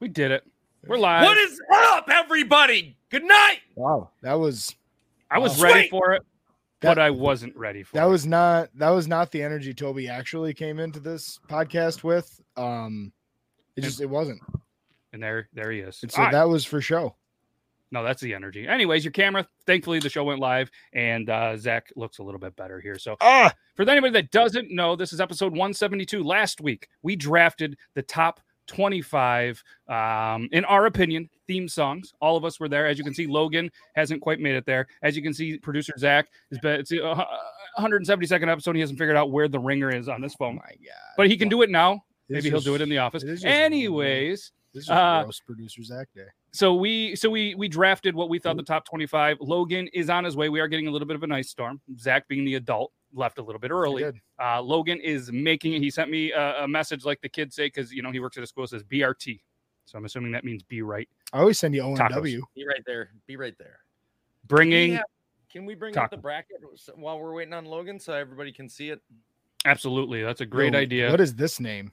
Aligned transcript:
We 0.00 0.08
did 0.08 0.30
it. 0.30 0.44
We're 0.86 0.96
live. 0.96 1.24
What 1.24 1.36
is 1.36 1.60
up, 1.72 2.08
everybody? 2.10 2.96
Good 3.10 3.24
night. 3.24 3.58
Wow, 3.74 4.10
that 4.22 4.34
was 4.34 4.74
I 5.30 5.38
was 5.38 5.58
Wow. 5.58 5.64
ready 5.64 5.80
Sweet. 5.82 5.90
for 5.90 6.12
it, 6.12 6.22
That- 6.80 6.94
but 6.96 6.98
I 6.98 7.10
wasn't 7.10 7.54
ready 7.54 7.82
for 7.82 7.96
that 7.98 8.06
it. 8.06 8.10
was 8.10 8.26
not 8.26 8.70
that 8.78 8.88
was 8.90 9.06
not 9.06 9.30
the 9.30 9.42
energy 9.42 9.74
Toby 9.74 10.08
actually 10.08 10.54
came 10.54 10.78
into 10.78 11.00
this 11.00 11.38
podcast 11.48 12.02
with. 12.02 12.40
Um, 12.56 13.12
it 13.76 13.82
just 13.82 14.00
it 14.00 14.06
wasn't. 14.08 14.40
and 15.12 15.22
there, 15.22 15.48
there 15.52 15.70
he 15.72 15.80
is. 15.80 16.02
And 16.02 16.10
All 16.12 16.16
so 16.16 16.22
right. 16.22 16.32
that 16.32 16.48
was 16.48 16.64
for 16.64 16.80
show. 16.80 17.16
No, 17.92 18.04
that's 18.04 18.22
the 18.22 18.32
energy. 18.34 18.68
Anyways, 18.68 19.04
your 19.04 19.10
camera. 19.10 19.46
Thankfully, 19.66 19.98
the 19.98 20.08
show 20.08 20.22
went 20.22 20.38
live, 20.38 20.70
and 20.92 21.28
uh, 21.28 21.56
Zach 21.56 21.92
looks 21.96 22.18
a 22.18 22.22
little 22.22 22.38
bit 22.38 22.54
better 22.54 22.78
here. 22.80 22.96
So, 22.96 23.16
Ah, 23.20 23.52
for 23.74 23.82
anybody 23.90 24.12
that 24.12 24.30
doesn't 24.30 24.70
know, 24.70 24.94
this 24.94 25.12
is 25.12 25.20
episode 25.20 25.50
172. 25.50 26.22
Last 26.22 26.60
week, 26.60 26.88
we 27.02 27.16
drafted 27.16 27.76
the 27.94 28.02
top 28.02 28.40
25, 28.70 29.62
um, 29.88 30.48
in 30.52 30.64
our 30.64 30.86
opinion, 30.86 31.28
theme 31.46 31.68
songs. 31.68 32.12
All 32.20 32.36
of 32.36 32.44
us 32.44 32.58
were 32.60 32.68
there. 32.68 32.86
As 32.86 32.96
you 32.98 33.04
can 33.04 33.12
see, 33.14 33.26
Logan 33.26 33.70
hasn't 33.96 34.22
quite 34.22 34.40
made 34.40 34.54
it 34.54 34.64
there. 34.64 34.86
As 35.02 35.16
you 35.16 35.22
can 35.22 35.34
see, 35.34 35.58
producer 35.58 35.92
Zach 35.98 36.28
is 36.50 36.58
been. 36.60 36.80
It's 36.80 36.92
a 36.92 37.26
172nd 37.78 38.48
episode. 38.48 38.74
He 38.76 38.80
hasn't 38.80 38.98
figured 38.98 39.16
out 39.16 39.30
where 39.30 39.48
the 39.48 39.58
ringer 39.58 39.90
is 39.90 40.08
on 40.08 40.20
this 40.20 40.32
oh 40.36 40.44
phone, 40.44 40.56
my 40.56 40.62
god! 40.62 41.14
but 41.16 41.28
he 41.28 41.36
can 41.36 41.48
do 41.48 41.62
it 41.62 41.70
now. 41.70 42.02
Maybe 42.28 42.48
he'll 42.48 42.60
do 42.60 42.74
it 42.76 42.80
in 42.80 42.88
the 42.88 42.98
office. 42.98 43.24
Anyways, 43.44 44.52
This 44.72 44.84
is 44.84 44.90
uh, 44.90 45.22
gross 45.24 45.40
producer 45.40 45.82
Zach 45.82 46.08
day. 46.14 46.26
so 46.52 46.74
we 46.74 47.16
so 47.16 47.28
we 47.28 47.54
we 47.56 47.66
drafted 47.68 48.14
what 48.14 48.28
we 48.28 48.38
thought 48.38 48.56
the 48.56 48.62
top 48.62 48.84
25 48.84 49.38
logan 49.40 49.88
is 49.92 50.08
on 50.08 50.22
his 50.24 50.36
way 50.36 50.48
we 50.48 50.60
are 50.60 50.68
getting 50.68 50.86
a 50.86 50.90
little 50.90 51.06
bit 51.08 51.16
of 51.16 51.22
an 51.24 51.32
ice 51.32 51.50
storm 51.50 51.80
zach 51.98 52.26
being 52.28 52.44
the 52.44 52.54
adult 52.54 52.92
left 53.12 53.38
a 53.38 53.42
little 53.42 53.58
bit 53.58 53.70
early 53.70 54.04
uh 54.40 54.60
logan 54.62 54.98
is 55.00 55.30
making 55.32 55.72
it 55.72 55.80
he 55.82 55.90
sent 55.90 56.10
me 56.10 56.30
a, 56.32 56.64
a 56.64 56.68
message 56.68 57.04
like 57.04 57.20
the 57.20 57.28
kids 57.28 57.56
say 57.56 57.66
because 57.66 57.92
you 57.92 58.02
know 58.02 58.10
he 58.10 58.20
works 58.20 58.36
at 58.36 58.42
a 58.42 58.46
school 58.46 58.62
that 58.64 58.68
says 58.68 58.84
brt 58.84 59.40
so 59.84 59.98
i'm 59.98 60.04
assuming 60.04 60.30
that 60.32 60.44
means 60.44 60.62
be 60.62 60.82
right 60.82 61.08
I 61.32 61.38
always 61.38 61.58
send 61.60 61.74
you 61.76 61.82
O 61.82 61.90
and 61.90 61.98
Tacos. 61.98 62.10
W. 62.14 62.42
Be 62.56 62.66
right 62.66 62.82
there. 62.86 63.10
Be 63.28 63.36
right 63.36 63.54
there. 63.56 63.78
bringing 64.48 64.94
Yeah. 64.94 65.02
Can 65.48 65.64
we 65.64 65.76
bring 65.76 65.96
up 65.96 66.10
the 66.10 66.16
Taco. 66.16 66.22
bracket 66.22 66.56
while 66.96 67.20
we're 67.20 67.32
waiting 67.34 67.54
on 67.54 67.64
Logan 67.66 68.00
so 68.00 68.12
everybody 68.14 68.52
can 68.52 68.68
see 68.68 68.90
it? 68.90 69.00
absolutely 69.64 70.22
that's 70.22 70.40
a 70.40 70.46
great 70.46 70.72
Yo, 70.72 70.78
idea 70.80 71.10
What 71.10 71.20
is 71.20 71.34
this 71.36 71.60
name? 71.60 71.92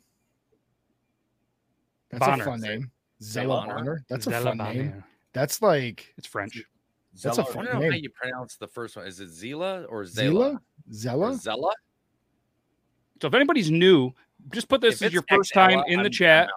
That's 2.09 2.25
Bonner. 2.25 2.43
a 2.43 2.45
fun 2.45 2.61
name. 2.61 2.91
Zella 3.21 3.47
Bonner? 3.61 3.75
Bonner. 3.75 4.05
That's 4.09 4.27
a 4.27 4.29
Zella 4.31 4.45
fun 4.51 4.57
Bonner. 4.57 4.73
name. 4.73 5.03
That's 5.33 5.61
like 5.61 6.13
it's 6.17 6.25
french 6.27 6.63
That's 7.21 7.37
a 7.37 7.43
fun 7.45 7.65
don't 7.65 7.73
know 7.75 7.81
how 7.83 7.89
name. 7.89 8.03
you 8.03 8.09
pronounce 8.09 8.55
the 8.57 8.67
first 8.67 8.95
one. 8.95 9.05
Is 9.05 9.19
it 9.19 9.29
Zila 9.29 9.85
or 9.89 10.05
Zella. 10.05 10.51
Zela? 10.51 10.55
Or 10.55 10.61
Zella. 10.91 11.35
Zella? 11.35 11.71
so 13.21 13.27
if 13.27 13.33
anybody's 13.33 13.71
new 13.71 14.13
just 14.53 14.69
put 14.69 14.79
this 14.79 15.01
If 15.01 15.07
as 15.07 15.13
your 15.13 15.23
first 15.29 15.53
time 15.53 15.83
in 15.87 15.99
the 15.99 16.03
I'm- 16.05 16.11
chat 16.11 16.49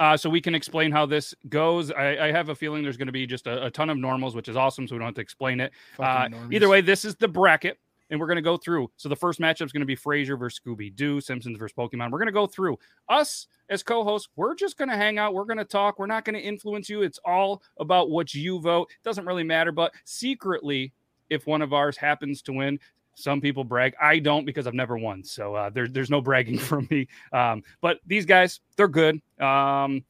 uh, 0.00 0.16
so 0.16 0.28
we 0.28 0.40
can 0.40 0.52
explain 0.52 0.90
how 0.90 1.06
this 1.06 1.32
goes. 1.48 1.92
I, 1.92 2.26
I 2.26 2.32
have 2.32 2.48
a 2.48 2.56
feeling 2.56 2.82
there's 2.82 2.96
going 2.96 3.06
to 3.06 3.12
be 3.12 3.24
just 3.24 3.46
a, 3.46 3.66
a 3.66 3.70
ton 3.70 3.88
of 3.88 3.96
normals, 3.96 4.34
which 4.34 4.48
is 4.48 4.56
awesome. 4.56 4.88
So 4.88 4.96
we 4.96 4.98
don't 4.98 5.06
have 5.06 5.14
to 5.14 5.20
explain 5.20 5.60
it. 5.60 5.70
Uh, 5.96 6.28
either 6.50 6.68
way, 6.68 6.80
this 6.80 7.04
is 7.04 7.14
the 7.14 7.28
bracket, 7.28 7.78
and 8.10 8.18
we're 8.18 8.26
going 8.26 8.34
to 8.36 8.42
go 8.42 8.56
through. 8.56 8.90
So 8.96 9.08
the 9.08 9.14
first 9.14 9.38
matchup 9.38 9.66
is 9.66 9.70
going 9.70 9.82
to 9.82 9.86
be 9.86 9.94
Frasier 9.94 10.36
versus 10.36 10.58
Scooby 10.58 10.92
Doo, 10.96 11.20
Simpsons 11.20 11.56
versus 11.56 11.74
Pokemon. 11.78 12.10
We're 12.10 12.18
going 12.18 12.26
to 12.26 12.32
go 12.32 12.48
through. 12.48 12.78
Us 13.08 13.46
as 13.68 13.84
co-hosts, 13.84 14.28
we're 14.34 14.56
just 14.56 14.76
going 14.76 14.88
to 14.88 14.96
hang 14.96 15.18
out. 15.18 15.34
We're 15.34 15.44
going 15.44 15.58
to 15.58 15.64
talk. 15.64 16.00
We're 16.00 16.06
not 16.06 16.24
going 16.24 16.34
to 16.34 16.42
influence 16.42 16.88
you. 16.88 17.02
It's 17.02 17.20
all 17.24 17.62
about 17.78 18.10
what 18.10 18.34
you 18.34 18.58
vote. 18.60 18.90
It 18.90 19.04
doesn't 19.04 19.24
really 19.26 19.44
matter. 19.44 19.70
But 19.70 19.92
secretly, 20.04 20.92
if 21.30 21.46
one 21.46 21.62
of 21.62 21.72
ours 21.72 21.96
happens 21.96 22.42
to 22.42 22.52
win. 22.52 22.80
Some 23.14 23.40
people 23.40 23.64
brag. 23.64 23.94
I 24.00 24.18
don't 24.18 24.44
because 24.44 24.66
I've 24.66 24.74
never 24.74 24.96
won. 24.96 25.22
So 25.22 25.54
uh, 25.54 25.70
there, 25.70 25.86
there's 25.86 26.10
no 26.10 26.20
bragging 26.20 26.58
from 26.70 26.88
me. 26.90 27.08
Um, 27.32 27.62
but 27.80 28.00
these 28.06 28.26
guys, 28.26 28.60
they're 28.76 28.88
good. 28.88 29.20
Um, 29.40 30.04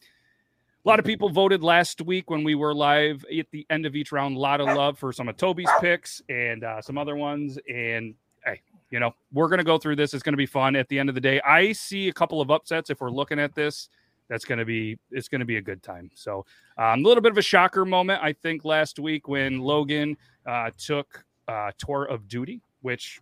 a 0.85 0.89
lot 0.89 0.99
of 0.99 1.05
people 1.05 1.29
voted 1.29 1.63
last 1.63 2.01
week 2.01 2.29
when 2.29 2.43
we 2.43 2.57
were 2.57 2.75
live 2.75 3.25
at 3.39 3.47
the 3.53 3.65
end 3.71 3.87
of 3.87 3.95
each 3.95 4.11
round. 4.11 4.37
A 4.37 4.41
lot 4.41 4.61
of 4.61 4.67
love 4.67 4.99
for 4.99 5.13
some 5.13 5.29
of 5.29 5.37
Toby's 5.37 5.71
picks 5.81 6.21
and 6.29 6.65
uh, 6.65 6.83
some 6.83 6.99
other 6.99 7.15
ones. 7.15 7.57
And 7.73 8.15
hey, 8.45 8.61
you 8.91 8.99
know, 8.99 9.15
we're 9.33 9.47
going 9.47 9.59
to 9.59 9.65
go 9.65 9.79
through 9.79 9.97
this. 9.97 10.13
It's 10.13 10.25
going 10.25 10.33
to 10.33 10.39
be 10.39 10.47
fun 10.47 10.75
at 10.75 10.89
the 10.89 10.99
end 10.99 11.09
of 11.09 11.15
the 11.15 11.21
day. 11.21 11.41
I 11.43 11.71
see 11.71 12.09
a 12.09 12.13
couple 12.13 12.41
of 12.41 12.51
upsets 12.51 12.91
if 12.91 13.01
we're 13.01 13.11
looking 13.11 13.39
at 13.39 13.55
this. 13.55 13.89
That's 14.29 14.45
going 14.45 14.59
to 14.59 14.65
be 14.65 14.99
it's 15.11 15.29
going 15.29 15.41
to 15.41 15.45
be 15.45 15.59
a 15.59 15.63
good 15.63 15.83
time. 15.83 16.11
So 16.15 16.47
um, 16.79 17.05
a 17.05 17.09
little 17.09 17.23
bit 17.23 17.33
of 17.33 17.39
a 17.39 17.43
shocker 17.43 17.85
moment, 17.85 18.23
I 18.23 18.33
think, 18.33 18.65
last 18.65 18.99
week 18.99 19.29
when 19.29 19.61
Logan 19.61 20.17
uh, 20.47 20.71
took 20.79 21.25
uh, 21.49 21.71
Tour 21.79 22.05
of 22.05 22.27
Duty, 22.29 22.61
which 22.83 23.21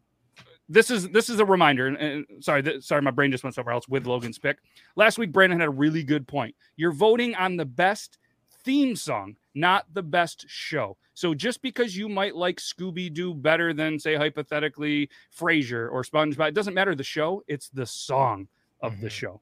this 0.69 0.91
is 0.91 1.09
this 1.10 1.28
is 1.28 1.41
a 1.41 1.44
reminder. 1.44 1.87
And, 1.87 1.97
and 1.97 2.44
sorry, 2.44 2.62
th- 2.62 2.82
sorry, 2.82 3.03
my 3.03 3.10
brain 3.10 3.31
just 3.31 3.44
went 3.44 3.54
somewhere 3.54 3.75
else 3.75 3.88
with 3.88 4.06
Logan's 4.06 4.38
pick. 4.38 4.59
Last 4.97 5.19
week, 5.19 5.32
Brandon 5.32 5.59
had 5.60 5.69
a 5.69 5.72
really 5.72 6.03
good 6.03 6.26
point. 6.26 6.54
You're 6.76 6.93
voting 6.93 7.34
on 7.34 7.56
the 7.56 7.65
best 7.65 8.19
theme 8.65 8.94
song, 8.94 9.37
not 9.54 9.87
the 9.94 10.03
best 10.03 10.44
show. 10.48 10.97
So 11.15 11.34
just 11.34 11.60
because 11.62 11.97
you 11.97 12.09
might 12.09 12.37
like 12.37 12.59
Scooby 12.59 13.12
Doo 13.12 13.34
better 13.34 13.72
than, 13.72 13.98
say, 13.98 14.15
hypothetically, 14.16 15.10
Frasier 15.37 15.91
or 15.91 16.03
SpongeBob, 16.03 16.48
it 16.48 16.54
doesn't 16.54 16.75
matter 16.75 16.94
the 16.94 17.03
show. 17.04 17.42
It's 17.47 17.69
the 17.69 17.87
song 17.87 18.48
of 18.81 19.00
the 19.00 19.09
Mhm. 19.09 19.12
show. 19.12 19.41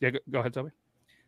Yeah, 0.00 0.10
go, 0.10 0.18
go 0.30 0.40
ahead, 0.40 0.54
Toby. 0.54 0.70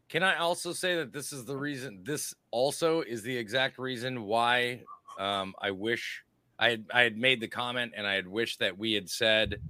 Can 0.08 0.22
I 0.22 0.36
also 0.36 0.72
say 0.72 0.96
that 0.96 1.12
this 1.12 1.32
is 1.32 1.44
the 1.44 1.56
reason? 1.56 2.02
This 2.02 2.34
also 2.50 3.00
is 3.02 3.22
the 3.22 3.34
exact 3.36 3.78
reason 3.78 4.24
why 4.24 4.82
um, 5.18 5.54
I 5.60 5.70
wish 5.70 6.24
I 6.62 6.70
had 6.70 6.84
I 6.94 7.02
had 7.02 7.16
made 7.16 7.40
the 7.40 7.48
comment 7.48 7.92
and 7.96 8.06
I 8.06 8.14
had 8.14 8.28
wished 8.28 8.60
that 8.60 8.78
we 8.78 8.92
had 8.92 9.10
said 9.10 9.60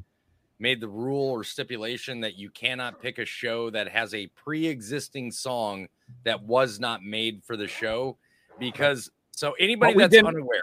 made 0.58 0.78
the 0.78 0.88
rule 0.88 1.30
or 1.30 1.42
stipulation 1.42 2.20
that 2.20 2.36
you 2.36 2.50
cannot 2.50 3.00
pick 3.00 3.18
a 3.18 3.24
show 3.24 3.70
that 3.70 3.88
has 3.88 4.12
a 4.12 4.26
pre-existing 4.28 5.32
song 5.32 5.88
that 6.24 6.42
was 6.42 6.78
not 6.78 7.02
made 7.02 7.42
for 7.44 7.56
the 7.56 7.66
show 7.66 8.18
because 8.58 9.10
so 9.30 9.52
anybody 9.58 9.94
that's 9.94 10.10
didn't. 10.10 10.26
unaware 10.26 10.60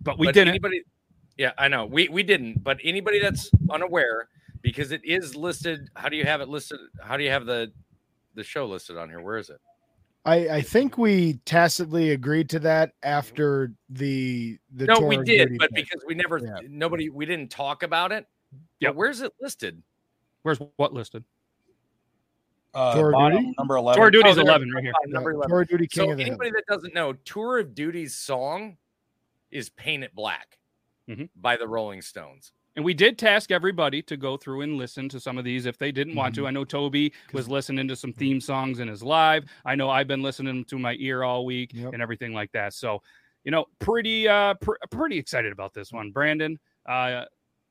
But 0.00 0.18
we 0.18 0.28
but 0.28 0.34
didn't. 0.34 0.48
Anybody, 0.48 0.82
yeah, 1.36 1.52
I 1.58 1.68
know 1.68 1.84
we 1.84 2.08
we 2.08 2.22
didn't, 2.22 2.64
but 2.64 2.78
anybody 2.82 3.20
that's 3.20 3.50
unaware 3.68 4.28
because 4.62 4.90
it 4.90 5.04
is 5.04 5.36
listed. 5.36 5.90
How 5.96 6.08
do 6.08 6.16
you 6.16 6.24
have 6.24 6.40
it 6.40 6.48
listed? 6.48 6.80
How 7.02 7.18
do 7.18 7.24
you 7.24 7.30
have 7.30 7.44
the 7.44 7.70
the 8.34 8.42
show 8.42 8.64
listed 8.64 8.96
on 8.96 9.10
here? 9.10 9.20
Where 9.20 9.36
is 9.36 9.50
it? 9.50 9.60
I, 10.24 10.48
I 10.56 10.60
think 10.60 10.98
we 10.98 11.34
tacitly 11.44 12.10
agreed 12.10 12.50
to 12.50 12.58
that 12.60 12.92
after 13.02 13.72
the 13.88 14.58
the 14.74 14.86
no, 14.86 14.96
Tour 14.96 15.08
we 15.08 15.16
did, 15.18 15.56
but 15.58 15.70
pick. 15.72 15.86
because 15.88 16.04
we 16.06 16.14
never 16.14 16.38
Yeah. 16.38 16.58
nobody 16.68 17.08
we 17.08 17.24
didn't 17.24 17.50
talk 17.50 17.82
about 17.82 18.12
it. 18.12 18.26
yeah 18.80 18.90
where's 18.90 19.20
it 19.22 19.32
listed? 19.40 19.82
Where's 20.42 20.58
what 20.76 20.92
listed? 20.92 21.24
Uh, 22.74 22.94
Tour 22.94 23.08
of 23.08 23.12
bottom, 23.14 23.38
Duty? 23.42 23.54
number 23.58 23.76
11. 23.76 23.98
Tour 23.98 24.06
of 24.08 24.12
Duty 24.12 24.28
is 24.28 24.36
there. 24.36 24.44
11 24.44 24.70
right 24.72 24.84
here. 24.84 24.92
Number 25.06 25.30
11. 25.32 25.48
Tour 25.48 25.62
of 25.62 25.68
Duty 25.68 25.86
King 25.86 26.04
So 26.04 26.10
of 26.12 26.16
the 26.18 26.24
Hill. 26.24 26.32
anybody 26.32 26.50
that 26.50 26.64
doesn't 26.68 26.94
know, 26.94 27.12
Tour 27.14 27.58
of 27.58 27.74
Duty's 27.74 28.14
song 28.14 28.76
is 29.50 29.70
"Paint 29.70 30.04
It 30.04 30.14
Black" 30.14 30.58
Mhm. 31.08 31.30
by 31.36 31.56
the 31.56 31.66
Rolling 31.66 32.02
Stones. 32.02 32.52
And 32.78 32.84
we 32.84 32.94
did 32.94 33.18
task 33.18 33.50
everybody 33.50 34.02
to 34.02 34.16
go 34.16 34.36
through 34.36 34.60
and 34.60 34.76
listen 34.76 35.08
to 35.08 35.18
some 35.18 35.36
of 35.36 35.42
these 35.44 35.66
if 35.66 35.78
they 35.78 35.90
didn't 35.90 36.14
want 36.14 36.36
to. 36.36 36.46
I 36.46 36.52
know 36.52 36.64
Toby 36.64 37.12
was 37.32 37.48
listening 37.48 37.88
to 37.88 37.96
some 37.96 38.12
theme 38.12 38.40
songs 38.40 38.78
in 38.78 38.86
his 38.86 39.02
live. 39.02 39.46
I 39.64 39.74
know 39.74 39.90
I've 39.90 40.06
been 40.06 40.22
listening 40.22 40.64
to 40.66 40.78
my 40.78 40.94
ear 41.00 41.24
all 41.24 41.44
week 41.44 41.72
Yep. 41.74 41.94
and 41.94 42.00
everything 42.00 42.32
like 42.34 42.52
that. 42.52 42.72
So, 42.74 43.02
you 43.42 43.50
know, 43.50 43.64
pretty 43.80 44.28
uh 44.28 44.54
pr- 44.54 44.76
pretty 44.92 45.18
excited 45.18 45.50
about 45.50 45.74
this 45.74 45.92
one. 45.92 46.12
Brandon, 46.12 46.56
uh 46.88 47.24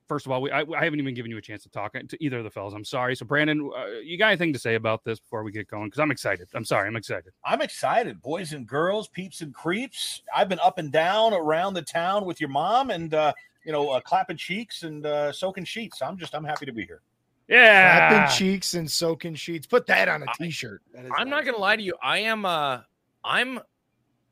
first 0.10 0.26
of 0.26 0.34
all, 0.34 0.42
we, 0.42 0.52
I, 0.52 0.60
I 0.62 0.84
haven't 0.84 1.00
even 1.00 1.14
given 1.14 1.32
you 1.32 1.38
a 1.38 1.42
chance 1.42 1.64
to 1.64 1.70
talk 1.70 1.94
to 1.94 2.24
either 2.24 2.40
of 2.40 2.44
the 2.44 2.50
fellas. 2.50 2.74
I'm 2.74 2.84
sorry. 2.86 3.16
So, 3.16 3.26
Brandon, 3.26 3.70
uh, 3.78 4.00
you 4.04 4.18
got 4.18 4.28
anything 4.28 4.52
to 4.54 4.60
say 4.60 4.76
about 4.76 5.04
this 5.06 5.20
before 5.22 5.44
we 5.44 5.52
get 5.54 5.68
going? 5.70 5.88
Because 5.88 6.00
I'm 6.00 6.12
excited. 6.12 6.50
I'm 6.54 6.66
sorry. 6.66 6.88
I'm 6.88 6.96
excited. 6.98 7.32
I'm 7.46 7.62
excited, 7.62 8.22
boys 8.22 8.52
and 8.54 8.68
girls, 8.68 9.08
peeps 9.08 9.40
and 9.40 9.54
creeps. 9.54 10.22
I've 10.36 10.50
been 10.50 10.60
up 10.60 10.78
and 10.78 10.92
down 10.92 11.34
around 11.34 11.76
the 11.76 11.82
town 11.82 12.26
with 12.26 12.40
your 12.42 12.50
mom, 12.50 12.90
and 12.90 13.14
uh, 13.14 13.34
you 13.68 13.74
know, 13.74 13.90
uh, 13.90 14.00
clapping 14.00 14.38
cheeks 14.38 14.84
and 14.84 15.06
uh, 15.06 15.30
soaking 15.34 15.66
sheets. 15.66 16.02
I'm 16.02 16.18
just, 16.18 16.34
I'm 16.34 16.46
happy 16.46 16.66
to 16.66 16.72
be 16.72 16.86
here. 16.86 17.02
Yeah. 17.50 18.10
Clapping 18.10 18.38
cheeks 18.38 18.76
and 18.76 18.90
soaking 18.90 19.36
sheets. 19.36 19.68
Put 19.68 19.86
that 19.88 20.08
on 20.08 20.24
a 20.24 20.26
I- 20.26 20.34
t-shirt. 20.38 20.82
That 20.94 21.04
is 21.06 21.12
I'm 21.16 21.30
not 21.30 21.44
gonna 21.46 21.58
lie 21.58 21.76
to 21.76 21.84
you. 21.84 21.94
I 22.02 22.20
am 22.20 22.46
uh 22.46 22.80
I'm 23.24 23.60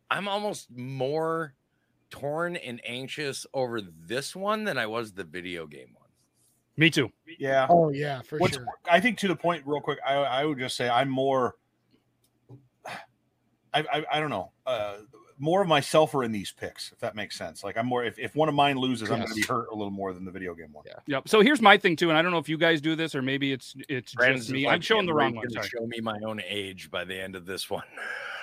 I'm 0.09 0.27
almost 0.29 0.69
more 0.71 1.53
torn 2.09 2.55
and 2.55 2.79
anxious 2.85 3.45
over 3.53 3.81
this 3.81 4.35
one 4.35 4.63
than 4.63 4.77
I 4.77 4.87
was 4.87 5.11
the 5.11 5.23
video 5.25 5.67
game 5.67 5.89
one. 5.93 6.09
Me 6.77 6.89
too. 6.89 7.09
Yeah. 7.37 7.67
Oh 7.69 7.89
yeah, 7.89 8.21
for 8.21 8.37
What's, 8.37 8.55
sure. 8.55 8.65
I 8.89 9.01
think 9.01 9.17
to 9.19 9.27
the 9.27 9.35
point, 9.35 9.63
real 9.65 9.81
quick, 9.81 9.99
I, 10.05 10.13
I 10.13 10.45
would 10.45 10.59
just 10.59 10.77
say 10.77 10.89
I'm 10.89 11.09
more. 11.09 11.55
I, 13.73 13.79
I, 13.81 14.05
I 14.13 14.19
don't 14.21 14.29
know. 14.29 14.51
Uh, 14.65 14.95
more 15.37 15.61
of 15.61 15.67
myself 15.67 16.13
are 16.15 16.23
in 16.23 16.31
these 16.31 16.51
picks, 16.51 16.91
if 16.91 16.99
that 16.99 17.15
makes 17.15 17.37
sense. 17.37 17.63
Like 17.63 17.77
I'm 17.77 17.85
more. 17.85 18.03
If, 18.03 18.17
if 18.17 18.35
one 18.35 18.49
of 18.49 18.55
mine 18.55 18.77
loses, 18.77 19.09
I'm 19.09 19.17
going 19.19 19.29
to 19.29 19.35
be 19.35 19.41
hurt 19.41 19.67
a 19.71 19.75
little 19.75 19.91
more 19.91 20.13
than 20.13 20.25
the 20.25 20.31
video 20.31 20.53
game 20.55 20.71
one. 20.71 20.85
Yeah. 20.87 20.99
Yep. 21.07 21.27
So 21.27 21.41
here's 21.41 21.61
my 21.61 21.77
thing 21.77 21.95
too, 21.95 22.09
and 22.09 22.17
I 22.17 22.21
don't 22.21 22.31
know 22.31 22.37
if 22.37 22.49
you 22.49 22.57
guys 22.57 22.81
do 22.81 22.95
this 22.95 23.15
or 23.15 23.21
maybe 23.21 23.51
it's 23.51 23.75
it's 23.89 24.13
Brandon's 24.13 24.45
just 24.45 24.53
me. 24.53 24.65
like, 24.65 24.75
I'm 24.75 24.81
showing 24.81 25.05
the 25.05 25.11
"I'm 25.11 25.17
wrong 25.17 25.33
gonna 25.33 25.47
one. 25.47 25.51
Sorry. 25.51 25.67
Show 25.67 25.85
me 25.87 25.99
my 26.01 26.19
own 26.25 26.41
age 26.47 26.89
by 26.89 27.03
the 27.03 27.21
end 27.21 27.35
of 27.35 27.45
this 27.45 27.69
one. 27.69 27.83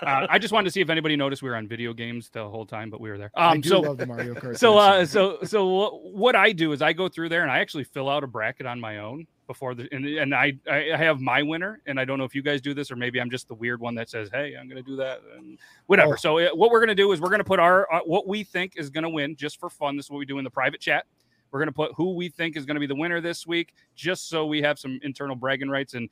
uh, 0.03 0.27
I 0.29 0.39
just 0.39 0.53
wanted 0.53 0.65
to 0.65 0.71
see 0.71 0.81
if 0.81 0.91
anybody 0.91 1.17
noticed 1.17 1.43
we 1.43 1.49
were 1.49 1.57
on 1.57 1.69
video 1.69 1.93
games 1.93 2.29
the 2.31 2.49
whole 2.49 2.67
time, 2.67 2.91
but 2.91 3.01
we 3.01 3.11
were 3.11 3.19
there. 3.19 3.31
I 3.35 3.53
Um, 3.53 3.61
do 3.61 3.69
so 3.69 3.81
love 3.81 3.99
the 3.99 4.07
Mario 4.07 4.35
Kart. 4.35 4.59
so 4.59 4.77
uh, 4.79 5.05
so 5.07 5.39
so 5.45 6.01
what, 6.13 6.35
I 6.35 6.53
do 6.53 6.73
is 6.73 6.83
I 6.83 6.93
go 6.93 7.09
through 7.09 7.29
there 7.29 7.43
and 7.43 7.51
I 7.51 7.59
actually 7.61 7.85
fill 7.85 8.09
out 8.09 8.25
a 8.25 8.27
bracket 8.27 8.67
on 8.67 8.81
my 8.81 8.99
own 8.99 9.27
before 9.47 9.75
the 9.75 9.89
and, 9.93 10.07
and 10.07 10.35
I 10.35 10.55
I 10.71 10.97
have 10.97 11.21
my 11.21 11.43
winner, 11.43 11.81
and 11.87 12.01
I 12.01 12.05
don't 12.05 12.19
know 12.19 12.25
if 12.25 12.35
you 12.35 12.43
guys 12.43 12.61
do 12.61 12.75
this 12.75 12.91
or 12.91 12.97
maybe 12.97 13.21
I'm 13.21 13.31
just 13.31 13.49
the 13.49 13.55
weird 13.55 13.81
one 13.81 13.95
that 13.97 14.11
says, 14.11 14.29
"Hey, 14.33 14.57
I'm 14.59 14.69
going 14.69 14.83
to 14.83 14.89
do 14.89 14.97
that," 14.97 15.21
and 15.37 15.59
whatever. 15.87 16.15
Oh. 16.15 16.17
So 16.17 16.39
uh, 16.39 16.51
what 16.51 16.71
we're 16.71 16.81
going 16.81 16.89
to 16.89 16.95
do 16.95 17.13
is 17.13 17.21
we're 17.21 17.29
going 17.29 17.41
to 17.41 17.45
put 17.45 17.61
our 17.61 17.93
uh, 17.93 18.01
what 18.05 18.27
we 18.27 18.45
think 18.45 18.75
is 18.77 18.91
going 18.91 19.05
to 19.05 19.11
win 19.11 19.37
just 19.37 19.61
for 19.61 19.71
fun. 19.71 19.97
This 19.97 20.07
is 20.07 20.11
what 20.11 20.19
we 20.19 20.27
do 20.27 20.39
in 20.39 20.45
the 20.45 20.51
private 20.51 20.81
chat. 20.81 21.07
We're 21.53 21.59
going 21.59 21.69
to 21.69 21.73
put 21.73 21.93
who 21.95 22.15
we 22.15 22.31
think 22.31 22.57
is 22.57 22.65
going 22.65 22.77
to 22.77 22.81
be 22.81 22.87
the 22.87 22.95
winner 22.95 23.21
this 23.21 23.47
week, 23.47 23.75
just 23.95 24.31
so 24.31 24.47
we 24.47 24.63
have 24.63 24.79
some 24.79 24.99
internal 25.03 25.37
bragging 25.37 25.69
rights, 25.69 25.93
and 25.93 26.09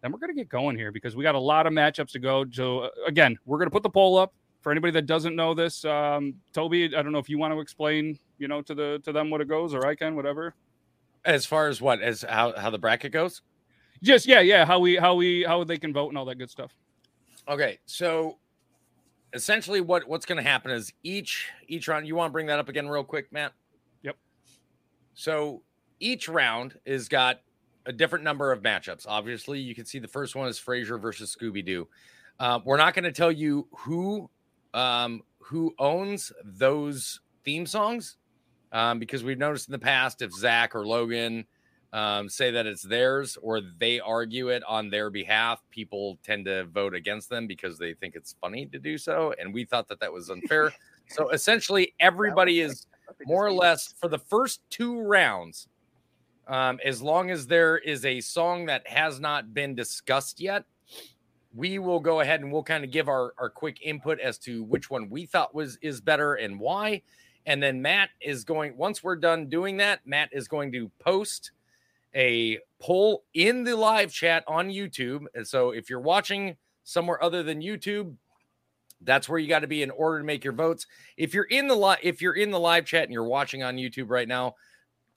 then 0.00 0.12
we're 0.12 0.18
going 0.18 0.30
to 0.30 0.36
get 0.36 0.48
going 0.48 0.76
here 0.76 0.92
because 0.92 1.16
we 1.16 1.22
got 1.22 1.34
a 1.34 1.40
lot 1.40 1.66
of 1.66 1.72
matchups 1.72 2.12
to 2.12 2.18
go. 2.18 2.44
So 2.50 2.80
uh, 2.80 2.88
again, 3.06 3.38
we're 3.44 3.58
going 3.58 3.66
to 3.66 3.72
put 3.72 3.82
the 3.82 3.90
poll 3.90 4.16
up 4.16 4.32
for 4.60 4.72
anybody 4.72 4.92
that 4.92 5.06
doesn't 5.06 5.36
know 5.36 5.54
this. 5.54 5.84
Um, 5.84 6.34
Toby, 6.52 6.84
I 6.96 7.02
don't 7.02 7.12
know 7.12 7.18
if 7.18 7.28
you 7.28 7.38
want 7.38 7.54
to 7.54 7.60
explain, 7.60 8.18
you 8.38 8.48
know, 8.48 8.62
to 8.62 8.74
the 8.74 9.00
to 9.04 9.12
them 9.12 9.30
what 9.30 9.40
it 9.40 9.48
goes, 9.48 9.74
or 9.74 9.86
I 9.86 9.94
can, 9.94 10.16
whatever. 10.16 10.54
As 11.24 11.44
far 11.44 11.68
as 11.68 11.80
what 11.80 12.00
as 12.00 12.24
how 12.28 12.58
how 12.58 12.70
the 12.70 12.78
bracket 12.78 13.12
goes. 13.12 13.42
Just 14.02 14.26
yeah, 14.26 14.40
yeah, 14.40 14.64
how 14.64 14.78
we 14.78 14.96
how 14.96 15.14
we 15.14 15.44
how 15.44 15.64
they 15.64 15.76
can 15.76 15.92
vote 15.92 16.08
and 16.08 16.18
all 16.18 16.24
that 16.26 16.36
good 16.36 16.50
stuff. 16.50 16.74
Okay, 17.48 17.78
so 17.84 18.38
essentially, 19.34 19.80
what 19.80 20.08
what's 20.08 20.24
going 20.24 20.42
to 20.42 20.48
happen 20.48 20.70
is 20.70 20.92
each 21.02 21.48
each 21.68 21.88
round. 21.88 22.06
You 22.06 22.16
want 22.16 22.30
to 22.30 22.32
bring 22.32 22.46
that 22.46 22.58
up 22.58 22.68
again, 22.68 22.88
real 22.88 23.04
quick, 23.04 23.30
Matt? 23.32 23.52
Yep. 24.02 24.16
So 25.14 25.62
each 25.98 26.28
round 26.28 26.78
is 26.86 27.08
got 27.08 27.40
a 27.86 27.92
different 27.92 28.24
number 28.24 28.52
of 28.52 28.62
matchups. 28.62 29.06
Obviously, 29.08 29.58
you 29.60 29.74
can 29.74 29.84
see 29.84 29.98
the 29.98 30.08
first 30.08 30.34
one 30.34 30.48
is 30.48 30.58
Frasier 30.58 31.00
versus 31.00 31.34
Scooby 31.34 31.64
Doo. 31.64 31.88
Uh, 32.38 32.60
we're 32.64 32.76
not 32.76 32.94
going 32.94 33.04
to 33.04 33.12
tell 33.12 33.32
you 33.32 33.66
who 33.76 34.30
um, 34.72 35.22
who 35.38 35.74
owns 35.78 36.32
those 36.44 37.20
theme 37.44 37.66
songs 37.66 38.16
um, 38.72 38.98
because 38.98 39.24
we've 39.24 39.38
noticed 39.38 39.68
in 39.68 39.72
the 39.72 39.78
past 39.78 40.22
if 40.22 40.32
Zach 40.32 40.74
or 40.74 40.86
Logan 40.86 41.44
um, 41.92 42.28
say 42.28 42.50
that 42.52 42.66
it's 42.66 42.82
theirs 42.82 43.36
or 43.42 43.60
they 43.60 43.98
argue 43.98 44.48
it 44.48 44.62
on 44.68 44.90
their 44.90 45.10
behalf, 45.10 45.60
people 45.70 46.18
tend 46.24 46.44
to 46.44 46.64
vote 46.66 46.94
against 46.94 47.28
them 47.28 47.46
because 47.46 47.78
they 47.78 47.94
think 47.94 48.14
it's 48.14 48.36
funny 48.40 48.66
to 48.66 48.78
do 48.78 48.96
so. 48.96 49.34
And 49.40 49.52
we 49.52 49.64
thought 49.64 49.88
that 49.88 50.00
that 50.00 50.12
was 50.12 50.30
unfair. 50.30 50.72
so 51.08 51.30
essentially, 51.30 51.94
everybody 51.98 52.60
is 52.60 52.86
more 53.26 53.44
or 53.44 53.52
less 53.52 53.92
for 53.98 54.08
the 54.08 54.18
first 54.18 54.60
two 54.70 55.00
rounds. 55.00 55.66
Um, 56.50 56.80
as 56.84 57.00
long 57.00 57.30
as 57.30 57.46
there 57.46 57.78
is 57.78 58.04
a 58.04 58.20
song 58.20 58.66
that 58.66 58.84
has 58.88 59.20
not 59.20 59.54
been 59.54 59.76
discussed 59.76 60.40
yet, 60.40 60.64
we 61.54 61.78
will 61.78 62.00
go 62.00 62.20
ahead 62.20 62.40
and 62.40 62.52
we'll 62.52 62.64
kind 62.64 62.82
of 62.82 62.90
give 62.90 63.08
our, 63.08 63.32
our 63.38 63.48
quick 63.48 63.80
input 63.82 64.18
as 64.18 64.36
to 64.38 64.64
which 64.64 64.90
one 64.90 65.08
we 65.08 65.26
thought 65.26 65.54
was 65.54 65.78
is 65.80 66.00
better 66.00 66.34
and 66.34 66.58
why. 66.58 67.02
And 67.46 67.62
then 67.62 67.80
Matt 67.80 68.10
is 68.20 68.42
going 68.42 68.76
once 68.76 69.02
we're 69.02 69.14
done 69.14 69.48
doing 69.48 69.76
that, 69.76 70.00
Matt 70.04 70.30
is 70.32 70.48
going 70.48 70.72
to 70.72 70.90
post 70.98 71.52
a 72.16 72.58
poll 72.80 73.22
in 73.32 73.62
the 73.62 73.76
live 73.76 74.12
chat 74.12 74.42
on 74.48 74.70
YouTube. 74.70 75.26
And 75.36 75.46
so 75.46 75.70
if 75.70 75.88
you're 75.88 76.00
watching 76.00 76.56
somewhere 76.82 77.22
other 77.22 77.44
than 77.44 77.62
YouTube, 77.62 78.16
that's 79.02 79.28
where 79.28 79.38
you 79.38 79.48
got 79.48 79.60
to 79.60 79.68
be 79.68 79.84
in 79.84 79.92
order 79.92 80.18
to 80.18 80.24
make 80.24 80.42
your 80.42 80.52
votes. 80.52 80.88
If 81.16 81.32
you're 81.32 81.44
in 81.44 81.68
the 81.68 81.76
live 81.76 82.00
if 82.02 82.20
you're 82.20 82.34
in 82.34 82.50
the 82.50 82.58
live 82.58 82.86
chat 82.86 83.04
and 83.04 83.12
you're 83.12 83.22
watching 83.22 83.62
on 83.62 83.76
YouTube 83.76 84.10
right 84.10 84.26
now, 84.26 84.56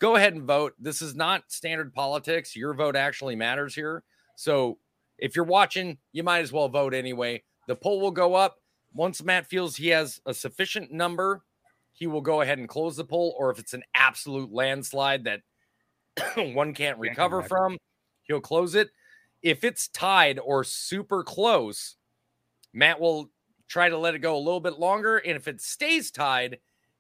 go 0.03 0.17
ahead 0.17 0.33
and 0.33 0.43
vote. 0.43 0.73
This 0.77 1.01
is 1.01 1.15
not 1.15 1.45
standard 1.47 1.93
politics. 1.93 2.57
Your 2.57 2.73
vote 2.73 2.97
actually 2.97 3.37
matters 3.37 3.73
here. 3.73 4.03
So 4.35 4.77
if 5.17 5.33
you're 5.33 5.45
watching, 5.45 5.97
you 6.11 6.23
might 6.23 6.41
as 6.41 6.51
well 6.51 6.67
vote 6.67 6.93
anyway. 6.93 7.41
The 7.69 7.77
poll 7.77 8.01
will 8.01 8.11
go 8.11 8.35
up. 8.35 8.57
Once 8.93 9.23
Matt 9.23 9.45
feels 9.45 9.77
he 9.77 9.87
has 9.87 10.19
a 10.25 10.33
sufficient 10.33 10.91
number, 10.91 11.43
he 11.93 12.05
will 12.05 12.19
go 12.19 12.41
ahead 12.41 12.59
and 12.59 12.67
close 12.67 12.97
the 12.97 13.05
poll. 13.05 13.33
Or 13.39 13.49
if 13.49 13.59
it's 13.59 13.73
an 13.73 13.83
absolute 13.95 14.51
landslide 14.51 15.23
that 15.23 15.39
one 16.53 16.73
can't 16.73 16.99
recover 16.99 17.41
from, 17.41 17.77
he'll 18.23 18.41
close 18.41 18.75
it. 18.75 18.89
If 19.41 19.63
it's 19.63 19.87
tied 19.87 20.37
or 20.37 20.65
super 20.65 21.23
close, 21.23 21.95
Matt 22.73 22.99
will 22.99 23.31
try 23.69 23.87
to 23.87 23.97
let 23.97 24.15
it 24.15 24.19
go 24.19 24.35
a 24.35 24.37
little 24.37 24.59
bit 24.59 24.77
longer. 24.77 25.19
And 25.19 25.37
if 25.37 25.47
it 25.47 25.61
stays 25.61 26.11
tied, 26.11 26.57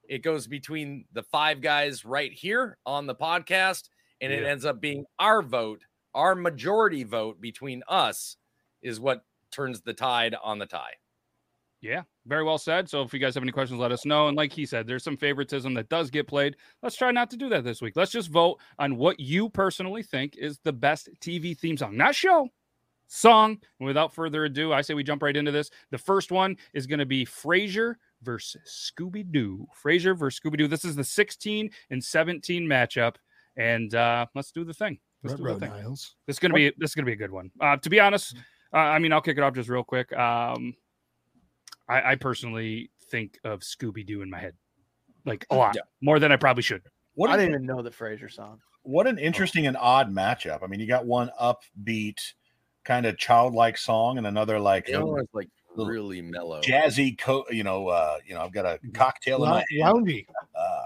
it 0.07 0.19
goes 0.19 0.47
between 0.47 1.05
the 1.13 1.23
five 1.23 1.61
guys 1.61 2.05
right 2.05 2.31
here 2.31 2.77
on 2.85 3.07
the 3.07 3.15
podcast, 3.15 3.89
and 4.21 4.31
it 4.31 4.43
ends 4.43 4.65
up 4.65 4.79
being 4.79 5.05
our 5.19 5.41
vote, 5.41 5.81
our 6.13 6.35
majority 6.35 7.03
vote 7.03 7.41
between 7.41 7.83
us 7.87 8.37
is 8.81 8.99
what 8.99 9.25
turns 9.51 9.81
the 9.81 9.93
tide 9.93 10.35
on 10.43 10.59
the 10.59 10.65
tie. 10.65 10.93
Yeah, 11.81 12.03
very 12.25 12.45
well 12.45 12.57
said. 12.57 12.89
So 12.89 13.01
if 13.01 13.13
you 13.13 13.19
guys 13.19 13.35
have 13.35 13.43
any 13.43 13.51
questions, 13.51 13.77
let 13.77 13.91
us 13.91 14.05
know. 14.05 14.29
And 14.29 14.37
like 14.37 14.53
he 14.53 14.65
said, 14.65 14.87
there's 14.87 15.03
some 15.03 15.17
favoritism 15.17 15.73
that 15.73 15.89
does 15.89 16.09
get 16.09 16.27
played. 16.27 16.55
Let's 16.81 16.95
try 16.95 17.11
not 17.11 17.29
to 17.31 17.37
do 17.37 17.49
that 17.49 17.65
this 17.65 17.81
week. 17.81 17.97
Let's 17.97 18.11
just 18.11 18.29
vote 18.29 18.59
on 18.79 18.95
what 18.95 19.19
you 19.19 19.49
personally 19.49 20.01
think 20.01 20.37
is 20.37 20.59
the 20.63 20.71
best 20.71 21.09
TV 21.19 21.57
theme 21.57 21.75
song, 21.75 21.97
not 21.97 22.15
show, 22.15 22.47
song. 23.07 23.57
And 23.79 23.87
without 23.87 24.15
further 24.15 24.45
ado, 24.45 24.71
I 24.71 24.79
say 24.79 24.93
we 24.93 25.03
jump 25.03 25.23
right 25.23 25.35
into 25.35 25.51
this. 25.51 25.69
The 25.91 25.97
first 25.97 26.31
one 26.31 26.55
is 26.73 26.87
going 26.87 26.99
to 26.99 27.05
be 27.05 27.25
Frasier 27.25 27.95
versus 28.23 28.91
Scooby 28.97 29.29
Doo. 29.29 29.67
Frasier 29.83 30.17
versus 30.17 30.39
Scooby 30.39 30.57
Doo. 30.57 30.67
This 30.67 30.85
is 30.85 30.95
the 30.95 31.03
16 31.03 31.69
and 31.89 32.03
17 32.03 32.63
matchup. 32.63 33.15
And 33.57 33.93
uh, 33.93 34.25
let's 34.35 34.51
do 34.51 34.63
the 34.63 34.73
thing. 34.73 34.99
Let's 35.23 35.37
do 35.39 35.43
the 35.45 35.59
thing. 35.59 35.69
Niles. 35.69 36.15
This 36.27 36.35
is 36.35 36.39
gonna 36.39 36.53
be 36.55 36.71
this 36.77 36.91
is 36.91 36.95
gonna 36.95 37.05
be 37.05 37.13
a 37.13 37.17
good 37.17 37.31
one. 37.31 37.51
Uh, 37.61 37.77
to 37.77 37.89
be 37.89 37.99
honest, 37.99 38.35
uh, 38.73 38.77
I 38.77 38.99
mean 38.99 39.13
I'll 39.13 39.21
kick 39.21 39.37
it 39.37 39.43
off 39.43 39.53
just 39.53 39.69
real 39.69 39.83
quick. 39.83 40.11
Um, 40.13 40.73
I, 41.87 42.11
I 42.11 42.15
personally 42.15 42.89
think 43.11 43.37
of 43.43 43.59
Scooby 43.61 44.05
Doo 44.05 44.21
in 44.21 44.29
my 44.29 44.39
head, 44.39 44.55
like 45.25 45.45
a 45.49 45.55
lot 45.55 45.75
Yeah. 45.75 45.81
more 46.01 46.19
than 46.19 46.31
I 46.31 46.35
probably 46.37 46.63
should. 46.63 46.81
What 47.15 47.29
I 47.29 47.37
didn't 47.37 47.51
even 47.51 47.65
know 47.65 47.81
the 47.81 47.91
Frasier 47.91 48.31
song. 48.31 48.59
what 48.81 49.05
an 49.07 49.17
interesting 49.19 49.67
and 49.67 49.77
odd 49.77 50.11
matchup. 50.13 50.63
I 50.63 50.67
mean, 50.67 50.79
you 50.79 50.87
got 50.87 51.05
one 51.05 51.29
upbeat, 51.39 52.17
kind 52.83 53.05
of 53.05 53.17
childlike 53.17 53.77
song, 53.77 54.17
and 54.17 54.25
another 54.27 54.59
like 54.59 54.87
You 54.87 54.95
know, 54.95 55.05
like 55.07 55.27
little 55.33 55.49
really 55.75 56.21
mellow. 56.21 56.61
jazzy. 56.61 57.17
Co- 57.17 57.45
you 57.49 57.63
know, 57.63 57.87
uh, 57.87 58.17
you 58.25 58.33
know, 58.33 58.41
I've 58.41 58.51
got 58.53 58.65
a 58.65 58.79
cocktail 58.93 59.43
in 59.43 59.49
my 59.49 59.63
Lou- 59.71 59.79
Loungy. 59.81 60.25
uh, 60.55 60.81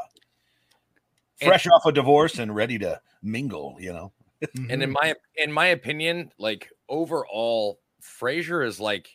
And- 1.42 1.48
fresh 1.50 1.68
off 1.68 1.86
a 1.86 1.92
divorce 1.92 2.40
and 2.40 2.56
ready 2.56 2.78
to 2.80 3.02
mingle. 3.22 3.78
You 3.80 3.94
know, 3.94 4.14
And 4.70 4.84
in 4.84 4.92
my 4.92 5.16
in 5.36 5.52
my 5.52 5.68
opinion, 5.68 6.32
like 6.38 6.70
overall, 6.90 7.80
Frasier 8.02 8.66
is 8.66 8.80
like 8.80 9.10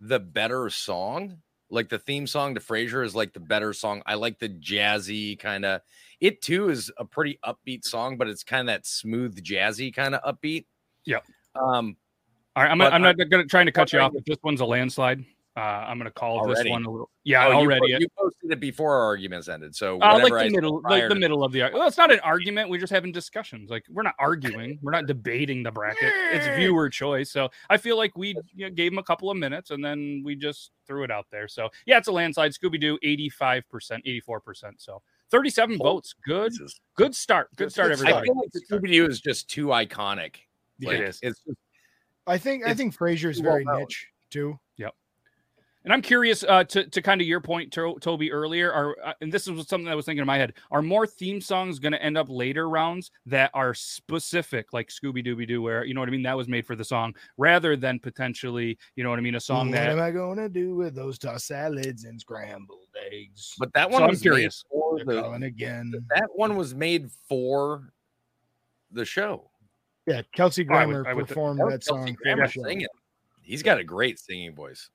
the 0.00 0.20
better 0.20 0.68
song. 0.70 1.42
Like 1.68 1.88
the 1.88 1.98
theme 1.98 2.28
song 2.28 2.54
to 2.54 2.60
Frasier 2.60 3.04
is 3.04 3.14
like 3.16 3.32
the 3.32 3.40
better 3.40 3.72
song. 3.72 4.02
I 4.06 4.14
like 4.14 4.38
the 4.38 4.48
jazzy 4.48 5.36
kind 5.38 5.64
of. 5.64 5.80
It 6.20 6.40
too 6.40 6.68
is 6.70 6.92
a 6.96 7.04
pretty 7.04 7.38
upbeat 7.44 7.84
song, 7.84 8.16
but 8.16 8.28
it's 8.28 8.44
kind 8.44 8.60
of 8.60 8.66
that 8.74 8.86
smooth 8.86 9.42
jazzy 9.44 9.92
kind 9.92 10.14
of 10.14 10.22
upbeat. 10.22 10.64
Yep. 11.06 11.24
Um, 11.56 11.96
All 12.56 12.62
right, 12.62 12.72
I'm, 12.72 12.78
But 12.78 12.92
I'm 12.94 13.02
not 13.02 13.16
gonna 13.18 13.44
trying 13.44 13.66
to 13.66 13.72
cut 13.72 13.92
you 13.92 13.98
off, 14.00 14.12
but 14.14 14.24
this 14.24 14.38
one's 14.42 14.62
a 14.62 14.64
landslide. 14.66 15.24
Uh, 15.58 15.60
I'm 15.60 15.96
gonna 15.98 16.10
call 16.10 16.38
Already? 16.38 16.64
this 16.64 16.70
one 16.70 16.84
a 16.84 16.90
little. 16.90 17.10
Yeah, 17.24 17.46
oh, 17.46 17.50
you, 17.50 17.56
already. 17.56 17.80
po- 17.80 17.98
you 17.98 18.06
posted 18.18 18.52
it 18.52 18.60
before 18.60 18.94
our 18.94 19.04
arguments 19.04 19.48
ended, 19.48 19.74
so 19.74 19.98
Uh, 20.00 20.18
like 20.22 20.32
the 20.32 20.38
I 20.38 20.48
middle, 20.50 20.82
like 20.82 21.02
the 21.04 21.14
to- 21.14 21.20
middle 21.20 21.44
of 21.44 21.52
the. 21.52 21.70
Well, 21.72 21.86
it's 21.88 21.96
not 21.96 22.10
an 22.12 22.20
argument. 22.20 22.68
We're 22.68 22.80
just 22.80 22.92
having 22.92 23.10
discussions. 23.12 23.70
Like 23.70 23.84
we're 23.90 24.02
not 24.02 24.14
arguing. 24.18 24.78
We're 24.82 24.92
not 24.92 25.06
debating 25.06 25.62
the 25.62 25.70
bracket. 25.70 26.12
It's 26.32 26.46
viewer 26.58 26.90
choice. 26.90 27.30
So 27.30 27.48
I 27.70 27.76
feel 27.78 27.96
like 27.96 28.16
we 28.16 28.34
you 28.54 28.66
know, 28.66 28.70
gave 28.70 28.92
him 28.92 28.98
a 28.98 29.02
couple 29.02 29.30
of 29.30 29.36
minutes 29.38 29.70
and 29.70 29.82
then 29.84 30.22
we 30.24 30.34
just 30.34 30.72
threw 30.86 31.04
it 31.04 31.10
out 31.10 31.26
there. 31.30 31.48
So 31.48 31.70
yeah, 31.86 31.96
it's 31.98 32.08
a 32.08 32.12
landslide. 32.12 32.52
Scooby 32.52 32.78
Doo, 32.80 32.98
eighty-five 33.02 33.68
percent, 33.70 34.02
eighty-four 34.06 34.40
percent. 34.40 34.80
So 34.80 35.00
thirty-seven 35.30 35.78
Holy 35.78 35.90
votes. 35.90 36.14
Good, 36.26 36.52
Jesus. 36.52 36.80
good 36.96 37.14
start. 37.14 37.48
Good 37.56 37.72
start, 37.72 37.96
good 37.96 38.06
I 38.06 38.22
feel 38.22 38.36
like 38.36 38.50
Scooby 38.70 38.92
Doo 38.92 39.06
is 39.06 39.20
just 39.20 39.48
too 39.48 39.68
iconic. 39.68 40.36
Like, 40.82 40.96
it 40.96 41.00
is. 41.08 41.18
It's 41.22 41.40
just 41.40 41.56
I 42.26 42.38
think 42.38 42.66
I 42.66 42.74
think 42.74 42.96
Frasier 42.96 43.30
is 43.30 43.40
well 43.42 43.52
very 43.52 43.64
known. 43.64 43.80
niche 43.80 44.06
too. 44.30 44.58
Yep. 44.76 44.94
And 45.84 45.92
I'm 45.92 46.02
curious 46.02 46.42
uh, 46.42 46.64
to 46.64 46.84
to 46.88 47.00
kind 47.00 47.20
of 47.20 47.28
your 47.28 47.40
point, 47.40 47.72
to- 47.74 47.96
Toby, 48.00 48.32
earlier. 48.32 48.72
Are 48.72 48.96
uh, 49.04 49.12
and 49.20 49.30
this 49.32 49.46
is 49.46 49.68
something 49.68 49.84
that 49.84 49.94
was 49.94 50.04
thinking 50.04 50.20
in 50.22 50.26
my 50.26 50.36
head. 50.36 50.54
Are 50.72 50.82
more 50.82 51.06
theme 51.06 51.40
songs 51.40 51.78
going 51.78 51.92
to 51.92 52.02
end 52.02 52.18
up 52.18 52.26
later 52.28 52.68
rounds 52.68 53.12
that 53.26 53.52
are 53.54 53.72
specific, 53.72 54.72
like 54.72 54.88
Scooby 54.88 55.24
Dooby 55.24 55.46
Doo, 55.46 55.62
where 55.62 55.84
you 55.84 55.94
know 55.94 56.00
what 56.00 56.08
I 56.08 56.12
mean? 56.12 56.24
That 56.24 56.36
was 56.36 56.48
made 56.48 56.66
for 56.66 56.74
the 56.74 56.84
song, 56.84 57.14
rather 57.36 57.76
than 57.76 58.00
potentially, 58.00 58.76
you 58.96 59.04
know 59.04 59.10
what 59.10 59.20
I 59.20 59.22
mean, 59.22 59.36
a 59.36 59.40
song 59.40 59.68
what 59.70 59.76
that. 59.76 59.90
am 59.90 60.00
I 60.00 60.10
gonna 60.10 60.48
do 60.48 60.74
with 60.74 60.96
those 60.96 61.20
tossed 61.20 61.46
salads 61.46 62.02
and 62.02 62.20
scrambled 62.20 62.88
eggs? 63.12 63.54
but 63.60 63.72
that 63.74 63.86
So 63.92 64.00
one 64.00 64.02
I'm 64.10 64.16
curious. 64.16 64.64
made 64.72 65.04
for 65.04 65.04
the 65.04 65.46
again. 65.46 65.92
that 66.16 66.28
one 66.34 66.56
was 66.56 66.74
made 66.74 67.08
for 67.28 67.92
the 68.90 69.04
show. 69.04 69.50
Yeah, 70.06 70.22
Kelsey 70.34 70.62
I 70.62 70.64
would- 70.64 70.68
Grammer 70.92 71.08
I 71.08 71.14
would- 71.14 71.26
performed 71.28 71.60
That 71.60 71.70
that 71.70 71.84
song. 71.84 71.98
Kelsey 71.98 72.14
for 72.14 72.22
Grammer 72.22 72.46
the 72.46 72.52
singing. 72.52 72.86
He's 73.42 73.62
got 73.62 73.78
a 73.78 73.84
great 73.84 74.18
singing 74.18 74.54
voice. 74.54 74.90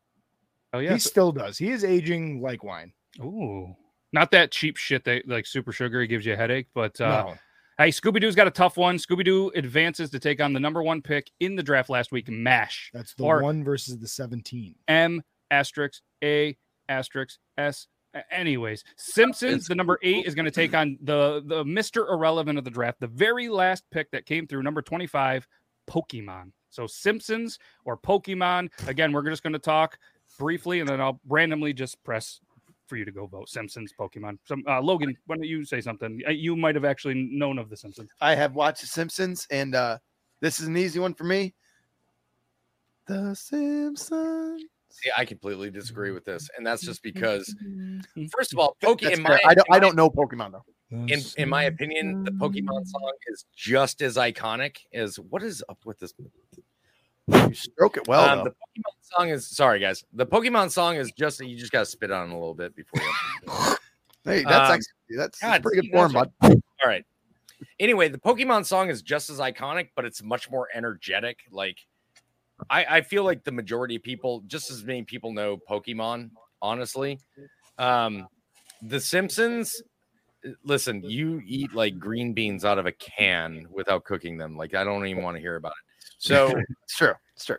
Oh 0.74 0.80
yeah. 0.80 0.94
He 0.94 1.00
still 1.00 1.32
does. 1.32 1.58
He 1.58 1.70
is 1.70 1.84
aging 1.84 2.42
like 2.42 2.64
wine. 2.64 2.94
Ooh. 3.20 3.76
Not 4.14 4.32
that 4.32 4.52
cheap 4.52 4.78
shit 4.78 5.04
that 5.06 5.28
like 5.28 5.46
super 5.46 5.72
sugar 5.72 6.06
gives 6.06 6.26
you 6.26 6.34
a 6.34 6.38
headache, 6.38 6.68
but 6.74 7.00
uh, 7.02 7.24
no, 7.28 7.36
hey, 7.78 7.90
Scooby 7.90 8.20
Doo's 8.22 8.36
got 8.36 8.48
a 8.48 8.52
tough 8.52 8.76
one. 8.78 8.98
Scooby 8.98 9.24
Doo 9.26 9.52
advances 9.56 10.10
to 10.12 10.20
take 10.20 10.42
on 10.42 10.52
the 10.54 10.60
number 10.60 10.84
one 10.84 11.02
pick 11.02 11.30
in 11.40 11.56
the 11.56 11.64
draft 11.64 11.90
last 11.90 12.12
week, 12.12 12.30
Mash. 12.30 12.90
that's 12.94 13.14
the 13.14 13.24
one 13.24 13.64
versus 13.64 14.00
the 14.00 14.08
17. 14.08 14.76
M 14.90 15.22
asterisk 15.50 16.02
A 16.24 16.58
asterisk 16.90 17.38
S 17.58 17.88
A- 17.88 17.88
Anyways, 18.30 18.84
Simpsons, 18.98 19.68
the 19.68 19.76
number 19.76 19.98
eight, 20.04 20.26
is 20.26 20.36
going 20.36 20.46
to 20.46 20.52
take 20.52 20.74
on 20.74 20.98
the 21.02 21.42
the 21.46 21.64
Mister 21.64 22.08
Irrelevant 22.08 22.58
of 22.58 22.66
the 22.66 22.70
draft, 22.70 23.00
the 23.00 23.08
very 23.08 23.48
last 23.48 23.86
pick 23.90 24.12
that 24.12 24.26
came 24.26 24.48
through, 24.48 24.64
number 24.64 24.82
twenty 24.82 25.08
five, 25.08 25.48
Pokemon. 25.90 26.52
So 26.70 26.88
Simpsons 26.88 27.58
or 27.86 27.98
Pokemon. 27.98 28.70
Again, 28.88 29.14
we're 29.14 29.30
just 29.30 29.44
going 29.44 29.54
to 29.54 29.60
talk 29.60 29.98
briefly, 30.38 30.82
and 30.82 30.90
then 30.90 31.00
I'll 31.00 31.20
randomly 31.28 31.74
just 31.74 32.04
press 32.04 32.42
for 32.88 32.98
you 32.98 33.06
to 33.06 33.12
go 33.12 33.28
vote. 33.28 33.48
Simpsons, 33.48 33.94
Pokemon. 33.98 34.38
Some 34.44 34.64
uh, 34.68 34.82
Logan, 34.82 35.16
why 35.26 35.36
don't 35.38 35.46
you 35.46 35.64
say 35.64 35.80
something? 35.80 36.22
Uh, 36.28 36.32
You 36.32 36.58
might 36.58 36.76
have 36.76 36.84
actually 36.84 37.14
known 37.16 37.58
of 37.60 37.70
the 37.70 37.78
Simpsons. 37.78 38.10
I 38.20 38.36
have 38.36 38.56
watched 38.56 38.82
The 38.82 38.88
Simpsons, 38.88 39.48
and 39.50 39.74
uh, 39.74 40.00
this 40.42 40.60
is 40.60 40.68
an 40.68 40.76
easy 40.76 41.00
one 41.00 41.14
for 41.14 41.24
me. 41.24 41.54
The 43.08 43.34
Simpsons. 43.36 44.64
See, 45.02 45.10
I 45.18 45.26
completely 45.26 45.72
disagree 45.72 46.12
with 46.12 46.26
this, 46.26 46.48
and 46.56 46.66
that's 46.66 46.84
just 46.84 47.02
because, 47.02 47.56
first 48.38 48.54
of 48.54 48.60
all, 48.60 48.78
Poke, 48.84 49.02
in 49.02 49.22
my, 49.24 49.40
I 49.46 49.56
don't. 49.56 49.68
I 49.72 49.80
don't 49.80 49.96
know 49.96 50.10
Pokemon 50.10 50.52
though. 50.52 50.66
in 50.92 51.22
in 51.38 51.50
my 51.50 51.64
opinion, 51.64 52.24
the 52.24 52.32
Pokemon 52.32 52.86
song 52.86 53.12
is 53.28 53.46
just 53.56 54.02
as 54.02 54.18
iconic 54.18 54.78
as 54.94 55.18
what 55.18 55.42
is 55.42 55.64
up 55.70 55.80
with 55.86 55.98
this? 56.00 56.14
You 57.28 57.54
stroke 57.54 57.98
it 57.98 58.08
well. 58.08 58.40
um, 58.40 58.44
the 58.44 58.52
Pokemon 58.52 59.16
song 59.16 59.30
is 59.30 59.48
sorry, 59.48 59.80
guys. 59.80 60.04
The 60.14 60.26
Pokemon 60.26 60.70
song 60.70 60.98
is 60.98 61.12
just 61.12 61.40
you 61.40 61.58
just 61.58 61.72
gotta 61.72 61.86
spit 61.86 62.12
on 62.12 62.30
it 62.30 62.34
a 62.34 62.38
little 62.38 62.54
bit 62.54 62.76
before 62.76 63.02
you. 63.02 63.52
hey, 64.24 64.44
that's 64.44 64.70
um, 64.70 64.76
actually 64.76 65.18
that's, 65.18 65.40
that's 65.40 65.64
pretty 65.64 65.82
see, 65.82 65.88
good 65.88 65.98
form, 65.98 66.14
bud. 66.14 66.32
All 66.44 66.62
right. 66.86 67.06
Anyway, 67.80 68.10
the 68.10 68.20
Pokemon 68.20 68.66
song 68.66 68.90
is 68.90 69.02
just 69.02 69.30
as 69.30 69.40
iconic, 69.40 69.90
but 69.96 70.06
it's 70.06 70.22
much 70.22 70.50
more 70.50 70.68
energetic. 70.74 71.40
Like, 71.52 71.78
I, 72.70 72.86
I 72.98 73.02
feel 73.02 73.24
like 73.24 73.44
the 73.44 73.52
majority 73.52 73.96
of 73.96 74.04
people, 74.04 74.42
just 74.48 74.72
as 74.72 74.84
many 74.84 75.04
people 75.04 75.34
know 75.34 75.58
Pokemon, 75.70 76.32
honestly. 76.62 77.20
Um, 77.78 78.28
the 78.82 79.00
Simpsons, 79.00 79.82
listen, 80.64 81.04
you 81.04 81.42
eat 81.46 81.74
like 81.74 82.00
green 82.00 82.34
beans 82.34 82.66
out 82.66 82.78
of 82.78 82.86
a 82.86 82.92
can 82.94 83.66
without 83.70 84.04
cooking 84.04 84.38
them. 84.38 84.58
Like, 84.58 84.74
I 84.74 84.84
don't 84.84 85.06
even 85.08 85.24
want 85.24 85.38
to 85.38 85.42
hear 85.42 85.56
about 85.56 85.72
it. 85.74 86.06
So, 86.18 86.48
It's 86.84 86.96
true. 86.96 87.14
It's 87.36 87.46
true. 87.46 87.58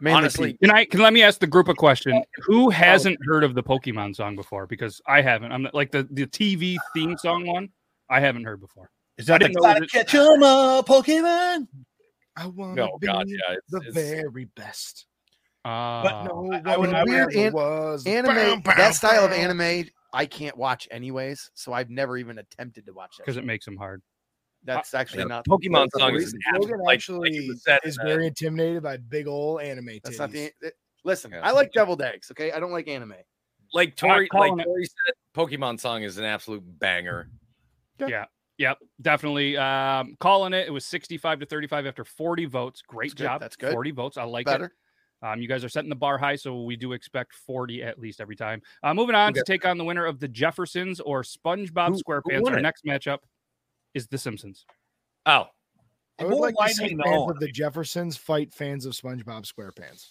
Mainly 0.00 0.16
honestly, 0.18 0.52
Can 0.54 0.72
I 0.72 0.84
can 0.84 1.00
let 1.00 1.12
me 1.12 1.22
ask 1.22 1.38
the 1.38 1.46
group 1.46 1.68
a 1.68 1.74
question? 1.74 2.24
Who 2.44 2.70
hasn't 2.70 3.18
heard 3.24 3.44
of 3.44 3.54
the 3.54 3.62
Pokemon 3.62 4.16
song 4.16 4.34
before? 4.34 4.66
Because 4.66 5.00
I 5.06 5.22
haven't. 5.22 5.52
I'm 5.52 5.68
like 5.72 5.92
the, 5.92 6.08
the 6.10 6.26
TV 6.26 6.76
theme 6.92 7.16
song 7.18 7.46
one. 7.46 7.68
I 8.10 8.18
haven't 8.18 8.42
heard 8.42 8.60
before. 8.60 8.90
Is 9.16 9.26
that 9.26 9.36
I 9.36 9.38
the 9.38 9.44
didn't 9.50 9.62
gotta 9.62 9.86
catch 9.86 10.12
'em 10.12 10.42
up, 10.42 10.88
Pokemon? 10.88 11.68
I 12.36 12.46
want 12.46 12.76
no, 12.76 12.98
God, 13.02 13.26
be 13.26 13.32
yeah. 13.32 13.54
It's, 13.56 13.70
the 13.70 13.78
it's- 13.78 13.94
very 13.94 14.44
best. 14.56 15.06
Uh, 15.64 16.02
But 16.02 16.24
No 16.24 16.50
I 16.64 16.76
would- 16.76 16.92
I 16.92 17.04
would- 17.04 17.08
Weird 17.08 17.34
an- 17.34 17.52
was. 17.52 18.04
anime. 18.06 18.34
Bow, 18.34 18.56
bow, 18.64 18.74
that 18.76 18.94
style 18.94 19.24
of 19.24 19.30
anime, 19.32 19.88
I 20.12 20.26
can't 20.26 20.56
watch 20.56 20.88
anyways. 20.90 21.50
So 21.54 21.72
I've 21.72 21.88
never 21.90 22.16
even 22.16 22.38
attempted 22.38 22.86
to 22.86 22.92
watch 22.92 23.16
that. 23.18 23.24
because 23.24 23.36
it 23.36 23.44
makes 23.44 23.64
them 23.64 23.76
hard. 23.76 24.02
That's 24.64 24.94
actually 24.94 25.20
yeah, 25.20 25.24
not 25.26 25.46
Pokemon 25.46 25.88
that's 25.92 25.98
song 26.02 26.12
the 26.14 26.18
is 26.20 26.34
Logan 26.54 26.80
like- 26.80 26.94
actually 26.94 27.48
like 27.48 27.58
said 27.58 27.80
is 27.84 27.98
uh, 27.98 28.04
very 28.04 28.26
intimidated 28.28 28.82
by 28.82 28.96
big 28.96 29.26
old 29.26 29.60
anime. 29.60 29.98
That's 30.04 30.18
not 30.18 30.30
the. 30.32 30.52
it- 30.60 30.74
listen, 31.04 31.32
Yeah. 31.32 31.40
I 31.46 31.50
like 31.52 31.72
deviled 31.72 32.00
eggs. 32.02 32.30
Okay, 32.30 32.50
I 32.52 32.58
don't 32.60 32.72
like 32.72 32.88
anime. 32.88 33.14
like 33.72 33.96
Tori, 33.96 34.28
like 34.32 34.64
Tori 34.64 34.84
said, 34.84 35.14
Pokemon 35.34 35.80
song 35.80 36.02
is 36.02 36.18
an 36.18 36.24
absolute 36.24 36.62
banger. 36.78 37.28
Yep, 38.62 38.78
definitely. 39.00 39.56
Um, 39.56 40.16
calling 40.20 40.52
it. 40.52 40.68
It 40.68 40.70
was 40.70 40.84
65 40.84 41.40
to 41.40 41.46
35 41.46 41.86
after 41.86 42.04
40 42.04 42.44
votes. 42.44 42.80
Great 42.86 43.10
That's 43.10 43.14
good, 43.14 43.24
job. 43.24 43.40
that's 43.40 43.56
good. 43.56 43.72
40 43.72 43.90
votes. 43.90 44.16
I 44.16 44.22
like 44.22 44.46
Better. 44.46 44.66
it. 44.66 45.26
Um, 45.26 45.40
you 45.42 45.48
guys 45.48 45.64
are 45.64 45.68
setting 45.68 45.88
the 45.90 45.96
bar 45.96 46.16
high, 46.16 46.36
so 46.36 46.62
we 46.62 46.76
do 46.76 46.92
expect 46.92 47.34
40 47.34 47.82
at 47.82 47.98
least 47.98 48.20
every 48.20 48.36
time. 48.36 48.62
Uh, 48.84 48.94
moving 48.94 49.16
on 49.16 49.30
Okay. 49.30 49.40
to 49.40 49.44
take 49.44 49.64
on 49.66 49.78
the 49.78 49.84
winner 49.84 50.04
of 50.06 50.20
the 50.20 50.28
Jeffersons 50.28 51.00
or 51.00 51.22
SpongeBob 51.22 51.88
Who- 51.88 51.94
who 51.94 52.02
SquarePants. 52.04 52.42
won 52.42 52.52
Our 52.52 52.58
it? 52.60 52.62
next 52.62 52.84
matchup 52.84 53.18
is 53.94 54.06
The 54.06 54.18
Simpsons. 54.18 54.64
Oh, 55.26 55.46
I 56.20 56.24
would 56.24 56.30
More 56.30 56.40
like 56.42 56.54
to 56.68 56.74
see 56.74 56.82
widely 56.82 56.96
fans 57.02 57.10
known. 57.16 57.30
of 57.30 57.40
the 57.40 57.48
Jeffersons 57.50 58.16
fight 58.16 58.52
fans 58.54 58.86
of 58.86 58.92
SpongeBob 58.92 59.44
SquarePants. 59.44 60.06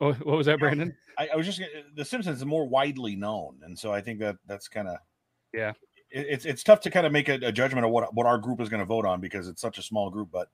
Oh, 0.00 0.12
what 0.14 0.36
was 0.38 0.46
that, 0.46 0.58
Brandon? 0.58 0.96
I, 1.18 1.28
I 1.32 1.36
was 1.36 1.46
just 1.46 1.60
the 1.94 2.04
Simpsons 2.04 2.38
is 2.38 2.44
more 2.44 2.66
widely 2.66 3.14
known, 3.14 3.60
and 3.62 3.78
so 3.78 3.92
I 3.92 4.00
think 4.00 4.18
that 4.20 4.36
that's 4.46 4.66
kind 4.66 4.88
of 4.88 4.98
Yeah. 5.52 5.72
It, 6.12 6.26
it's 6.28 6.44
it's 6.44 6.62
tough 6.62 6.80
to 6.82 6.90
kind 6.90 7.06
of 7.06 7.12
make 7.12 7.28
a, 7.28 7.34
a 7.34 7.52
judgment 7.52 7.84
of 7.86 7.92
what 7.92 8.14
what 8.14 8.26
our 8.26 8.38
group 8.38 8.60
is 8.60 8.68
going 8.68 8.80
to 8.80 8.86
vote 8.86 9.06
on 9.06 9.20
because 9.20 9.48
it's 9.48 9.60
such 9.60 9.78
a 9.78 9.82
small 9.82 10.10
group. 10.10 10.30
But 10.30 10.48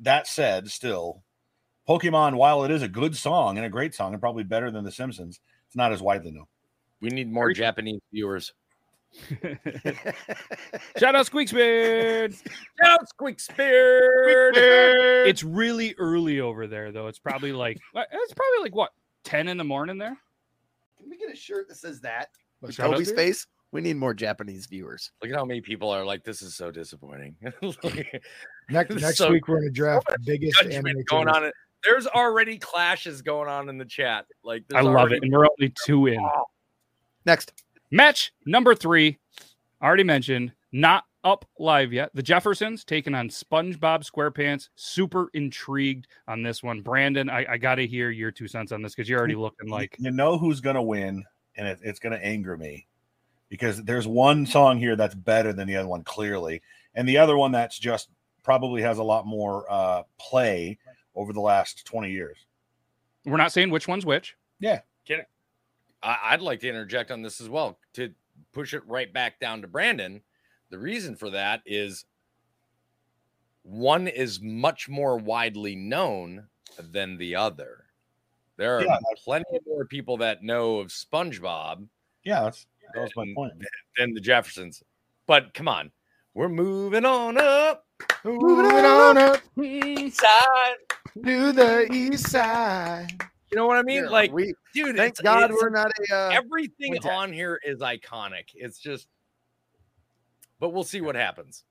that 0.00 0.26
said, 0.26 0.70
still, 0.70 1.22
Pokemon, 1.88 2.34
while 2.34 2.64
it 2.64 2.70
is 2.70 2.82
a 2.82 2.88
good 2.88 3.16
song 3.16 3.56
and 3.56 3.66
a 3.66 3.70
great 3.70 3.94
song, 3.94 4.12
and 4.12 4.20
probably 4.20 4.44
better 4.44 4.70
than 4.70 4.84
the 4.84 4.92
Simpsons, 4.92 5.40
it's 5.66 5.76
not 5.76 5.92
as 5.92 6.02
widely 6.02 6.30
known. 6.30 6.46
we 7.00 7.08
need 7.10 7.30
more 7.30 7.52
Japanese 7.52 8.00
viewers. 8.12 8.52
Shout 10.96 11.14
out 11.14 11.26
Squeaksbeard. 11.26 12.34
Shout 12.34 13.00
out 13.00 13.08
Squeak 13.08 13.38
Spear. 13.40 14.52
It's 15.26 15.44
really 15.44 15.94
early 15.98 16.40
over 16.40 16.66
there, 16.66 16.92
though. 16.92 17.08
It's 17.08 17.18
probably 17.18 17.52
like 17.54 17.78
it's 17.94 18.34
probably 18.34 18.62
like 18.62 18.74
what 18.74 18.92
10 19.24 19.48
in 19.48 19.56
the 19.56 19.64
morning 19.64 19.98
there. 19.98 20.16
Can 20.98 21.10
we 21.10 21.18
get 21.18 21.30
a 21.30 21.36
shirt 21.36 21.68
that 21.68 21.76
says 21.76 22.00
that? 22.00 22.28
What, 22.60 22.68
With 22.68 22.76
shout 22.76 22.92
Toby's 22.92 23.12
face. 23.12 23.46
We 23.72 23.80
need 23.80 23.96
more 23.96 24.12
Japanese 24.14 24.66
viewers. 24.66 25.10
Look 25.22 25.30
at 25.32 25.36
how 25.36 25.44
many 25.46 25.62
people 25.62 25.88
are 25.90 26.04
like, 26.04 26.24
this 26.24 26.42
is 26.42 26.54
so 26.54 26.70
disappointing. 26.70 27.36
Next 28.70 28.90
next 28.94 29.16
So- 29.16 29.30
week 29.30 29.48
we're 29.48 29.56
going 29.60 29.68
to 29.68 29.74
draft 29.74 30.06
the 30.08 30.18
biggest 30.24 30.62
anime 30.62 31.02
going 31.08 31.28
on. 31.28 31.44
in- 31.46 31.52
There's 31.82 32.06
already 32.06 32.58
clashes 32.58 33.22
going 33.22 33.48
on 33.48 33.68
in 33.68 33.78
the 33.78 33.84
chat. 33.84 34.26
Like, 34.44 34.64
I 34.74 34.82
love 34.82 35.12
it, 35.12 35.22
and 35.22 35.32
we're 35.32 35.46
only 35.46 35.72
two 35.84 36.06
in. 36.06 36.20
Oh. 36.20 36.44
Next. 37.24 37.52
Match 37.90 38.32
number 38.46 38.74
three, 38.74 39.18
already 39.82 40.04
mentioned, 40.04 40.52
not 40.72 41.04
up 41.24 41.44
live 41.58 41.92
yet. 41.92 42.10
The 42.14 42.22
Jeffersons 42.22 42.84
taking 42.84 43.14
on 43.14 43.28
SpongeBob 43.28 44.02
SquarePants. 44.10 44.68
Super 44.76 45.28
intrigued 45.34 46.08
on 46.26 46.42
this 46.42 46.62
one. 46.62 46.80
Brandon, 46.80 47.28
I, 47.30 47.44
I 47.52 47.56
got 47.58 47.74
to 47.76 47.86
hear 47.86 48.10
your 48.10 48.30
two 48.30 48.48
cents 48.48 48.72
on 48.72 48.80
this 48.82 48.94
because 48.94 49.08
you're 49.08 49.18
already 49.18 49.34
looking 49.34 49.68
like 49.68 49.94
you 49.98 50.10
know 50.10 50.38
who's 50.38 50.60
going 50.60 50.76
to 50.76 50.82
win, 50.82 51.22
and 51.56 51.68
it, 51.68 51.80
it's 51.82 51.98
going 51.98 52.12
to 52.18 52.24
anger 52.24 52.56
me 52.56 52.86
because 53.52 53.82
there's 53.84 54.06
one 54.08 54.46
song 54.46 54.78
here 54.78 54.96
that's 54.96 55.14
better 55.14 55.52
than 55.52 55.68
the 55.68 55.76
other 55.76 55.86
one 55.86 56.02
clearly, 56.04 56.62
and 56.94 57.06
the 57.06 57.18
other 57.18 57.36
one 57.36 57.52
that's 57.52 57.78
just 57.78 58.08
probably 58.42 58.80
has 58.80 58.96
a 58.96 59.02
lot 59.02 59.26
more 59.26 59.70
uh, 59.70 60.02
play 60.18 60.78
over 61.14 61.34
the 61.34 61.40
last 61.40 61.84
20 61.84 62.10
years. 62.10 62.38
we're 63.26 63.36
not 63.36 63.52
saying 63.52 63.68
which 63.68 63.86
one's 63.86 64.06
which. 64.06 64.36
Yeah. 64.58 64.80
I, 66.02 66.18
I'd 66.30 66.40
like 66.40 66.60
to 66.60 66.68
interject 66.68 67.10
on 67.10 67.20
this 67.20 67.42
as 67.42 67.50
well 67.50 67.78
to 67.92 68.10
push 68.54 68.72
it 68.72 68.82
right 68.86 69.12
back 69.12 69.38
down 69.38 69.60
to 69.60 69.68
Brandon. 69.68 70.22
The 70.70 70.78
reason 70.78 71.14
for 71.14 71.28
that 71.28 71.60
is 71.66 72.06
one 73.64 74.08
is 74.08 74.40
much 74.40 74.88
more 74.88 75.18
widely 75.18 75.76
known 75.76 76.46
than 76.78 77.18
the 77.18 77.36
other. 77.36 77.84
There 78.56 78.78
are 78.78 78.82
Yeah. 78.84 78.96
plenty 79.22 79.58
more 79.66 79.84
people 79.84 80.16
that 80.16 80.42
know 80.42 80.78
of 80.78 80.86
SpongeBob 80.88 81.86
Yeah, 82.24 82.44
that's 82.44 82.66
that 82.94 83.00
was 83.02 83.10
my 83.16 83.22
And- 83.24 83.34
point. 83.34 83.52
than 83.96 84.14
the 84.14 84.20
Jeffersons. 84.20 84.82
But 85.26 85.54
come 85.54 85.68
on, 85.68 85.90
we're 86.34 86.48
moving 86.48 87.04
on 87.04 87.38
up 87.38 87.86
Moving 88.24 88.84
on 88.84 89.16
up 89.18 89.40
side. 90.12 90.76
to 91.24 91.52
the 91.52 91.88
east 91.92 92.28
side. 92.30 93.08
You 93.50 93.56
know 93.56 93.66
what 93.66 93.76
I 93.76 93.82
mean? 93.82 94.04
Yeah, 94.04 94.10
like, 94.10 94.32
we 94.32 94.54
dude, 94.74 94.96
thank 94.96 95.10
it's, 95.12 95.20
God 95.20 95.44
it's- 95.44 95.58
we're 95.60 95.68
not 95.70 95.90
a. 96.10 96.14
Uh, 96.14 96.30
everything 96.32 96.92
Quintet. 96.92 97.12
on 97.12 97.32
here 97.32 97.60
is 97.64 97.80
iconic. 97.80 98.44
It's 98.54 98.78
just, 98.78 99.06
but 100.58 100.70
we'll 100.70 100.84
see 100.84 101.00
what 101.02 101.14
happens. 101.16 101.64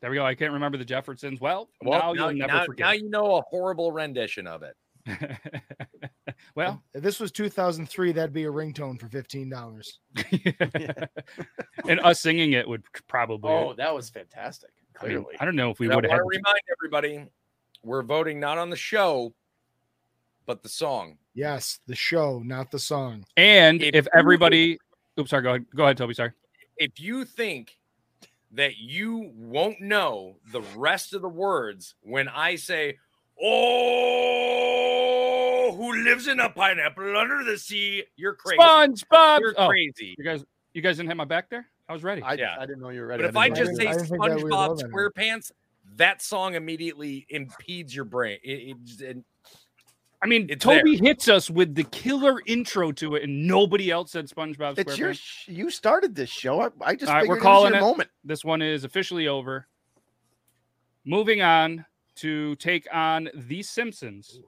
There 0.00 0.10
we 0.10 0.16
go. 0.16 0.24
I 0.26 0.34
can't 0.34 0.52
remember 0.52 0.78
the 0.78 0.84
Jeffersons. 0.84 1.40
Well, 1.40 1.70
Well, 1.82 1.98
now, 2.00 2.12
now, 2.12 2.28
you'll 2.30 2.38
never 2.46 2.52
now- 2.52 2.86
now 2.86 2.90
you 2.92 3.08
know 3.08 3.36
a 3.36 3.42
horrible 3.42 3.92
rendition 3.92 4.46
of 4.46 4.62
it. 4.62 4.76
well, 6.54 6.82
If 6.94 7.02
this 7.02 7.20
was 7.20 7.30
2003, 7.32 8.12
that'd 8.12 8.32
be 8.32 8.44
a 8.44 8.50
ringtone 8.50 8.98
for 9.00 9.08
$15. 9.08 9.92
and 11.88 12.00
us 12.00 12.20
singing 12.20 12.52
it 12.52 12.68
would 12.68 12.82
probably. 13.06 13.50
oh, 13.50 13.74
that 13.74 13.94
was 13.94 14.10
fantastic. 14.10 14.70
I, 15.00 15.04
mean, 15.06 15.16
Clearly. 15.22 15.36
I 15.40 15.44
don't 15.44 15.56
know 15.56 15.70
if 15.70 15.78
we 15.78 15.86
And 15.86 15.92
I 15.92 15.96
would 15.96 16.04
want 16.06 16.12
have. 16.12 16.20
to 16.20 16.28
remind 16.28 16.60
everybody, 16.78 17.24
we're 17.84 18.02
voting 18.02 18.40
not 18.40 18.58
on 18.58 18.70
the 18.70 18.76
show, 18.76 19.32
but 20.46 20.62
the 20.62 20.68
song. 20.68 21.18
Yes, 21.34 21.78
the 21.86 21.94
show, 21.94 22.40
not 22.44 22.70
the 22.70 22.78
song. 22.78 23.24
And 23.36 23.82
If 23.82 23.94
if 23.94 24.04
you- 24.06 24.10
everybody, 24.18 24.78
oops, 25.18 25.30
sorry, 25.30 25.42
go 25.42 25.50
ahead, 25.50 25.66
go 25.74 25.84
ahead, 25.84 25.96
Toby. 25.96 26.14
Sorry. 26.14 26.32
If 26.76 26.98
you 27.00 27.24
think 27.24 27.78
that 28.52 28.78
you 28.78 29.30
won't 29.36 29.80
know 29.80 30.36
the 30.52 30.62
rest 30.74 31.12
of 31.14 31.22
the 31.22 31.28
words 31.28 31.94
when 32.00 32.28
I 32.28 32.56
say, 32.56 32.96
"Oh, 33.40 35.17
who 35.78 35.92
lives 36.04 36.26
in 36.28 36.40
a 36.40 36.50
pineapple 36.50 37.16
under 37.16 37.42
the 37.44 37.56
sea?" 37.56 38.04
You're 38.16 38.34
crazy. 38.34 38.58
SpongeBob. 38.58 39.40
You're 39.40 39.54
Oh, 39.56 39.68
crazy. 39.68 40.14
you 40.18 40.24
guys, 40.24 40.44
you 40.74 40.82
guys 40.82 40.96
didn't 40.96 41.08
have 41.08 41.16
my 41.16 41.24
back 41.24 41.48
there. 41.48 41.66
I 41.88 41.92
was 41.94 42.02
ready. 42.02 42.20
I, 42.22 42.34
Yeah. 42.34 42.56
I 42.58 42.66
didn't 42.66 42.80
know 42.82 42.90
you 42.90 43.00
were 43.00 43.06
ready. 43.06 43.22
But 43.22 43.30
if 43.30 43.36
I 43.36 43.48
didn't 43.48 43.58
just 43.66 43.70
know 43.72 43.76
say 43.78 43.86
I 43.86 43.92
were 43.92 43.98
didn't 43.98 44.08
think 44.08 44.22
that 44.22 44.36
we'd 44.44 44.52
SpongeBob. 44.52 44.92
SquarePants, 45.16 45.52
that 45.96 46.20
song 46.20 46.54
immediately 46.54 47.26
impedes 47.30 47.94
your 47.96 48.04
brain. 48.04 48.38
It, 48.44 48.50
it, 48.50 48.76
just- 48.84 49.00
and 49.00 49.24
I 50.20 50.26
mean, 50.26 50.48
It's 50.50 50.64
Toby 50.64 50.96
hits 50.96 51.28
us 51.28 51.48
with 51.48 51.76
the 51.76 51.84
killer 51.84 52.42
intro 52.44 52.90
to 52.90 53.14
it, 53.14 53.22
and 53.22 53.46
nobody 53.46 53.88
else 53.92 54.10
said 54.10 54.26
SpongeBob 54.28 54.74
SquarePants. 54.74 54.78
It's 54.78 54.98
your. 54.98 55.14
sh- 55.14 55.46
You 55.48 55.70
started 55.70 56.14
this 56.16 56.28
show. 56.28 56.60
I, 56.60 56.70
I 56.82 56.94
just 56.96 57.08
All 57.08 57.16
right, 57.18 57.28
we're 57.28 57.38
calling 57.38 57.72
it 57.72 57.76
your 57.76 57.84
it. 57.86 57.88
moment. 57.88 58.10
This 58.24 58.44
one 58.44 58.60
is 58.60 58.82
officially 58.82 59.28
over. 59.28 59.68
Moving 61.04 61.40
on 61.40 61.86
to 62.16 62.56
take 62.56 62.86
on 62.92 63.30
The 63.32 63.62
Simpsons. 63.62 64.40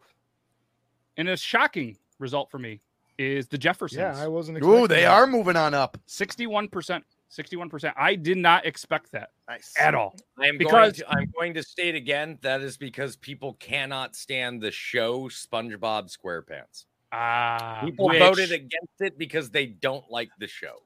And 1.16 1.28
a 1.28 1.36
shocking 1.36 1.96
result 2.18 2.50
for 2.50 2.58
me 2.58 2.80
is 3.18 3.48
the 3.48 3.58
Jeffersons. 3.58 3.98
Yeah, 3.98 4.16
I 4.22 4.28
wasn't. 4.28 4.62
Ooh, 4.64 4.86
they 4.88 5.02
that. 5.02 5.10
are 5.10 5.26
moving 5.26 5.56
on 5.56 5.74
up. 5.74 5.98
61%. 6.08 7.02
61%. 7.30 7.92
I 7.96 8.14
did 8.16 8.38
not 8.38 8.66
expect 8.66 9.12
that 9.12 9.30
Nice. 9.48 9.72
at 9.78 9.94
all. 9.94 10.16
I'm 10.38 10.58
Because- 10.58 10.72
going 10.72 10.92
to 10.94 11.08
I'm 11.10 11.32
going 11.38 11.54
to 11.54 11.62
state 11.62 11.94
again 11.94 12.38
that 12.42 12.60
is 12.60 12.76
because 12.76 13.16
people 13.16 13.54
cannot 13.60 14.16
stand 14.16 14.60
the 14.60 14.70
show 14.72 15.28
SpongeBob 15.28 16.10
SquarePants. 16.16 16.86
Ah, 17.12 17.82
People 17.84 18.08
which- 18.08 18.18
voted 18.18 18.50
against 18.52 19.00
it 19.00 19.16
because 19.18 19.50
they 19.50 19.66
don't 19.66 20.10
like 20.10 20.30
the 20.40 20.48
show. 20.48 20.82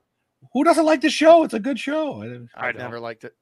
Who 0.53 0.65
doesn't 0.65 0.85
like 0.85 1.01
the 1.01 1.09
show? 1.11 1.45
It's 1.45 1.55
a 1.55 1.61
good 1.61 1.79
show. 1.79 2.23
I- 2.23 2.69
I've 2.69 2.75
don't. 2.75 2.83
never 2.83 3.01
liked 3.01 3.25
it. 3.25 3.35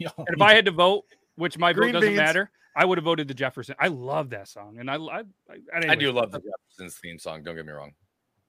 And 0.00 0.10
if 0.28 0.40
I 0.40 0.54
had 0.54 0.64
to 0.64 0.70
vote, 0.70 1.04
which 1.34 1.58
my 1.58 1.74
Green 1.74 1.92
vote 1.92 2.00
doesn't 2.00 2.08
beans. 2.14 2.18
matter, 2.18 2.50
I 2.76 2.84
would 2.84 2.98
have 2.98 3.04
voted 3.04 3.28
the 3.28 3.34
Jefferson. 3.34 3.74
I 3.78 3.88
love 3.88 4.30
that 4.30 4.48
song, 4.48 4.78
and 4.78 4.90
I 4.90 4.96
I, 4.96 5.22
I, 5.50 5.90
I 5.90 5.94
do 5.94 6.12
love 6.12 6.30
the 6.30 6.40
Jeffersons 6.40 6.98
theme 6.98 7.18
song. 7.18 7.42
Don't 7.42 7.56
get 7.56 7.66
me 7.66 7.72
wrong. 7.72 7.92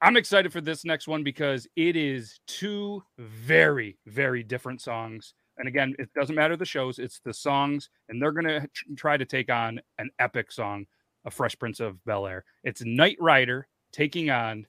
I'm 0.01 0.17
excited 0.17 0.51
for 0.51 0.61
this 0.61 0.83
next 0.83 1.07
one 1.07 1.23
because 1.23 1.67
it 1.75 1.95
is 1.95 2.39
two 2.47 3.03
very 3.17 3.97
very 4.07 4.43
different 4.43 4.81
songs. 4.81 5.33
And 5.57 5.67
again, 5.67 5.95
it 5.99 6.11
doesn't 6.13 6.35
matter 6.35 6.55
the 6.55 6.65
shows; 6.65 6.99
it's 6.99 7.19
the 7.19 7.33
songs, 7.33 7.89
and 8.09 8.21
they're 8.21 8.31
gonna 8.31 8.67
try 8.95 9.17
to 9.17 9.25
take 9.25 9.51
on 9.51 9.81
an 9.97 10.09
epic 10.19 10.51
song, 10.51 10.85
a 11.25 11.31
Fresh 11.31 11.57
Prince 11.59 11.79
of 11.79 12.03
Bel 12.05 12.27
Air. 12.27 12.45
It's 12.63 12.83
Knight 12.83 13.17
Rider 13.19 13.67
taking 13.91 14.29
on 14.29 14.65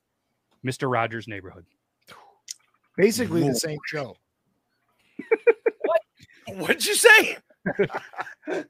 Mister 0.63 0.89
Rogers' 0.89 1.29
Neighborhood. 1.29 1.67
basically 2.97 3.47
the 3.47 3.55
same 3.55 3.79
show. 3.87 4.17
What'd 6.49 6.85
you 6.85 6.95
say? 6.95 7.37
You 7.67 8.65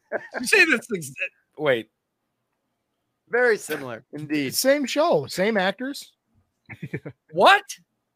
say 0.45 0.65
this? 0.65 0.87
Ex- 0.95 1.13
Wait, 1.59 1.91
Very 3.29 3.57
similar, 3.57 4.05
indeed. 4.13 4.55
Same 4.55 4.85
show, 4.87 5.27
same 5.27 5.57
actors. 5.57 6.13
what? 7.33 7.63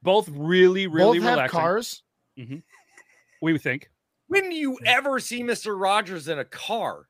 Both 0.03 0.29
really 0.31 0.87
really 0.87 1.19
Both 1.19 1.25
have 1.29 1.35
relaxing. 1.35 1.61
cars. 1.61 2.03
We 3.43 3.59
think. 3.59 3.91
When 4.29 4.49
do 4.51 4.57
you 4.57 4.79
ever 4.87 5.19
see 5.21 5.43
Mister 5.43 5.77
Rogers 5.77 6.29
in 6.29 6.39
a 6.39 6.45
car? 6.45 7.07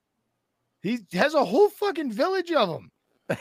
He 0.82 1.00
has 1.12 1.34
a 1.34 1.44
whole 1.44 1.68
fucking 1.70 2.12
village 2.12 2.52
of 2.52 2.68
them. 2.68 2.90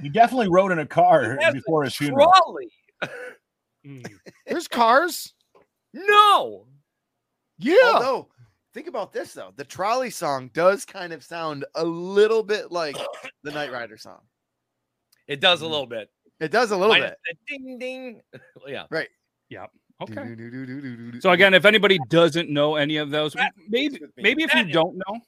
He 0.00 0.08
definitely 0.08 0.48
rode 0.48 0.70
in 0.70 0.78
a 0.78 0.86
car 0.86 1.36
He 1.40 1.44
a 1.44 1.52
before 1.52 1.82
his 1.82 1.96
funeral. 1.96 2.32
Trolley? 2.36 2.70
Mm. 3.84 4.06
There's 4.46 4.68
cars. 4.68 5.34
No. 5.92 6.66
Yeah. 7.58 7.76
Although, 7.94 8.28
think 8.74 8.86
about 8.88 9.12
this 9.12 9.32
though. 9.32 9.52
The 9.56 9.64
trolley 9.64 10.10
song 10.10 10.50
does 10.54 10.84
kind 10.84 11.12
of 11.12 11.22
sound 11.24 11.64
a 11.74 11.84
little 11.84 12.42
bit 12.42 12.70
like 12.72 12.96
the 13.42 13.50
Knight 13.50 13.72
Rider 13.72 13.96
song. 13.96 14.20
It 15.26 15.40
does 15.40 15.60
a 15.62 15.66
little 15.66 15.86
bit. 15.86 16.10
It 16.40 16.50
does 16.52 16.70
a 16.70 16.76
little 16.76 16.94
Minus 16.94 17.10
bit. 17.10 17.38
the 17.48 17.58
ding 17.58 17.78
ding. 17.78 18.20
yeah. 18.66 18.84
Okay. 20.00 20.14
Do-do-do-do-do-do-do. 20.14 21.20
So 21.20 21.32
again, 21.32 21.54
if 21.54 21.64
anybody 21.64 21.98
doesn't 22.08 22.48
know 22.50 22.76
any 22.76 22.98
of 22.98 23.10
those, 23.10 23.32
That 23.32 23.52
maybe 23.68 23.98
maybe 24.16 24.44
if 24.44 24.54
you 24.54 24.60
is- 24.60 24.72
don't 24.72 24.96
know, 24.96 25.20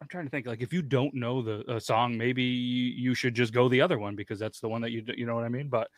I'm 0.00 0.06
trying 0.08 0.24
to 0.24 0.30
think. 0.30 0.46
Like 0.46 0.62
if 0.62 0.72
you 0.72 0.82
don't 0.82 1.12
know 1.14 1.42
the 1.42 1.64
uh, 1.68 1.80
song, 1.80 2.16
maybe 2.16 2.42
you 2.44 2.92
you 3.10 3.14
should 3.14 3.34
just 3.34 3.52
go 3.52 3.68
the 3.68 3.80
other 3.80 3.98
one 3.98 4.14
because 4.14 4.38
that's 4.38 4.60
the 4.60 4.68
one 4.68 4.82
that 4.82 4.92
you 4.92 5.02
you 5.16 5.26
know 5.26 5.34
what 5.34 5.44
I 5.44 5.48
mean. 5.48 5.68
But 5.68 5.88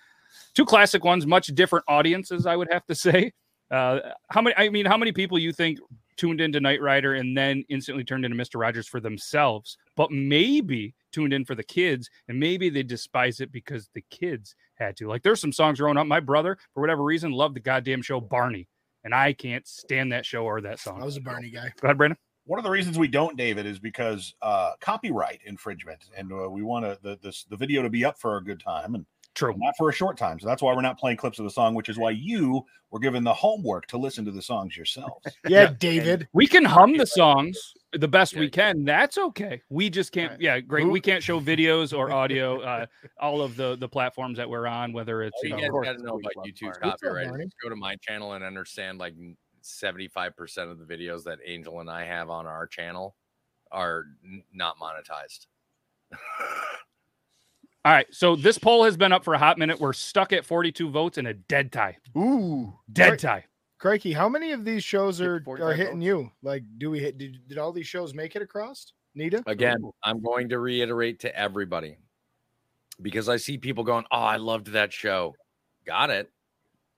two 0.54 0.64
classic 0.64 1.04
ones, 1.04 1.26
much 1.26 1.48
different 1.48 1.84
audiences, 1.88 2.46
I 2.46 2.56
would 2.56 2.68
have 2.72 2.86
to 2.86 2.94
say. 3.06 3.32
Uh, 3.70 4.00
how 4.30 4.42
many? 4.42 4.54
I 4.56 4.68
mean, 4.68 4.86
how 4.86 4.96
many 4.96 5.12
people 5.12 5.38
you 5.38 5.52
think 5.52 5.78
tuned 6.16 6.40
into 6.40 6.60
Knight 6.60 6.80
Rider 6.80 7.14
and 7.14 7.36
then 7.36 7.64
instantly 7.68 8.04
turned 8.04 8.24
into 8.24 8.36
Mister 8.36 8.58
Rogers 8.58 8.86
for 8.86 9.00
themselves, 9.00 9.76
but 9.96 10.10
maybe 10.10 10.94
tuned 11.12 11.32
in 11.32 11.44
for 11.44 11.54
the 11.54 11.62
kids 11.62 12.08
and 12.28 12.38
maybe 12.38 12.68
they 12.68 12.82
despise 12.82 13.40
it 13.40 13.50
because 13.52 13.88
the 13.94 14.04
kids 14.10 14.54
had 14.74 14.96
to. 14.96 15.08
Like 15.08 15.22
there's 15.22 15.40
some 15.40 15.52
songs 15.52 15.80
growing 15.80 15.96
up. 15.96 16.06
My 16.06 16.20
brother, 16.20 16.58
for 16.72 16.80
whatever 16.80 17.02
reason, 17.02 17.32
loved 17.32 17.56
the 17.56 17.60
goddamn 17.60 18.02
show 18.02 18.20
Barney, 18.20 18.68
and 19.02 19.14
I 19.14 19.32
can't 19.32 19.66
stand 19.66 20.12
that 20.12 20.26
show 20.26 20.44
or 20.44 20.60
that 20.60 20.78
song. 20.78 21.00
I 21.00 21.04
was 21.04 21.16
a 21.16 21.20
Barney 21.20 21.50
guy. 21.50 21.72
Go 21.80 21.86
ahead, 21.86 21.98
Brandon. 21.98 22.18
One 22.46 22.58
of 22.58 22.64
the 22.64 22.70
reasons 22.70 22.98
we 22.98 23.08
don't, 23.08 23.38
David, 23.38 23.64
is 23.64 23.78
because 23.78 24.34
uh, 24.42 24.72
copyright 24.78 25.40
infringement, 25.46 26.04
and 26.16 26.30
uh, 26.30 26.50
we 26.50 26.62
want 26.62 26.84
to 26.84 26.98
the 27.02 27.18
this, 27.22 27.44
the 27.44 27.56
video 27.56 27.82
to 27.82 27.88
be 27.88 28.04
up 28.04 28.18
for 28.18 28.36
a 28.36 28.44
good 28.44 28.60
time 28.60 28.94
and 28.94 29.06
True. 29.34 29.54
not 29.56 29.74
for 29.76 29.88
a 29.88 29.92
short 29.92 30.16
time. 30.16 30.38
So 30.38 30.46
that's 30.46 30.62
why 30.62 30.74
we're 30.74 30.80
not 30.82 30.98
playing 30.98 31.16
clips 31.16 31.38
of 31.38 31.44
the 31.44 31.50
song, 31.50 31.74
which 31.74 31.88
is 31.88 31.98
why 31.98 32.10
you 32.10 32.64
were 32.90 33.00
given 33.00 33.24
the 33.24 33.34
homework 33.34 33.86
to 33.88 33.96
listen 33.98 34.24
to 34.26 34.30
the 34.30 34.40
songs 34.42 34.76
yourselves. 34.76 35.24
Yeah, 35.48 35.62
Yeah. 35.62 35.74
David. 35.78 36.28
We 36.32 36.46
can 36.46 36.64
hum 36.64 36.96
the 36.96 37.06
songs 37.06 37.58
the 37.92 38.06
best 38.08 38.34
we 38.34 38.44
Yeah. 38.44 38.50
can. 38.50 38.84
That's 38.84 39.18
okay. 39.18 39.60
We 39.68 39.90
just 39.90 40.12
can't. 40.12 40.32
Right. 40.32 40.40
Yeah, 40.40 40.60
great. 40.60 40.84
Who- 40.84 40.90
We 40.90 41.00
can't 41.00 41.22
show 41.22 41.40
videos 41.40 41.96
or 41.96 42.10
audio. 42.22 42.60
Uh, 42.60 42.86
all 43.20 43.42
of 43.42 43.56
the 43.56 43.76
the 43.76 43.88
platforms 43.88 44.36
that 44.38 44.48
we're 44.48 44.66
on, 44.68 44.92
whether 44.92 45.22
it's 45.22 45.36
All 45.42 45.48
you 45.50 45.56
you 45.56 45.68
know, 45.68 45.80
guys 45.80 45.92
got 45.92 45.98
to 45.98 46.04
know 46.04 46.18
about 46.20 46.36
Love 46.36 46.46
YouTube's 46.46 46.78
Barney. 46.78 46.90
What's 46.92 47.02
up, 47.02 47.10
copyright. 47.10 47.40
Just 47.42 47.56
go 47.62 47.68
to 47.68 47.76
my 47.76 47.96
channel 47.96 48.32
and 48.34 48.44
understand 48.44 48.98
like 48.98 49.14
75% 49.62 50.70
of 50.70 50.78
the 50.78 50.84
videos 50.84 51.24
that 51.24 51.38
Angel 51.44 51.80
and 51.80 51.90
I 51.90 52.04
have 52.04 52.30
on 52.30 52.46
our 52.46 52.66
channel 52.66 53.16
are 53.72 54.04
n- 54.24 54.44
not 54.52 54.76
monetized. 54.78 55.46
All 57.84 57.92
right. 57.92 58.06
So 58.10 58.34
this 58.36 58.58
poll 58.58 58.84
has 58.84 58.96
been 58.96 59.12
up 59.12 59.24
for 59.24 59.34
a 59.34 59.38
hot 59.38 59.58
minute. 59.58 59.78
We're 59.78 59.92
stuck 59.92 60.32
at 60.32 60.44
42 60.44 60.88
votes 60.90 61.18
and 61.18 61.28
a 61.28 61.34
dead 61.34 61.70
tie. 61.72 61.98
Ooh. 62.16 62.72
Dead 62.92 63.10
Right. 63.10 63.18
tie. 63.18 63.44
Crikey, 63.78 64.12
how 64.12 64.28
many 64.30 64.52
of 64.52 64.64
these 64.64 64.82
shows 64.82 65.20
are, 65.20 65.44
are 65.46 65.74
hitting 65.74 65.96
votes. 65.96 66.04
you? 66.06 66.30
Like, 66.42 66.62
do 66.78 66.90
we 66.90 67.00
hit? 67.00 67.18
Did, 67.18 67.46
did 67.46 67.58
all 67.58 67.70
these 67.72 67.86
shows 67.86 68.14
make 68.14 68.34
it 68.34 68.40
across? 68.40 68.92
Nita? 69.14 69.42
Again, 69.46 69.76
I'm 70.02 70.22
going 70.22 70.48
to 70.48 70.58
reiterate 70.58 71.20
to 71.20 71.38
everybody 71.38 71.98
because 73.02 73.28
I 73.28 73.36
see 73.36 73.58
people 73.58 73.84
going, 73.84 74.06
Oh, 74.10 74.18
I 74.18 74.36
loved 74.36 74.68
that 74.68 74.92
show. 74.92 75.34
Got 75.86 76.08
it. 76.10 76.30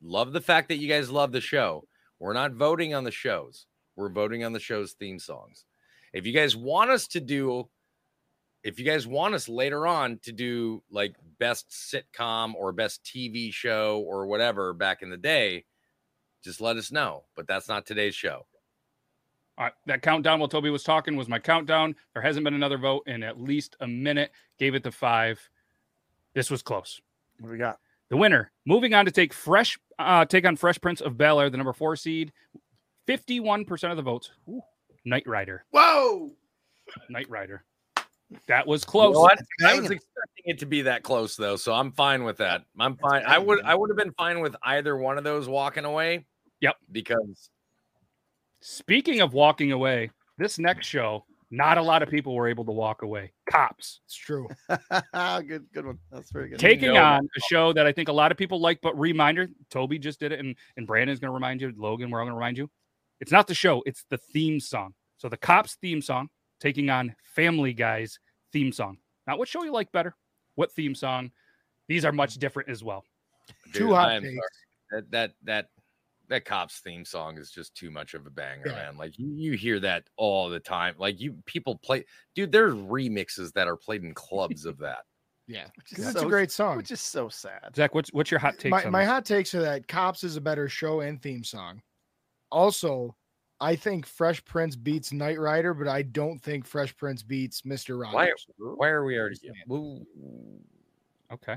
Love 0.01 0.33
the 0.33 0.41
fact 0.41 0.69
that 0.69 0.77
you 0.77 0.89
guys 0.89 1.11
love 1.11 1.33
the 1.33 1.41
show. 1.41 1.89
We're 2.21 2.33
not 2.35 2.53
voting 2.53 2.95
on 2.95 3.03
the 3.05 3.11
shows, 3.11 3.67
we're 3.97 4.09
voting 4.11 4.45
on 4.45 4.53
the 4.53 4.61
show's 4.61 4.93
theme 4.93 5.19
songs. 5.19 5.65
If 6.13 6.25
you 6.25 6.33
guys 6.33 6.55
want 6.57 6.91
us 6.91 7.09
to 7.09 7.21
do, 7.21 7.69
if 8.67 8.81
you 8.81 8.85
guys 8.85 9.07
want 9.07 9.33
us 9.33 9.49
later 9.49 9.87
on 9.87 10.19
to 10.25 10.33
do 10.33 10.83
like 10.91 11.15
best 11.39 11.71
sitcom 11.71 12.53
or 12.57 12.73
best 12.73 13.05
TV 13.05 13.53
show 13.53 14.03
or 14.05 14.27
whatever 14.27 14.73
back 14.73 15.03
in 15.03 15.09
the 15.09 15.17
day, 15.17 15.65
just 16.43 16.61
let 16.61 16.77
us 16.77 16.91
know. 16.91 17.23
But 17.37 17.47
that's 17.47 17.69
not 17.69 17.87
today's 17.87 18.17
show. 18.17 18.45
All 19.57 19.67
right, 19.67 19.73
that 19.87 20.03
countdown 20.03 20.41
while 20.41 20.49
Toby 20.49 20.71
was 20.71 20.83
talking 20.83 21.15
was 21.15 21.29
my 21.29 21.39
countdown. 21.39 21.95
There 22.13 22.23
hasn't 22.23 22.43
been 22.43 22.55
another 22.55 22.77
vote 22.77 23.05
in 23.07 23.23
at 23.23 23.41
least 23.41 23.77
a 23.79 23.87
minute. 23.87 24.33
Gave 24.59 24.75
it 24.75 24.83
to 24.83 24.91
five. 24.91 25.41
This 26.35 26.51
was 26.51 26.61
close. 26.61 27.01
What 27.39 27.47
do 27.47 27.53
we 27.53 27.59
got? 27.59 27.79
The 28.11 28.17
winner, 28.17 28.51
moving 28.67 28.95
on 28.95 29.05
to 29.05 29.13
take 29.13 29.33
fresh, 29.33 29.79
uh, 30.01 30.25
take 30.25 30.45
on 30.45 30.57
Fresh 30.57 30.81
Prince 30.81 31.01
of 31.01 31.17
Bel 31.17 31.39
Air, 31.39 31.51
the 31.51 31.57
number 31.57 31.73
four 31.73 31.95
seed. 31.95 32.33
Fifty-one 33.07 33.65
percent 33.65 33.93
of 33.93 33.97
the 33.97 34.03
votes. 34.03 34.33
Ooh, 34.49 34.61
Knight 35.05 35.27
Rider. 35.27 35.65
Whoa. 35.71 36.33
Knight 37.09 37.31
Rider. 37.31 37.65
That 38.49 38.67
was 38.67 38.83
You 38.83 38.87
close. 38.87 39.15
know? 39.15 39.69
I 39.69 39.75
was 39.79 39.91
expecting 39.91 40.45
it 40.45 40.59
to 40.59 40.67
be 40.67 40.83
that 40.83 41.03
close 41.03 41.37
though, 41.37 41.57
so 41.57 41.73
I'm 41.73 41.93
fine 41.93 42.25
with 42.25 42.39
that. 42.39 42.65
I'm 42.79 42.97
fine. 42.97 43.23
I 43.27 43.39
would 43.39 43.63
I 43.63 43.75
would 43.75 43.91
have 43.91 43.97
been 43.97 44.13
fine 44.13 44.41
with 44.41 44.57
either 44.63 44.97
one 44.97 45.19
of 45.19 45.25
those 45.25 45.49
walking 45.49 45.85
away. 45.85 46.27
Yep. 46.61 46.77
Because 46.91 47.51
Speaking 48.61 49.21
of 49.21 49.33
walking 49.33 49.71
away, 49.71 50.11
this 50.39 50.59
next 50.59 50.87
show, 50.87 51.25
not 51.53 51.79
a 51.79 51.83
lot 51.83 52.03
of 52.03 52.09
people 52.09 52.35
were 52.35 52.49
able 52.49 52.65
to 52.65 52.73
walk 52.73 53.03
away. 53.03 53.33
Cops 53.49 54.01
It's 54.07 54.17
true. 54.17 54.49
good, 55.15 55.67
good 55.73 55.87
one. 55.87 55.99
That's 56.11 56.33
very 56.33 56.49
good. 56.49 56.59
taking 56.59 56.95
know 56.95 57.03
on 57.03 57.29
a 57.37 57.41
show 57.49 57.73
that 57.75 57.87
I 57.87 57.93
think 57.93 58.09
a 58.09 58.13
lot 58.13 58.33
of 58.33 58.39
people 58.39 58.61
like, 58.61 58.81
but 58.81 58.99
reminder, 58.99 59.49
Toby 59.71 59.99
just 60.01 60.19
did 60.19 60.33
it, 60.33 60.41
and, 60.41 60.57
and 60.77 60.85
Brandon's 60.85 61.21
going 61.21 61.29
to 61.31 61.35
remind 61.35 61.61
you, 61.61 61.73
Logan, 61.77 62.11
we're 62.11 62.19
all 62.19 62.25
going 62.25 62.33
to 62.33 62.37
remind 62.39 62.59
you. 62.59 62.69
It's 63.21 63.31
not 63.31 63.47
the 63.47 63.55
show, 63.55 63.83
it's 63.87 64.05
the 64.11 64.19
theme 64.19 64.59
song. 64.59 64.95
So 65.19 65.29
the 65.29 65.37
Cops 65.37 65.77
theme 65.77 66.03
song 66.03 66.29
taking 66.61 66.91
on 66.91 67.15
Family 67.35 67.73
Guy's 67.73 68.19
theme 68.53 68.73
song. 68.73 68.99
Not 69.27 69.39
what 69.39 69.49
show 69.49 69.65
you 69.65 69.73
like 69.73 69.91
better, 69.93 70.15
what 70.55 70.73
theme 70.73 70.95
song. 70.95 71.31
These 71.89 72.05
are 72.05 72.13
much 72.13 72.35
different 72.37 72.69
as 72.69 72.83
well. 72.83 73.05
Two 73.73 73.81
dude, 73.87 73.91
hot 73.95 74.23
takes. 74.23 74.37
That 74.91 75.11
that 75.11 75.33
that 75.45 75.67
that 76.29 76.45
cops 76.45 76.81
theme 76.81 77.05
song 77.05 77.39
is 77.39 77.51
just 77.51 77.75
too 77.77 77.91
much 77.91 78.15
of 78.15 78.27
a 78.27 78.31
banger, 78.31 78.65
Yeah. 78.67 78.73
man. 78.75 78.97
Like 78.97 79.17
you, 79.19 79.29
you 79.37 79.53
hear 79.53 79.79
that 79.81 80.05
all 80.17 80.49
the 80.49 80.59
time. 80.59 80.95
Like 80.99 81.21
you 81.21 81.37
people 81.45 81.77
play 81.85 82.05
dude, 82.35 82.51
there's 82.53 82.75
remixes 82.75 83.53
that 83.53 83.69
are 83.69 83.77
played 83.77 84.03
in 84.03 84.15
clubs 84.15 84.65
of 84.67 84.79
that. 84.79 84.99
Yeah, 85.49 85.67
Which 85.77 85.93
is 85.97 86.05
that's 86.07 86.19
so- 86.21 86.27
a 86.27 86.29
great 86.29 86.51
song. 86.51 86.77
Which 86.77 86.91
is 86.91 87.01
so 87.01 87.29
sad. 87.29 87.71
Zach, 87.77 87.95
what's 87.95 88.13
what's 88.13 88.33
your 88.33 88.41
hot 88.41 88.59
take? 88.59 88.73
My, 88.73 88.85
my 88.87 89.05
hot 89.05 89.25
takes 89.25 89.55
are 89.55 89.63
that 89.63 89.87
Cops 89.87 90.25
is 90.25 90.37
a 90.37 90.41
better 90.41 90.69
show 90.69 91.03
and 91.03 91.23
theme 91.23 91.45
song. 91.45 91.81
Also, 92.51 93.15
I 93.61 93.75
think 93.77 94.07
Fresh 94.07 94.45
Prince 94.45 94.77
beats 94.77 95.13
Knight 95.13 95.39
Rider, 95.39 95.73
but 95.73 95.89
I 95.89 96.03
don't 96.03 96.39
think 96.39 96.67
Fresh 96.67 96.97
Prince 96.97 97.23
beats 97.23 97.63
Mr. 97.63 97.99
Why, 98.13 98.25
Rogers. 98.27 98.47
why 98.59 98.89
are 98.89 99.05
we 99.05 99.19
already? 99.19 99.37
Ooh. 99.71 100.05
Okay. 101.33 101.57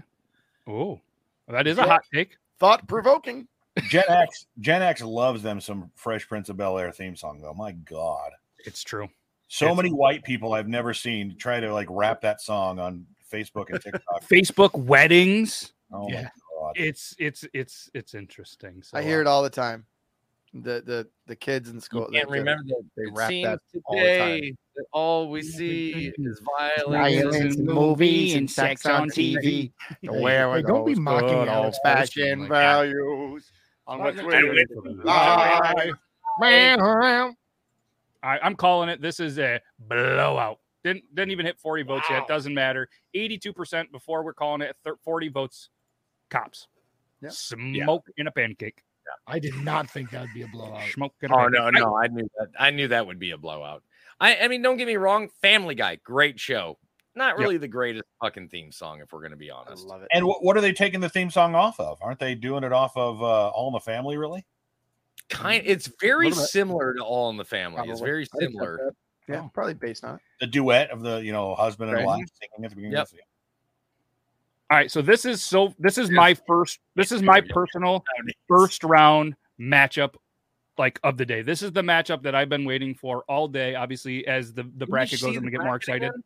Oh, 0.68 1.00
that 1.48 1.68
is 1.68 1.78
a 1.78 1.84
hot 1.84 2.02
take. 2.14 2.38
Thought 2.60 2.88
provoking. 2.88 3.48
Gen 3.90 4.04
X, 4.10 4.46
Gen 4.60 4.82
X 4.82 5.02
loves 5.02 5.42
them 5.44 5.60
some 5.62 5.92
Fresh 5.96 6.28
Prince 6.28 6.50
of 6.50 6.58
Bel 6.58 6.78
Air 6.78 6.92
theme 6.92 7.16
song 7.16 7.42
though. 7.42 7.54
My 7.54 7.72
God, 7.72 8.32
It's 8.66 8.84
true. 8.84 9.08
so 9.48 9.66
It's- 9.66 9.78
many 9.78 9.90
white 9.92 10.24
people 10.24 10.54
I've 10.54 10.68
never 10.68 10.94
seen 10.94 11.36
try 11.38 11.60
to 11.60 11.74
like 11.74 11.88
rap 11.90 12.22
that 12.22 12.42
song 12.42 12.80
on 12.80 13.06
Facebook 13.32 13.70
and 13.70 13.82
TikTok. 13.82 14.24
Facebook 14.32 14.74
weddings. 14.78 15.74
oh 15.94 16.10
Yeah. 16.10 16.24
my 16.24 16.30
God, 16.60 16.74
It's 16.76 17.16
it's 17.20 17.46
it's 17.54 17.90
it's 17.94 18.14
interesting. 18.16 18.82
So 18.84 18.98
I 18.98 19.02
hear 19.04 19.20
uh, 19.20 19.22
it 19.22 19.28
all 19.28 19.44
the 19.44 19.50
time. 19.50 19.86
The 20.54 20.82
the 20.86 21.08
the 21.28 21.36
kids 21.36 21.70
in 21.70 21.80
school. 21.80 22.08
You 22.12 22.20
can't 22.20 22.28
the- 22.30 22.34
the- 22.34 22.40
remember 22.40 22.64
that 22.70 22.84
they 22.98 23.04
it 23.04 23.14
rap 23.14 23.30
seems 23.30 23.46
that 23.48 23.60
all 23.86 23.96
the 23.96 24.18
time. 24.18 24.30
today 24.42 24.56
that 24.76 24.86
all 24.94 25.30
we 25.30 25.42
see 25.44 26.12
is 26.18 26.42
Violence 26.58 27.16
violence. 27.22 27.56
in 27.58 27.66
movies 27.66 28.36
and 28.36 28.50
sex 28.50 28.86
on 28.88 29.10
TV. 29.10 29.72
The 30.02 30.08
Hey, 30.12 30.22
where 30.22 30.56
hey, 30.56 30.62
don't 30.64 30.86
be 30.86 30.96
mocking 30.96 31.50
old 31.50 31.76
fashioned 31.84 31.84
fashion 31.84 32.40
like 32.42 32.50
that. 32.50 32.56
values 32.56 33.52
on 33.86 34.02
which 34.04 34.18
I 34.18 34.24
we 34.24 34.66
would- 34.76 35.06
lie. 35.06 35.94
I, 38.22 38.40
I'm 38.40 38.56
calling 38.56 38.90
it. 38.90 39.02
This 39.02 39.20
is 39.20 39.40
a 39.40 39.60
blowout. 39.80 40.60
Didn't 40.84 41.04
didn't 41.14 41.32
even 41.32 41.46
hit 41.46 41.60
40 41.60 41.84
votes 41.84 42.06
yet. 42.10 42.28
Doesn't 42.28 42.54
matter. 42.54 42.90
82 43.14 43.54
percent 43.54 43.92
before 43.92 44.24
we're 44.24 44.34
calling 44.34 44.62
it. 44.62 44.76
thir- 44.84 44.98
40 45.04 45.30
votes. 45.30 45.70
Cops. 46.30 46.68
Yeah. 47.22 47.30
Smoke 47.32 48.08
in 48.18 48.28
a 48.28 48.32
pancake. 48.32 48.84
I 49.28 49.40
did 49.40 49.56
not 49.64 49.90
think 49.90 50.12
that 50.12 50.22
would 50.22 50.34
be 50.34 50.42
a 50.44 50.48
blowout. 50.48 50.82
Smoke 50.92 51.14
Oh 51.24 51.28
pancake. 51.28 51.52
no, 51.54 51.64
I- 51.66 51.72
no, 51.72 51.96
I 51.98 52.08
knew 52.08 52.30
that. 52.40 52.48
I 52.60 52.72
knew 52.72 52.88
that 52.90 53.06
would 53.08 53.20
be 53.20 53.32
a 53.32 53.38
blowout. 53.38 53.84
I, 54.20 54.36
I 54.38 54.48
mean, 54.48 54.62
don't 54.62 54.78
get 54.78 54.88
me 54.88 54.98
wrong. 54.98 55.30
Family 55.42 55.76
Guy, 55.76 55.96
great 56.04 56.40
show. 56.40 56.78
Not 57.16 57.32
Yep. 57.34 57.40
really 57.40 57.58
the 57.58 57.68
greatest 57.68 58.06
fucking 58.22 58.50
theme 58.50 58.72
song, 58.72 59.00
if 59.02 59.12
we're 59.12 59.22
gonna 59.22 59.36
be 59.36 59.52
I 59.52 59.56
honest. 59.56 59.86
love 59.86 60.02
it. 60.02 60.08
And 60.14 60.26
what, 60.26 60.44
what 60.44 60.56
are 60.58 60.62
they 60.62 60.74
taking 60.74 61.00
the 61.00 61.10
theme 61.10 61.30
song 61.30 61.56
off 61.56 61.80
of? 61.80 61.98
Aren't 62.02 62.20
they 62.20 62.36
doing 62.36 62.64
it 62.64 62.72
off 62.72 62.96
of 62.98 63.22
uh, 63.22 63.50
All 63.50 63.68
in 63.68 63.74
the 63.74 63.80
Family? 63.80 64.18
Really? 64.18 64.46
Kind, 65.30 65.64
it's 65.66 65.90
very 66.02 66.32
similar 66.32 66.94
to 66.96 67.04
All 67.04 67.30
in 67.30 67.38
the 67.38 67.46
Family. 67.46 67.88
It's 67.90 68.00
very 68.02 68.24
I 68.24 68.38
think 68.40 68.54
that's 68.54 68.54
similar. 68.54 68.88
it. 68.88 68.96
Yeah, 69.28 69.48
probably 69.54 69.76
based 69.76 70.04
on 70.04 70.16
it. 70.16 70.22
The 70.40 70.48
duet 70.48 70.90
of 70.90 71.02
the 71.02 71.18
you 71.18 71.32
know 71.32 71.54
husband 71.56 71.90
and 71.92 71.98
Right. 71.98 72.06
wife 72.06 72.26
singing 72.42 72.66
at 72.66 72.70
the 72.72 72.76
beginning. 72.76 72.94
Yep. 72.98 73.04
Of 73.04 73.12
the 73.12 73.18
All 74.72 74.78
right. 74.78 74.92
So 74.92 75.02
this 75.02 75.26
is 75.26 75.42
so. 75.42 75.74
This 75.80 75.98
is 75.98 76.10
my 76.12 76.34
first. 76.34 76.80
This 76.96 77.12
is 77.12 77.22
my 77.22 77.42
personal 77.42 78.04
first 78.48 78.84
round 78.84 79.36
matchup 79.60 80.16
like 80.78 81.00
of 81.04 81.18
the 81.18 81.26
day. 81.26 81.42
This 81.42 81.62
is 81.62 81.72
the 81.72 81.82
matchup 81.82 82.22
that 82.24 82.36
I've 82.36 82.50
been 82.50 82.66
waiting 82.66 82.96
for 82.96 83.24
all 83.28 83.48
day. 83.48 83.76
Obviously, 83.76 84.26
as 84.28 84.54
the, 84.54 84.64
the 84.64 84.86
Can 84.86 84.92
bracket 84.92 85.22
goes, 85.22 85.36
I'm 85.36 85.42
gonna 85.44 85.52
get 85.52 85.62
more 85.64 85.76
excited. 85.76 86.10
again? 86.10 86.24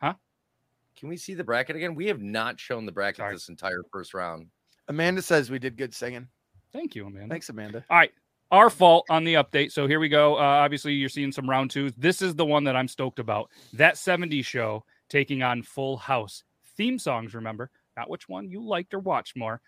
Huh? 0.00 0.14
Can 0.96 1.08
we 1.08 1.16
see 1.16 1.34
the 1.34 1.44
bracket 1.44 1.76
again? 1.76 1.94
We 1.94 2.06
have 2.08 2.20
not 2.20 2.58
shown 2.58 2.86
the 2.86 2.92
bracket 2.92 3.18
Sorry. 3.18 3.34
this 3.34 3.48
entire 3.48 3.82
first 3.92 4.14
round. 4.14 4.48
Amanda 4.88 5.22
says 5.22 5.50
we 5.50 5.58
did 5.58 5.76
good 5.76 5.94
singing. 5.94 6.28
Thank 6.72 6.94
you, 6.94 7.06
Amanda. 7.06 7.32
Thanks, 7.32 7.48
Amanda. 7.48 7.84
All 7.88 7.96
right. 7.96 8.12
Our 8.50 8.68
fault 8.68 9.06
on 9.08 9.24
the 9.24 9.34
update. 9.34 9.72
So 9.72 9.86
here 9.86 10.00
we 10.00 10.08
go. 10.08 10.36
Uh, 10.36 10.40
obviously, 10.40 10.92
you're 10.92 11.08
seeing 11.08 11.32
some 11.32 11.48
round 11.48 11.70
twos. 11.70 11.92
This 11.96 12.20
is 12.20 12.34
the 12.34 12.44
one 12.44 12.64
that 12.64 12.76
I'm 12.76 12.88
stoked 12.88 13.18
about. 13.18 13.50
That 13.72 13.96
70 13.96 14.42
show 14.42 14.84
taking 15.08 15.42
on 15.42 15.62
Full 15.62 15.96
House. 15.96 16.44
Theme 16.76 16.98
songs, 16.98 17.34
remember, 17.34 17.70
not 17.96 18.10
which 18.10 18.28
one 18.28 18.50
you 18.50 18.62
liked 18.62 18.94
or 18.94 18.98
watched 18.98 19.36
more. 19.36 19.60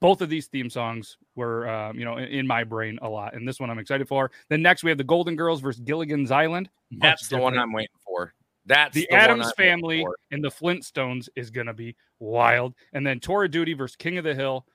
Both 0.00 0.20
of 0.20 0.28
these 0.28 0.48
theme 0.48 0.68
songs 0.68 1.16
were, 1.34 1.66
uh, 1.66 1.92
you 1.94 2.04
know, 2.04 2.18
in, 2.18 2.28
in 2.28 2.46
my 2.46 2.64
brain 2.64 2.98
a 3.00 3.08
lot. 3.08 3.34
And 3.34 3.48
this 3.48 3.58
one 3.58 3.70
I'm 3.70 3.78
excited 3.78 4.06
for. 4.06 4.30
Then 4.48 4.60
next 4.60 4.84
we 4.84 4.90
have 4.90 4.98
the 4.98 5.04
Golden 5.04 5.34
Girls 5.34 5.60
versus 5.60 5.80
Gilligan's 5.80 6.30
Island. 6.30 6.68
Much 6.90 7.00
That's 7.00 7.28
the 7.28 7.38
one. 7.38 7.56
I'm 7.58 7.72
waiting 7.72 7.88
for. 8.04 8.34
That's 8.66 8.94
the 8.94 9.06
one 9.10 9.20
Adams 9.20 9.46
I'm 9.46 9.52
family 9.52 10.04
and 10.30 10.42
the 10.44 10.50
Flintstones 10.50 11.28
is 11.36 11.50
going 11.50 11.68
to 11.68 11.74
be 11.74 11.96
wild. 12.18 12.74
And 12.92 13.06
then 13.06 13.20
Tour 13.20 13.44
of 13.44 13.50
Duty 13.50 13.74
versus 13.74 13.96
King 13.96 14.18
of 14.18 14.24
the 14.24 14.34
Hill. 14.34 14.66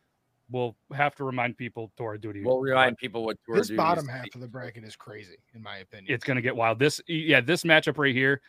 We'll 0.52 0.76
have 0.96 1.16
to 1.18 1.24
remind 1.24 1.58
people 1.58 1.92
Tour 1.96 2.16
of 2.16 2.22
Duty. 2.22 2.44
We'll 2.44 2.60
remind 2.60 2.98
people 2.98 3.24
what 3.24 3.38
Tour 3.46 3.58
This 3.58 3.68
Duty 3.68 3.78
bottom 3.78 4.06
is. 4.06 4.12
half 4.12 4.34
of 4.34 4.42
the 4.42 4.48
bracket 4.48 4.84
is 4.84 4.96
crazy, 4.96 5.38
in 5.54 5.62
my 5.62 5.78
opinion. 5.78 6.12
it's 6.12 6.24
going 6.24 6.38
to 6.38 6.42
get 6.42 6.56
wild. 6.56 6.80
This, 6.80 7.00
yeah, 7.08 7.40
this 7.40 7.64
matchup 7.64 8.00
right 8.00 8.16
here. 8.16 8.42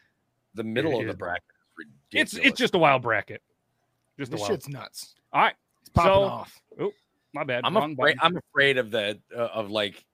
The 0.55 0.65
middle 0.65 0.99
of 0.99 1.07
the 1.07 1.15
bracket 1.15 1.45
is 1.81 2.35
It's 2.35 2.35
it's 2.35 2.59
just 2.59 2.75
a 2.75 2.79
wild 2.79 3.03
bracket. 3.03 3.43
Just 4.19 4.31
a 4.31 4.33
this 4.33 4.41
wild. 4.41 4.53
shit's 4.53 4.69
nuts. 4.69 5.15
All 5.33 5.43
right, 5.43 5.55
It's 5.81 5.91
popping 5.91 6.13
So- 6.13 6.23
off. 6.25 6.61
my 7.33 7.45
bad. 7.45 7.63
I'm 7.65 7.75
Wrong 7.77 7.93
afraid. 7.93 8.17
button. 8.17 8.19
I'm 8.23 8.37
afraid 8.51 8.79
of 8.79 8.91
the 8.91 9.21
uh, 9.35 9.39
of 9.41 9.71
like 9.71 10.05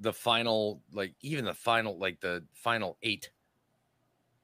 the 0.00 0.12
final, 0.12 0.82
like 0.92 1.14
even 1.20 1.44
the 1.44 1.52
final, 1.54 1.98
like 1.98 2.20
the 2.20 2.42
final 2.54 2.96
eight. 3.02 3.30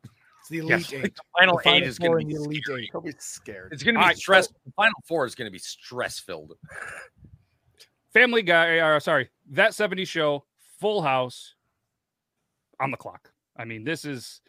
It's 0.05 0.49
the 0.51 0.59
Yes. 0.59 0.93
elite 0.93 1.03
Like 1.03 1.05
eight. 1.07 1.15
the 1.17 1.23
final 1.39 1.57
The 1.57 1.63
final 1.65 1.79
eight 1.79 1.87
is 1.89 1.99
going 1.99 2.13
to 2.21 2.27
be 2.27 2.35
the 2.35 2.41
elite 2.43 2.63
scary. 2.65 2.85
eight. 2.85 2.93
Toby's 2.93 3.15
scared. 3.19 3.73
It's 3.73 3.83
going 3.83 3.95
to 3.95 3.99
be 3.99 4.03
All 4.03 4.09
right, 4.09 4.19
so- 4.19 4.53
The 4.65 4.73
final 4.77 4.95
four 5.09 5.25
is 5.27 5.35
going 5.35 5.47
to 5.47 5.53
be 5.53 5.59
stress 5.59 6.19
filled. 6.21 6.53
Family 8.13 8.43
Guy. 8.43 8.77
Or 8.79 9.01
sorry, 9.01 9.31
that 9.51 9.73
'70s 9.73 10.09
show, 10.09 10.45
Full 10.81 11.03
House, 11.03 11.55
on 12.81 12.91
the 12.91 12.97
clock. 12.97 13.33
I 13.57 13.65
mean, 13.65 13.85
this 13.85 14.05
is. 14.05 14.41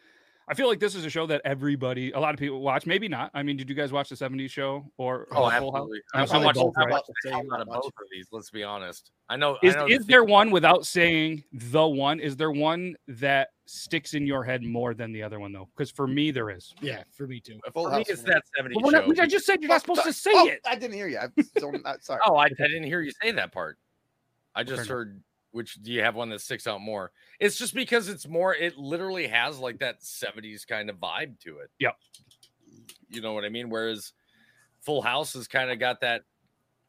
I 0.50 0.54
feel 0.54 0.68
like 0.68 0.80
this 0.80 0.94
is 0.94 1.04
a 1.04 1.10
show 1.10 1.26
that 1.26 1.42
everybody, 1.44 2.12
a 2.12 2.20
lot 2.20 2.32
of 2.32 2.40
people 2.40 2.60
watch. 2.60 2.86
Maybe 2.86 3.08
not. 3.08 3.30
I 3.34 3.42
mean, 3.42 3.56
did 3.56 3.68
you 3.68 3.74
guys 3.74 3.92
watch 3.92 4.08
the 4.08 4.14
'70s 4.14 4.50
show 4.50 4.90
or, 4.96 5.28
Oh, 5.32 5.44
or 5.44 5.52
absolutely. 5.52 6.00
I'm 6.14 6.18
I, 6.18 6.20
I 6.20 6.24
assuming 6.24 6.44
watched, 6.44 6.58
both, 6.58 6.74
I 6.78 6.84
right? 6.84 7.02
The 7.06 7.14
the 7.24 7.30
hell 7.30 7.44
out 7.52 7.60
of 7.60 7.68
both 7.68 7.86
of 7.86 7.92
these. 8.10 8.28
Let's 8.32 8.50
be 8.50 8.64
honest. 8.64 9.10
I 9.28 9.36
know. 9.36 9.58
Is 9.62 9.76
I 9.76 9.80
know 9.80 9.86
is 9.86 10.06
there 10.06 10.24
one 10.24 10.50
without 10.50 10.86
saying 10.86 11.44
the 11.52 11.86
one? 11.86 12.20
Is 12.20 12.36
there 12.36 12.50
one 12.50 12.96
that 13.08 13.48
sticks 13.66 14.14
in 14.14 14.26
your 14.26 14.42
head 14.42 14.62
more 14.62 14.94
than 14.94 15.12
the 15.12 15.22
other 15.22 15.38
one 15.38 15.52
though? 15.52 15.68
Because 15.76 15.90
for 15.90 16.06
me, 16.06 16.30
there 16.30 16.50
is. 16.50 16.74
Yeah, 16.80 17.02
for 17.10 17.26
me 17.26 17.40
too. 17.40 17.60
Full 17.72 17.84
For 17.84 17.90
me, 17.90 17.96
House 17.96 18.08
it's 18.08 18.20
is 18.20 18.24
that 18.24 18.42
70 18.56 18.74
But 18.74 18.84
we're 18.84 18.90
not, 18.92 19.16
show. 19.16 19.22
I 19.22 19.26
just 19.26 19.44
said 19.44 19.60
you're 19.60 19.68
not 19.68 19.82
supposed 19.82 20.04
to 20.04 20.12
say 20.12 20.30
oh, 20.32 20.46
it. 20.46 20.60
I 20.64 20.74
didn't 20.74 20.96
hear 20.96 21.08
you. 21.08 21.18
I 21.18 21.28
don't, 21.56 21.84
uh, 21.84 21.96
sorry. 22.00 22.20
Oh, 22.26 22.36
I, 22.36 22.46
I 22.46 22.48
didn't 22.48 22.84
hear 22.84 23.02
you 23.02 23.12
say 23.22 23.30
that 23.32 23.52
part. 23.52 23.78
I 24.54 24.62
just 24.64 24.78
enough. 24.78 24.88
heard. 24.88 25.22
Which 25.50 25.74
do 25.82 25.92
you 25.92 26.02
have 26.02 26.14
one 26.14 26.28
that 26.30 26.40
sticks 26.40 26.66
out 26.66 26.80
more? 26.80 27.10
It's 27.40 27.56
just 27.56 27.74
because 27.74 28.08
it's 28.08 28.28
more. 28.28 28.54
It 28.54 28.76
literally 28.76 29.26
has 29.28 29.58
like 29.58 29.78
that 29.78 30.00
'70s 30.02 30.66
kind 30.66 30.90
of 30.90 30.96
vibe 30.96 31.38
to 31.40 31.58
it. 31.58 31.70
Yep. 31.78 31.96
You 33.08 33.20
know 33.22 33.32
what 33.32 33.44
I 33.44 33.48
mean? 33.48 33.70
Whereas 33.70 34.12
Full 34.82 35.00
House 35.02 35.32
has 35.32 35.48
kind 35.48 35.70
of 35.70 35.78
got 35.78 36.02
that 36.02 36.22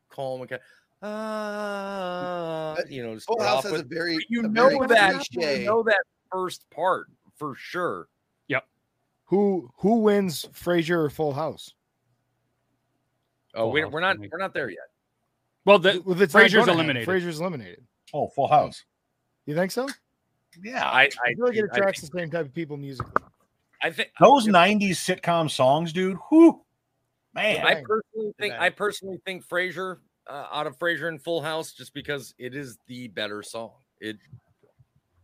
calm 0.09 0.41
and 0.41 0.49
kind 0.49 0.61
uh, 1.01 2.75
you 2.89 3.03
know, 3.03 3.15
to 3.15 3.21
Full 3.21 3.41
House 3.41 3.63
has 3.63 3.71
with. 3.71 3.81
a 3.81 3.85
very 3.85 4.17
you 4.29 4.41
a 4.43 4.47
know 4.47 4.67
very 4.69 4.87
that 4.87 5.13
cliche- 5.31 5.61
you 5.61 5.65
know 5.65 5.83
that 5.83 6.03
first 6.31 6.69
part 6.69 7.07
for 7.37 7.55
sure. 7.55 8.07
Yep. 8.49 8.65
Who 9.25 9.69
who 9.77 9.99
wins 10.01 10.45
Frasier 10.53 11.05
or 11.05 11.09
Full 11.09 11.33
House? 11.33 11.73
Oh, 13.55 13.61
Full 13.63 13.71
we, 13.71 13.81
House 13.81 13.91
we're 13.91 13.97
for 13.99 14.01
not 14.01 14.19
me. 14.19 14.29
we're 14.31 14.37
not 14.39 14.53
there 14.53 14.69
yet. 14.69 14.79
Well, 15.65 15.79
the, 15.79 16.01
Well, 16.05 16.15
Frasier's 16.15 16.67
eliminated. 16.67 17.07
Frasier's 17.07 17.39
eliminated. 17.39 17.83
Oh, 18.13 18.27
Full 18.27 18.47
House. 18.47 18.83
You 19.45 19.55
think 19.55 19.71
so? 19.71 19.87
Yeah, 20.61 20.85
I 20.85 21.01
I, 21.01 21.09
I 21.25 21.33
feel 21.33 21.45
like 21.45 21.55
it 21.55 21.69
I 21.71 21.75
attracts 21.75 22.01
think, 22.01 22.13
the 22.13 22.19
same 22.19 22.31
type 22.31 22.45
of 22.45 22.53
people 22.53 22.77
musically. 22.77 23.23
I 23.81 23.91
think 23.91 24.09
those 24.19 24.47
'90s 24.47 24.91
sitcom 24.91 25.49
songs, 25.49 25.93
dude. 25.93 26.17
Whoo, 26.31 26.61
man. 27.33 27.65
I 27.65 27.75
personally 27.83 28.33
think. 28.39 28.53
I 28.55 28.69
personally 28.69 29.19
think 29.25 29.47
Frasier 29.47 29.97
uh, 30.27 30.47
out 30.51 30.67
of 30.67 30.77
Frasier 30.77 31.07
and 31.07 31.21
Full 31.21 31.41
House 31.41 31.71
just 31.73 31.93
because 31.93 32.33
it 32.37 32.55
is 32.55 32.77
the 32.87 33.07
better 33.09 33.41
song. 33.41 33.71
It 33.99 34.17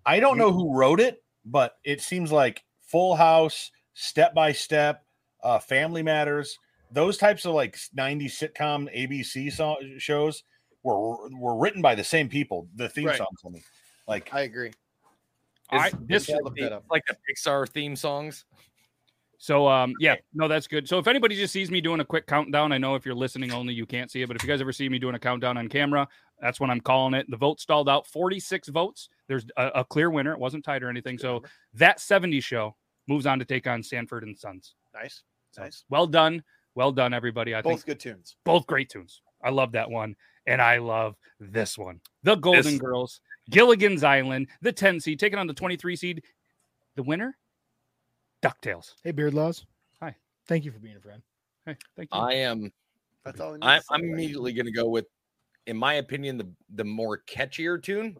I 0.06 0.19
don't 0.19 0.38
know 0.38 0.52
who 0.52 0.76
wrote 0.76 1.00
it, 1.00 1.24
but 1.45 1.78
it 1.84 2.02
seems 2.02 2.32
like 2.32 2.63
Full 2.88 3.15
House, 3.15 3.71
Step 3.93 4.34
by 4.34 4.52
Step, 4.52 5.04
uh, 5.43 5.60
Family 5.60 6.04
Matters, 6.04 6.58
those 6.91 7.17
types 7.17 7.45
of 7.45 7.54
like 7.54 7.78
'90s 7.98 8.32
sitcom 8.32 8.88
ABC 8.95 9.52
so- 9.52 9.78
shows 9.98 10.43
were 10.86 11.30
were 11.30 11.58
written 11.58 11.82
by 11.82 11.95
the 11.95 12.04
same 12.04 12.30
people. 12.30 12.67
The 12.76 12.88
theme 12.88 13.08
Right. 13.08 13.17
songs, 13.17 13.39
I 13.45 13.50
mean, 13.50 13.63
like 14.08 14.34
I 14.34 14.41
agree. 14.41 14.71
All 15.71 15.80
right, 15.80 15.88
it's- 15.93 16.04
this 16.08 16.30
it's 16.30 16.41
like, 16.41 16.54
the, 16.56 16.82
like 16.91 17.04
the 17.08 17.17
Pixar 17.28 17.67
theme 17.67 17.95
songs. 17.95 18.45
So 19.38 19.67
um 19.67 19.93
yeah, 20.00 20.15
no, 20.34 20.48
that's 20.48 20.67
good. 20.67 20.88
So 20.88 20.98
if 21.00 21.08
anybody 21.08 21.36
just 21.36 21.52
sees 21.52 21.69
me 21.69 21.82
doing 21.82 22.00
a 22.00 22.06
quick 22.06 22.26
countdown, 22.28 22.71
I 22.71 22.78
know 22.78 22.95
if 22.95 23.06
you're 23.06 23.15
listening 23.15 23.52
only 23.52 23.74
you 23.74 23.86
can't 23.86 24.10
see 24.10 24.21
it, 24.21 24.28
but 24.28 24.36
if 24.38 24.43
you 24.43 24.48
guys 24.48 24.62
ever 24.62 24.71
see 24.71 24.88
me 24.88 24.98
doing 25.00 25.15
a 25.15 25.19
countdown 25.19 25.58
on 25.58 25.67
camera, 25.67 26.08
that's 26.39 26.60
when 26.60 26.69
I'm 26.69 26.80
calling 26.82 27.13
it. 27.15 27.30
The 27.30 27.36
vote 27.38 27.60
stalled 27.60 27.89
out 27.89 28.08
46 28.08 28.69
votes. 28.69 29.10
There's 29.28 29.45
a, 29.58 29.67
a 29.76 29.84
clear 29.86 30.10
winner. 30.10 30.32
It 30.32 30.39
wasn't 30.39 30.63
tight 30.63 30.84
or 30.84 30.89
anything. 30.89 31.17
So 31.17 31.43
that 31.74 32.00
70 32.00 32.39
show 32.41 32.76
moves 33.08 33.26
on 33.26 33.39
to 33.39 33.45
take 33.45 33.67
on 33.67 33.84
Sanford 33.84 34.24
and 34.24 34.38
Sons. 34.38 34.76
Nice. 34.93 35.24
So 35.52 35.63
Nice. 35.63 35.84
well 35.89 36.08
done. 36.08 36.43
Well 36.76 36.91
done, 36.91 37.13
everybody. 37.13 37.54
I 37.56 37.62
Both 37.62 37.84
think 37.84 37.86
good 37.86 38.00
tunes. 38.00 38.36
both 38.45 38.65
great 38.67 38.89
tunes. 38.89 39.21
I 39.43 39.50
love 39.50 39.74
that 39.74 39.89
one. 39.89 40.15
And 40.48 40.62
I 40.62 40.78
love 40.78 41.16
this 41.40 41.78
one. 41.78 42.00
The 42.24 42.36
Golden 42.36 42.64
This- 42.64 42.80
Girls, 42.80 43.22
Gilligan's 43.50 44.04
Island, 44.04 44.48
the 44.62 44.72
10 44.72 45.00
seed, 45.00 45.20
taking 45.20 45.40
on 45.40 45.48
the 45.48 45.54
23 45.54 45.96
seed. 45.96 46.24
The 46.96 47.04
winner, 47.04 47.38
DuckTales. 48.42 48.94
Hey, 49.04 49.12
Beard 49.12 49.34
Laws. 49.34 49.66
Hi. 50.02 50.16
Thank 50.48 50.64
you 50.66 50.72
for 50.72 50.80
being 50.80 50.96
a 50.96 51.02
friend. 51.02 51.22
Hey, 51.66 51.76
thank 51.98 52.10
you. 52.14 52.20
I 52.20 52.34
am 52.34 52.72
That's 53.26 53.42
all. 53.42 53.54
I 53.54 53.58
need 53.58 53.66
I'm, 53.66 53.80
to 53.80 53.84
say, 53.84 53.88
I'm 53.92 54.02
right? 54.02 54.12
immediately 54.12 54.54
going 54.54 54.68
to 54.68 54.72
go 54.72 54.88
with, 54.88 55.06
in 55.68 55.76
my 55.76 55.96
opinion, 55.96 56.38
the 56.38 56.48
the 56.76 56.84
more 56.86 57.22
catchier 57.28 57.82
tune. 57.82 58.16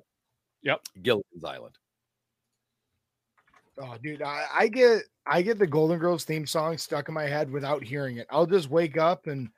Yep. 0.64 0.82
Gilligan's 1.04 1.44
Island. 1.46 1.76
Oh, 3.78 3.96
dude, 4.02 4.22
I, 4.22 4.46
I 4.54 4.68
get 4.68 5.04
I 5.28 5.42
get 5.42 5.60
the 5.60 5.68
Golden 5.68 6.00
Girls 6.00 6.24
theme 6.24 6.48
song 6.48 6.78
stuck 6.78 7.08
in 7.08 7.14
my 7.14 7.26
head 7.28 7.52
without 7.52 7.84
hearing 7.84 8.18
it. 8.18 8.28
I'll 8.30 8.46
just 8.48 8.70
wake 8.70 8.98
up 8.98 9.28
and. 9.28 9.50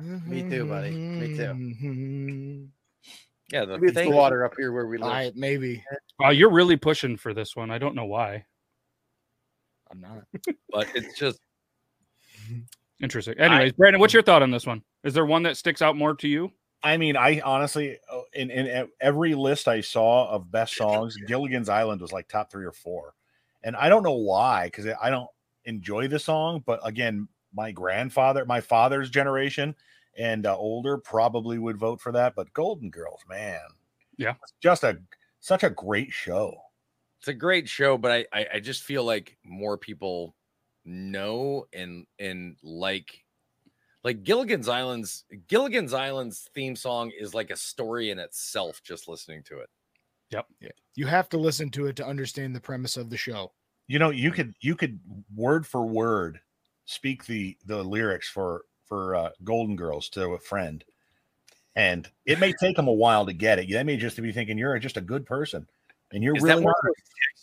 Me 0.00 0.48
too, 0.48 0.66
buddy. 0.66 0.90
Me 0.90 1.36
too. 1.36 2.68
Yeah, 3.50 3.64
the 3.64 3.78
Maybe 3.78 3.86
it's 3.88 3.96
the 3.96 4.10
water 4.10 4.44
up 4.44 4.54
here 4.56 4.72
where 4.72 4.86
we 4.86 4.98
live. 4.98 5.10
I 5.10 5.32
maybe 5.34 5.82
Wow, 6.20 6.30
you're 6.30 6.50
really 6.50 6.76
pushing 6.76 7.16
for 7.16 7.32
this 7.32 7.56
one. 7.56 7.70
I 7.70 7.78
don't 7.78 7.94
know 7.94 8.04
why. 8.04 8.44
I'm 9.90 10.00
not. 10.00 10.24
but 10.70 10.86
it's 10.94 11.18
just 11.18 11.40
Interesting. 13.00 13.38
Anyways, 13.38 13.72
Brandon, 13.72 14.00
what's 14.00 14.12
your 14.12 14.22
thought 14.22 14.42
on 14.42 14.50
this 14.50 14.66
one? 14.66 14.82
Is 15.04 15.14
there 15.14 15.24
one 15.24 15.44
that 15.44 15.56
sticks 15.56 15.82
out 15.82 15.96
more 15.96 16.14
to 16.16 16.28
you? 16.28 16.50
I 16.82 16.96
mean, 16.96 17.16
I 17.16 17.40
honestly, 17.40 17.96
uh, 18.12 18.20
in, 18.32 18.50
in 18.50 18.88
every 19.00 19.34
list 19.34 19.68
I 19.68 19.80
saw 19.80 20.28
of 20.28 20.50
best 20.50 20.76
songs, 20.76 21.16
Gilligan's 21.26 21.68
Island 21.68 22.00
was 22.00 22.12
like 22.12 22.28
top 22.28 22.50
three 22.50 22.64
or 22.64 22.72
four. 22.72 23.14
And 23.62 23.76
I 23.76 23.88
don't 23.88 24.02
know 24.02 24.14
why, 24.14 24.66
because 24.66 24.86
I 25.00 25.10
don't 25.10 25.28
enjoy 25.64 26.08
the 26.08 26.18
song. 26.18 26.62
But 26.64 26.80
again, 26.82 27.28
my 27.58 27.72
grandfather, 27.72 28.46
my 28.46 28.60
father's 28.60 29.10
generation 29.10 29.74
and 30.16 30.46
uh, 30.46 30.56
older 30.56 30.96
probably 30.96 31.58
would 31.58 31.76
vote 31.76 32.00
for 32.00 32.12
that. 32.12 32.34
But 32.34 32.52
Golden 32.52 32.88
Girls, 32.88 33.20
man. 33.28 33.60
Yeah. 34.16 34.34
It's 34.42 34.54
just 34.60 34.84
a 34.84 34.98
such 35.40 35.64
a 35.64 35.70
great 35.70 36.12
show. 36.12 36.54
it's 37.18 37.28
a 37.28 37.34
great 37.34 37.68
show, 37.68 37.98
but 37.98 38.12
I, 38.12 38.26
I 38.32 38.46
I 38.54 38.60
just 38.60 38.82
feel 38.82 39.04
like 39.04 39.36
more 39.44 39.76
people 39.76 40.34
know 40.84 41.66
and 41.72 42.06
and 42.18 42.56
like 42.62 43.24
like 44.04 44.22
Gilligan's 44.22 44.68
Island's 44.68 45.24
Gilligan's 45.48 45.92
Island's 45.92 46.48
theme 46.54 46.76
song 46.76 47.12
is 47.18 47.34
like 47.34 47.50
a 47.50 47.56
story 47.56 48.10
in 48.10 48.18
itself 48.18 48.82
just 48.82 49.08
listening 49.08 49.42
to 49.44 49.58
it. 49.58 49.68
Yep. 50.30 50.46
Yeah. 50.60 50.68
You 50.94 51.06
have 51.06 51.28
to 51.30 51.38
listen 51.38 51.70
to 51.70 51.86
it 51.86 51.96
to 51.96 52.06
understand 52.06 52.54
the 52.54 52.60
premise 52.60 52.96
of 52.96 53.10
the 53.10 53.16
show. 53.16 53.52
You 53.86 53.98
know, 53.98 54.10
you 54.10 54.30
could 54.30 54.54
you 54.60 54.74
could 54.74 54.98
word 55.34 55.66
for 55.66 55.86
word 55.86 56.40
speak 56.88 57.26
the 57.26 57.56
the 57.66 57.82
lyrics 57.82 58.28
for 58.28 58.62
for 58.86 59.14
uh, 59.14 59.30
Golden 59.44 59.76
Girls 59.76 60.08
to 60.10 60.30
a 60.30 60.38
friend, 60.38 60.82
and 61.76 62.08
it 62.24 62.40
may 62.40 62.52
take 62.52 62.76
them 62.76 62.88
a 62.88 62.92
while 62.92 63.26
to 63.26 63.32
get 63.32 63.58
it. 63.58 63.70
They 63.70 63.84
may 63.84 63.96
just 63.96 64.20
be 64.20 64.32
thinking 64.32 64.58
you're 64.58 64.78
just 64.78 64.96
a 64.96 65.02
good 65.02 65.26
person, 65.26 65.68
and 66.12 66.24
you're 66.24 66.36
Is 66.36 66.42
really 66.42 66.56
that 66.56 66.64
one 66.64 66.74
of 66.74 66.84
those 66.84 66.94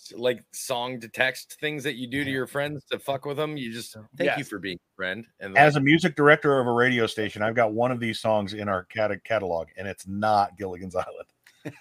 text, 0.09 0.19
like 0.19 0.43
song 0.51 0.99
to 0.99 1.07
text 1.07 1.57
things 1.61 1.83
that 1.83 1.95
you 1.95 2.07
do 2.07 2.23
to 2.23 2.29
your 2.29 2.47
friends 2.47 2.83
to 2.91 2.99
fuck 2.99 3.25
with 3.25 3.37
them? 3.37 3.55
You 3.55 3.71
just 3.71 3.95
thank 4.17 4.37
you 4.37 4.43
for 4.43 4.59
being 4.59 4.77
a 4.77 4.95
friend. 4.95 5.25
And 5.39 5.55
As 5.57 5.75
like, 5.75 5.81
a 5.81 5.83
music 5.83 6.15
director 6.15 6.59
of 6.59 6.67
a 6.67 6.71
radio 6.71 7.05
station, 7.05 7.43
I've 7.43 7.55
got 7.55 7.71
one 7.71 7.91
of 7.91 7.99
these 7.99 8.19
songs 8.19 8.53
in 8.53 8.67
our 8.67 8.85
cat- 8.85 9.23
catalog, 9.23 9.67
and 9.77 9.87
it's 9.87 10.07
not 10.07 10.57
Gilligan's 10.57 10.95
Island. 10.95 11.75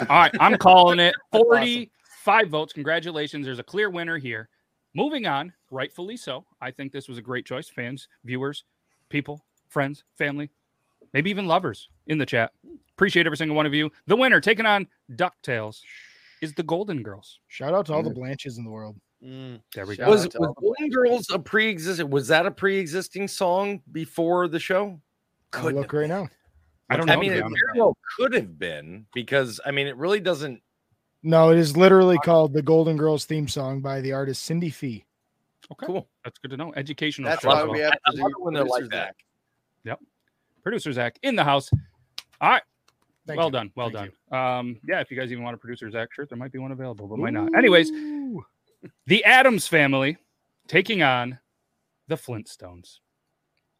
All 0.00 0.06
right, 0.08 0.34
I'm 0.40 0.56
calling 0.56 0.98
it 0.98 1.14
45 1.32 2.48
votes. 2.48 2.72
Congratulations. 2.72 3.44
There's 3.44 3.58
a 3.58 3.64
clear 3.64 3.90
winner 3.90 4.18
here. 4.18 4.48
Moving 4.96 5.26
on, 5.26 5.52
rightfully 5.70 6.16
so. 6.16 6.46
I 6.62 6.70
think 6.70 6.90
this 6.90 7.06
was 7.06 7.18
a 7.18 7.22
great 7.22 7.44
choice. 7.44 7.68
Fans, 7.68 8.08
viewers, 8.24 8.64
people, 9.10 9.44
friends, 9.68 10.04
family, 10.16 10.48
maybe 11.12 11.28
even 11.28 11.46
lovers 11.46 11.90
in 12.06 12.16
the 12.16 12.24
chat. 12.24 12.52
Appreciate 12.94 13.26
every 13.26 13.36
single 13.36 13.54
one 13.54 13.66
of 13.66 13.74
you. 13.74 13.90
The 14.06 14.16
winner 14.16 14.40
taking 14.40 14.64
on 14.64 14.86
DuckTales 15.12 15.82
is 16.40 16.54
the 16.54 16.62
Golden 16.62 17.02
Girls. 17.02 17.40
Shout 17.48 17.74
out 17.74 17.84
to 17.86 17.92
all 17.92 18.02
the 18.02 18.08
Blanches 18.08 18.56
in 18.56 18.64
the 18.64 18.70
world. 18.70 18.96
Mm. 19.22 19.60
There 19.74 19.84
we 19.84 19.96
Shout 19.96 20.06
go. 20.06 20.12
was, 20.12 20.24
was 20.34 20.54
Golden 20.58 20.88
Girls 20.88 21.26
a 21.30 21.38
pre-existing? 21.38 22.08
Was 22.08 22.28
that 22.28 22.46
a 22.46 22.50
pre-existing 22.50 23.28
song 23.28 23.82
before 23.92 24.48
the 24.48 24.58
show? 24.58 24.98
I'll 25.52 25.72
look 25.72 25.92
right 25.92 26.08
now. 26.08 26.26
I 26.88 26.96
don't 26.96 27.04
know. 27.04 27.12
I 27.12 27.16
mean, 27.16 27.32
it 27.32 27.40
very 27.40 27.78
well 27.78 27.98
could 28.16 28.32
have 28.32 28.58
been 28.58 29.04
because 29.12 29.60
I 29.66 29.72
mean, 29.72 29.88
it 29.88 29.96
really 29.98 30.20
doesn't. 30.20 30.62
No, 31.22 31.50
it 31.50 31.58
is 31.58 31.76
literally 31.76 32.18
called 32.18 32.52
the 32.52 32.62
Golden 32.62 32.96
Girls 32.96 33.24
theme 33.24 33.48
song 33.48 33.80
by 33.80 34.00
the 34.00 34.12
artist 34.12 34.42
Cindy 34.44 34.70
Fee. 34.70 35.04
Okay, 35.72 35.86
Cool. 35.86 36.08
that's 36.22 36.38
good 36.38 36.50
to 36.52 36.56
know. 36.56 36.72
Educational. 36.76 37.28
That's 37.28 37.44
why 37.44 37.64
we 37.64 37.80
have 37.80 37.92
I 38.06 38.12
to 38.12 38.22
love 38.22 38.30
do 38.32 38.34
when 38.44 38.54
they're 38.54 38.62
like 38.64 38.82
producer 38.82 38.90
that. 38.96 39.06
Zach. 39.06 39.16
Yep. 39.84 40.00
Producer 40.62 40.92
Zach 40.92 41.18
in 41.22 41.34
the 41.34 41.42
house. 41.44 41.70
All 42.40 42.50
right. 42.50 42.62
Thank 43.26 43.38
well 43.38 43.48
you. 43.48 43.52
done. 43.52 43.72
Well 43.74 43.90
Thank 43.90 44.12
done. 44.30 44.58
Um, 44.58 44.80
yeah, 44.86 45.00
if 45.00 45.10
you 45.10 45.16
guys 45.18 45.32
even 45.32 45.42
want 45.42 45.54
a 45.54 45.58
producer 45.58 45.90
Zach 45.90 46.12
shirt, 46.12 46.28
there 46.28 46.38
might 46.38 46.52
be 46.52 46.58
one 46.60 46.70
available, 46.70 47.08
but 47.08 47.18
might 47.18 47.32
not. 47.32 47.56
Anyways, 47.56 47.90
the 49.06 49.24
Addams 49.24 49.66
family 49.66 50.18
taking 50.68 51.02
on 51.02 51.38
the 52.06 52.14
Flintstones. 52.16 52.98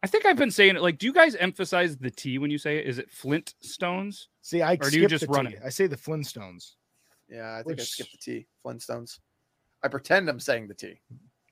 I 0.02 0.08
think 0.08 0.26
I've 0.26 0.36
been 0.36 0.50
saying 0.50 0.74
it 0.76 0.82
like, 0.82 0.98
do 0.98 1.06
you 1.06 1.12
guys 1.12 1.36
emphasize 1.36 1.96
the 1.96 2.10
T 2.10 2.38
when 2.38 2.50
you 2.50 2.58
say 2.58 2.78
it? 2.78 2.86
Is 2.86 2.98
it 2.98 3.10
Flintstones? 3.12 4.26
See, 4.42 4.62
I 4.62 4.74
Or 4.74 4.90
do 4.90 5.00
you 5.00 5.06
just 5.08 5.26
run 5.28 5.46
T. 5.46 5.54
it? 5.54 5.60
I 5.64 5.68
say 5.68 5.86
the 5.86 5.96
Flintstones 5.96 6.74
Yeah, 7.28 7.56
I 7.58 7.62
think 7.62 7.80
I 7.80 7.84
skipped 7.84 8.12
the 8.12 8.18
T. 8.18 8.46
Flintstones. 8.64 9.18
I 9.82 9.88
pretend 9.88 10.28
I'm 10.28 10.40
saying 10.40 10.68
the 10.68 10.74
T. 10.74 11.00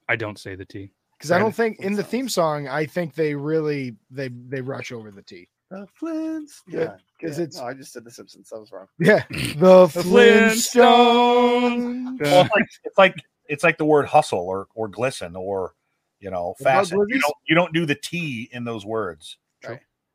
I 0.09 0.17
don't 0.17 0.39
say 0.39 0.55
the 0.55 0.65
T. 0.65 0.91
because 1.19 1.31
I 1.31 1.39
don't 1.39 1.55
think 1.55 1.81
in 1.81 1.95
the 1.95 2.03
theme 2.03 2.29
song. 2.29 2.69
I 2.69 2.87
think 2.87 3.15
they 3.15 3.35
really 3.35 3.97
they 4.11 4.29
they 4.49 4.61
rush 4.61 4.93
over 4.93 5.11
the 5.11 5.23
T. 5.23 5.49
The 5.71 5.87
Flintstones. 6.01 6.61
Yeah, 6.69 6.97
because 7.19 7.39
yeah. 7.39 7.45
it's- 7.45 7.57
No, 7.57 7.65
I 7.65 7.75
just 7.75 7.93
said 7.93 8.05
the 8.05 8.11
Simpsons. 8.11 8.51
That 8.51 8.61
was 8.61 8.71
wrong. 8.73 8.87
Yeah, 8.99 9.25
the, 9.31 9.87
Flintstones. 9.87 10.75
Flintstones. 10.75 12.21
Well, 12.21 12.43
it's 12.45 12.55
like 12.55 12.67
it's 12.85 12.99
like 12.99 13.15
it's 13.47 13.65
like 13.65 13.79
the 13.79 13.85
word 13.85 14.07
hustle 14.07 14.41
or 14.41 14.69
or 14.75 14.89
glisten 14.89 15.35
or 15.37 15.75
you 16.21 16.31
know 16.31 16.55
What 16.59 16.61
about 16.61 16.75
fasten. 16.89 17.05
You 17.09 17.21
don't 17.21 17.35
you 17.47 17.55
don't 17.55 17.73
do 17.73 17.87
the 17.87 17.95
T 17.97 18.49
in 18.53 18.65
those 18.65 18.85
words. 18.87 19.39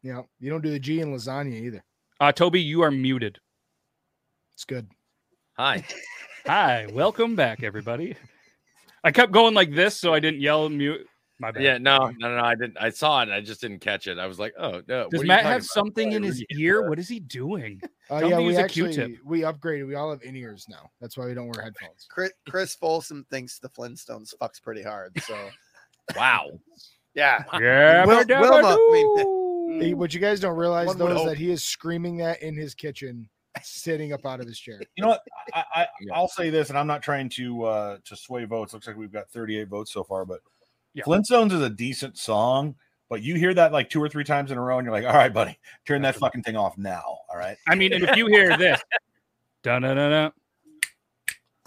Yeah, 0.01 0.21
you 0.39 0.49
don't 0.49 0.61
do 0.61 0.71
the 0.71 0.79
G 0.79 1.01
in 1.01 1.13
lasagna 1.13 1.53
either. 1.61 1.83
Uh, 2.21 2.31
Toby, 2.31 2.61
you 2.61 2.81
are 2.83 2.91
muted. 2.91 3.37
It's 4.53 4.63
good. 4.63 4.87
Hi. 5.59 5.83
Hi, 6.45 6.87
welcome 6.93 7.35
back, 7.35 7.63
everybody. 7.63 8.15
I 9.03 9.11
kept 9.11 9.33
going 9.33 9.53
like 9.53 9.75
this, 9.75 9.97
so 9.97 10.13
I 10.13 10.21
didn't 10.21 10.39
yell 10.39 10.69
mute. 10.69 11.05
My 11.37 11.51
bad. 11.51 11.63
Yeah, 11.63 11.77
no, 11.77 12.11
no, 12.17 12.33
no, 12.37 12.41
I 12.41 12.55
didn't. 12.55 12.77
I 12.79 12.91
saw 12.91 13.21
it. 13.23 13.27
I 13.29 13.41
just 13.41 13.59
didn't 13.59 13.79
catch 13.79 14.07
it. 14.07 14.17
I 14.17 14.25
was 14.25 14.39
like, 14.39 14.53
oh 14.57 14.81
no. 14.87 15.09
Does 15.09 15.23
Matt 15.25 15.39
talking 15.39 15.51
have 15.51 15.61
about? 15.61 15.63
something 15.65 16.13
in 16.13 16.23
his 16.23 16.41
ear? 16.57 16.87
What 16.89 16.97
is 16.97 17.09
he 17.09 17.19
doing? 17.19 17.81
Uh, 18.09 18.25
yeah, 18.25 18.39
we 18.39 18.55
actually 18.55 19.17
we 19.25 19.41
upgraded. 19.41 19.85
We 19.85 19.95
all 19.95 20.11
have 20.11 20.21
in 20.21 20.35
ears 20.37 20.65
now. 20.69 20.89
That's 21.01 21.17
why 21.17 21.25
we 21.25 21.33
don't 21.33 21.47
wear 21.49 21.61
headphones. 21.61 22.07
Chris, 22.09 22.31
Chris 22.49 22.75
Folsom 22.75 23.25
thinks 23.29 23.59
the 23.59 23.67
Flintstones 23.69 24.33
fucks 24.41 24.61
pretty 24.61 24.81
hard. 24.81 25.11
So 25.23 25.35
Wow. 26.15 26.51
yeah, 27.15 27.43
Yeah, 27.59 28.05
Wil- 28.05 28.23
but- 28.25 28.39
Wilma, 28.39 28.77
I 28.77 29.77
mean- 29.77 29.97
what 29.97 30.13
you 30.13 30.21
guys 30.21 30.39
don't 30.39 30.57
realize 30.57 30.87
One 30.87 30.97
though 30.97 31.07
is 31.09 31.17
hope. 31.17 31.27
that 31.27 31.37
he 31.37 31.51
is 31.51 31.63
screaming 31.65 32.15
that 32.17 32.41
in 32.41 32.55
his 32.55 32.73
kitchen, 32.73 33.29
sitting 33.63 34.13
up 34.13 34.25
out 34.25 34.39
of 34.39 34.47
his 34.47 34.59
chair. 34.59 34.79
You 34.95 35.01
know 35.03 35.09
what? 35.09 35.21
I, 35.53 35.63
I 35.75 35.87
Yeah. 36.01 36.13
I'll 36.15 36.27
say 36.27 36.49
this, 36.49 36.69
and 36.69 36.77
I'm 36.77 36.87
not 36.87 37.01
trying 37.01 37.29
to 37.29 37.63
uh 37.65 37.97
to 38.05 38.15
sway 38.15 38.45
votes. 38.45 38.73
Looks 38.73 38.87
like 38.87 38.97
we've 38.97 39.11
got 39.11 39.29
38 39.29 39.67
votes 39.67 39.91
so 39.91 40.03
far, 40.03 40.25
but 40.25 40.39
Yeah. 40.93 41.03
Flintstones 41.03 41.51
is 41.51 41.61
a 41.61 41.69
decent 41.69 42.17
song. 42.17 42.75
But 43.09 43.23
you 43.23 43.35
hear 43.35 43.55
that 43.55 43.71
like 43.71 43.89
two 43.89 44.01
or 44.03 44.07
three 44.07 44.23
times 44.23 44.51
in 44.51 44.57
a 44.59 44.61
row, 44.61 44.77
and 44.77 44.85
you're 44.85 44.93
like, 44.93 45.03
"All 45.05 45.13
right, 45.15 45.33
buddy, 45.33 45.57
turn 45.87 46.03
that 46.03 46.15
fucking 46.15 46.43
thing 46.43 46.55
off 46.55 46.77
now." 46.77 47.01
All 47.29 47.37
right. 47.37 47.57
I 47.67 47.73
mean, 47.73 47.91
and 47.91 48.03
if 48.03 48.15
you 48.15 48.27
hear 48.27 48.55
this, 48.55 48.79
dun 49.63 49.81
dun 49.81 49.97
dun 49.97 50.11
dun, 50.11 50.31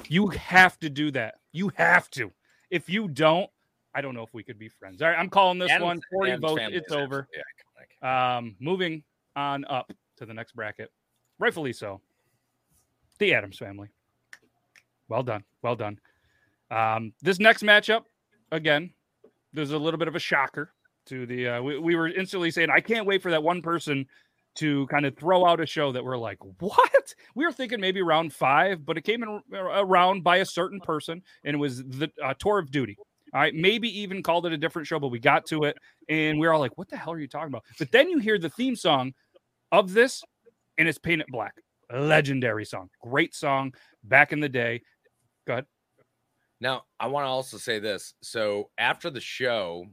you 0.08 0.28
have 0.28 0.78
to 0.80 0.88
do 0.88 1.10
that. 1.10 1.34
You 1.52 1.72
have 1.74 2.08
to. 2.10 2.30
If 2.70 2.88
you 2.88 3.08
don't, 3.08 3.50
I 3.92 4.00
don't 4.02 4.14
know 4.14 4.22
if 4.22 4.32
we 4.32 4.44
could 4.44 4.56
be 4.58 4.68
friends. 4.68 5.02
All 5.02 5.08
right, 5.08 5.18
I'm 5.18 5.28
calling 5.28 5.58
this 5.58 5.70
Addams- 5.70 5.84
one 5.84 6.00
40 6.12 6.30
Addams 6.30 6.42
votes. 6.50 6.62
It's 6.70 6.92
over. 6.92 7.28
absolutely 7.28 8.04
iconic. 8.04 8.36
Um, 8.38 8.56
moving 8.60 9.02
on 9.34 9.64
up 9.64 9.92
to 10.18 10.26
the 10.26 10.32
next 10.34 10.52
bracket, 10.54 10.92
rightfully 11.42 11.72
so. 11.72 12.00
The 13.18 13.34
Addams 13.34 13.58
family. 13.58 13.88
Well 15.08 15.24
done, 15.24 15.44
well 15.60 15.76
done. 15.76 15.98
Um, 16.70 17.12
this 17.20 17.38
next 17.38 17.62
matchup, 17.62 18.04
again, 18.52 18.92
there's 19.52 19.72
a 19.72 19.78
little 19.78 19.98
bit 19.98 20.08
of 20.08 20.16
a 20.16 20.20
shocker 20.20 20.72
to 21.06 21.26
the. 21.26 21.48
Uh, 21.48 21.62
we, 21.62 21.78
we 21.78 21.96
were 21.96 22.08
instantly 22.08 22.50
saying, 22.50 22.70
I 22.70 22.80
can't 22.80 23.06
wait 23.06 23.22
for 23.22 23.30
that 23.30 23.42
one 23.42 23.60
person 23.60 24.06
to 24.54 24.86
kind 24.86 25.04
of 25.04 25.16
throw 25.16 25.44
out 25.44 25.60
a 25.60 25.66
show 25.66 25.92
that 25.92 26.04
we're 26.04 26.16
like, 26.16 26.38
what? 26.60 27.14
We 27.34 27.44
were 27.44 27.52
thinking 27.52 27.80
maybe 27.80 28.02
round 28.02 28.32
five, 28.32 28.86
but 28.86 28.96
it 28.96 29.02
came 29.02 29.22
in 29.22 29.40
around 29.52 30.22
by 30.22 30.38
a 30.38 30.44
certain 30.44 30.80
person, 30.80 31.22
and 31.44 31.54
it 31.54 31.58
was 31.58 31.78
the 31.78 32.10
uh, 32.22 32.34
Tour 32.38 32.58
of 32.58 32.70
Duty. 32.70 32.96
All 33.34 33.40
right, 33.40 33.54
maybe 33.54 33.88
even 34.00 34.22
called 34.22 34.46
it 34.46 34.52
a 34.52 34.58
different 34.58 34.86
show, 34.86 34.98
but 34.98 35.08
we 35.08 35.18
got 35.18 35.46
to 35.46 35.64
it, 35.64 35.76
and 36.08 36.38
we 36.38 36.46
are 36.46 36.52
all 36.52 36.60
like, 36.60 36.76
"What 36.76 36.90
the 36.90 36.98
hell 36.98 37.14
are 37.14 37.18
you 37.18 37.26
talking 37.28 37.48
about?" 37.48 37.64
But 37.78 37.90
then 37.90 38.10
you 38.10 38.18
hear 38.18 38.38
the 38.38 38.50
theme 38.50 38.76
song 38.76 39.14
of 39.72 39.94
this, 39.94 40.22
and 40.78 40.88
it's 40.88 40.98
Paint 40.98 41.22
It 41.22 41.26
Black, 41.28 41.54
legendary 41.92 42.64
song, 42.64 42.88
great 43.02 43.34
song 43.34 43.72
back 44.04 44.32
in 44.32 44.40
the 44.40 44.48
day. 44.48 44.82
Go 45.46 45.54
ahead. 45.54 45.66
Now, 46.60 46.82
I 47.00 47.08
want 47.08 47.24
to 47.24 47.28
also 47.28 47.58
say 47.58 47.78
this. 47.80 48.14
So 48.22 48.70
after 48.78 49.10
the 49.10 49.20
show, 49.20 49.84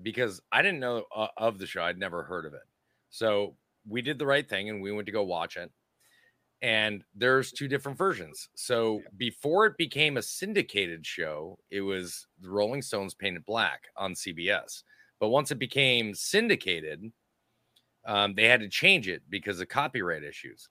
because 0.00 0.40
I 0.52 0.62
didn't 0.62 0.80
know 0.80 1.04
uh, 1.14 1.28
of 1.36 1.58
the 1.58 1.66
show, 1.66 1.82
I'd 1.82 1.98
never 1.98 2.22
heard 2.22 2.46
of 2.46 2.54
it. 2.54 2.62
So 3.10 3.56
we 3.88 4.02
did 4.02 4.18
the 4.18 4.26
right 4.26 4.48
thing 4.48 4.70
and 4.70 4.80
we 4.80 4.92
went 4.92 5.06
to 5.06 5.12
go 5.12 5.24
watch 5.24 5.56
it. 5.56 5.70
And 6.62 7.02
there's 7.16 7.50
two 7.50 7.66
different 7.66 7.98
versions. 7.98 8.48
So 8.54 9.02
before 9.16 9.66
it 9.66 9.76
became 9.76 10.16
a 10.16 10.22
syndicated 10.22 11.04
show, 11.04 11.58
it 11.72 11.80
was 11.80 12.28
the 12.40 12.50
Rolling 12.50 12.82
Stones 12.82 13.14
Paint 13.14 13.36
It 13.36 13.44
Black 13.44 13.88
on 13.96 14.14
CBS. 14.14 14.84
But 15.18 15.30
once 15.30 15.50
it 15.50 15.58
became 15.58 16.14
syndicated, 16.14 17.10
um, 18.04 18.34
they 18.34 18.44
had 18.44 18.60
to 18.60 18.68
change 18.68 19.08
it 19.08 19.22
because 19.28 19.60
of 19.60 19.68
copyright 19.68 20.24
issues. 20.24 20.68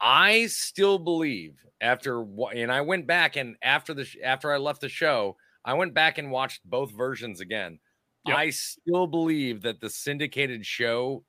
I 0.00 0.46
still 0.46 0.98
believe 0.98 1.64
after 1.80 2.20
what, 2.20 2.56
and 2.56 2.72
I 2.72 2.80
went 2.80 3.06
back 3.06 3.36
and 3.36 3.56
after 3.62 3.94
the 3.94 4.06
after 4.22 4.52
I 4.52 4.56
left 4.56 4.80
the 4.80 4.88
show, 4.88 5.36
I 5.64 5.74
went 5.74 5.94
back 5.94 6.18
and 6.18 6.30
watched 6.30 6.60
both 6.64 6.90
versions 6.92 7.40
again. 7.40 7.78
Yep. 8.26 8.36
I 8.36 8.50
still 8.50 9.06
believe 9.06 9.62
that 9.62 9.80
the 9.80 9.90
syndicated 9.90 10.66
show 10.66 11.24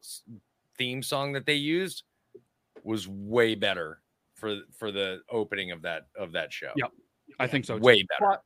theme 0.78 1.04
song 1.04 1.34
that 1.34 1.46
they 1.46 1.56
used 1.56 2.04
was 2.84 3.08
way 3.08 3.56
better 3.56 4.02
for 4.36 4.60
for 4.78 4.92
the 4.92 5.22
opening 5.30 5.72
of 5.72 5.84
that 5.84 6.08
of 6.18 6.32
that 6.34 6.52
show. 6.52 6.72
Yep. 6.76 6.92
I 7.40 7.48
think 7.48 7.66
so. 7.66 7.78
way 7.78 8.04
better. 8.04 8.32
But, 8.32 8.44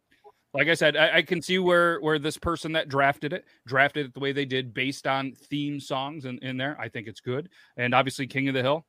like 0.58 0.67
I 0.70 0.74
said, 0.74 0.98
I, 0.98 1.17
I 1.17 1.22
can 1.22 1.41
see 1.41 1.60
where 1.60 2.00
where 2.02 2.17
this 2.17 2.38
person 2.38 2.72
that 2.74 2.89
drafted 2.89 3.32
it 3.32 3.46
drafted 3.67 4.08
it 4.08 4.13
the 4.13 4.20
way 4.20 4.32
they 4.32 4.46
did 4.46 4.74
based 4.74 5.06
on 5.06 5.32
theme 5.32 5.80
songs 5.80 6.26
in, 6.26 6.39
in 6.39 6.58
there. 6.58 6.76
I 6.80 6.89
think 6.89 7.08
it's 7.08 7.20
good. 7.20 7.50
And 7.78 7.93
obviously 7.93 8.26
King 8.28 8.48
of 8.48 8.56
the 8.56 8.63
Hill. 8.63 8.86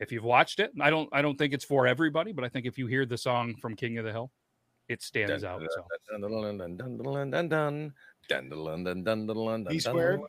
If 0.00 0.10
you've 0.10 0.24
watched 0.24 0.58
it, 0.58 0.72
I 0.80 0.90
don't 0.90 1.08
I 1.12 1.22
don't 1.22 1.38
think 1.38 1.54
it's 1.54 1.64
for 1.64 1.86
everybody, 1.86 2.32
but 2.32 2.44
I 2.44 2.48
think 2.48 2.66
if 2.66 2.76
you 2.76 2.88
hear 2.88 3.06
the 3.06 3.16
song 3.16 3.54
from 3.62 3.76
King 3.76 3.96
of 3.98 4.04
the 4.04 4.10
Hill, 4.10 4.32
it 4.88 5.02
stands 5.02 5.44
out. 5.44 5.60
So 5.60 5.86
squared. 9.78 10.20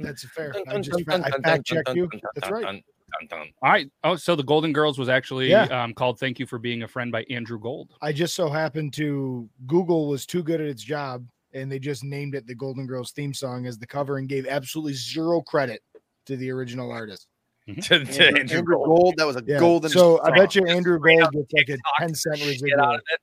That's 0.00 0.24
fair. 0.30 0.52
I 0.68 0.80
just 0.80 1.08
I 1.08 1.30
fact 1.42 1.64
checked 1.64 1.94
you. 1.94 2.10
That's 2.34 2.50
right. 2.50 2.82
All 3.30 3.38
right. 3.62 3.88
Oh, 4.02 4.16
so 4.16 4.34
the 4.36 4.42
Golden 4.42 4.72
Girls 4.72 4.98
was 4.98 5.08
actually 5.08 5.50
Yeah. 5.50 5.64
um, 5.64 5.94
called 5.94 6.18
"Thank 6.18 6.38
You 6.38 6.46
for 6.46 6.58
Being 6.58 6.82
a 6.82 6.88
Friend" 6.88 7.10
by 7.12 7.24
Andrew 7.30 7.58
Gold. 7.58 7.92
I 8.02 8.12
just 8.12 8.34
so 8.34 8.48
happened 8.48 8.92
to 8.94 9.48
Google 9.66 10.08
was 10.08 10.26
too 10.26 10.42
good 10.42 10.60
at 10.60 10.66
its 10.66 10.82
job, 10.82 11.26
and 11.52 11.70
they 11.70 11.78
just 11.78 12.02
named 12.04 12.34
it 12.34 12.46
the 12.46 12.54
Golden 12.54 12.86
Girls 12.86 13.12
theme 13.12 13.32
song 13.34 13.66
as 13.66 13.78
the 13.78 13.86
cover 13.86 14.18
and 14.18 14.28
gave 14.28 14.46
absolutely 14.46 14.94
zero 14.94 15.40
credit 15.42 15.80
to 16.26 16.36
the 16.36 16.50
original 16.50 16.90
artist. 16.90 17.28
To- 17.66 17.74
to 17.80 17.94
Andrew, 17.96 18.24
Andrew 18.26 18.40
Andrew 18.40 18.62
Gold. 18.62 18.86
Gold. 18.86 19.14
That 19.16 19.26
was 19.26 19.36
a 19.36 19.42
Yeah. 19.46 19.58
golden. 19.58 19.90
so 19.90 20.20
I 20.22 20.30
bet 20.36 20.54
you 20.54 20.66
Andrew 20.66 20.98
Gold 20.98 21.22
up 21.22 21.32
gets 21.32 21.52
like 21.52 21.68
a 21.70 21.78
ten 21.98 22.14
cent 22.14 22.40
residual. 22.44 22.80
out 22.80 22.94
of 22.96 23.00
it. 23.10 23.20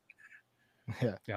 Yeah. 1.27 1.35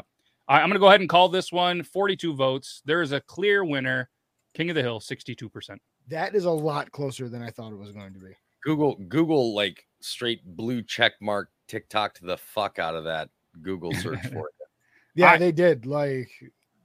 All 0.48 0.56
right, 0.56 0.62
I'm 0.62 0.68
going 0.68 0.72
to 0.74 0.78
go 0.78 0.88
ahead 0.88 1.00
and 1.00 1.08
call 1.08 1.28
this 1.28 1.50
one 1.52 1.82
42 1.82 2.34
votes. 2.34 2.82
There 2.84 3.02
is 3.02 3.12
a 3.12 3.20
clear 3.20 3.64
winner. 3.64 4.10
King 4.54 4.70
of 4.70 4.74
the 4.76 4.82
Hill, 4.82 5.00
62%. 5.00 5.78
That 6.08 6.34
is 6.34 6.44
a 6.44 6.50
lot 6.50 6.90
closer 6.92 7.28
than 7.28 7.42
I 7.42 7.50
thought 7.50 7.72
it 7.72 7.78
was 7.78 7.92
going 7.92 8.12
to 8.14 8.20
be. 8.20 8.32
Google 8.62 8.96
Google 9.08 9.54
like 9.54 9.86
straight 10.00 10.40
blue 10.44 10.82
check 10.82 11.12
mark 11.20 11.50
TikTok 11.68 12.14
to 12.14 12.24
the 12.26 12.36
fuck 12.36 12.78
out 12.78 12.94
of 12.94 13.04
that 13.04 13.30
Google 13.62 13.92
search 13.94 14.20
for 14.32 14.48
it. 14.48 14.54
Yeah, 15.14 15.32
I- 15.32 15.38
they 15.38 15.52
did. 15.52 15.86
Like 15.86 16.30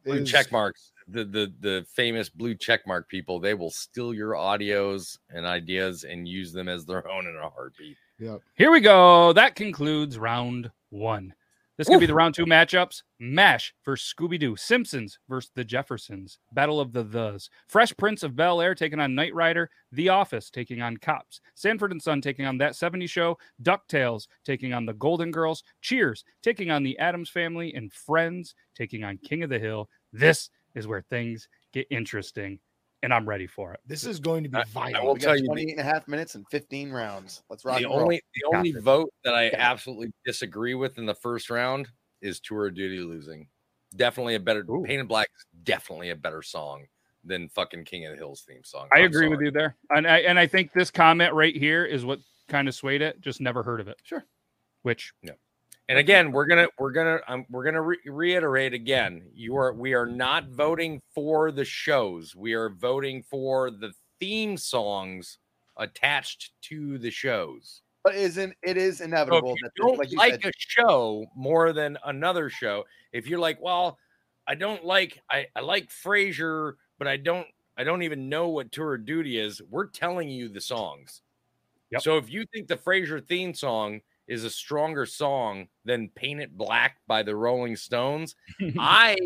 Blue 0.05 0.15
is- 0.15 0.29
check 0.29 0.51
marks. 0.51 0.91
The, 1.11 1.25
the 1.25 1.51
the 1.59 1.85
famous 1.91 2.29
blue 2.29 2.53
check 2.53 2.85
mark 2.85 3.09
people, 3.09 3.39
they 3.39 3.55
will 3.55 3.71
steal 3.71 4.13
your 4.13 4.33
audios 4.33 5.17
and 5.31 5.43
ideas 5.43 6.03
and 6.03 6.27
use 6.27 6.53
them 6.53 6.69
as 6.69 6.85
their 6.85 7.09
own 7.09 7.25
in 7.25 7.35
a 7.35 7.49
heartbeat. 7.49 7.97
Yep. 8.19 8.41
Here 8.55 8.69
we 8.71 8.79
go. 8.79 9.33
That 9.33 9.55
concludes 9.55 10.19
round 10.19 10.69
one. 10.91 11.33
This 11.79 11.87
could 11.87 12.01
be 12.01 12.05
the 12.07 12.13
round 12.13 12.35
two 12.35 12.45
matchups. 12.45 13.03
MASH 13.19 13.73
versus 13.85 14.13
Scooby 14.13 14.37
Doo. 14.37 14.57
Simpsons 14.57 15.17
versus 15.29 15.49
the 15.55 15.63
Jeffersons. 15.63 16.37
Battle 16.51 16.81
of 16.81 16.91
the 16.91 17.05
Thes. 17.05 17.49
Fresh 17.69 17.95
Prince 17.95 18.21
of 18.21 18.35
Bel 18.35 18.59
Air 18.59 18.75
taking 18.75 18.99
on 18.99 19.15
Knight 19.15 19.33
Rider. 19.33 19.69
The 19.93 20.09
Office 20.09 20.49
taking 20.49 20.81
on 20.81 20.97
Cops. 20.97 21.39
Sanford 21.55 21.93
and 21.93 22.01
Son 22.01 22.19
taking 22.19 22.45
on 22.45 22.57
That 22.57 22.75
70 22.75 23.07
Show. 23.07 23.37
DuckTales 23.63 24.27
taking 24.43 24.73
on 24.73 24.85
the 24.85 24.93
Golden 24.95 25.31
Girls. 25.31 25.63
Cheers 25.79 26.25
taking 26.43 26.69
on 26.69 26.83
the 26.83 26.99
Addams 26.99 27.29
Family. 27.29 27.73
And 27.73 27.93
Friends 27.93 28.55
taking 28.75 29.05
on 29.05 29.17
King 29.19 29.43
of 29.43 29.49
the 29.49 29.57
Hill. 29.57 29.87
This 30.11 30.49
is 30.75 30.85
where 30.85 31.05
things 31.09 31.47
get 31.71 31.87
interesting, 31.89 32.59
and 33.03 33.13
I'm 33.13 33.27
ready 33.27 33.47
for 33.47 33.73
it. 33.73 33.79
This 33.85 34.03
is 34.05 34.19
going 34.19 34.43
to 34.43 34.49
be 34.49 34.57
I- 34.57 34.61
I 34.61 34.63
vital. 34.65 35.05
will 35.07 35.13
We 35.13 35.19
tell 35.19 35.35
you 35.35 35.41
the- 35.41 35.47
28 35.47 35.71
and 35.71 35.79
a 35.79 35.83
half 35.83 36.07
minutes 36.07 36.35
and 36.35 36.45
15 36.49 36.91
rounds. 36.91 37.43
Let's 37.49 37.63
rock 37.65 37.77
The 37.79 37.85
and 37.85 37.91
roll. 37.93 38.01
only 38.01 38.21
the 38.35 38.55
only 38.55 38.71
Got 38.71 38.79
it. 38.79 38.83
vote 38.83 39.13
that 39.23 39.33
I 39.35 39.49
Got 39.49 39.53
it. 39.59 39.61
absolutely 39.61 40.11
disagree 40.25 40.75
with 40.75 40.97
in 40.97 41.05
the 41.05 41.15
first 41.15 41.49
round 41.49 41.87
is 42.21 42.39
Tour 42.39 42.67
of 42.67 42.75
Duty 42.75 42.99
losing. 42.99 43.47
Definitely 43.95 44.35
a 44.35 44.39
better 44.39 44.65
Ooh. 44.69 44.83
Paint 44.85 45.01
It 45.01 45.07
Black 45.07 45.29
is 45.35 45.45
definitely 45.63 46.09
a 46.11 46.15
better 46.15 46.41
song 46.41 46.85
than 47.23 47.49
fucking 47.49 47.85
King 47.85 48.05
of 48.05 48.11
the 48.11 48.17
Hills 48.17 48.43
theme 48.47 48.63
song. 48.63 48.87
I 48.93 48.99
I'm 48.99 49.05
agree 49.05 49.27
with 49.27 49.41
you 49.41 49.51
there, 49.51 49.75
and 49.89 50.05
I 50.07 50.19
and 50.19 50.37
I 50.37 50.47
think 50.47 50.71
this 50.73 50.91
comment 50.91 51.33
right 51.33 51.55
here 51.55 51.85
is 51.85 52.05
what 52.05 52.19
kind 52.47 52.67
of 52.67 52.75
swayed 52.75 53.01
it. 53.01 53.19
Just 53.21 53.41
never 53.41 53.63
heard 53.63 53.79
of 53.79 53.87
it. 53.87 53.97
Sure. 54.03 54.25
Which 54.83 55.11
And 55.89 55.97
again, 55.97 56.31
we're 56.31 56.45
gonna 56.45 56.67
we're 56.77 56.91
gonna 56.91 57.19
um, 57.27 57.47
we're 57.49 57.63
gonna 57.63 57.81
re- 57.81 57.97
reiterate 58.05 58.75
again. 58.75 59.23
You 59.33 59.57
are 59.57 59.73
we 59.73 59.95
are 59.95 60.05
not 60.05 60.47
voting 60.49 61.01
for 61.15 61.51
the 61.51 61.65
shows. 61.65 62.35
We 62.35 62.53
are 62.53 62.69
voting 62.69 63.23
for 63.23 63.71
the 63.71 63.91
theme 64.19 64.55
songs 64.55 65.39
attached 65.77 66.51
to 66.61 66.99
the 66.99 67.09
shows. 67.09 67.81
But 68.03 68.13
isn't 68.13 68.53
it 68.61 68.77
is 68.77 68.99
So 68.99 69.03
if 69.05 69.09
inevitable 69.09 69.55
you 69.57 69.63
that 69.63 69.71
don't 69.75 69.97
like 69.97 70.13
like, 70.13 70.43
said, 70.43 70.45
a 70.45 70.51
show 70.55 71.25
more 71.35 71.73
than 71.73 71.97
another 72.05 72.51
show, 72.51 72.83
if 73.11 73.25
you're 73.25 73.39
like, 73.39 73.59
well, 73.59 73.97
I 74.47 74.53
don't 74.53 74.85
like 74.85 75.19
I, 75.31 75.47
I 75.55 75.61
like 75.61 75.89
Frasier, 75.89 76.73
but 76.99 77.07
I 77.07 77.17
don't 77.17 77.47
I 77.79 77.83
don't 77.83 78.03
even 78.03 78.29
know 78.29 78.49
what 78.49 78.71
Tour 78.71 78.93
of 78.93 79.07
Duty 79.07 79.39
is. 79.39 79.59
We're 79.71 79.87
telling 79.87 80.29
you 80.29 80.49
the 80.49 80.61
songs. 80.61 81.23
Yep. 81.89 82.03
So 82.03 82.17
if 82.17 82.29
you 82.29 82.45
think 82.53 82.67
the 82.67 82.77
Frasier 82.77 83.25
theme 83.25 83.55
song 83.55 84.01
is 84.29 84.43
a 84.45 84.49
stronger 84.49 85.05
song 85.05 85.67
than 85.83 86.07
Paint 86.15 86.39
It 86.39 86.55
Black 86.57 86.97
by 87.07 87.23
the 87.23 87.35
Rolling 87.35 87.75
Stones, 87.75 88.35
I 88.79 89.17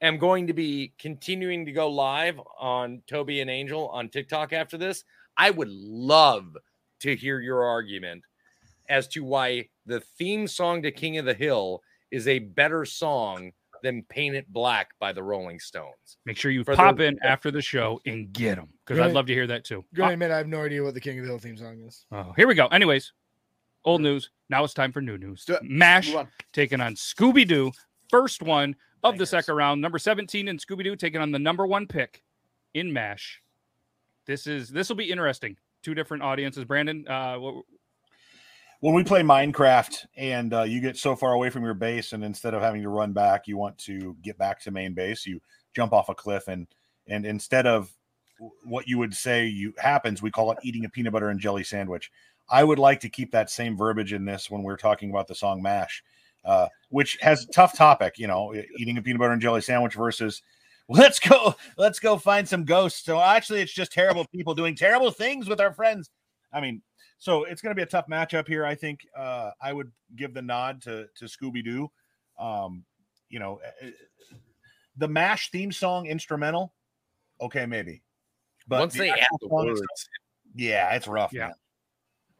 am 0.00 0.18
going 0.18 0.46
to 0.46 0.52
be 0.52 0.92
continuing 0.98 1.64
to 1.66 1.72
go 1.72 1.88
live 1.88 2.38
on 2.60 3.02
Toby 3.08 3.40
and 3.40 3.50
Angel 3.50 3.88
on 3.88 4.08
TikTok 4.10 4.52
after 4.52 4.76
this. 4.76 5.02
I 5.36 5.50
would 5.50 5.70
love 5.70 6.56
to 7.00 7.16
hear 7.16 7.40
your 7.40 7.64
argument 7.64 8.22
as 8.88 9.08
to 9.08 9.24
why 9.24 9.68
the 9.86 10.00
theme 10.18 10.46
song 10.46 10.82
to 10.82 10.92
King 10.92 11.18
of 11.18 11.24
the 11.24 11.34
Hill 11.34 11.82
is 12.10 12.28
a 12.28 12.38
better 12.38 12.84
song 12.84 13.52
than 13.82 14.02
Paint 14.04 14.36
It 14.36 14.48
Black 14.52 14.90
by 15.00 15.12
the 15.12 15.22
Rolling 15.22 15.58
Stones. 15.60 16.18
make 16.26 16.36
sure 16.36 16.50
you 16.50 16.62
For 16.64 16.74
pop 16.76 16.96
those- 16.98 17.08
in 17.08 17.18
after 17.22 17.50
the 17.50 17.60
show 17.62 18.00
and 18.06 18.32
get 18.32 18.56
them 18.56 18.68
because 18.86 19.00
I'd 19.00 19.12
love 19.12 19.26
to 19.26 19.34
hear 19.34 19.46
that 19.48 19.64
too. 19.64 19.84
Gonna 19.94 20.12
admit 20.12 20.30
ah. 20.30 20.34
I 20.34 20.38
have 20.38 20.48
no 20.48 20.62
idea 20.62 20.82
what 20.82 20.94
the 20.94 21.00
King 21.00 21.18
of 21.18 21.24
the 21.24 21.30
Hill 21.30 21.38
theme 21.38 21.56
song 21.56 21.80
is. 21.86 22.04
Oh, 22.12 22.32
here 22.36 22.46
we 22.48 22.54
go. 22.54 22.66
Anyways, 22.68 23.12
old 23.86 24.02
news. 24.02 24.30
Now 24.50 24.64
it's 24.64 24.74
time 24.74 24.92
for 24.92 25.00
new 25.00 25.16
news. 25.16 25.44
do 25.44 25.54
it. 25.54 25.62
Mash 25.62 26.14
on. 26.14 26.28
taking 26.52 26.80
on 26.80 26.94
Scooby 26.94 27.48
Doo. 27.48 27.72
First 28.10 28.42
one 28.42 28.76
of 29.02 29.16
the 29.16 29.26
second 29.26 29.54
round. 29.54 29.80
Number 29.80 29.98
17 29.98 30.48
in 30.48 30.58
Scooby 30.58 30.84
Doo 30.84 30.96
taking 30.96 31.20
on 31.20 31.30
the 31.30 31.38
number 31.38 31.66
one 31.66 31.86
pick 31.86 32.22
in 32.74 32.92
Mash. 32.92 33.40
This 34.26 34.46
is 34.46 34.68
this 34.68 34.88
will 34.88 34.96
be 34.96 35.10
interesting. 35.10 35.56
Two 35.82 35.94
different 35.94 36.22
audiences. 36.22 36.64
Brandon, 36.64 37.06
uh, 37.06 37.36
what, 37.36 37.64
when 38.80 38.94
we 38.94 39.04
play 39.04 39.22
Minecraft 39.22 40.04
and 40.16 40.52
uh, 40.52 40.62
you 40.62 40.80
get 40.80 40.96
so 40.96 41.14
far 41.14 41.32
away 41.32 41.48
from 41.48 41.62
your 41.62 41.74
base, 41.74 42.12
and 42.12 42.24
instead 42.24 42.54
of 42.54 42.60
having 42.60 42.82
to 42.82 42.88
run 42.88 43.12
back, 43.12 43.46
you 43.46 43.56
want 43.56 43.78
to 43.78 44.16
get 44.22 44.36
back 44.36 44.60
to 44.62 44.70
main 44.70 44.94
base, 44.94 45.24
you 45.24 45.40
jump 45.74 45.92
off 45.92 46.08
a 46.08 46.14
cliff, 46.14 46.48
and 46.48 46.66
and 47.06 47.24
instead 47.24 47.66
of 47.66 47.90
what 48.64 48.86
you 48.86 48.98
would 48.98 49.14
say 49.14 49.46
you 49.46 49.72
happens, 49.78 50.20
we 50.20 50.30
call 50.30 50.50
it 50.50 50.58
eating 50.62 50.84
a 50.84 50.88
peanut 50.88 51.12
butter 51.12 51.30
and 51.30 51.40
jelly 51.40 51.64
sandwich. 51.64 52.10
I 52.48 52.62
would 52.64 52.78
like 52.78 53.00
to 53.00 53.08
keep 53.08 53.32
that 53.32 53.50
same 53.50 53.76
verbiage 53.76 54.12
in 54.12 54.24
this 54.24 54.50
when 54.50 54.62
we're 54.62 54.76
talking 54.76 55.10
about 55.10 55.26
the 55.26 55.34
song 55.34 55.62
"Mash," 55.62 56.02
uh, 56.44 56.68
which 56.90 57.18
has 57.20 57.44
a 57.44 57.48
tough 57.48 57.76
topic. 57.76 58.18
You 58.18 58.26
know, 58.26 58.54
eating 58.78 58.98
a 58.98 59.02
peanut 59.02 59.18
butter 59.18 59.32
and 59.32 59.42
jelly 59.42 59.60
sandwich 59.60 59.94
versus 59.94 60.42
let's 60.88 61.18
go, 61.18 61.54
let's 61.76 61.98
go 61.98 62.16
find 62.16 62.48
some 62.48 62.64
ghosts. 62.64 63.04
So 63.04 63.20
actually, 63.20 63.60
it's 63.60 63.72
just 63.72 63.92
terrible 63.92 64.24
people 64.26 64.54
doing 64.54 64.76
terrible 64.76 65.10
things 65.10 65.48
with 65.48 65.60
our 65.60 65.72
friends. 65.72 66.10
I 66.52 66.60
mean, 66.60 66.82
so 67.18 67.44
it's 67.44 67.60
going 67.60 67.72
to 67.72 67.76
be 67.76 67.82
a 67.82 67.86
tough 67.86 68.06
matchup 68.06 68.46
here. 68.46 68.64
I 68.64 68.74
think 68.74 69.00
uh, 69.16 69.50
I 69.60 69.72
would 69.72 69.90
give 70.14 70.34
the 70.34 70.42
nod 70.42 70.82
to 70.82 71.08
to 71.16 71.24
Scooby 71.24 71.64
Doo. 71.64 71.90
Um, 72.38 72.84
you 73.28 73.40
know, 73.40 73.60
uh, 73.82 73.88
the 74.96 75.08
Mash 75.08 75.50
theme 75.50 75.72
song 75.72 76.06
instrumental. 76.06 76.72
Okay, 77.40 77.66
maybe. 77.66 78.02
But 78.68 78.80
Once 78.80 78.92
the 78.94 79.00
they 79.00 79.10
add 79.10 79.26
the 79.40 79.48
words, 79.48 79.80
itself- 79.80 80.08
yeah, 80.54 80.94
it's 80.94 81.08
rough. 81.08 81.32
Yeah. 81.32 81.48
man. 81.48 81.54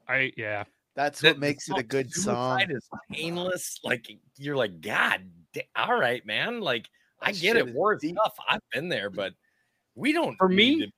I 0.08 0.32
yeah. 0.36 0.64
That's 0.94 1.20
the- 1.20 1.28
what 1.28 1.38
makes 1.38 1.66
the 1.66 1.74
it 1.74 1.80
a 1.80 1.82
good 1.82 2.12
song. 2.12 2.58
Suicide 2.58 2.74
is 2.76 2.88
painless. 3.12 3.78
Like 3.84 4.06
you're 4.38 4.56
like, 4.56 4.80
God, 4.80 5.22
da- 5.52 5.68
all 5.76 5.98
right, 5.98 6.24
man. 6.24 6.60
Like 6.60 6.88
I 7.20 7.32
That 7.32 7.40
get 7.40 7.56
it. 7.56 7.60
it. 7.60 7.68
is 7.70 7.74
War 7.74 7.94
is 7.94 8.00
deep. 8.00 8.16
tough. 8.16 8.36
I've 8.48 8.60
been 8.72 8.88
there, 8.88 9.10
but 9.10 9.32
we 9.94 10.12
don't. 10.12 10.36
For 10.36 10.48
need 10.48 10.78
me- 10.78 10.80
to 10.80 10.86
be 10.86 10.92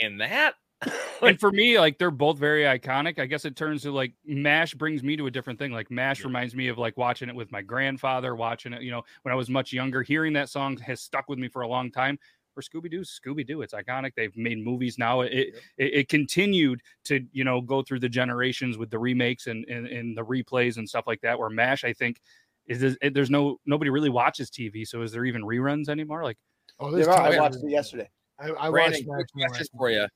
saying 0.00 0.18
that. 0.18 0.54
and 1.22 1.38
for 1.38 1.52
me, 1.52 1.78
like 1.78 1.96
they're 1.98 2.10
both 2.10 2.38
very 2.38 2.64
iconic. 2.64 3.20
I 3.20 3.26
guess 3.26 3.44
it 3.44 3.54
turns 3.54 3.82
to 3.82 3.92
like 3.92 4.14
Mash 4.24 4.74
brings 4.74 5.02
me 5.04 5.16
to 5.16 5.26
a 5.26 5.30
different 5.30 5.58
thing. 5.58 5.70
Like 5.70 5.90
Mash 5.92 6.20
Yeah. 6.20 6.26
reminds 6.26 6.56
me 6.56 6.66
of 6.68 6.76
like 6.78 6.96
watching 6.96 7.28
it 7.28 7.34
with 7.36 7.52
my 7.52 7.62
grandfather, 7.62 8.34
watching 8.34 8.72
it, 8.72 8.82
you 8.82 8.90
know, 8.90 9.02
when 9.22 9.32
I 9.32 9.36
was 9.36 9.48
much 9.48 9.72
younger. 9.72 10.02
Hearing 10.02 10.32
that 10.32 10.48
song 10.48 10.76
has 10.78 11.00
stuck 11.00 11.28
with 11.28 11.38
me 11.38 11.46
for 11.48 11.62
a 11.62 11.68
long 11.68 11.92
time. 11.92 12.18
For 12.54 12.62
Scooby 12.62 12.90
Doo, 12.90 13.00
Scooby 13.00 13.46
Doo, 13.46 13.62
it's 13.62 13.72
iconic. 13.74 14.12
They've 14.14 14.36
made 14.36 14.62
movies 14.62 14.98
now. 14.98 15.22
It, 15.22 15.32
it 15.32 15.54
it 15.78 16.08
continued 16.08 16.80
to 17.04 17.26
you 17.32 17.44
know 17.44 17.60
go 17.60 17.82
through 17.82 18.00
the 18.00 18.08
generations 18.08 18.76
with 18.76 18.90
the 18.90 18.98
remakes 18.98 19.46
and 19.46 19.64
and, 19.66 19.86
and 19.86 20.16
the 20.16 20.24
replays 20.24 20.76
and 20.76 20.88
stuff 20.88 21.04
like 21.06 21.20
that. 21.22 21.38
Where 21.38 21.48
Mash, 21.50 21.84
I 21.84 21.92
think, 21.92 22.20
is 22.66 22.82
is- 22.82 22.98
there's 23.12 23.30
no 23.30 23.58
nobody 23.66 23.90
really 23.90 24.10
watches 24.10 24.50
TV. 24.50 24.86
So 24.86 25.02
is 25.02 25.12
there 25.12 25.24
even 25.24 25.42
reruns 25.42 25.88
anymore? 25.88 26.24
Like 26.24 26.38
Oh, 26.78 26.90
Yeah, 26.90 27.04
there's 27.04 27.08
I 27.08 27.38
watched 27.38 27.56
it 27.56 27.70
yesterday. 27.70 28.10
I, 28.38 28.50
I 28.50 28.70
Brandon, 28.70 29.04
watched 29.06 29.32
quick 29.32 29.42
Max 29.42 29.52
question 29.52 29.78
for 29.78 29.90
you. 29.90 30.06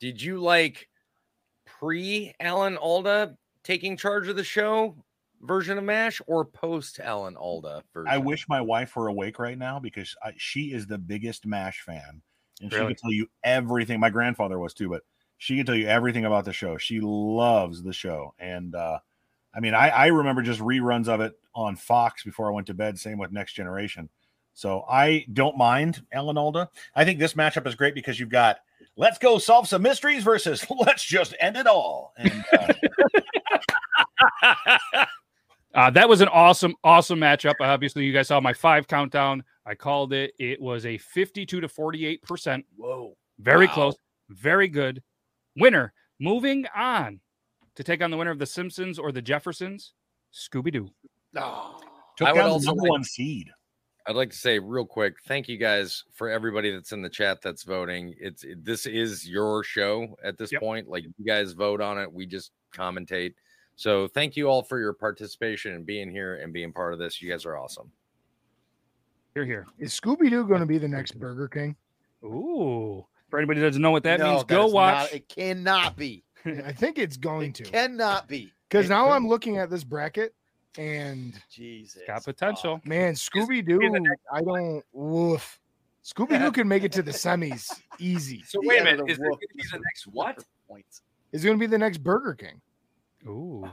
Did 0.00 0.20
you 0.20 0.40
like 0.40 0.88
pre 1.66 2.34
Alan 2.40 2.76
Alda 2.76 3.36
taking 3.64 3.96
charge 3.96 4.28
of 4.28 4.36
the 4.36 4.44
show 4.44 4.96
version 5.40 5.78
of 5.78 5.84
MASH 5.84 6.20
or 6.26 6.44
post 6.44 7.00
Alan 7.00 7.36
Alda 7.36 7.82
version? 7.92 8.12
I 8.12 8.18
wish 8.18 8.48
my 8.48 8.60
wife 8.60 8.94
were 8.96 9.08
awake 9.08 9.38
right 9.38 9.58
now 9.58 9.78
because 9.78 10.14
I, 10.22 10.32
she 10.36 10.72
is 10.72 10.86
the 10.86 10.98
biggest 10.98 11.46
MASH 11.46 11.82
fan, 11.82 12.22
and 12.60 12.70
she 12.70 12.78
Really? 12.78 12.94
can 12.94 13.02
tell 13.02 13.12
you 13.12 13.26
everything. 13.44 14.00
My 14.00 14.10
grandfather 14.10 14.58
was 14.58 14.74
too, 14.74 14.88
but 14.88 15.02
she 15.38 15.56
can 15.56 15.66
tell 15.66 15.74
you 15.74 15.88
everything 15.88 16.24
about 16.24 16.44
the 16.44 16.52
show. 16.52 16.76
She 16.76 17.00
loves 17.00 17.82
the 17.82 17.92
show, 17.92 18.34
and 18.38 18.74
uh, 18.74 18.98
I 19.54 19.60
mean, 19.60 19.74
I, 19.74 19.88
I 19.88 20.06
remember 20.06 20.42
just 20.42 20.60
reruns 20.60 21.08
of 21.08 21.20
it 21.20 21.34
on 21.54 21.76
Fox 21.76 22.22
before 22.22 22.48
I 22.48 22.54
went 22.54 22.66
to 22.68 22.74
bed. 22.74 22.98
Same 22.98 23.18
with 23.18 23.32
Next 23.32 23.54
Generation. 23.54 24.08
So 24.54 24.84
I 24.88 25.26
don't 25.32 25.56
mind 25.56 26.04
Alan 26.12 26.36
Alda. 26.36 26.68
I 26.94 27.04
think 27.04 27.18
this 27.18 27.34
matchup 27.34 27.66
is 27.66 27.74
great 27.74 27.94
because 27.94 28.20
you've 28.20 28.28
got 28.28 28.58
let's 28.96 29.18
go 29.18 29.38
solve 29.38 29.68
some 29.68 29.82
mysteries 29.82 30.22
versus 30.22 30.64
let's 30.86 31.04
just 31.04 31.34
end 31.40 31.56
it 31.56 31.66
all. 31.66 32.12
And 32.18 32.44
uh, 34.42 35.04
Uh, 35.74 35.90
that 35.90 36.08
was 36.08 36.20
an 36.20 36.28
awesome, 36.28 36.74
awesome 36.82 37.18
matchup. 37.20 37.54
Obviously, 37.60 38.04
you 38.04 38.12
guys 38.12 38.28
saw 38.28 38.40
my 38.40 38.52
five 38.52 38.88
countdown. 38.88 39.44
I 39.66 39.74
called 39.74 40.12
it. 40.12 40.32
It 40.38 40.60
was 40.60 40.84
a 40.86 40.98
52 40.98 41.60
to 41.60 41.68
48 41.68 42.22
percent. 42.22 42.64
Whoa. 42.76 43.16
Very 43.38 43.66
Wow. 43.68 43.72
close. 43.74 43.94
Very 44.30 44.68
good. 44.68 45.02
Winner. 45.56 45.92
Moving 46.18 46.66
on 46.74 47.20
to 47.76 47.84
take 47.84 48.02
on 48.02 48.10
the 48.10 48.16
winner 48.16 48.30
of 48.30 48.38
the 48.38 48.46
Simpsons 48.46 48.98
or 48.98 49.12
the 49.12 49.22
Jeffersons. 49.22 49.94
Scooby 50.32 50.72
Doo. 50.72 50.90
No. 51.32 51.80
took 52.16 52.28
I 52.28 52.32
would 52.32 52.38
down 52.38 52.50
also 52.50 52.66
number 52.66 52.82
like- 52.82 52.90
one 52.90 53.04
seed. 53.04 53.50
I'd 54.06 54.16
like 54.16 54.30
to 54.30 54.36
say 54.36 54.58
real 54.58 54.84
quick, 54.86 55.14
thank 55.26 55.46
you 55.48 55.56
guys 55.56 56.04
for 56.12 56.28
everybody 56.28 56.70
that's 56.72 56.92
in 56.92 57.00
the 57.02 57.08
chat 57.08 57.40
that's 57.42 57.62
voting. 57.62 58.14
It's 58.18 58.42
it- 58.44 58.64
this 58.64 58.86
is 58.86 59.28
your 59.28 59.62
show 59.62 60.16
at 60.24 60.36
this 60.36 60.50
Yep. 60.52 60.60
point. 60.60 60.88
Like 60.88 61.04
you 61.04 61.24
guys 61.24 61.52
vote 61.52 61.80
on 61.80 61.98
it, 61.98 62.10
we 62.12 62.26
just 62.26 62.50
commentate. 62.74 63.34
So 63.80 64.06
thank 64.08 64.36
you 64.36 64.46
all 64.46 64.62
for 64.62 64.78
your 64.78 64.92
participation 64.92 65.72
and 65.74 65.86
being 65.86 66.10
here 66.10 66.34
and 66.34 66.52
being 66.52 66.70
part 66.70 66.92
of 66.92 66.98
this. 66.98 67.22
You 67.22 67.30
guys 67.30 67.46
are 67.46 67.56
awesome. 67.56 67.90
Here, 69.32 69.46
here. 69.46 69.66
Is 69.78 69.98
Scooby 69.98 70.28
Doo 70.28 70.46
going 70.46 70.60
to 70.60 70.66
be 70.66 70.76
the 70.76 70.86
next 70.86 71.12
Burger 71.18 71.48
King? 71.48 71.74
Ooh. 72.22 73.06
For 73.30 73.38
anybody 73.38 73.60
that 73.60 73.68
doesn't 73.68 73.80
know 73.80 73.90
what 73.90 74.02
that 74.02 74.20
No, 74.20 74.32
means, 74.32 74.40
that 74.42 74.48
go 74.54 74.66
is 74.66 74.72
watch. 74.74 74.94
not- 75.04 75.12
it 75.14 75.28
cannot 75.30 75.96
be. 75.96 76.24
I 76.44 76.72
think 76.72 76.98
it's 76.98 77.16
going 77.16 77.50
It 77.50 77.54
to. 77.54 77.62
cannot 77.62 78.28
be. 78.28 78.52
Because 78.68 78.90
now. 78.90 79.08
I'm 79.08 79.26
looking 79.26 79.56
at 79.56 79.70
this 79.70 79.82
bracket, 79.82 80.34
and 80.76 81.40
Jesus. 81.50 82.02
Got 82.06 82.22
potential. 82.22 82.76
fuck. 82.76 82.86
man, 82.86 83.14
Scooby 83.14 83.66
Doo, 83.66 83.80
I 84.30 84.42
don't. 84.42 84.84
Woof. 84.92 85.58
Scooby 86.04 86.38
Doo 86.38 86.52
can 86.52 86.68
make 86.68 86.84
it 86.84 86.92
to 86.92 87.02
the 87.02 87.12
semis 87.12 87.80
easy. 87.98 88.42
So 88.46 88.58
wait 88.62 88.82
a 88.82 88.84
minute, 88.84 89.08
is 89.08 89.16
it 89.16 89.22
going 89.22 89.32
to 89.32 89.38
be 89.56 89.62
the 89.72 89.78
next 89.78 90.06
what? 90.08 90.44
Points. 90.68 91.00
It's 91.32 91.42
going 91.44 91.56
to 91.56 91.60
be 91.60 91.66
the 91.66 91.78
next 91.78 91.98
Burger 92.02 92.34
King. 92.34 92.60
Ooh. 93.26 93.68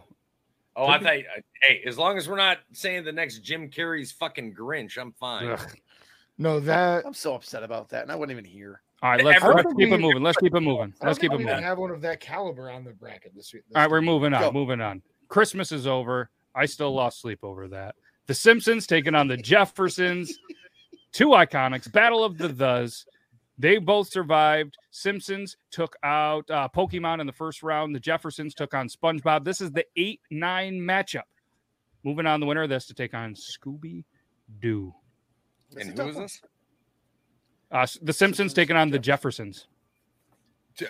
Oh, 0.75 0.87
I 0.87 0.99
thought. 0.99 1.13
Uh, 1.13 1.41
hey, 1.63 1.81
as 1.85 1.97
long 1.97 2.17
as 2.17 2.29
we're 2.29 2.37
not 2.37 2.59
saying 2.71 3.03
the 3.03 3.11
next 3.11 3.39
Jim 3.39 3.69
Carrey's 3.69 4.11
fucking 4.11 4.53
Grinch, 4.53 4.97
I'm 4.97 5.11
fine. 5.13 5.49
Ugh. 5.49 5.77
No, 6.37 6.59
that. 6.59 7.05
I'm 7.05 7.15
so 7.15 7.33
upset 7.33 7.63
about 7.63 7.89
that, 7.89 8.03
and 8.03 8.11
I 8.11 8.15
wasn't 8.15 8.33
even 8.33 8.45
here. 8.45 8.81
All 9.01 9.11
right, 9.11 9.23
let's, 9.23 9.43
let's 9.43 9.73
keep 9.73 9.91
it 9.91 9.99
moving. 9.99 10.23
Let's 10.23 10.37
keep 10.37 10.55
it 10.55 10.59
moving. 10.59 10.93
Let's 11.03 11.19
keep 11.19 11.31
it 11.31 11.37
think 11.37 11.47
we 11.47 11.53
moving. 11.53 11.63
have 11.63 11.77
one 11.77 11.91
of 11.91 12.01
that 12.01 12.19
caliber 12.19 12.69
on 12.71 12.83
the 12.83 12.91
bracket 12.91 13.35
this 13.35 13.53
week. 13.53 13.63
All 13.75 13.81
right, 13.81 13.89
we're 13.89 14.01
moving 14.01 14.33
on. 14.33 14.41
Go. 14.41 14.51
Moving 14.51 14.81
on. 14.81 15.01
Christmas 15.27 15.71
is 15.71 15.85
over. 15.85 16.29
I 16.55 16.65
still 16.65 16.93
lost 16.93 17.21
sleep 17.21 17.39
over 17.43 17.67
that. 17.67 17.95
The 18.25 18.33
Simpsons 18.33 18.87
taking 18.87 19.13
on 19.13 19.27
the 19.27 19.37
Jeffersons. 19.37 20.39
Two 21.11 21.29
iconics. 21.29 21.91
Battle 21.91 22.23
of 22.23 22.37
the 22.37 22.49
Thes. 22.49 23.05
They 23.57 23.77
both 23.79 24.09
survived. 24.09 24.77
Simpsons 24.91 25.57
took 25.71 25.95
out 26.03 26.49
uh, 26.49 26.67
Pokemon 26.75 27.21
in 27.21 27.27
the 27.27 27.33
first 27.33 27.63
round. 27.63 27.95
The 27.95 27.99
Jeffersons 27.99 28.53
took 28.53 28.73
on 28.73 28.87
SpongeBob. 28.87 29.43
This 29.43 29.61
is 29.61 29.71
the 29.71 29.85
8 29.95 30.21
9 30.29 30.73
matchup. 30.75 31.23
Moving 32.03 32.27
on, 32.27 32.39
the 32.39 32.45
winner 32.45 32.63
of 32.63 32.69
this 32.69 32.85
to 32.87 32.93
take 32.93 33.13
on 33.13 33.33
Scooby 33.33 34.03
Doo. 34.61 34.93
And 35.77 35.81
a 35.81 35.85
who 35.85 35.93
tough 35.93 36.09
is 36.09 36.15
one. 36.15 36.23
this? 36.23 36.41
Uh, 37.71 37.87
the 38.01 38.13
Simpsons 38.13 38.53
taking 38.53 38.75
on 38.75 38.91
the 38.91 38.99
Jeffersons. 38.99 39.67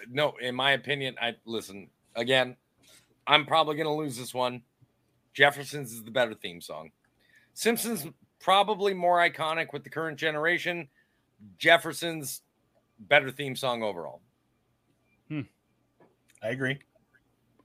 No, 0.10 0.34
in 0.42 0.54
my 0.54 0.72
opinion, 0.72 1.16
I 1.22 1.36
listen 1.46 1.90
again. 2.16 2.58
I'm 3.26 3.46
probably 3.46 3.76
going 3.76 3.88
to 3.88 3.94
lose 3.94 4.18
this 4.18 4.34
one. 4.34 4.62
Jefferson's 5.34 5.94
is 5.94 6.04
the 6.04 6.12
better 6.12 6.34
theme 6.34 6.60
song. 6.60 6.92
Simpsons 7.54 8.06
probably 8.40 8.94
more 8.94 9.18
iconic 9.18 9.74
with 9.74 9.84
the 9.84 9.90
current 9.90 10.18
generation. 10.18 10.90
Jefferson's 11.58 12.42
better 13.00 13.32
theme 13.32 13.56
song 13.56 13.84
overall. 13.84 14.22
I 16.44 16.50
agree. 16.50 16.78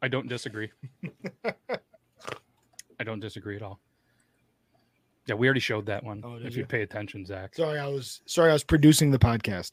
I 0.01 0.09
don't 0.09 0.29
disagree. 0.29 0.71
I 2.99 3.05
don't 3.05 3.21
disagree 3.21 3.55
at 3.57 3.63
all. 3.63 3.81
Yeah, 5.27 5.35
we 5.35 5.47
already 5.47 5.61
showed 5.61 5.85
that 5.87 6.03
one. 6.03 6.23
Oh, 6.25 6.37
if 6.37 6.55
you 6.57 6.61
you? 6.63 6.67
pay 6.67 6.81
attention, 6.83 7.27
Zach. 7.27 7.55
Sorry, 7.55 7.79
I 7.79 7.87
was 7.89 8.23
sorry. 8.25 8.49
I 8.51 8.55
was 8.55 8.65
producing 8.65 9.11
the 9.11 9.19
podcast. 9.19 9.73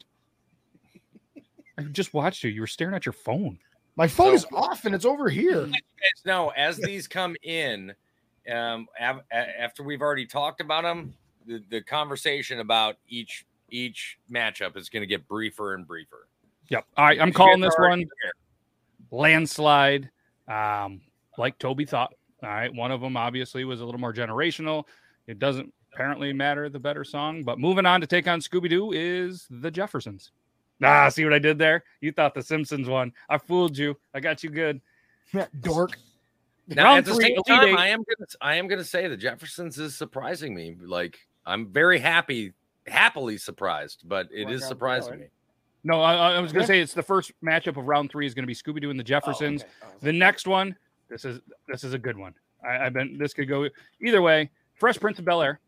I 1.78 1.84
just 1.84 2.14
watched 2.14 2.44
you. 2.44 2.50
You 2.52 2.60
were 2.62 2.68
staring 2.68 2.94
at 2.94 3.06
your 3.06 3.14
phone. 3.14 3.58
My 3.96 4.08
phone 4.08 4.28
So- 4.28 4.34
is 4.34 4.46
off 4.54 4.84
and 4.86 4.94
it's 4.94 5.06
over 5.06 5.30
here. 5.30 5.70
No, 6.26 6.50
as 6.50 6.78
these 6.78 7.08
come 7.08 7.36
in, 7.42 7.94
um, 8.52 8.88
av- 9.02 9.24
a- 9.32 9.62
after 9.62 9.82
we've 9.82 10.02
already 10.02 10.26
talked 10.26 10.60
about 10.60 10.84
them, 10.84 11.14
the, 11.48 11.64
the 11.70 11.82
conversation 11.82 12.60
about 12.60 12.98
each 13.08 13.46
each 13.72 14.18
matchup 14.32 14.78
is 14.78 14.90
going 14.90 15.02
to 15.02 15.08
get 15.08 15.28
briefer 15.28 15.74
and 15.74 15.88
briefer. 15.88 16.28
Yep. 16.70 16.86
All 16.98 17.06
right, 17.06 17.20
I'm 17.20 17.34
calling 17.34 17.60
this 17.60 17.76
one 17.78 18.06
landslide. 19.12 20.10
Um, 20.48 21.02
like 21.38 21.58
Toby 21.58 21.86
thought. 21.86 22.14
All 22.44 22.50
right, 22.50 22.74
one 22.74 22.92
of 22.92 23.02
them 23.02 23.18
obviously 23.18 23.66
was 23.66 23.82
a 23.82 23.86
little 23.86 24.00
more 24.00 24.14
generational. 24.14 24.86
It 25.28 25.40
doesn't 25.40 25.74
apparently 25.94 26.32
matter 26.32 26.70
the 26.70 26.80
better 26.80 27.04
song, 27.04 27.44
but 27.44 27.60
moving 27.60 27.86
on 27.86 28.02
to 28.02 28.08
take 28.08 28.28
on 28.28 28.40
Scooby 28.40 28.70
Doo 28.70 28.92
is 28.92 29.48
the 29.50 29.70
Jeffersons. 29.70 30.32
Ah, 30.82 31.10
see 31.10 31.24
what 31.26 31.34
I 31.34 31.40
did 31.40 31.58
there? 31.58 31.84
You 32.00 32.12
thought 32.12 32.34
the 32.34 32.42
Simpsons 32.42 32.88
won. 32.88 33.12
I 33.28 33.38
fooled 33.38 33.78
you. 33.78 33.98
I 34.14 34.22
got 34.22 34.44
you 34.44 34.50
good. 34.50 34.80
Dork. 35.60 35.98
Now, 36.68 36.84
Round 36.86 36.98
at 37.00 37.06
the 37.06 37.16
three, 37.16 37.26
same 37.26 37.44
time, 37.44 37.78
I 37.78 37.88
am 37.88 38.00
gonna 38.00 38.28
I 38.42 38.56
am 38.56 38.68
gonna 38.68 38.84
say 38.84 39.08
the 39.08 39.18
Jeffersons 39.18 39.80
is 39.80 39.96
surprising 39.96 40.54
me. 40.54 40.76
Like 40.80 41.18
I'm 41.46 41.68
very 41.68 41.98
happy, 41.98 42.54
happily 42.90 43.38
surprised, 43.38 44.04
but 44.06 44.28
it 44.34 44.46
Like 44.46 44.56
is 44.56 44.68
surprising 44.68 45.20
me. 45.20 45.26
No, 45.84 46.02
I, 46.02 46.34
I 46.34 46.40
was 46.40 46.52
going 46.52 46.62
Yeah. 46.62 46.68
to 46.68 46.68
say 46.74 46.82
it's 46.82 46.94
the 46.94 47.04
first 47.04 47.32
matchup 47.44 47.78
of 47.78 47.88
round 47.88 48.12
three 48.12 48.26
is 48.26 48.34
going 48.34 48.44
to 48.44 48.48
be 48.48 48.54
Scooby 48.56 48.82
Doo 48.82 48.90
and 48.90 49.00
the 49.00 49.04
Oh, 49.04 49.06
Jeffersons. 49.06 49.64
okay. 49.64 49.72
I 49.84 50.06
The 50.06 50.14
next 50.14 50.48
one, 50.48 50.76
this 51.10 51.24
is 51.26 51.40
this 51.68 51.84
is 51.84 51.94
a 51.94 51.98
good 52.00 52.18
one. 52.18 52.34
I, 52.68 52.86
I've 52.86 52.94
been 52.94 53.18
this 53.18 53.34
could 53.34 53.48
go 53.48 53.68
either 54.02 54.22
way. 54.22 54.50
Fresh 54.76 55.00
Prince 55.00 55.20
of 55.20 55.26
Bel 55.26 55.42
Air, 55.42 55.60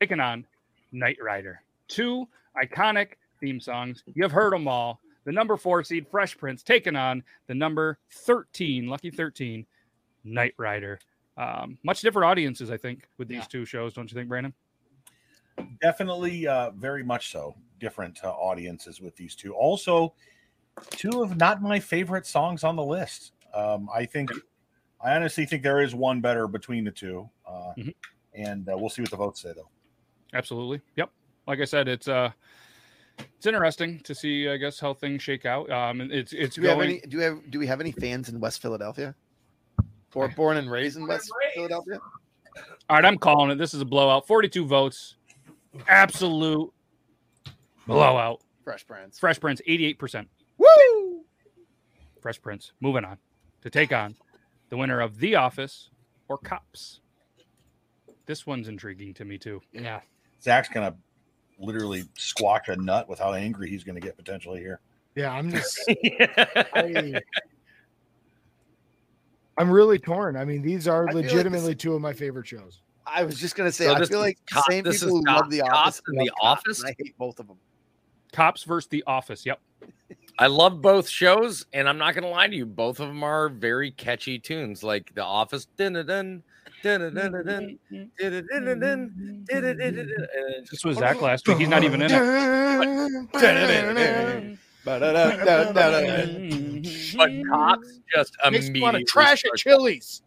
taking 0.00 0.20
on 0.20 0.46
Knight 0.92 1.18
Rider. 1.22 1.62
Two 1.88 2.26
iconic 2.62 3.12
theme 3.40 3.60
songs. 3.60 4.02
You've 4.14 4.32
heard 4.32 4.52
them 4.52 4.68
all. 4.68 5.00
The 5.24 5.32
number 5.32 5.56
four 5.56 5.84
seed, 5.84 6.06
Fresh 6.10 6.36
Prince, 6.38 6.62
taking 6.62 6.96
on 6.96 7.22
the 7.46 7.54
number 7.54 7.98
13, 8.10 8.86
Lucky 8.88 9.10
13, 9.10 9.64
Knight 10.24 10.54
Rider. 10.58 10.98
Um, 11.36 11.78
much 11.84 12.00
different 12.02 12.26
audiences, 12.26 12.70
I 12.70 12.76
think, 12.76 13.08
with 13.18 13.28
these 13.28 13.38
Yeah. 13.38 13.44
two 13.48 13.64
shows, 13.64 13.94
don't 13.94 14.10
you 14.10 14.14
think, 14.16 14.28
Brandon? 14.28 14.52
Definitely, 15.80 16.46
uh, 16.46 16.70
very 16.70 17.02
much 17.02 17.30
so. 17.32 17.54
Different 17.80 18.20
uh, 18.24 18.30
audiences 18.30 19.00
with 19.00 19.16
these 19.16 19.34
two. 19.34 19.54
Also, 19.54 20.14
two 20.90 21.22
of 21.22 21.36
not 21.36 21.60
my 21.62 21.78
favorite 21.80 22.26
songs 22.26 22.64
on 22.64 22.76
the 22.76 22.84
list. 22.84 23.32
Um, 23.54 23.88
I 23.92 24.04
think, 24.06 24.30
I 25.04 25.14
honestly 25.16 25.44
think 25.46 25.62
there 25.62 25.80
is 25.82 25.94
one 25.94 26.20
better 26.20 26.46
between 26.46 26.84
the 26.84 26.90
two, 26.92 27.28
uh, 27.46 27.72
Mhm. 27.76 27.94
and 28.34 28.68
uh, 28.68 28.76
we'll 28.78 28.88
see 28.88 29.02
what 29.02 29.10
the 29.10 29.16
votes 29.16 29.42
say 29.42 29.52
though. 29.54 29.68
Absolutely. 30.32 30.80
Yep. 30.96 31.10
Like 31.46 31.60
I 31.60 31.64
said, 31.64 31.88
it's 31.88 32.08
uh 32.08 32.30
it's 33.18 33.46
interesting 33.46 34.00
to 34.00 34.14
see, 34.14 34.48
I 34.48 34.56
guess, 34.56 34.78
how 34.80 34.94
things 34.94 35.20
shake 35.22 35.44
out. 35.44 35.68
Um 35.70 36.00
it's 36.00 36.32
it's 36.32 36.54
Do 36.54 36.62
we 36.62 36.68
have 36.68 36.80
any? 36.80 37.00
Do 37.00 37.18
we 37.18 37.24
have? 37.24 37.50
Do 37.50 37.58
we 37.58 37.66
have 37.66 37.80
any 37.80 37.92
fans 37.92 38.28
in 38.30 38.40
West 38.40 38.62
Philadelphia? 38.62 39.14
Or 40.14 40.28
born 40.36 40.56
and 40.56 40.70
raised 40.70 40.96
in 40.96 41.06
West 41.06 41.30
Philadelphia? 41.54 41.98
all 42.88 42.96
right, 42.96 43.04
I'm 43.04 43.18
calling 43.18 43.50
it. 43.50 43.56
This 43.58 43.74
is 43.74 43.80
a 43.80 43.84
blowout. 43.84 44.26
42 44.26 44.64
votes. 44.64 45.16
Absolute 45.88 46.72
blowout. 47.86 48.40
Fresh 48.64 48.86
Prince. 48.86 49.18
Fresh 49.18 49.40
Prince, 49.40 49.60
88%. 49.68 50.26
Woo! 50.58 51.24
Fresh 52.20 52.40
Prince. 52.42 52.72
Moving 52.80 53.04
on 53.04 53.18
to 53.62 53.70
take 53.70 53.92
on 53.92 54.14
the 54.68 54.76
winner 54.76 55.00
of 55.00 55.18
The 55.18 55.34
Office 55.34 55.90
or 56.28 56.38
Cops. 56.38 57.00
This 58.26 58.46
one's 58.46 58.68
intriguing 58.68 59.14
to 59.14 59.24
me 59.24 59.38
too. 59.38 59.60
Yeah. 59.72 60.00
Zach's 60.40 60.68
gonna 60.68 60.94
literally 61.58 62.04
squawk 62.16 62.68
a 62.68 62.76
nut 62.76 63.08
with 63.08 63.18
how 63.18 63.32
angry 63.32 63.68
he's 63.68 63.84
gonna 63.84 64.00
get 64.00 64.16
potentially 64.16 64.60
here. 64.60 64.80
Yeah, 65.14 65.32
I'm 65.32 65.50
just 65.50 65.78
I, 66.74 67.20
I'm 69.58 69.70
really 69.70 69.98
torn. 69.98 70.36
I 70.36 70.44
mean, 70.44 70.62
these 70.62 70.88
are 70.88 71.08
I 71.08 71.12
feel 71.12 71.22
like 71.22 71.30
legitimately 71.30 71.74
two 71.74 71.94
of 71.94 72.00
my 72.00 72.12
favorite 72.12 72.46
shows. 72.46 72.80
I 73.06 73.24
was 73.24 73.38
just 73.38 73.56
gonna 73.56 73.72
say, 73.72 73.86
so 73.86 73.94
I 73.94 74.04
feel 74.04 74.20
like 74.20 74.38
cop, 74.46 74.64
same 74.70 74.84
people 74.84 75.08
who 75.08 75.24
cop, 75.24 75.42
love 75.42 75.50
the 75.50 75.62
office 75.62 76.02
and 76.06 76.20
the 76.20 76.28
cops, 76.28 76.40
office. 76.42 76.80
And 76.80 76.88
I 76.90 76.94
hate 76.98 77.16
both 77.18 77.40
of 77.40 77.48
them. 77.48 77.58
Cops 78.32 78.64
versus 78.64 78.88
the 78.88 79.02
office. 79.06 79.44
Yep. 79.44 79.60
I 80.38 80.46
love 80.46 80.80
both 80.80 81.08
shows, 81.08 81.66
and 81.72 81.88
I'm 81.88 81.98
not 81.98 82.14
gonna 82.14 82.28
lie 82.28 82.48
to 82.48 82.56
you, 82.56 82.64
both 82.64 83.00
of 83.00 83.08
them 83.08 83.22
are 83.22 83.48
very 83.50 83.90
catchy 83.90 84.38
tunes, 84.38 84.82
like 84.82 85.14
The 85.14 85.22
Office. 85.22 85.66
This 85.76 86.00
was 90.84 90.96
Zach 90.96 91.20
last 91.20 91.46
week. 91.46 91.58
He's 91.58 91.68
not 91.68 91.84
even 91.84 92.00
in 92.02 92.10
it. 92.10 92.18
But 94.84 95.00
cops 97.50 98.00
just 98.12 98.36
immediately 98.44 98.80
want 98.80 98.96
to 98.96 99.04
trash 99.04 99.44
at 99.44 99.52
Chili's. 99.56 100.22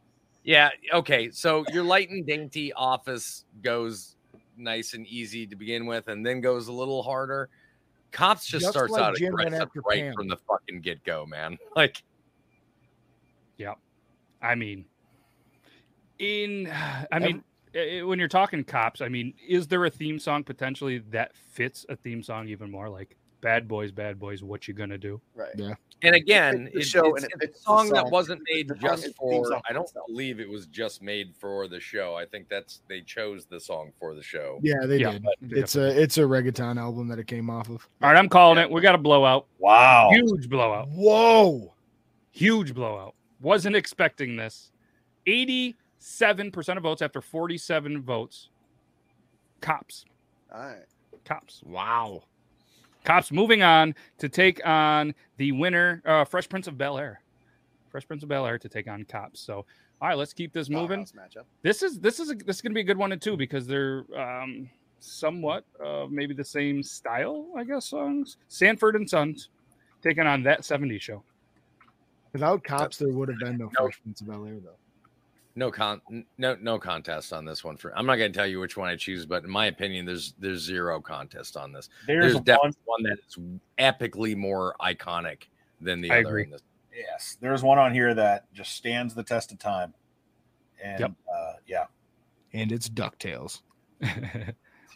Yeah. 0.45 0.69
Okay. 0.93 1.31
So 1.31 1.65
your 1.73 1.83
light 1.83 2.09
and 2.11 2.25
dainty 2.25 2.71
office 2.71 3.45
goes 3.63 4.15
nice 4.55 4.93
and 4.93 5.05
easy 5.07 5.47
to 5.47 5.55
begin 5.55 5.87
with, 5.87 6.07
and 6.07 6.25
then 6.25 6.39
goes 6.39 6.67
a 6.67 6.71
little 6.71 7.01
harder. 7.01 7.49
Cops 8.11 8.45
just, 8.45 8.63
Just 8.63 8.71
starts 8.71 8.93
like 8.93 9.01
out 9.01 9.15
Jim 9.17 9.33
aggressive 9.33 9.61
after 9.61 9.81
right 9.81 10.03
Pam. 10.03 10.13
from 10.13 10.27
the 10.29 10.37
fucking 10.37 10.79
get 10.81 11.03
go, 11.03 11.25
man. 11.25 11.57
Like, 11.75 12.01
yeah. 13.57 13.73
I 14.41 14.55
mean, 14.55 14.85
in 16.19 16.71
I 17.11 17.19
mean, 17.19 17.43
eh, 17.73 18.03
when 18.03 18.19
you're 18.19 18.27
talking 18.27 18.63
cops, 18.63 19.01
I 19.01 19.09
mean, 19.09 19.33
is 19.45 19.67
there 19.67 19.83
a 19.83 19.89
theme 19.89 20.19
song 20.19 20.43
potentially 20.43 20.99
that 21.09 21.35
fits 21.35 21.87
a 21.89 21.95
theme 21.95 22.21
song 22.21 22.47
even 22.47 22.69
more? 22.69 22.87
Like 22.87 23.17
"Bad 23.45 23.67
Boys, 23.67 23.91
Bad 23.91 24.19
Boys, 24.19 24.43
What 24.43 24.67
You 24.67 24.73
Gonna 24.73 24.97
Do"? 24.97 25.21
Right. 25.35 25.53
Yeah. 25.55 25.75
And 26.01 26.13
again, 26.15 26.69
the 26.73 26.79
it- 26.81 26.83
show 26.83 27.15
it's, 27.15 27.23
and 27.23 27.31
it 27.31 27.35
it's 27.35 27.35
a 27.35 27.47
fits 27.47 27.59
the 27.59 27.63
song 27.63 27.89
that 27.89 28.09
wasn't 28.11 28.41
made 28.51 28.69
just 28.81 29.15
for. 29.15 29.45
song 29.45 29.61
I 29.69 29.73
don't 29.73 29.83
itself. 29.83 30.07
believe 30.07 30.39
it 30.39 30.49
was 30.49 30.65
just 30.67 31.01
made 31.01 31.33
for 31.39 31.67
the 31.67 31.79
show. 31.79 32.15
I 32.15 32.25
think 32.25 32.49
that's 32.49 32.81
they 32.89 33.01
chose 33.01 33.45
the 33.45 33.59
song 33.59 33.91
for 33.99 34.13
the 34.13 34.21
show. 34.21 34.59
Yeah, 34.61 34.85
they 34.85 34.97
Yeah, 34.97 35.13
did. 35.13 35.23
but- 35.23 35.35
It's 35.57 35.75
a 35.77 36.01
it's 36.01 36.17
a 36.17 36.21
reggaeton 36.21 36.77
album 36.77 37.07
that 37.07 37.17
it 37.19 37.27
came 37.27 37.49
off 37.49 37.69
of. 37.69 37.87
All 38.01 38.09
right, 38.09 38.17
I'm 38.17 38.29
calling 38.29 38.57
it. 38.59 38.69
We 38.69 38.81
got 38.81 38.95
a 38.95 38.99
blowout. 38.99 39.47
Wow. 39.59 40.09
Huge 40.11 40.49
blowout. 40.49 40.89
Whoa. 40.89 41.73
Huge 42.31 42.73
blowout. 42.73 43.15
Wasn't 43.39 43.75
expecting 43.75 44.35
this. 44.35 44.71
87% 45.27 46.77
of 46.77 46.83
votes 46.83 47.01
after 47.01 47.21
47 47.21 48.01
votes. 48.01 48.49
Cops. 49.61 50.05
All 50.53 50.59
right. 50.61 50.85
Cops. 51.23 51.61
Wow. 51.65 52.23
Cops 53.05 53.31
moving 53.31 53.61
on 53.61 53.95
to 54.17 54.27
take 54.27 54.65
on 54.65 55.13
the 55.37 55.51
winner, 55.51 56.01
uh, 56.05 56.25
Fresh 56.25 56.49
Prince 56.49 56.67
of 56.67 56.77
Bel 56.77 56.97
Air. 56.97 57.21
Fresh 57.89 58.07
Prince 58.07 58.23
of 58.23 58.29
Bel 58.29 58.45
Air 58.45 58.57
to 58.57 58.67
take 58.67 58.87
on 58.87 59.05
Cops. 59.05 59.39
So, 59.39 59.65
all 60.01 60.09
right, 60.09 60.17
let's 60.17 60.33
keep 60.33 60.51
this 60.51 60.69
moving. 60.69 61.05
Powerhouse 61.05 61.13
matchup. 61.13 61.43
This 61.61 61.83
is 61.83 61.99
this 61.99 62.19
is 62.19 62.31
a, 62.31 62.35
this 62.35 62.57
is 62.57 62.61
going 62.61 62.71
to 62.71 62.75
be 62.75 62.81
a 62.81 62.83
good 62.83 62.97
one 62.97 63.17
too 63.19 63.37
because 63.37 63.67
they're 63.67 64.03
um, 64.17 64.69
somewhat 64.99 65.63
uh, 65.83 66.07
maybe 66.09 66.33
the 66.33 66.43
same 66.43 66.83
style, 66.83 67.47
I 67.55 67.63
guess. 67.63 67.85
Songs 67.85 68.37
Sanford 68.47 68.95
and 68.95 69.09
Sons 69.09 69.49
taking 70.01 70.25
on 70.25 70.43
that 70.43 70.61
'70s 70.61 70.99
show. 70.99 71.23
Without 72.33 72.63
cops, 72.63 72.97
there 72.97 73.13
would 73.13 73.29
have 73.29 73.39
been 73.39 73.57
no 73.57 73.65
No. 73.65 73.71
Fresh 73.85 74.01
Prince 74.01 74.21
of 74.21 74.27
Bel 74.27 74.45
Air 74.45 74.57
though. 74.63 74.71
No 75.57 75.71
con, 75.71 76.01
no 76.37 76.57
no 76.59 76.77
contest 76.77 77.31
on 77.31 77.45
this 77.45 77.63
one. 77.63 77.77
For 77.77 77.97
I'm 77.97 78.05
not 78.05 78.17
going 78.17 78.31
to 78.31 78.37
tell 78.37 78.45
you 78.47 78.59
which 78.59 78.75
one 78.75 78.89
I 78.89 78.97
choose, 78.97 79.25
but 79.25 79.43
in 79.45 79.49
my 79.49 79.67
opinion, 79.67 80.05
there's 80.05 80.33
there's 80.37 80.61
zero 80.61 80.99
contest 80.99 81.55
on 81.55 81.71
this. 81.71 81.87
There's, 82.05 82.23
There's, 82.23 82.35
one. 82.35 82.43
definitely 82.43 82.81
one 82.85 83.03
that 83.03 83.17
is 83.25 83.37
epically 83.79 84.35
more 84.35 84.75
iconic 84.81 85.43
than 85.79 86.01
the 86.01 86.11
I 86.11 86.15
other. 86.19 86.27
agree. 86.27 86.43
In 86.43 86.49
this. 86.51 86.61
Yes, 86.93 87.37
there's 87.39 87.63
one 87.63 87.77
on 87.77 87.93
here 87.93 88.13
that 88.13 88.51
just 88.53 88.73
stands 88.73 89.13
the 89.13 89.23
test 89.23 89.51
of 89.53 89.59
time. 89.59 89.93
And 90.83 90.99
Yep. 90.99 91.11
uh, 91.33 91.53
yeah, 91.67 91.85
And 92.53 92.71
it's 92.71 92.89
Ducktales. 92.89 93.61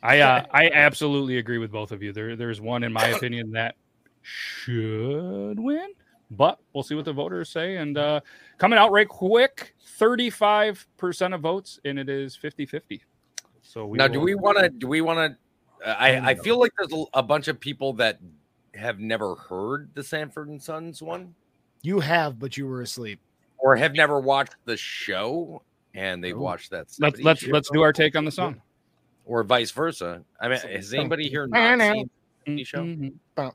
I 0.03 0.19
uh, 0.19 0.45
I 0.51 0.69
absolutely 0.71 1.37
agree 1.37 1.57
with 1.57 1.71
both 1.71 1.91
of 1.93 2.03
you. 2.03 2.11
There 2.11 2.35
there's 2.35 2.59
one 2.59 2.83
in 2.83 2.91
my 2.91 3.07
opinion 3.07 3.51
that 3.51 3.75
should 4.21 5.57
win, 5.59 5.89
but 6.31 6.59
we'll 6.73 6.83
see 6.83 6.95
what 6.95 7.05
the 7.05 7.13
voters 7.13 7.49
say. 7.49 7.77
And 7.77 7.97
uh, 7.97 8.21
coming 8.57 8.77
out 8.79 8.91
right 8.91 9.07
quick, 9.07 9.73
35% 9.99 11.33
of 11.35 11.41
votes, 11.41 11.79
and 11.85 11.97
it 11.99 12.09
is 12.09 12.37
50-50. 12.37 13.01
So 13.61 13.85
we 13.85 13.97
now, 13.97 14.07
do 14.07 14.19
we 14.19 14.35
want 14.35 14.57
to? 14.59 14.69
Do 14.69 14.87
we 14.87 15.01
want 15.01 15.35
to? 15.83 15.89
I 16.01 16.31
I 16.31 16.35
feel 16.35 16.59
like 16.59 16.71
there's 16.77 16.91
a, 16.91 17.05
a 17.19 17.23
bunch 17.23 17.47
of 17.47 17.59
people 17.59 17.93
that 17.93 18.19
have 18.73 18.99
never 18.99 19.35
heard 19.35 19.89
the 19.93 20.03
Sanford 20.03 20.47
and 20.49 20.61
Sons 20.61 21.01
one, 21.01 21.35
You 21.83 21.99
have, 21.99 22.39
but 22.39 22.57
you 22.57 22.65
were 22.67 22.81
asleep. 22.81 23.19
or 23.59 23.75
have 23.75 23.93
never 23.93 24.19
watched 24.19 24.55
the 24.65 24.75
show, 24.77 25.61
and 25.93 26.23
they've 26.23 26.35
Oh. 26.35 26.39
watched 26.41 26.71
that. 26.71 26.87
let's 26.99 27.19
let's 27.21 27.45
let's 27.47 27.69
do 27.69 27.81
our 27.81 27.93
take 27.93 28.15
on 28.15 28.25
the 28.25 28.31
song. 28.31 28.61
or 29.25 29.43
vice 29.43 29.69
versa. 29.71 30.23
I 30.41 30.47
mean, 30.47 30.57
has 30.59 30.91
anybody 30.93 31.29
here 31.29 31.47
Ba- 31.47 31.75
not 31.77 31.93
seen 31.93 32.03
the 32.05 32.18
show? 32.63 32.79
Mm-hmm. 32.83 33.09
Ba- 33.35 33.53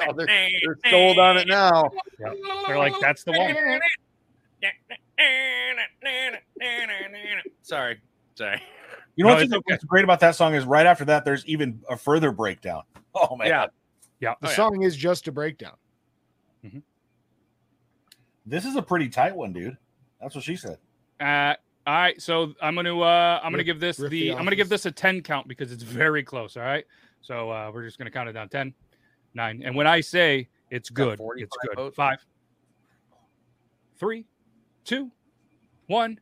Oh, 0.00 0.12
they're, 0.16 0.26
they're 0.26 0.78
sold 0.90 1.18
on 1.18 1.36
it 1.38 1.48
now. 1.48 1.90
They're 2.66 2.78
like, 2.78 2.94
that's 3.00 3.24
the 3.24 3.32
one. 3.32 3.54
Sorry, 7.62 8.00
sorry. 8.34 8.62
you 9.16 9.24
know 9.24 9.30
No, 9.30 9.34
what's, 9.34 9.44
it's 9.44 9.52
okay. 9.52 9.72
what's 9.72 9.84
great 9.84 10.04
about 10.04 10.20
that 10.20 10.34
song 10.36 10.54
is 10.54 10.64
right 10.64 10.86
after 10.86 11.04
that, 11.06 11.24
there's 11.24 11.44
even 11.46 11.80
a 11.88 11.96
further 11.96 12.32
breakdown. 12.32 12.82
Oh 13.20 13.34
man, 13.36 13.48
Yeah. 13.48 13.66
Yeah. 14.20 14.34
The 14.40 14.46
Oh, 14.46 14.50
yeah. 14.50 14.56
song 14.56 14.82
is 14.82 14.94
just 14.94 15.26
a 15.26 15.32
breakdown. 15.32 15.74
Mm-hmm. 16.64 16.78
this 18.46 18.64
is 18.64 18.76
a 18.76 18.82
pretty 18.82 19.08
tight 19.08 19.34
one, 19.34 19.52
dude. 19.52 19.76
That's 20.20 20.34
what 20.34 20.44
she 20.44 20.56
said. 20.56 20.78
Uh, 21.20 21.54
all 21.86 21.94
right, 21.94 22.20
so 22.20 22.52
I'm 22.60 22.74
gonna 22.74 22.98
uh, 22.98 23.40
I'm 23.42 23.52
gonna 23.52 23.58
Riff- 23.58 23.66
give 23.66 23.80
this 23.80 23.96
the, 23.96 24.08
the 24.08 24.32
I'm 24.32 24.44
gonna 24.44 24.56
give 24.56 24.68
this 24.68 24.84
a 24.86 24.92
10 24.92 25.22
count 25.22 25.48
because 25.48 25.72
it's 25.72 25.82
very 25.82 26.22
close. 26.22 26.56
All 26.56 26.62
right, 26.62 26.84
so 27.22 27.50
uh, 27.50 27.70
we're 27.72 27.84
just 27.84 27.98
gonna 27.98 28.10
count 28.10 28.28
it 28.28 28.32
down 28.32 28.48
10, 28.48 28.74
9, 29.34 29.62
and 29.64 29.74
when 29.74 29.86
I 29.86 30.00
say 30.00 30.48
it's 30.70 30.90
good, 30.90 31.18
it's 31.36 31.56
good. 31.66 31.76
votes? 31.76 31.96
Five, 31.96 32.18
three, 33.98 34.26
two, 34.84 35.10
one, 35.86 36.20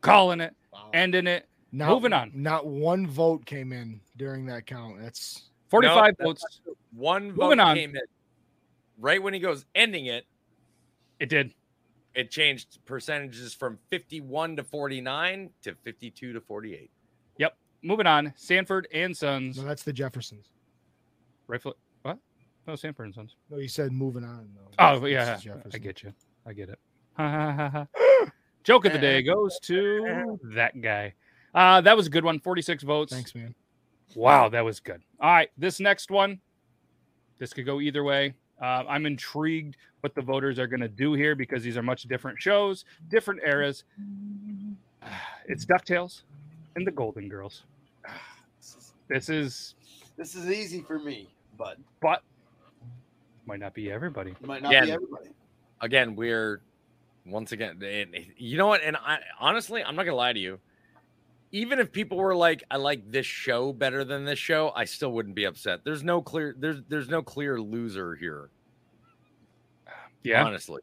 calling 0.00 0.40
it, 0.40 0.54
ending 0.92 1.26
it. 1.26 1.46
Not, 1.72 1.90
Moving 1.90 2.12
on. 2.12 2.32
Not 2.34 2.66
one 2.66 3.06
vote 3.06 3.44
came 3.44 3.72
in 3.72 4.00
during 4.16 4.46
that 4.46 4.66
count. 4.66 4.98
That's 5.00 5.50
45 5.68 6.14
that's 6.16 6.26
votes. 6.26 6.60
One 6.94 7.24
Moving 7.26 7.36
vote 7.36 7.60
on. 7.60 7.76
came 7.76 7.90
in 7.90 8.02
right 8.98 9.22
when 9.22 9.34
he 9.34 9.40
goes 9.40 9.66
ending 9.74 10.06
it. 10.06 10.24
It 11.20 11.28
did. 11.28 11.52
It 12.16 12.30
changed 12.30 12.78
percentages 12.86 13.52
from 13.52 13.78
51 13.90 14.56
to 14.56 14.64
49 14.64 15.50
to 15.62 15.74
52 15.84 16.32
to 16.32 16.40
48. 16.40 16.90
Yep. 17.38 17.56
Moving 17.82 18.06
on. 18.06 18.32
Sanford 18.36 18.88
and 18.92 19.14
Sons. 19.14 19.58
no, 19.58 19.64
that's 19.64 19.82
the 19.82 19.92
Jeffersons. 19.92 20.46
Rifle. 21.46 21.76
What? 22.02 22.18
No, 22.66 22.74
Sanford 22.74 23.04
and 23.06 23.14
Sons. 23.14 23.36
No, 23.50 23.58
you 23.58 23.68
said 23.68 23.92
moving 23.92 24.24
on. 24.24 24.48
though. 24.56 24.70
Oh 24.78 24.98
This 25.00 25.12
yeah, 25.12 25.36
is 25.36 25.74
I 25.74 25.78
get 25.78 26.02
you. 26.02 26.14
I 26.46 26.54
get 26.54 26.70
it. 26.70 26.78
Ha, 27.18 27.30
ha, 27.30 27.52
ha, 27.52 27.86
ha. 27.94 28.26
Joke 28.64 28.86
of 28.86 28.92
the 28.94 28.98
day 28.98 29.22
goes 29.22 29.60
to 29.60 30.38
that 30.54 30.80
guy. 30.80 31.12
Uh, 31.54 31.82
that 31.82 31.96
was 31.96 32.06
a 32.06 32.10
good 32.10 32.24
one. 32.24 32.40
46 32.40 32.82
votes. 32.82 33.12
Thanks, 33.12 33.34
man. 33.34 33.54
Wow, 34.14 34.48
that 34.48 34.64
was 34.64 34.80
good. 34.80 35.02
All 35.20 35.30
right, 35.30 35.50
this 35.58 35.80
next 35.80 36.10
one, 36.10 36.40
this 37.38 37.52
could 37.52 37.66
go 37.66 37.80
either 37.80 38.02
way. 38.02 38.34
Uh, 38.60 38.84
I'm 38.88 39.06
intrigued 39.06 39.76
what 40.00 40.14
the 40.14 40.22
voters 40.22 40.58
are 40.58 40.66
going 40.66 40.80
to 40.80 40.88
do 40.88 41.12
here 41.14 41.34
because 41.34 41.62
these 41.62 41.76
are 41.76 41.82
much 41.82 42.04
different 42.04 42.40
shows, 42.40 42.84
different 43.08 43.40
eras. 43.44 43.84
It's 45.48 45.64
DuckTales 45.64 46.22
and 46.74 46.84
the 46.86 46.90
Golden 46.90 47.28
Girls. 47.28 47.62
This 49.08 49.28
is, 49.28 49.74
This 50.16 50.34
is 50.34 50.50
easy 50.50 50.82
for 50.82 50.98
me, 50.98 51.28
but 51.56 51.78
but 52.00 52.22
might 53.46 53.60
not 53.60 53.72
be 53.72 53.88
everybody. 53.92 54.34
might 54.42 54.62
not 54.62 54.72
Again. 54.72 54.86
be 54.86 54.90
everybody. 54.92 55.30
Again, 55.80 56.16
we're 56.16 56.60
once 57.24 57.52
again, 57.52 57.80
and 57.82 58.16
you 58.36 58.56
know 58.56 58.66
what? 58.66 58.82
And 58.82 58.96
I 58.96 59.18
honestly, 59.38 59.84
I'm 59.84 59.94
not 59.94 60.04
gonna 60.06 60.16
lie 60.16 60.32
to 60.32 60.40
you. 60.40 60.58
Even 61.56 61.78
if 61.78 61.90
people 61.90 62.18
were 62.18 62.34
like, 62.34 62.62
"I 62.70 62.76
like 62.76 63.10
this 63.10 63.24
show 63.24 63.72
better 63.72 64.04
than 64.04 64.26
this 64.26 64.38
show," 64.38 64.72
I 64.76 64.84
still 64.84 65.12
wouldn't 65.12 65.34
be 65.34 65.44
upset. 65.44 65.84
There's 65.84 66.02
no 66.02 66.20
clear, 66.20 66.54
there's 66.58 66.82
there's 66.88 67.08
no 67.08 67.22
clear 67.22 67.58
loser 67.58 68.14
here. 68.14 68.50
Yeah, 70.22 70.44
honestly. 70.44 70.82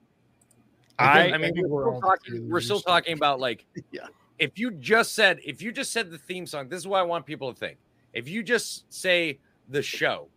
I, 0.98 1.32
I 1.32 1.38
mean, 1.38 1.54
we're, 1.68 1.68
we're 1.68 1.92
still 1.92 2.02
talking, 2.02 2.50
we're 2.50 2.62
still 2.62 2.80
talking 2.80 3.14
about 3.14 3.40
like, 3.40 3.66
Yeah. 3.92 4.08
If 4.40 4.58
you 4.58 4.72
just 4.72 5.14
said, 5.14 5.40
if 5.46 5.62
you 5.62 5.72
just 5.72 5.92
said 5.92 6.10
the 6.10 6.18
theme 6.18 6.48
song, 6.48 6.70
this 6.70 6.80
is 6.80 6.88
what 6.88 7.00
I 7.00 7.04
want 7.04 7.26
people 7.26 7.54
to 7.54 7.60
think. 7.60 7.78
If 8.14 8.28
you 8.28 8.42
just 8.42 8.92
say 8.92 9.40
the 9.70 9.82
show, 9.82 10.28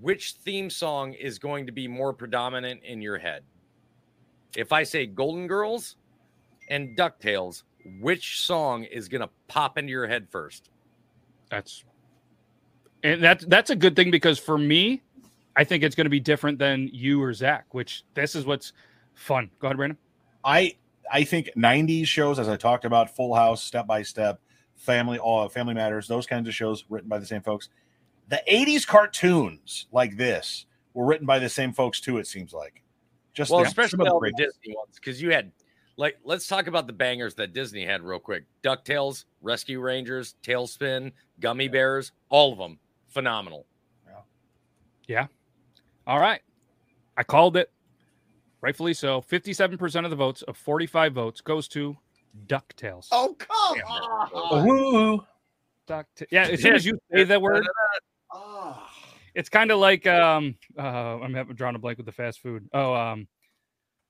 which 0.00 0.32
theme 0.32 0.70
song 0.70 1.12
is 1.12 1.38
going 1.38 1.66
to 1.66 1.72
be 1.72 1.86
more 1.86 2.12
predominant 2.12 2.82
in 2.82 3.02
your 3.02 3.18
head? 3.18 3.42
If 4.56 4.72
I 4.72 4.84
say 4.84 5.06
Golden 5.06 5.46
Girls 5.46 5.96
and 6.68 6.96
Ducktales, 6.96 7.64
which 8.00 8.40
song 8.40 8.84
is 8.84 9.08
going 9.08 9.20
to 9.20 9.30
pop 9.48 9.78
into 9.78 9.90
your 9.90 10.06
head 10.06 10.28
first? 10.30 10.70
That's 11.50 11.84
and 13.02 13.22
that's 13.22 13.44
that's 13.46 13.70
a 13.70 13.76
good 13.76 13.94
thing 13.94 14.10
because 14.10 14.38
for 14.38 14.58
me, 14.58 15.02
I 15.56 15.64
think 15.64 15.84
it's 15.84 15.94
going 15.94 16.06
to 16.06 16.10
be 16.10 16.20
different 16.20 16.58
than 16.58 16.88
you 16.92 17.22
or 17.22 17.32
Zach. 17.32 17.66
Which 17.72 18.04
this 18.14 18.34
is 18.34 18.46
what's 18.46 18.72
fun. 19.14 19.50
Go 19.60 19.68
ahead, 19.68 19.76
Brandon. 19.76 19.98
I 20.44 20.76
I 21.12 21.24
think 21.24 21.50
'90s 21.56 22.06
shows, 22.06 22.38
as 22.38 22.48
I 22.48 22.56
talked 22.56 22.84
about, 22.84 23.14
Full 23.14 23.34
House, 23.34 23.62
Step 23.62 23.86
by 23.86 24.02
Step, 24.02 24.40
Family, 24.76 25.18
all 25.18 25.48
Family 25.48 25.74
Matters, 25.74 26.08
those 26.08 26.26
kinds 26.26 26.48
of 26.48 26.54
shows 26.54 26.84
written 26.88 27.08
by 27.08 27.18
the 27.18 27.26
same 27.26 27.42
folks. 27.42 27.68
The 28.28 28.42
'80s 28.50 28.86
cartoons 28.86 29.86
like 29.92 30.16
this 30.16 30.66
were 30.94 31.04
written 31.04 31.26
by 31.26 31.38
the 31.38 31.48
same 31.48 31.72
folks 31.72 32.00
too. 32.00 32.18
It 32.18 32.26
seems 32.26 32.52
like. 32.52 32.82
Just 33.34 33.50
well, 33.50 33.60
the- 33.60 33.66
especially 33.66 34.04
the 34.04 34.10
all 34.10 34.20
the 34.20 34.32
Disney 34.36 34.74
ones, 34.74 34.94
because 34.94 35.20
you 35.20 35.30
had 35.30 35.52
like 35.96 36.18
let's 36.24 36.46
talk 36.46 36.66
about 36.66 36.86
the 36.86 36.92
bangers 36.92 37.34
that 37.34 37.52
Disney 37.52 37.84
had 37.84 38.02
real 38.02 38.18
quick. 38.18 38.44
DuckTales, 38.62 39.24
Rescue 39.42 39.80
Rangers, 39.80 40.34
TaleSpin, 40.42 41.12
Gummi 41.40 41.70
Bears, 41.70 42.12
all 42.30 42.52
of 42.52 42.58
them 42.58 42.78
phenomenal. 43.08 43.66
Yeah. 44.06 44.12
yeah. 45.06 45.26
All 46.06 46.18
right. 46.20 46.40
I 47.16 47.22
called 47.22 47.56
it. 47.56 47.70
Rightfully 48.60 48.94
so. 48.94 49.20
57% 49.22 50.04
of 50.04 50.10
the 50.10 50.16
votes 50.16 50.42
of 50.42 50.56
45 50.56 51.12
votes 51.12 51.40
goes 51.40 51.68
to 51.68 51.96
DuckTales. 52.46 53.08
Oh 53.12 53.36
come 53.38 53.76
Damn. 53.76 53.86
on! 53.86 54.66
Woo! 54.66 55.24
Duckta- 55.86 56.26
yeah, 56.30 56.44
as 56.48 56.62
soon 56.62 56.74
as 56.74 56.84
you 56.86 56.98
say 57.12 57.24
that 57.24 57.40
word, 57.42 57.64
Ah. 58.32 58.90
it's 59.34 59.48
kind 59.50 59.70
of 59.70 59.78
like 59.78 60.06
um 60.06 60.56
uh 60.78 60.82
I'm 61.20 61.34
having 61.34 61.54
drawn 61.54 61.76
a 61.76 61.78
blank 61.78 61.98
with 61.98 62.06
the 62.06 62.12
fast 62.12 62.40
food. 62.40 62.68
Oh, 62.72 62.94
um 62.94 63.28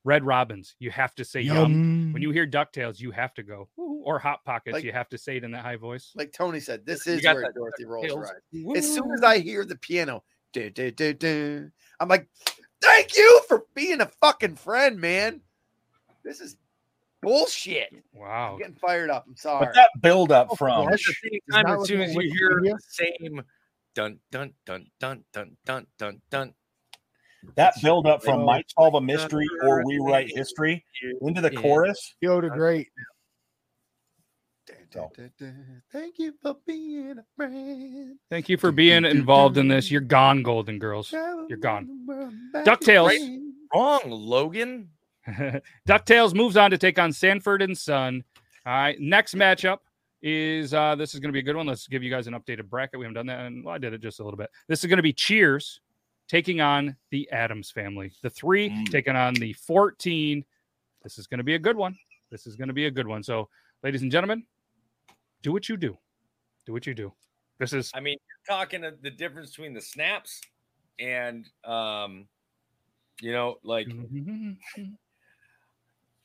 Red 0.05 0.25
Robins. 0.25 0.77
You 0.79 0.91
have 0.91 1.15
to 1.17 1.25
say 1.25 1.41
yum. 1.41 1.57
Yum. 1.57 2.13
When 2.13 2.23
you 2.23 2.31
hear 2.31 2.47
DuckTales, 2.47 3.01
you 3.01 3.11
have 3.11 3.33
to 3.35 3.43
go. 3.43 3.69
"Ooh," 3.79 4.03
Or 4.05 4.19
Hot 4.19 4.45
Pockets, 4.45 4.75
Like- 4.75 4.85
you 4.85 4.93
have 4.93 5.09
to 5.09 5.19
say 5.19 5.39
it 5.39 5.45
in 5.45 5.51
that 5.53 5.63
high 5.63 5.77
voice. 5.77 6.13
Like 6.15 6.33
Tony 6.33 6.61
said, 6.61 6.85
this 6.85 7.07
is 7.07 7.25
where 7.25 7.41
that 7.41 7.55
Dorothy 7.55 7.87
rolls 7.87 8.07
DuckTales. 8.07 8.23
right. 8.23 8.77
As 8.77 8.95
soon 8.95 9.11
as 9.13 9.23
I 9.23 9.39
hear 9.39 9.65
the 9.65 9.77
piano, 9.77 10.23
du- 10.53 10.71
du- 10.71 10.91
du- 10.91 11.15
du, 11.15 11.71
I'm 12.01 12.09
like, 12.09 12.29
thank 12.83 13.17
you 13.17 13.41
for 13.49 13.65
being 13.75 14.01
a 14.03 14.07
fucking 14.21 14.57
friend, 14.57 15.01
man. 15.01 15.41
This 16.23 16.41
is 16.41 16.57
bullshit. 17.23 17.95
Wow. 18.13 18.53
I'm 18.53 18.59
getting 18.59 18.75
fired 18.75 19.11
up. 19.11 19.25
I'm 19.27 19.37
sorry. 19.37 19.67
But 19.67 19.75
that 19.75 19.91
build 20.03 20.31
up 20.33 20.49
oh, 20.51 20.55
from 20.57 20.89
At 20.89 20.93
the 20.93 20.99
same 20.99 21.41
time, 21.51 21.81
as 21.81 21.89
soon 21.89 22.01
as 22.03 22.15
you 22.15 22.21
hear 22.21 22.61
the 22.63 22.79
same 22.89 23.43
dun 23.95 24.19
dun 24.31 24.53
dun 24.67 24.87
dun 25.01 25.25
dun 25.33 25.57
dun 25.65 25.87
dun 25.99 26.21
dun. 26.31 26.55
That 27.57 27.75
build 27.83 28.07
up 28.07 28.23
from 28.23 28.45
might 28.45 28.71
solve 28.71 28.95
a 28.95 29.01
mystery 29.01 29.47
or 29.63 29.83
rewrite 29.87 30.31
history 30.35 30.85
into 31.23 31.41
the 31.41 31.53
Yeah. 31.53 31.61
chorus. 31.61 32.15
Yoda, 32.23 32.51
great. 32.53 32.89
Thank 35.93 36.19
you 36.19 36.35
for 36.41 36.57
being 36.67 37.19
a 37.19 37.25
friend. 37.37 38.17
Thank 38.31 38.49
you 38.49 38.57
for 38.57 38.71
being 38.73 39.05
involved 39.05 39.57
in 39.57 39.69
this. 39.69 39.91
You're 39.91 40.01
gone, 40.01 40.43
Golden 40.43 40.79
Girls. 40.79 41.13
You're 41.13 41.59
gone. 41.59 42.07
DuckTales. 42.55 43.09
Right. 43.09 43.41
Wrong, 43.75 44.01
Logan. 44.07 44.91
DuckTales 45.89 46.35
moves 46.35 46.57
on 46.57 46.71
to 46.71 46.79
take 46.79 46.99
on 46.99 47.13
Sanford 47.13 47.63
and 47.63 47.77
Son. 47.77 48.23
All 48.67 48.73
right. 48.73 49.01
Next 49.01 49.35
matchup 49.35 49.79
is 50.23 50.73
uh 50.73 50.95
this 50.95 51.13
is 51.13 51.21
going 51.21 51.29
to 51.29 51.33
be 51.33 51.41
a 51.41 51.43
good 51.43 51.57
one. 51.57 51.67
Let's 51.67 51.87
give 51.87 52.03
you 52.03 52.11
guys 52.11 52.27
an 52.27 52.35
updated 52.35 52.69
bracket. 52.71 52.99
We 52.99 53.05
haven't 53.05 53.15
done 53.15 53.27
that, 53.27 53.41
and 53.41 53.65
well, 53.65 53.75
I 53.75 53.79
did 53.79 53.93
it 53.93 54.01
just 54.01 54.21
a 54.21 54.25
little 54.25 54.39
bit. 54.39 54.51
This 54.69 54.81
is 54.83 54.87
going 54.87 54.97
to 54.99 55.03
be 55.03 55.13
Cheers 55.13 55.81
taking 56.29 56.61
on 56.61 56.97
the 57.11 57.31
Addams 57.31 57.71
family. 57.71 58.13
The 58.23 58.31
three 58.31 58.71
Mm. 58.71 58.91
taking 58.91 59.17
on 59.17 59.35
the 59.35 59.53
14. 59.53 60.45
This 61.03 61.19
is 61.19 61.27
going 61.27 61.39
to 61.39 61.45
be 61.45 61.55
a 61.55 61.59
good 61.59 61.77
one. 61.77 61.97
This 62.31 62.47
is 62.47 62.57
going 62.57 62.69
to 62.69 62.75
be 62.75 62.87
a 62.87 62.91
good 62.91 63.07
one. 63.07 63.23
So, 63.23 63.49
ladies 63.83 64.03
and 64.03 64.11
gentlemen, 64.11 64.45
do 65.43 65.53
what 65.53 65.69
you 65.69 65.77
do. 65.77 65.99
Do 66.67 66.73
what 66.73 66.87
you 66.87 66.95
do. 66.95 67.13
This 67.59 67.73
is 67.73 67.91
I 67.95 68.01
mean, 68.01 68.17
you're 68.27 68.57
talking 68.57 68.81
the- 68.81 68.99
the 69.01 69.11
difference 69.11 69.51
between 69.51 69.75
the 69.75 69.81
snaps 69.81 70.41
and 70.99 71.49
um, 71.65 72.27
you 73.21 73.33
know, 73.33 73.59
like 73.63 73.87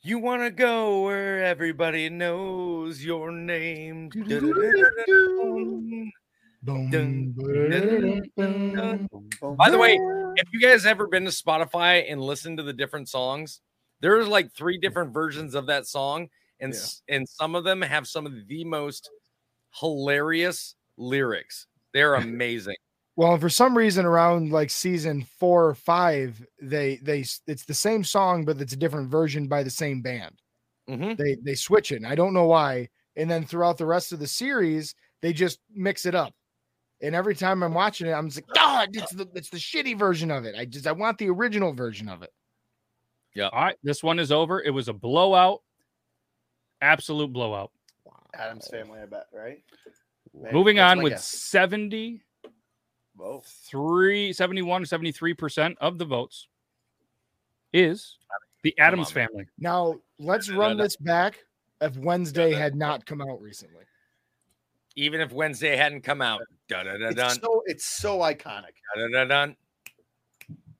you 0.01 0.17
want 0.17 0.41
to 0.41 0.49
go 0.49 1.03
where 1.03 1.43
everybody 1.43 2.09
knows 2.09 3.03
your 3.03 3.31
name. 3.31 4.09
Dun. 6.65 7.33
By 9.57 9.69
the 9.69 9.77
way, 9.77 9.97
if 10.35 10.47
you 10.51 10.59
guys 10.59 10.85
ever 10.85 11.07
been 11.07 11.25
to 11.25 11.31
Spotify 11.31 12.11
and 12.11 12.21
listened 12.21 12.57
to 12.57 12.63
the 12.63 12.73
different 12.73 13.07
songs, 13.07 13.61
there's 14.01 14.27
like 14.27 14.51
three 14.51 14.77
different 14.77 15.13
versions 15.13 15.55
of 15.55 15.67
that 15.67 15.87
song, 15.87 16.29
and 16.59 16.73
s 16.73 17.01
and 17.07 17.27
some 17.27 17.55
of 17.55 17.63
them 17.63 17.81
have 17.81 18.07
some 18.07 18.25
of 18.25 18.47
the 18.47 18.63
most 18.65 19.09
hilarious 19.79 20.75
lyrics. 20.97 21.67
They're 21.93 22.15
amazing. 22.15 22.75
Well, 23.15 23.37
for 23.37 23.49
some 23.49 23.77
reason, 23.77 24.05
around 24.05 24.51
like 24.51 24.69
season 24.69 25.25
four 25.39 25.67
or 25.67 25.75
five, 25.75 26.45
they 26.61 26.97
they 26.97 27.25
it's 27.47 27.65
the 27.65 27.73
same 27.73 28.03
song, 28.03 28.45
but 28.45 28.59
it's 28.61 28.73
a 28.73 28.77
different 28.77 29.09
version 29.09 29.47
by 29.47 29.63
the 29.63 29.69
same 29.69 30.01
band. 30.01 30.41
Mhm. 30.89 31.17
They 31.17 31.35
they 31.41 31.55
switch 31.55 31.91
it. 31.91 32.03
I 32.05 32.15
don't 32.15 32.33
know 32.33 32.45
why. 32.45 32.89
And 33.15 33.29
then 33.29 33.45
throughout 33.45 33.77
the 33.77 33.85
rest 33.85 34.13
of 34.13 34.19
the 34.19 34.27
series, 34.27 34.95
they 35.21 35.33
just 35.33 35.59
mix 35.73 36.05
it 36.05 36.15
up. 36.15 36.33
And 37.01 37.15
every 37.15 37.35
time 37.35 37.63
I'm 37.63 37.73
watching 37.73 38.07
it, 38.07 38.11
I'm 38.11 38.27
just 38.29 38.37
like, 38.47 38.55
God, 38.55 38.89
it's 38.93 39.13
the 39.13 39.27
it's 39.33 39.49
the 39.49 39.57
shitty 39.57 39.97
version 39.97 40.31
of 40.31 40.45
it. 40.45 40.55
I 40.57 40.65
just 40.65 40.85
I 40.85 40.91
want 40.91 41.17
the 41.17 41.29
original 41.29 41.73
version 41.73 42.09
of 42.09 42.23
it. 42.23 42.33
Yeah. 43.35 43.47
All 43.53 43.61
right. 43.63 43.77
This 43.83 44.03
one 44.03 44.19
is 44.19 44.31
over. 44.31 44.61
It 44.61 44.71
was 44.71 44.87
a 44.89 44.93
blowout, 44.93 45.61
absolute 46.81 47.31
blowout. 47.31 47.71
Addams 48.33 48.67
family, 48.67 48.99
I 49.01 49.05
bet, 49.05 49.27
right? 49.33 49.63
Maybe. 50.33 50.53
Moving 50.53 50.75
That's 50.77 50.91
on 50.91 50.97
my 50.97 51.03
with 51.03 51.13
guess. 51.13 51.25
73, 51.25 52.21
Whoa. 53.15 53.41
71, 54.31 54.83
73% 54.83 55.75
of 55.81 55.97
the 55.97 56.05
votes 56.05 56.47
is 57.73 58.17
the 58.63 58.77
Addams 58.77 59.09
on, 59.09 59.15
man. 59.15 59.27
family. 59.29 59.47
Now 59.57 59.95
let's 60.19 60.47
No, 60.49 60.55
no, 60.55 60.61
run 60.61 60.77
this 60.77 60.95
back 60.97 61.39
if 61.81 61.95
Wednesday 61.97 62.53
had 62.53 62.75
not 62.75 63.05
come 63.05 63.21
out 63.21 63.41
recently. 63.41 63.83
Even 64.95 65.21
if 65.21 65.31
Wednesday 65.31 65.75
hadn't 65.75 66.01
come 66.01 66.21
out, 66.21 66.41
dun 66.67 66.85
dun 66.85 66.99
dun 66.99 67.13
dun 67.15 67.31
It's 67.31 67.41
so 67.41 67.63
it's 67.65 67.85
so 67.85 68.19
iconic. 68.19 68.73
dun 68.95 69.11
dun 69.11 69.27
dun. 69.27 69.55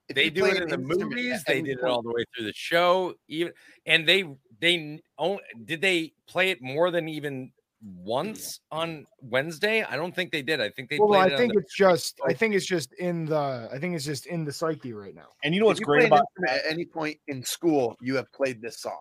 If 0.10 0.16
They 0.16 0.30
do 0.32 0.46
it 0.46 0.58
in 0.64 0.70
the 0.70 0.78
movies. 0.78 1.44
They 1.46 1.58
any 1.60 1.70
did 1.70 1.78
it 1.80 1.84
all 1.84 2.02
the 2.02 2.12
way 2.12 2.24
through 2.36 2.46
the 2.46 2.54
show. 2.54 3.14
Even 3.28 3.54
and 3.86 4.08
they 4.08 4.24
they 4.60 5.00
only 5.18 5.44
did 5.66 5.82
they 5.82 6.14
play 6.28 6.50
it 6.50 6.62
more 6.62 6.90
than 6.90 7.08
even 7.08 7.52
once 7.82 8.60
on 8.72 9.06
Wednesday. 9.22 9.84
I 9.84 9.96
don't 9.96 10.14
think 10.14 10.32
they 10.32 10.42
did. 10.42 10.60
I 10.60 10.70
think 10.72 10.90
they 10.90 10.98
Well, 11.00 11.10
played 11.10 11.22
I 11.22 11.26
it. 11.28 11.32
on 11.34 11.38
think 11.38 11.54
the- 11.54 11.60
it's 11.60 11.76
just 11.76 12.20
I 12.26 12.34
think 12.34 12.56
it's 12.56 12.66
just 12.66 12.92
in 12.94 13.26
the 13.26 13.70
I 13.72 13.78
think 13.78 13.96
it's 13.96 14.04
just 14.04 14.26
in 14.26 14.44
the 14.44 14.52
psyche 14.52 14.94
right 14.94 15.14
now. 15.14 15.28
And 15.44 15.54
you 15.54 15.60
know 15.62 15.68
what's 15.68 15.80
you 15.80 15.86
great 15.86 16.08
about 16.08 16.26
at 16.48 16.62
any 16.66 16.86
point 16.86 17.20
in 17.28 17.44
school, 17.44 17.96
you 18.02 18.16
have 18.16 18.32
played 18.34 18.62
this 18.64 18.80
song. 18.82 18.98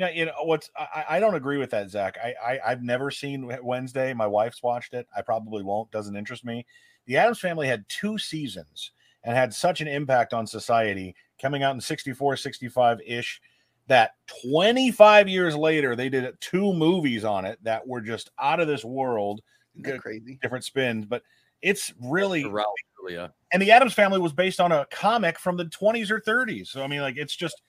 Yeah, 0.00 0.08
you 0.08 0.24
know 0.24 0.32
what's 0.44 0.70
I, 0.74 0.86
I 0.94 1.16
I 1.16 1.20
don't 1.20 1.34
agree 1.34 1.58
with 1.58 1.68
that, 1.72 1.90
Zach. 1.90 2.16
I, 2.24 2.34
I 2.42 2.58
I've 2.70 2.82
never 2.82 3.10
seen 3.10 3.54
Wednesday. 3.62 4.14
My 4.14 4.26
wife's 4.26 4.62
watched 4.62 4.94
it. 4.94 5.06
I 5.14 5.20
probably 5.20 5.62
won't. 5.62 5.90
Doesn't 5.90 6.16
interest 6.16 6.42
me. 6.42 6.64
The 7.04 7.18
Addams 7.18 7.38
Family 7.38 7.68
had 7.68 7.84
two 7.90 8.16
seasons 8.16 8.92
and 9.24 9.36
had 9.36 9.52
such 9.52 9.82
an 9.82 9.88
impact 9.88 10.32
on 10.32 10.46
society, 10.46 11.14
coming 11.38 11.62
out 11.62 11.74
in 11.74 11.82
64, 11.82 12.38
65 12.38 13.00
ish, 13.06 13.42
that 13.88 14.12
25 14.42 15.28
years 15.28 15.54
later 15.54 15.94
they 15.94 16.08
did 16.08 16.32
two 16.40 16.72
movies 16.72 17.22
on 17.22 17.44
it 17.44 17.62
that 17.62 17.86
were 17.86 18.00
just 18.00 18.30
out 18.38 18.58
of 18.58 18.68
this 18.68 18.86
world. 18.86 19.42
Isn't 19.74 19.92
that 19.92 20.00
crazy? 20.00 20.38
Different 20.40 20.64
spins, 20.64 21.04
but 21.04 21.22
it's 21.60 21.92
really 22.02 22.44
Raul 22.44 22.64
Julia. 22.98 23.34
and 23.52 23.60
the 23.60 23.70
Addams 23.70 23.92
Family 23.92 24.18
was 24.18 24.32
based 24.32 24.60
on 24.60 24.72
a 24.72 24.86
comic 24.90 25.38
from 25.38 25.58
the 25.58 25.66
20s 25.66 26.10
or 26.10 26.22
30s. 26.22 26.68
So 26.68 26.82
I 26.82 26.86
mean, 26.86 27.02
like 27.02 27.18
it's 27.18 27.36
just 27.36 27.60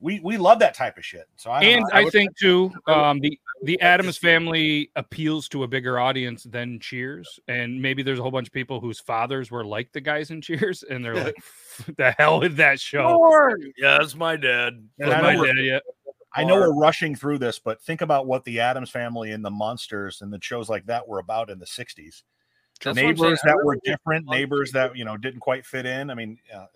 we 0.00 0.20
we 0.20 0.36
love 0.36 0.60
that 0.60 0.74
type 0.74 0.96
of 0.96 1.04
shit. 1.04 1.26
So 1.36 1.50
I 1.50 1.62
And 1.64 1.80
know. 1.82 1.88
I 1.92 2.04
would- 2.04 2.12
think 2.12 2.36
too, 2.36 2.70
um, 2.86 3.18
the 3.20 3.38
the 3.64 3.80
Addams 3.80 4.16
family 4.16 4.90
appeals 4.94 5.48
to 5.48 5.64
a 5.64 5.68
bigger 5.68 5.98
audience 5.98 6.44
than 6.44 6.78
Cheers, 6.78 7.40
and 7.48 7.82
maybe 7.82 8.02
there's 8.04 8.20
a 8.20 8.22
whole 8.22 8.30
bunch 8.30 8.46
of 8.46 8.52
people 8.52 8.80
whose 8.80 9.00
fathers 9.00 9.50
were 9.50 9.64
like 9.64 9.90
the 9.92 10.00
guys 10.00 10.30
in 10.30 10.40
Cheers, 10.40 10.84
and 10.84 11.04
they're 11.04 11.16
like, 11.16 11.34
"The 11.96 12.14
hell 12.18 12.38
with 12.40 12.56
that 12.58 12.78
show." 12.78 13.18
Yeah, 13.76 13.98
that's 13.98 14.14
my 14.14 14.36
dad. 14.36 14.86
That's 14.98 15.12
I 15.12 15.20
my 15.22 15.32
know 15.34 15.40
we're- 15.40 15.52
dad, 15.54 15.64
yeah. 15.64 15.78
I 16.36 16.44
know 16.44 16.54
we're 16.56 16.74
rushing 16.74 17.16
through 17.16 17.38
this, 17.38 17.58
but 17.58 17.80
think 17.82 18.00
about 18.02 18.26
what 18.26 18.44
the 18.44 18.60
Addams 18.60 18.90
Family 18.90 19.32
and 19.32 19.44
the 19.44 19.50
Munsters 19.50 20.20
and 20.20 20.32
the 20.32 20.38
shows 20.40 20.68
like 20.68 20.86
that 20.86 21.08
were 21.08 21.18
about 21.18 21.50
in 21.50 21.58
the 21.58 21.64
60s. 21.66 22.22
That's 22.84 22.84
what 22.84 22.90
I'm 22.90 22.94
saying. 22.94 23.06
neighbors 23.08 23.40
that 23.44 23.56
were 23.64 23.78
different, 23.82 24.26
neighbors 24.26 24.70
that 24.72 24.94
you 24.94 25.04
know 25.04 25.16
didn't 25.16 25.40
quite 25.40 25.66
fit 25.66 25.86
in. 25.86 26.10
I 26.10 26.14
mean, 26.14 26.38
uh, 26.54 26.66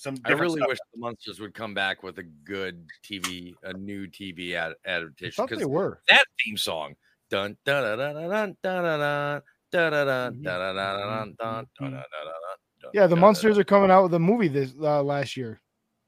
some 0.00 0.16
I 0.24 0.32
really 0.32 0.58
stuff. 0.58 0.68
wish 0.68 0.78
the 0.94 0.98
Munsters 0.98 1.40
would 1.40 1.52
come 1.52 1.74
back 1.74 2.02
with 2.02 2.18
a 2.18 2.22
good 2.22 2.86
TV, 3.04 3.52
a 3.62 3.74
new 3.74 4.06
TV 4.06 4.54
ad- 4.54 4.72
I 4.86 4.90
adaptation. 4.90 5.46
thought 5.46 5.58
they 5.58 5.64
were. 5.66 6.00
that 6.08 6.24
theme 6.44 6.56
song, 6.56 6.94
dun 7.28 7.56
dun 7.66 7.98
dun 7.98 8.14
dun 8.14 8.30
dun 8.30 8.30
dun 8.30 8.56
dun 8.62 8.90
dun 8.90 9.42
dun 9.70 9.90
dun 9.92 10.06
dun 10.06 10.32
Mhm. 10.32 10.42
dun 10.42 10.60
dun 10.60 10.76
dun 10.76 10.76
dun 10.76 11.36
dun 11.36 11.36
dun 11.38 11.66
Mhm. 11.80 11.92
dun 11.92 12.02
dun 12.82 12.90
Yeah, 12.94 13.06
the 13.06 13.16
Munsters 13.16 13.58
are 13.58 13.64
coming 13.64 13.90
out 13.90 14.04
with 14.04 14.14
a 14.14 14.18
movie 14.18 14.48
this 14.48 14.74
uh, 14.80 15.02
last 15.02 15.36
year. 15.36 15.60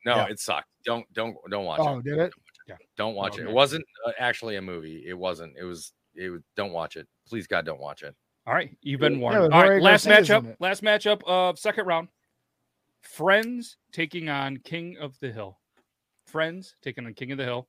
No, 0.07 0.17
Yeah. 0.17 0.29
it 0.31 0.41
sucked. 0.41 0.69
Don't 0.85 1.05
don't 1.13 1.37
don't 1.51 1.65
watch 1.67 1.81
it. 1.81 1.87
Oh, 1.87 1.99
it. 1.99 2.05
did 2.05 2.19
it? 2.19 2.33
Yeah. 2.67 2.77
Don't 2.97 3.15
watch 3.15 3.37
it. 3.39 3.43
Okay. 3.43 3.51
It 3.51 3.55
wasn't 3.55 3.85
uh, 4.07 4.13
actually 4.19 4.57
a 4.57 4.63
movie. 4.63 5.05
It 5.07 5.13
wasn't. 5.19 5.55
It 5.59 5.65
was. 5.65 5.93
It 6.15 6.31
was. 6.31 6.41
Don't 6.57 6.73
watch 6.73 6.97
it. 6.97 7.07
Please 7.29 7.47
God, 7.47 7.67
don't 7.67 7.79
watch 7.81 8.03
it. 8.03 8.15
All 8.47 8.55
right, 8.55 8.77
you've 8.81 8.99
been 9.01 9.21
warned. 9.21 9.51
but 9.51 9.53
All 9.57 9.69
right, 9.69 9.81
last 9.83 10.07
matchup. 10.07 10.57
Last 10.59 10.83
matchup 10.83 11.23
of 11.27 11.59
second 11.59 11.87
round. 11.87 12.09
Friends 13.03 13.77
taking 13.93 14.29
on 14.29 14.59
King 14.59 14.97
of 14.99 15.19
the 15.21 15.31
Hill. 15.31 15.59
Friends 16.27 16.77
taking 16.83 17.05
on 17.05 17.15
King 17.15 17.33
of 17.33 17.39
the 17.39 17.45
Hill. 17.45 17.69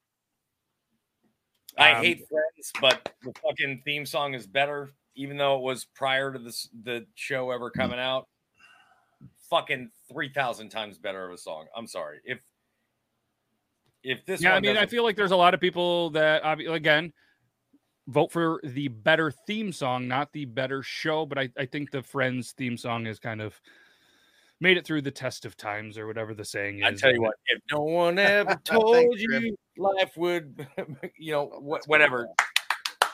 I 1.77 1.93
Um, 1.93 2.03
hate 2.03 2.27
Friends, 2.29 2.71
but 2.79 3.13
the 3.23 3.33
fucking 3.41 3.81
theme 3.83 4.05
song 4.05 4.35
is 4.35 4.45
better, 4.45 4.91
even 5.15 5.37
though 5.37 5.57
it 5.57 5.61
was 5.61 5.85
prior 5.85 6.31
to 6.31 6.39
this 6.39 6.69
the 6.83 7.05
show 7.15 7.51
ever 7.51 7.69
coming 7.71 7.99
out. 7.99 8.27
Fucking 9.49 9.89
three 10.11 10.29
thousand 10.29 10.69
times 10.69 10.97
better 10.97 11.25
of 11.25 11.33
a 11.33 11.37
song. 11.37 11.67
I'm 11.75 11.87
sorry 11.87 12.19
if 12.25 12.41
if 14.03 14.25
this. 14.25 14.41
yeah, 14.41 14.53
I 14.53 14.59
mean, 14.59 14.77
I 14.77 14.85
feel 14.85 15.03
like 15.03 15.15
there's 15.15 15.31
a 15.31 15.35
lot 15.35 15.53
of 15.53 15.59
people 15.59 16.09
that 16.11 16.43
again 16.59 17.13
vote 18.07 18.31
for 18.31 18.59
the 18.63 18.89
better 18.89 19.31
theme 19.31 19.71
song, 19.71 20.07
not 20.07 20.31
the 20.33 20.45
better 20.45 20.83
show. 20.83 21.25
But 21.25 21.37
I, 21.39 21.49
I 21.57 21.65
think 21.65 21.89
the 21.89 22.03
Friends 22.03 22.51
theme 22.51 22.77
song 22.77 23.07
is 23.07 23.17
kind 23.17 23.41
of 23.41 23.59
made 24.63 24.77
it 24.77 24.85
through 24.85 25.01
the 25.03 25.11
test 25.11 25.45
of 25.45 25.55
times 25.55 25.97
or 25.97 26.07
whatever 26.07 26.33
the 26.33 26.45
saying 26.45 26.79
is. 26.79 26.85
I 26.85 26.93
tell 26.93 27.13
you 27.13 27.21
what, 27.21 27.35
if 27.47 27.61
no 27.71 27.81
one 27.81 28.17
ever 28.19 28.55
told 28.63 28.95
Thanks, 28.95 29.23
Grim. 29.25 29.43
you 29.43 29.57
life 29.77 30.13
would, 30.17 30.67
you 31.19 31.33
know, 31.33 31.47
wh- 31.47 31.87
whatever. 31.87 32.27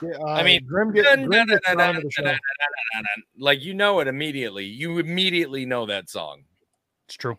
Yeah, 0.02 0.24
I 0.26 0.44
mean, 0.44 0.62
uh, 0.64 0.70
Grim, 0.70 0.94
get, 0.94 1.04
Grim 1.16 1.30
dun, 1.30 1.48
gets 1.48 1.68
dun, 1.68 1.78
around 1.78 1.96
dun, 1.96 2.02
to 2.04 2.08
the 2.08 2.10
dun, 2.16 2.24
show. 2.24 2.24
dun, 2.24 2.34
dun, 2.34 2.70
dun, 2.94 3.04
dun. 3.04 3.24
Like 3.38 3.62
you 3.62 3.74
know 3.74 4.00
it 4.00 4.08
immediately. 4.08 4.64
You 4.66 4.98
immediately 5.00 5.66
know 5.66 5.88
that 5.88 6.10
song. 6.10 6.44
It's 7.08 7.18
true. 7.18 7.38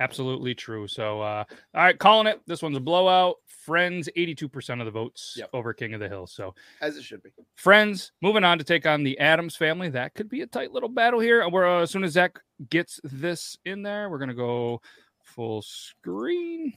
Absolutely 0.00 0.54
true. 0.54 0.88
So, 0.88 1.20
uh, 1.20 1.44
all 1.74 1.82
right, 1.82 1.98
calling 1.98 2.26
it. 2.26 2.40
This 2.46 2.62
one's 2.62 2.76
a 2.76 2.80
blowout. 2.80 3.36
Friends, 3.46 4.08
82% 4.16 4.80
of 4.80 4.86
the 4.86 4.90
votes 4.90 5.34
Yep. 5.36 5.50
over 5.52 5.72
King 5.74 5.92
of 5.94 6.00
the 6.00 6.08
Hill. 6.08 6.26
So, 6.26 6.54
as 6.80 6.96
it 6.96 7.04
should 7.04 7.22
be. 7.22 7.30
Friends 7.56 8.10
moving 8.22 8.42
on 8.42 8.58
to 8.58 8.64
take 8.64 8.86
on 8.86 9.04
the 9.04 9.18
Addams 9.18 9.54
family. 9.56 9.90
That 9.90 10.14
could 10.14 10.28
be 10.30 10.40
a 10.40 10.46
tight 10.46 10.72
little 10.72 10.88
battle 10.88 11.20
here. 11.20 11.46
Where 11.48 11.66
uh, 11.68 11.82
as 11.82 11.90
soon 11.90 12.02
as 12.02 12.12
Zach 12.12 12.40
gets 12.70 12.98
this 13.04 13.58
in 13.66 13.82
there, 13.82 14.08
we're 14.08 14.18
gonna 14.18 14.34
go 14.34 14.80
full 15.22 15.60
screen, 15.62 16.72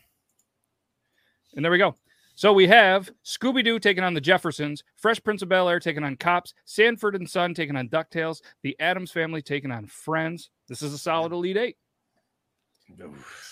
and 1.55 1.63
there 1.63 1.71
we 1.71 1.77
go. 1.77 1.95
So 2.35 2.51
we 2.51 2.67
have 2.67 3.09
Scooby 3.23 3.63
Doo 3.63 3.79
taking 3.79 4.03
on 4.03 4.15
the 4.15 4.21
Jeffersons, 4.21 4.83
Fresh 4.95 5.23
Prince 5.23 5.41
of 5.43 5.49
Bel 5.49 5.69
Air 5.69 5.79
taking 5.79 6.03
on 6.03 6.15
Cops, 6.17 6.53
Sanford 6.65 7.15
and 7.15 7.29
Son 7.29 7.53
taking 7.53 7.75
on 7.75 7.87
Ducktales, 7.89 8.41
the 8.63 8.75
Addams 8.79 9.11
family 9.11 9.41
taking 9.41 9.71
on 9.71 9.85
Friends. 9.85 10.49
This 10.67 10.81
is 10.81 10.93
a 10.93 10.97
solid 10.97 11.31
Elite 11.31 11.57
Eight. 11.57 11.77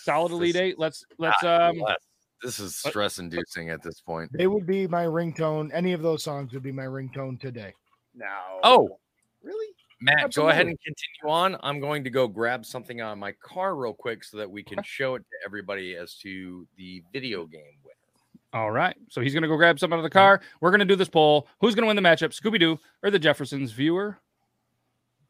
Solid 0.04 0.32
Elite 0.32 0.56
Eight. 0.56 0.80
Let's 0.80 1.04
let's 1.18 1.44
um. 1.44 1.82
This 2.42 2.60
is 2.60 2.76
stress 2.76 3.20
inducing 3.20 3.70
at 3.70 3.84
this 3.84 4.02
point. 4.02 4.32
They 4.34 4.48
would 4.48 4.66
be 4.66 4.88
my 4.88 5.06
ringtone. 5.06 5.70
Any 5.74 5.94
of 5.94 6.02
those 6.02 6.24
songs 6.24 6.54
would 6.54 6.64
be 6.64 6.72
my 6.72 6.86
ringtone 6.86 7.40
today. 7.40 7.72
Now, 8.16 8.60
Oh. 8.64 8.98
really? 9.44 9.68
Matt, 10.00 10.34
go 10.34 10.50
ahead 10.50 10.66
and 10.66 10.76
continue 10.82 11.32
on. 11.32 11.56
I'm 11.62 11.80
going 11.80 12.04
to 12.04 12.10
go 12.10 12.28
grab 12.28 12.66
something 12.66 13.00
on 13.00 13.20
my 13.20 13.34
car 13.34 13.76
real 13.76 13.94
quick 13.94 14.24
so 14.24 14.38
that 14.38 14.50
we 14.50 14.64
can 14.64 14.82
show 14.84 15.14
it 15.14 15.20
to 15.20 15.46
everybody 15.46 15.96
as 15.96 16.16
to 16.16 16.68
the 16.78 17.04
video 17.14 17.46
game 17.46 17.62
winner. 17.84 17.96
All 18.54 18.72
right. 18.72 18.98
So 19.10 19.22
he's 19.22 19.34
going 19.34 19.44
to 19.44 19.48
go 19.48 19.56
grab 19.56 19.80
something 19.80 19.94
out 19.94 20.00
of 20.00 20.04
the 20.04 20.10
car. 20.10 20.42
We're 20.60 20.72
going 20.72 20.80
to 20.80 20.86
do 20.86 20.96
this 20.96 21.10
poll. 21.10 21.48
Who's 21.60 21.76
going 21.76 21.84
to 21.84 21.88
win 21.88 21.96
the 21.96 22.02
matchup, 22.02 22.30
Scooby 22.34 22.60
Doo 22.60 22.80
or 23.04 23.12
the 23.12 23.20
Jeffersons? 23.20 23.72
Viewer, 23.72 24.18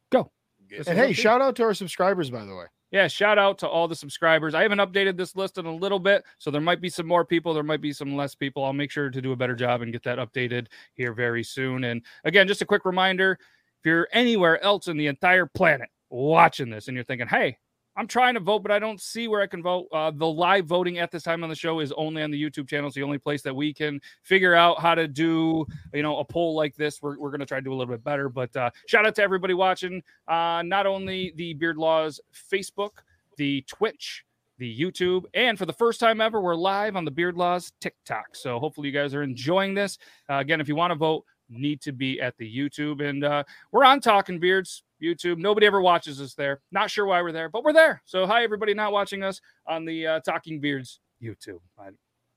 go. 0.08 0.30
And 0.70 0.86
hey, 0.86 0.92
up 0.92 0.96
to 0.96 1.08
you. 1.08 1.14
shout 1.14 1.42
out 1.42 1.56
to 1.56 1.64
our 1.64 1.74
subscribers, 1.74 2.30
by 2.30 2.46
the 2.46 2.54
way. 2.56 2.64
Yeah, 2.92 3.08
shout 3.08 3.38
out 3.38 3.58
to 3.60 3.68
all 3.68 3.88
the 3.88 3.96
subscribers. 3.96 4.54
I 4.54 4.60
haven't 4.60 4.78
updated 4.78 5.16
this 5.16 5.34
list 5.34 5.56
in 5.56 5.64
a 5.64 5.74
little 5.74 5.98
bit, 5.98 6.24
so 6.36 6.50
there 6.50 6.60
might 6.60 6.82
be 6.82 6.90
some 6.90 7.06
more 7.06 7.24
people, 7.24 7.54
there 7.54 7.62
might 7.62 7.80
be 7.80 7.92
some 7.92 8.14
less 8.14 8.34
people. 8.34 8.62
I'll 8.62 8.74
make 8.74 8.90
sure 8.90 9.08
to 9.08 9.22
do 9.22 9.32
a 9.32 9.36
better 9.36 9.56
job 9.56 9.80
and 9.80 9.92
get 9.92 10.02
that 10.02 10.18
updated 10.18 10.66
here 10.92 11.14
very 11.14 11.42
soon. 11.42 11.84
And 11.84 12.02
again, 12.24 12.46
just 12.46 12.60
a 12.60 12.66
quick 12.66 12.84
reminder 12.84 13.38
if 13.80 13.86
you're 13.86 14.08
anywhere 14.12 14.62
else 14.62 14.88
in 14.88 14.98
the 14.98 15.06
entire 15.06 15.46
planet 15.46 15.88
watching 16.10 16.68
this 16.68 16.88
and 16.88 16.94
you're 16.94 17.04
thinking, 17.04 17.26
hey, 17.26 17.56
I'm 17.96 18.06
trying 18.06 18.34
to 18.34 18.40
vote, 18.40 18.62
but 18.62 18.70
I 18.72 18.78
don't 18.78 19.00
see 19.00 19.28
where 19.28 19.42
I 19.42 19.46
can 19.46 19.62
vote. 19.62 19.88
Uh, 19.92 20.10
the 20.10 20.26
live 20.26 20.66
voting 20.66 20.98
at 20.98 21.10
this 21.10 21.22
time 21.22 21.42
on 21.42 21.50
the 21.50 21.54
show 21.54 21.80
is 21.80 21.92
only 21.92 22.22
on 22.22 22.30
the 22.30 22.42
YouTube 22.42 22.68
channel. 22.68 22.86
It's 22.86 22.96
the 22.96 23.02
only 23.02 23.18
place 23.18 23.42
that 23.42 23.54
we 23.54 23.74
can 23.74 24.00
figure 24.22 24.54
out 24.54 24.80
how 24.80 24.94
to 24.94 25.06
do, 25.06 25.66
you 25.92 26.02
know, 26.02 26.18
a 26.18 26.24
poll 26.24 26.54
like 26.56 26.74
this. 26.74 27.02
We're, 27.02 27.18
we're 27.18 27.30
going 27.30 27.40
to 27.40 27.46
try 27.46 27.58
to 27.58 27.64
do 27.64 27.72
a 27.72 27.76
little 27.76 27.92
bit 27.92 28.02
better. 28.02 28.28
But 28.28 28.56
uh, 28.56 28.70
shout 28.86 29.06
out 29.06 29.14
to 29.16 29.22
everybody 29.22 29.52
watching. 29.52 30.02
Uh, 30.26 30.62
not 30.64 30.86
only 30.86 31.32
the 31.36 31.52
Beard 31.54 31.76
Laws 31.76 32.18
Facebook, 32.50 32.92
the 33.36 33.62
Twitch, 33.68 34.24
the 34.58 34.78
YouTube, 34.78 35.24
and 35.34 35.58
for 35.58 35.66
the 35.66 35.72
first 35.72 36.00
time 36.00 36.20
ever, 36.20 36.40
we're 36.40 36.54
live 36.54 36.96
on 36.96 37.04
the 37.04 37.10
Beard 37.10 37.36
Laws 37.36 37.72
TikTok. 37.80 38.36
So 38.36 38.58
hopefully 38.58 38.88
you 38.88 38.94
guys 38.94 39.14
are 39.14 39.22
enjoying 39.22 39.74
this. 39.74 39.98
Uh, 40.30 40.36
again, 40.36 40.60
if 40.60 40.68
you 40.68 40.76
want 40.76 40.92
to 40.92 40.94
vote, 40.94 41.24
need 41.52 41.80
to 41.82 41.92
be 41.92 42.20
at 42.20 42.36
the 42.38 42.56
YouTube, 42.56 43.06
and 43.06 43.24
uh, 43.24 43.44
we're 43.70 43.84
on 43.84 44.00
Talking 44.00 44.38
Beards 44.38 44.82
YouTube. 45.02 45.38
Nobody 45.38 45.66
ever 45.66 45.80
watches 45.80 46.20
us 46.20 46.34
there. 46.34 46.60
Not 46.70 46.90
sure 46.90 47.06
why 47.06 47.22
we're 47.22 47.32
there, 47.32 47.48
but 47.48 47.64
we're 47.64 47.72
there. 47.72 48.02
So 48.04 48.26
hi 48.26 48.42
everybody 48.44 48.74
not 48.74 48.92
watching 48.92 49.22
us 49.22 49.40
on 49.66 49.84
the 49.84 50.06
uh, 50.06 50.20
Talking 50.20 50.60
Beards 50.60 51.00
YouTube. 51.22 51.60
I, 51.78 51.90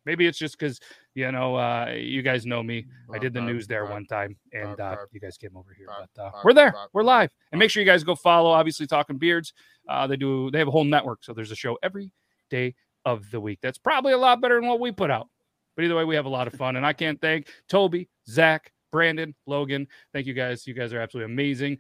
maybe 0.05 0.28
it's 0.28 0.38
just 0.38 0.57
because 0.57 0.80
you 1.13 1.32
know 1.32 1.55
uh, 1.55 1.93
you 1.95 2.22
guys 2.22 2.45
know 2.45 2.63
me. 2.63 2.86
I 3.13 3.18
did 3.18 3.34
the 3.34 3.41
news 3.41 3.68
there 3.68 3.86
one 3.86 4.05
time, 4.05 4.36
and 4.53 4.80
uh, 4.80 4.97
you 5.11 5.20
guys 5.20 5.38
came 5.38 5.55
over 5.55 5.74
here. 5.76 5.88
But 5.88 6.24
uh, 6.24 6.32
we're 6.43 6.53
there. 6.53 6.74
We're 6.93 7.03
live, 7.03 7.32
and 7.51 7.59
make 7.59 7.72
sure 7.72 7.82
you 7.82 7.88
guys 7.89 8.03
go 8.03 8.16
follow. 8.16 8.49
Obviously, 8.51 8.88
Talking 8.88 9.18
Beards. 9.18 9.53
Uh, 9.88 10.07
they 10.07 10.18
do. 10.18 10.49
They 10.51 10.59
have 10.59 10.68
a 10.68 10.72
whole 10.72 10.84
network, 10.84 11.24
so 11.24 11.34
there's 11.34 11.51
a 11.51 11.55
show 11.55 11.78
every 11.84 12.11
day 12.49 12.76
of 13.05 13.30
the 13.32 13.39
week. 13.39 13.59
That's 13.61 13.78
probably 13.78 14.13
a 14.13 14.18
lot 14.18 14.41
better 14.41 14.59
than 14.59 14.68
what 14.68 14.80
we 14.80 14.91
put 14.91 15.11
out. 15.11 15.28
But 15.76 15.86
either 15.86 15.95
way, 15.95 16.05
we 16.05 16.16
have 16.16 16.26
a 16.26 16.30
lot 16.30 16.47
of 16.47 16.53
fun, 16.53 16.76
and 16.76 16.86
I 16.86 16.93
can't 16.93 17.20
thank 17.20 17.47
Toby, 17.68 18.09
Zach, 18.28 18.72
Brandon, 18.96 19.36
Logan. 19.46 19.89
Thank 20.14 20.26
you 20.26 20.34
guys. 20.34 20.66
You 20.66 20.74
guys 20.74 20.93
are 20.93 21.02
absolutely 21.02 21.34
amazing. 21.34 21.80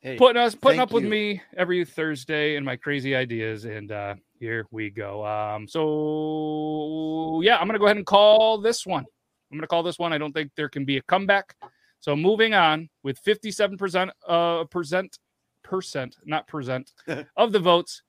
Hey, 0.00 0.16
Putting 0.16 0.42
us, 0.42 0.54
putting 0.54 0.78
up 0.78 0.92
with 0.92 1.02
me 1.02 1.40
every 1.56 1.82
Thursday 1.86 2.56
and 2.56 2.66
my 2.66 2.76
crazy 2.76 3.16
ideas, 3.16 3.64
and 3.64 3.90
uh, 3.90 4.16
here 4.38 4.66
we 4.70 4.90
go. 4.90 5.24
Um, 5.24 5.66
so 5.66 7.40
yeah, 7.42 7.56
I'm 7.56 7.66
gonna 7.66 7.78
go 7.78 7.86
ahead 7.86 7.96
and 7.96 8.04
call 8.04 8.58
this 8.58 8.84
one. 8.84 9.06
I'm 9.50 9.56
gonna 9.56 9.66
call 9.66 9.82
this 9.82 9.98
one. 9.98 10.12
I 10.12 10.18
don't 10.18 10.34
think 10.34 10.50
there 10.54 10.68
can 10.68 10.84
be 10.84 10.98
a 10.98 11.02
comeback. 11.04 11.56
So 12.00 12.14
moving 12.14 12.52
on 12.52 12.90
with 13.02 13.18
57% 13.24 14.10
uh 14.28 14.64
percent 14.64 15.18
percent, 15.62 16.16
not 16.26 16.46
percent 16.46 16.92
of 17.38 17.52
the 17.52 17.58
votes, 17.58 18.02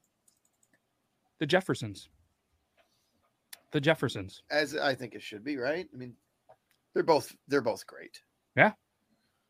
the 1.40 1.46
Jeffersons. 1.46 2.10
The 3.72 3.80
Jeffersons. 3.80 4.44
as 4.52 4.76
I 4.76 4.94
think 4.94 5.16
it 5.16 5.22
should 5.22 5.46
be, 5.46 5.56
right? 5.56 5.88
I 5.94 5.98
mean, 5.98 6.16
they're 6.96 7.04
both 7.04 7.36
they're 7.48 7.62
both 7.62 7.86
great. 7.86 8.22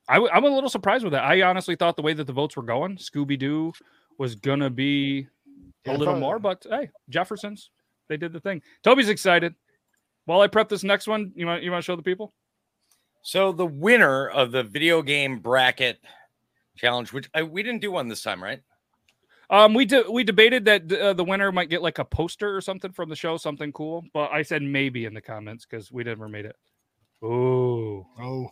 I 0.07 0.15
w- 0.15 0.31
I'm 0.31 0.43
a 0.43 0.49
little 0.49 0.69
surprised 0.69 1.03
with 1.03 1.13
that. 1.13 1.23
I 1.23 1.41
honestly 1.41 1.75
thought 1.75 1.95
the 1.95 2.01
way 2.03 2.13
that 2.13 2.27
the 2.27 2.33
votes 2.33 2.55
were 2.55 2.63
going, 2.63 2.97
Scooby 2.97 3.39
Doo 3.39 3.73
was 4.19 4.35
gonna 4.35 4.69
be 4.69 5.27
a 5.87 5.91
Yeah, 5.91 5.97
little 5.97 6.19
more, 6.19 6.37
but 6.39 6.65
hey, 6.69 6.89
Jeffersons, 7.09 7.71
they 8.07 8.17
did 8.17 8.31
the 8.33 8.39
thing. 8.39 8.61
Toby's 8.83 9.09
excited. 9.09 9.55
While 10.25 10.41
I 10.41 10.47
prep 10.47 10.69
this 10.69 10.83
next 10.83 11.07
one, 11.07 11.31
you 11.35 11.45
want 11.47 11.63
you 11.63 11.71
want 11.71 11.83
to 11.83 11.85
show 11.85 11.95
the 11.95 12.03
people? 12.03 12.33
So 13.23 13.51
the 13.51 13.65
winner 13.65 14.27
of 14.29 14.51
the 14.51 14.61
video 14.63 15.01
game 15.01 15.39
bracket 15.39 15.99
challenge, 16.77 17.11
which 17.11 17.27
I, 17.33 17.41
we 17.43 17.63
didn't 17.63 17.81
do 17.81 17.91
one 17.91 18.07
this 18.07 18.21
time, 18.21 18.43
right? 18.43 18.61
Um, 19.49 19.73
we 19.73 19.85
de- 19.85 20.09
we 20.11 20.23
debated 20.23 20.65
that 20.65 20.91
uh, 20.91 21.13
the 21.13 21.23
winner 21.23 21.51
might 21.51 21.69
get 21.69 21.81
like 21.81 21.97
a 21.99 22.05
poster 22.05 22.55
or 22.55 22.61
something 22.61 22.91
from 22.91 23.09
the 23.09 23.15
show, 23.15 23.37
something 23.37 23.71
cool. 23.71 24.03
But 24.13 24.31
I 24.31 24.43
said 24.43 24.61
maybe 24.61 25.05
in 25.05 25.13
the 25.15 25.21
comments 25.21 25.65
because 25.65 25.91
we 25.91 26.03
never 26.03 26.27
made 26.27 26.45
it. 26.45 26.55
Oh, 27.23 28.05
Oh, 28.19 28.49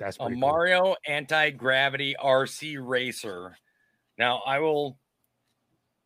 that's 0.00 0.16
A 0.16 0.20
pretty 0.24 0.34
cool. 0.40 0.48
Mario 0.48 0.96
anti 1.06 1.50
gravity 1.50 2.14
RC 2.22 2.76
racer. 2.80 3.56
Now 4.18 4.42
I 4.46 4.58
will. 4.58 4.98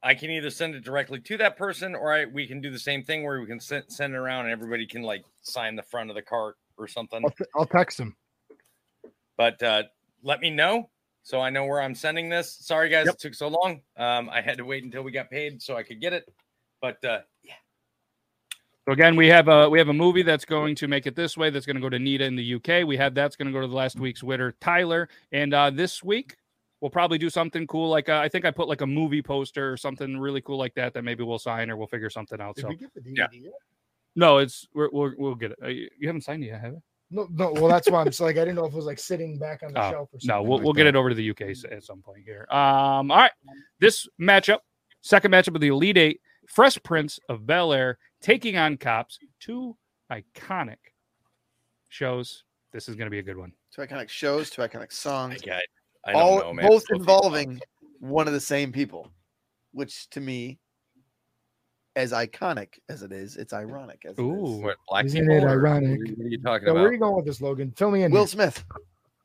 I 0.02 0.14
can 0.14 0.30
either 0.30 0.50
send 0.50 0.74
it 0.74 0.84
directly 0.84 1.18
to 1.20 1.38
that 1.38 1.56
person, 1.56 1.94
or 1.94 2.12
I, 2.12 2.26
we 2.26 2.46
can 2.46 2.60
do 2.60 2.70
the 2.70 2.78
same 2.78 3.02
thing 3.02 3.24
where 3.24 3.40
we 3.40 3.46
can 3.46 3.58
send, 3.58 3.84
send 3.88 4.12
it 4.12 4.18
around 4.18 4.44
and 4.44 4.52
everybody 4.52 4.86
can 4.86 5.00
like 5.00 5.24
sign 5.40 5.76
the 5.76 5.82
front 5.82 6.10
of 6.10 6.16
the 6.16 6.20
cart 6.20 6.56
or 6.76 6.86
something. 6.86 7.22
I'll, 7.24 7.30
t- 7.30 7.44
I'll 7.56 7.64
text 7.66 7.98
him. 8.00 8.14
But 9.38 9.62
uh, 9.62 9.84
let 10.22 10.40
me 10.40 10.50
know 10.50 10.90
so 11.22 11.40
I 11.40 11.48
know 11.48 11.64
where 11.64 11.80
I'm 11.80 11.94
sending 11.94 12.28
this. 12.28 12.54
Sorry 12.60 12.90
guys, 12.90 13.06
Yep. 13.06 13.14
it 13.14 13.20
took 13.20 13.34
so 13.34 13.48
long. 13.48 13.80
Um, 13.96 14.28
I 14.28 14.42
had 14.42 14.58
to 14.58 14.64
wait 14.66 14.84
until 14.84 15.02
we 15.02 15.10
got 15.10 15.30
paid 15.30 15.62
so 15.62 15.74
I 15.74 15.82
could 15.82 16.02
get 16.02 16.12
it. 16.12 16.28
But 16.82 17.02
uh, 17.02 17.20
So 18.86 18.92
again, 18.92 19.16
we 19.16 19.28
have 19.28 19.48
a 19.48 19.68
we 19.68 19.78
have 19.78 19.88
a 19.88 19.94
movie 19.94 20.22
that's 20.22 20.44
going 20.44 20.74
to 20.76 20.88
make 20.88 21.06
it 21.06 21.16
this 21.16 21.36
way. 21.38 21.48
That's 21.50 21.64
going 21.64 21.76
to 21.76 21.82
go 21.82 21.88
to 21.88 21.98
Nita 21.98 22.24
in 22.24 22.36
the 22.36 22.54
UK. 22.56 22.86
We 22.86 22.96
have 22.98 23.14
that's 23.14 23.34
going 23.34 23.46
to 23.46 23.52
go 23.52 23.60
to 23.62 23.66
the 23.66 23.74
last 23.74 23.98
week's 23.98 24.22
winner, 24.22 24.54
Tyler. 24.60 25.08
And 25.32 25.54
uh, 25.54 25.70
this 25.70 26.02
week 26.04 26.36
we'll 26.82 26.90
probably 26.90 27.16
do 27.16 27.30
something 27.30 27.66
cool. 27.66 27.88
Like 27.88 28.10
uh, 28.10 28.18
I 28.18 28.28
think 28.28 28.44
I 28.44 28.50
put 28.50 28.68
like 28.68 28.82
a 28.82 28.86
movie 28.86 29.22
poster 29.22 29.72
or 29.72 29.78
something 29.78 30.18
really 30.18 30.42
cool 30.42 30.58
like 30.58 30.74
that 30.74 30.92
that 30.94 31.02
maybe 31.02 31.24
we'll 31.24 31.38
sign 31.38 31.70
or 31.70 31.78
we'll 31.78 31.86
figure 31.86 32.10
something 32.10 32.40
out. 32.42 32.56
Did 32.56 32.62
So 32.62 32.68
we 32.68 32.76
get 32.76 32.92
the 32.92 33.00
DVD 33.00 33.14
Yeah. 33.16 33.26
yet? 33.32 33.52
no, 34.16 34.36
it's 34.38 34.68
we're, 34.74 34.90
we'll 34.92 35.14
we'll 35.16 35.34
get 35.34 35.52
it. 35.52 35.58
Uh, 35.62 35.68
you 35.68 35.88
haven't 36.06 36.22
signed 36.22 36.44
it 36.44 36.48
yet, 36.48 36.60
have 36.60 36.72
you? 36.74 36.82
No, 37.10 37.26
no. 37.32 37.52
Well, 37.52 37.68
that's 37.68 37.88
why 37.88 38.02
I'm 38.02 38.12
so 38.12 38.24
like 38.24 38.36
I 38.36 38.40
didn't 38.40 38.56
know 38.56 38.66
if 38.66 38.72
it 38.74 38.76
was 38.76 38.84
like 38.86 38.98
sitting 38.98 39.38
back 39.38 39.62
on 39.62 39.72
the 39.72 39.82
Oh, 39.82 39.90
shelf 39.90 40.08
or 40.12 40.20
something. 40.20 40.28
No, 40.28 40.42
we'll, 40.42 40.58
like 40.58 40.64
we'll 40.64 40.72
get 40.74 40.86
it 40.86 40.94
over 40.94 41.08
to 41.08 41.14
the 41.14 41.30
UK 41.30 41.40
at 41.72 41.84
some 41.84 42.02
point 42.02 42.22
here. 42.26 42.46
Um, 42.50 43.10
all 43.10 43.16
right. 43.16 43.32
This 43.80 44.06
matchup, 44.20 44.58
second 45.00 45.30
matchup 45.30 45.54
of 45.54 45.62
the 45.62 45.68
Elite 45.68 45.96
Eight, 45.96 46.20
Fresh 46.48 46.82
Prince 46.82 47.18
of 47.30 47.46
Bel 47.46 47.72
Air 47.72 47.98
taking 48.24 48.56
on 48.56 48.76
Cops, 48.78 49.18
two 49.38 49.76
iconic 50.10 50.76
shows. 51.90 52.44
This 52.72 52.88
is 52.88 52.96
going 52.96 53.06
to 53.06 53.10
be 53.10 53.18
a 53.18 53.22
good 53.22 53.36
one. 53.36 53.52
Two 53.72 53.82
iconic 53.82 54.08
shows, 54.08 54.50
two 54.50 54.62
iconic 54.62 54.92
songs, 54.92 55.40
I, 55.46 55.60
I 56.06 56.12
don't 56.12 56.22
all 56.22 56.38
know, 56.40 56.52
man. 56.54 56.66
both 56.66 56.84
Both 56.88 56.98
involving 56.98 57.60
one 58.00 58.26
of 58.26 58.32
the 58.32 58.40
same 58.40 58.72
people, 58.72 59.10
which 59.72 60.08
to 60.10 60.20
me 60.20 60.58
as 61.96 62.12
iconic 62.12 62.78
as 62.88 63.02
it 63.02 63.12
is, 63.12 63.36
it's 63.36 63.52
ironic 63.52 64.02
as 64.04 64.18
Ooh. 64.18 64.56
is. 64.56 64.62
What 64.62 64.76
black 64.88 65.04
Isn't 65.04 65.30
it 65.30 65.44
ironic? 65.44 66.00
What 66.16 66.24
are 66.26 66.28
you 66.28 66.42
talking 66.42 66.66
So 66.66 66.74
where 66.74 66.86
are 66.86 66.92
you 66.92 66.98
going 66.98 67.14
with 67.16 67.26
this, 67.26 67.40
Logan? 67.40 67.72
Fill 67.76 67.90
me 67.92 68.02
in. 68.02 68.10
Will 68.10 68.20
here. 68.22 68.26
Smith, 68.28 68.64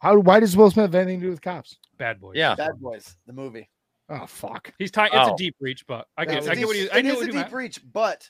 How? 0.02 0.18
Why 0.20 0.40
does 0.40 0.56
Will 0.56 0.70
Smith 0.70 0.86
have 0.86 0.96
anything 0.96 1.22
to 1.22 1.26
do 1.28 1.32
with 1.32 1.42
cops? 1.42 1.78
Bad 1.98 2.20
boys. 2.20 2.36
Yeah. 2.36 2.56
Bad 2.56 2.80
Boys, 2.80 3.16
the 3.26 3.34
movie. 3.34 3.70
Oh 4.12 4.26
fuck! 4.26 4.74
He's 4.80 4.90
tight. 4.92 5.12
It's 5.14 5.30
Oh. 5.30 5.34
a 5.36 5.38
deep 5.38 5.56
reach, 5.60 5.86
but 5.86 6.08
I 6.18 6.26
That 6.26 6.32
get. 6.32 6.40
was 6.42 6.48
I 6.50 6.54
a 6.54 6.56
get 6.56 6.66
what 6.68 6.76
It's- 6.76 6.92
you. 6.92 6.96
I 6.96 7.00
it 7.00 7.06
knew 7.06 7.14
what 7.16 7.24
a 7.24 7.26
deep 7.28 7.36
meant. 7.36 7.54
reach, 7.54 7.80
but 7.94 8.30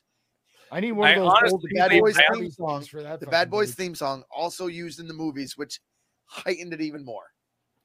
I 0.72 0.80
need 0.80 0.92
one 0.92 1.08
I 1.08 1.12
of 1.12 1.24
those 1.24 1.32
honestly 1.32 1.52
old 1.52 1.90
Bad 1.90 2.00
Boys 2.00 2.18
I 2.18 2.34
theme 2.34 2.42
theme 2.44 2.52
songs 2.52 2.88
for 2.88 3.02
that. 3.02 3.20
the 3.20 3.28
Bad 3.28 3.50
Boys 3.50 3.70
movie. 3.70 3.88
theme 3.88 3.96
song 3.96 4.24
also 4.36 4.68
used 4.68 5.00
in 5.00 5.08
the 5.08 5.14
movies, 5.14 5.58
which 5.58 5.80
heightened 6.26 6.74
it 6.74 6.82
even 6.82 7.04
more. 7.04 7.24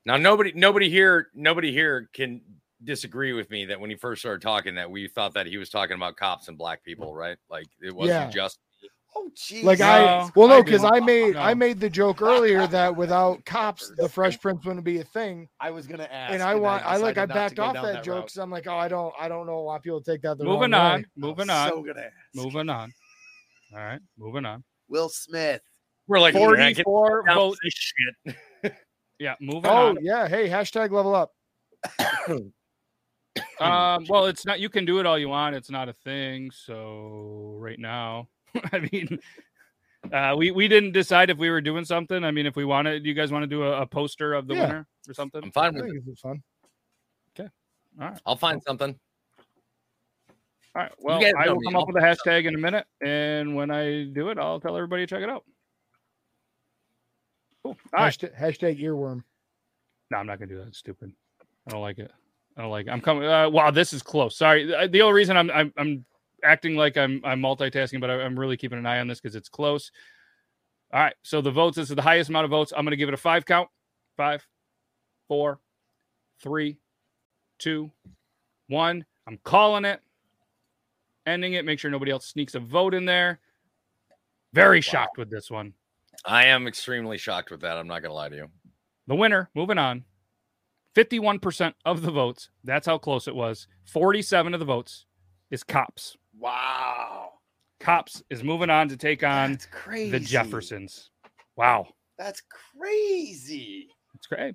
Now 0.07 0.16
nobody 0.16 0.53
nobody 0.55 0.91
here 0.91 1.28
nobody 1.35 1.72
here 1.72 2.11
can 2.12 2.43
disagree 2.82 3.32
with 3.32 3.49
me 3.51 3.64
that 3.64 3.80
when 3.80 3.89
he 3.89 3.97
first 3.97 4.20
started 4.20 4.43
talking 4.43 4.74
that 4.74 4.91
we 4.91 5.09
thought 5.09 5.32
that 5.35 5.47
he 5.47 5.57
was 5.57 5.70
talking 5.70 5.97
about 5.97 6.16
cops 6.16 6.49
and 6.49 6.59
black 6.59 6.85
people, 6.85 7.14
right? 7.14 7.39
Like 7.49 7.66
it 7.80 7.95
wasn't 7.95 8.18
Yeah. 8.26 8.30
just 8.30 8.59
Oh, 9.17 9.31
jeez. 9.37 9.62
Like 9.62 9.79
No, 9.79 9.87
I, 9.87 10.31
well, 10.35 10.49
no, 10.49 10.62
because 10.62 10.83
do. 10.83 10.89
I 10.89 10.99
made 11.01 11.35
No. 11.35 11.41
I 11.41 11.55
made 11.55 11.79
the 11.79 11.89
joke 11.89 12.21
earlier 12.21 12.67
that 12.69 12.95
without 12.97 13.45
cops, 13.45 13.93
the 13.97 14.09
Fresh 14.09 14.41
Prince 14.41 14.65
wouldn't 14.67 14.85
be 14.85 14.99
a 14.99 15.05
thing, 15.05 15.49
I 15.61 15.71
was 15.71 15.87
gonna 15.87 16.09
ask, 16.11 16.33
and 16.33 16.43
I 16.43 16.55
want 16.57 16.85
I 16.85 16.97
like 16.97 17.17
I 17.19 17.27
decided 17.27 17.29
not 17.29 17.29
to 17.29 17.35
backed 17.35 17.59
off 17.61 17.75
down 17.75 17.85
that, 17.95 18.05
joke 18.05 18.15
route. 18.15 18.25
because 18.25 18.39
I'm 18.39 18.51
like, 18.51 18.67
oh, 18.67 18.77
I 18.77 18.89
don't 18.89 19.15
I 19.19 19.29
don't 19.29 19.47
know 19.47 19.61
why 19.62 19.79
people 19.79 20.01
take 20.01 20.23
that 20.23 20.39
the 20.39 20.45
Moving 20.45 20.73
wrong 20.73 20.81
on. 20.81 21.01
way. 21.01 21.05
Moving 21.17 21.51
on. 21.51 21.71
was 21.71 21.79
So 21.79 21.83
gonna 21.83 22.01
ask. 22.07 22.15
Moving 22.35 22.69
on. 22.69 22.93
All 23.73 23.79
right. 23.79 24.01
Moving 24.19 24.45
on. 24.45 24.65
Will 24.89 25.09
Smith. 25.09 25.62
we're 26.09 26.21
like 26.21 26.35
"You're 26.35 26.57
not 26.57 26.69
getting 26.75 26.85
Forty-four 26.85 27.25
down 27.27 27.35
votes. 27.37 27.59
shit. 27.71 28.37
Yeah. 29.21 29.37
Moving 29.41 29.71
Oh 29.71 29.91
on. 29.91 29.99
yeah, 30.05 30.27
hey, 30.27 30.49
hashtag 30.49 30.91
level 30.91 31.15
up. 31.15 31.31
Um, 33.61 34.05
well, 34.09 34.27
it's 34.27 34.45
not. 34.47 34.61
You 34.61 34.69
can 34.69 34.85
do 34.85 35.01
it 35.01 35.07
all 35.07 35.19
you 35.19 35.29
want. 35.29 35.55
It's 35.57 35.71
not 35.71 35.89
a 35.89 35.93
thing. 35.93 36.51
So 36.53 37.57
right 37.59 37.79
now, 37.79 38.29
I 38.73 38.89
mean, 38.93 39.19
uh, 40.13 40.35
we 40.37 40.51
we 40.51 40.69
didn't 40.69 40.93
decide 40.93 41.31
if 41.31 41.39
we 41.39 41.51
were 41.51 41.61
doing 41.61 41.85
something. 41.85 42.25
I 42.25 42.31
mean, 42.31 42.47
if 42.47 42.57
we 42.57 42.65
wanted, 42.65 43.03
do 43.03 43.09
you 43.09 43.15
guys 43.15 43.33
want 43.33 43.43
to 43.43 43.47
do 43.47 43.63
a, 43.65 43.83
a 43.83 43.87
poster 43.87 44.35
of 44.35 44.47
the 44.47 44.55
Yeah. 44.55 44.67
winner 44.67 44.87
or 45.09 45.15
something? 45.15 45.43
I'm 45.43 45.53
fine 45.53 45.75
with 45.75 45.85
think 45.85 45.97
it. 45.97 46.05
this 46.07 46.15
is 46.15 46.21
fun. 46.21 46.43
All 48.01 48.09
right. 48.09 48.21
I'll 48.27 48.37
find 48.37 48.63
something. 48.63 48.99
All 50.75 50.83
right. 50.83 50.93
Well, 50.99 51.23
I 51.39 51.49
will 51.49 51.61
come 51.61 51.77
up 51.77 51.87
with 51.87 51.97
a 51.97 52.01
hashtag 52.01 52.47
in 52.47 52.55
a 52.55 52.59
minute, 52.59 52.87
and 53.01 53.55
when 53.55 53.71
I 53.71 54.05
do 54.05 54.31
it, 54.31 54.39
I'll 54.39 54.59
tell 54.59 54.77
everybody 54.77 55.07
to 55.07 55.07
check 55.07 55.23
it 55.23 55.29
out. 55.29 55.45
Cool. 57.63 57.77
All 57.97 58.05
right. 58.05 58.13
Hashtag, 58.13 58.37
hashtag 58.37 58.83
earworm. 58.83 59.23
No, 60.11 60.19
I'm 60.19 60.27
not 60.27 60.39
gonna 60.39 60.51
do 60.51 60.59
that. 60.59 60.69
It's 60.69 60.79
stupid. 60.79 61.13
I 61.69 61.71
don't 61.71 61.81
like 61.81 61.99
it. 61.99 62.11
I 62.57 62.63
don't 62.63 62.71
like. 62.71 62.89
It. 62.89 62.91
I'm 62.91 63.01
coming. 63.01 63.25
Uh, 63.29 63.49
wow, 63.49 63.71
this 63.71 63.93
is 63.93 64.03
close. 64.03 64.37
Sorry. 64.37 64.67
The, 64.67 64.89
the 64.91 65.03
only 65.03 65.15
reason 65.15 65.37
I'm 65.37 65.51
I'm, 65.53 65.73
I'm 65.77 66.05
acting 66.45 66.76
like 66.76 66.97
I'm 66.97 67.20
I'm 67.24 67.40
multitasking, 67.40 68.01
but 68.01 68.11
I, 68.11 68.22
I'm 68.22 68.38
really 68.38 68.57
keeping 68.57 68.78
an 68.78 68.86
eye 68.86 69.01
on 69.01 69.09
this 69.09 69.20
because 69.20 69.36
it's 69.36 69.49
close. 69.49 69.90
All 70.92 71.01
right. 71.01 71.14
So 71.22 71.40
the 71.40 71.51
votes. 71.51 71.76
This 71.76 71.90
is 71.90 71.97
the 71.97 72.03
highest 72.03 72.30
amount 72.30 72.45
of 72.45 72.51
votes. 72.51 72.72
I'm 72.76 72.84
gonna 72.84 72.97
give 72.97 73.09
it 73.09 73.14
a 73.14 73.18
five 73.18 73.45
count. 73.45 73.68
Five, 74.16 74.47
four, 75.26 75.61
three, 76.40 76.78
two, 77.59 77.90
one. 78.68 79.05
I'm 79.26 79.38
calling 79.42 79.84
it. 79.84 80.01
Ending 81.26 81.55
it. 81.55 81.64
Make 81.64 81.78
sure 81.78 81.90
nobody 81.90 82.12
else 82.12 82.26
sneaks 82.26 82.55
a 82.55 82.61
vote 82.61 82.95
in 82.95 83.07
there. 83.07 83.40
Very 84.53 84.80
shocked 84.80 85.18
with 85.18 85.30
this 85.30 85.51
one. 85.51 85.72
I 86.24 86.47
am 86.47 86.66
extremely 86.68 87.18
shocked 87.18 87.51
with 87.51 87.62
that. 87.62 87.76
I'm 87.76 87.88
not 87.88 88.03
gonna 88.03 88.14
lie 88.14 88.28
to 88.28 88.36
you. 88.36 88.49
The 89.07 89.16
winner, 89.16 89.51
moving 89.55 89.78
on, 89.78 90.05
51% 90.95 91.74
of 91.84 92.03
the 92.03 92.11
votes. 92.11 92.51
That's 92.62 92.86
how 92.86 92.99
close 92.99 93.26
it 93.26 93.34
was. 93.34 93.66
47 93.86 94.55
of 94.55 94.61
the 94.61 94.66
votes 94.66 95.07
is 95.51 95.64
Cops. 95.64 96.16
Wow. 96.45 97.30
Cops 97.80 98.22
is 98.28 98.45
moving 98.45 98.68
on 98.68 98.90
to 98.90 98.99
take 98.99 99.24
on 99.24 99.53
That's 99.53 99.64
crazy. 99.66 100.11
the 100.11 100.20
Jeffersons. 100.20 101.09
Wow. 101.57 101.86
That's 102.18 102.42
crazy. 102.78 103.88
It's 104.14 104.26
great. 104.26 104.55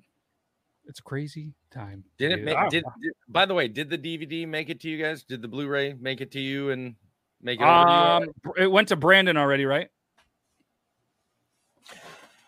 It's 0.86 1.00
a 1.00 1.02
crazy 1.02 1.52
time. 1.72 2.04
Did 2.16 2.30
it 2.30 2.44
make 2.44 2.56
I- 2.56 2.68
did, 2.68 2.84
did 3.02 3.12
by 3.28 3.44
the 3.44 3.54
way, 3.54 3.66
did 3.66 3.90
the 3.90 3.98
DVD 3.98 4.46
make 4.46 4.70
it 4.70 4.78
to 4.82 4.88
you 4.88 5.02
guys? 5.02 5.24
Did 5.24 5.42
the 5.42 5.48
Blu-ray 5.48 5.94
make 5.94 6.20
it 6.20 6.30
to 6.32 6.40
you 6.40 6.70
and 6.70 6.94
make 7.42 7.60
it 7.60 7.64
over 7.64 7.88
um, 7.88 8.24
it 8.56 8.70
went 8.70 8.86
to 8.88 8.96
Brandon 8.96 9.36
already, 9.36 9.64
right? 9.66 9.88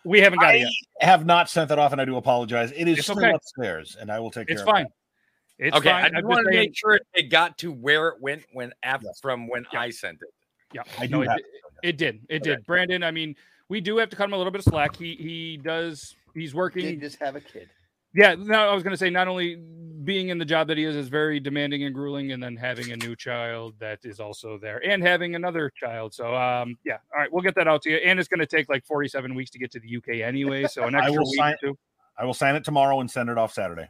We 0.05 0.19
haven't 0.21 0.39
got 0.39 0.55
it 0.55 0.59
yet. 0.59 0.69
I 1.01 1.05
have 1.05 1.25
not 1.25 1.49
sent 1.49 1.69
that 1.69 1.79
off, 1.79 1.91
and 1.93 1.99
I 2.01 2.05
do 2.05 2.15
apologize. 2.17 2.71
It 2.75 2.87
is 2.87 2.97
It's 2.99 3.07
still 3.07 3.17
okay. 3.19 3.31
upstairs, 3.31 3.95
and 3.99 4.09
I 4.11 4.19
will 4.19 4.31
take 4.31 4.49
It's 4.49 4.61
care 4.61 4.69
of 4.69 4.75
fine. 4.75 4.87
It's 5.59 5.75
okay, 5.77 5.89
fine. 5.89 6.03
I 6.03 6.05
I'm 6.07 6.11
just 6.11 6.15
just 6.21 6.25
wanted 6.29 6.51
to 6.51 6.57
make 6.57 6.75
sure 6.75 6.99
it 7.13 7.29
got 7.29 7.57
to 7.59 7.71
where 7.71 8.07
it 8.09 8.15
went 8.21 8.43
when 8.53 8.73
after 8.83 9.07
Yes. 9.07 9.19
from 9.21 9.47
when 9.47 9.65
Yeah. 9.71 9.79
I 9.81 9.89
sent 9.91 10.19
it. 10.21 10.33
Yeah, 10.73 10.81
I 10.99 11.05
know 11.07 11.23
do 11.23 11.29
it, 11.31 11.35
did- 11.37 11.45
it 11.83 11.97
did. 11.97 12.25
It 12.29 12.41
Okay. 12.41 12.55
did. 12.55 12.65
Brandon, 12.65 13.03
I 13.03 13.11
mean, 13.11 13.35
we 13.69 13.79
do 13.81 13.97
have 13.97 14.09
to 14.09 14.15
cut 14.15 14.25
him 14.25 14.33
a 14.33 14.37
little 14.37 14.51
bit 14.51 14.59
of 14.59 14.65
slack. 14.65 14.95
He 14.95 15.15
he 15.15 15.57
does. 15.57 16.15
He's 16.33 16.55
working. 16.55 16.83
Did 16.85 17.01
just 17.01 17.19
have 17.19 17.35
a 17.35 17.41
kid. 17.41 17.69
Yeah, 18.15 18.35
no, 18.37 18.69
I 18.69 18.73
was 18.73 18.83
gonna 18.83 18.97
say 18.97 19.09
not 19.09 19.27
only 19.27 19.55
being 20.03 20.29
in 20.29 20.37
the 20.37 20.45
job 20.45 20.67
that 20.67 20.77
he 20.77 20.83
is 20.83 20.95
is 20.95 21.07
very 21.07 21.39
demanding 21.39 21.83
and 21.83 21.93
grueling, 21.95 22.31
and 22.31 22.41
then 22.43 22.55
having 22.55 22.91
a 22.91 22.95
new 22.97 23.15
child 23.15 23.75
that 23.79 23.99
is 24.03 24.19
also 24.19 24.57
there, 24.57 24.83
and 24.85 25.01
having 25.03 25.33
another 25.35 25.69
child. 25.75 26.13
So, 26.13 26.35
um, 26.35 26.77
yeah, 26.83 26.97
all 27.13 27.19
right, 27.21 27.31
we'll 27.31 27.41
get 27.43 27.55
that 27.55 27.67
out 27.67 27.81
to 27.83 27.89
you. 27.91 27.97
And 27.97 28.19
it's 28.19 28.27
gonna 28.27 28.45
take 28.45 28.69
like 28.69 28.85
forty-seven 28.85 29.33
weeks 29.35 29.49
to 29.51 29.59
get 29.59 29.71
to 29.71 29.79
the 29.79 29.95
UK 29.97 30.21
anyway, 30.21 30.65
so 30.65 30.83
an 30.87 30.93
I 30.95 31.05
extra 31.05 31.21
will 31.21 31.29
week 31.29 31.37
sign- 31.39 31.55
too. 31.61 31.77
I 32.17 32.25
will 32.25 32.33
sign 32.35 32.55
it 32.55 32.63
tomorrow 32.63 32.99
and 32.99 33.09
send 33.09 33.29
it 33.29 33.37
off 33.37 33.53
Saturday. 33.53 33.87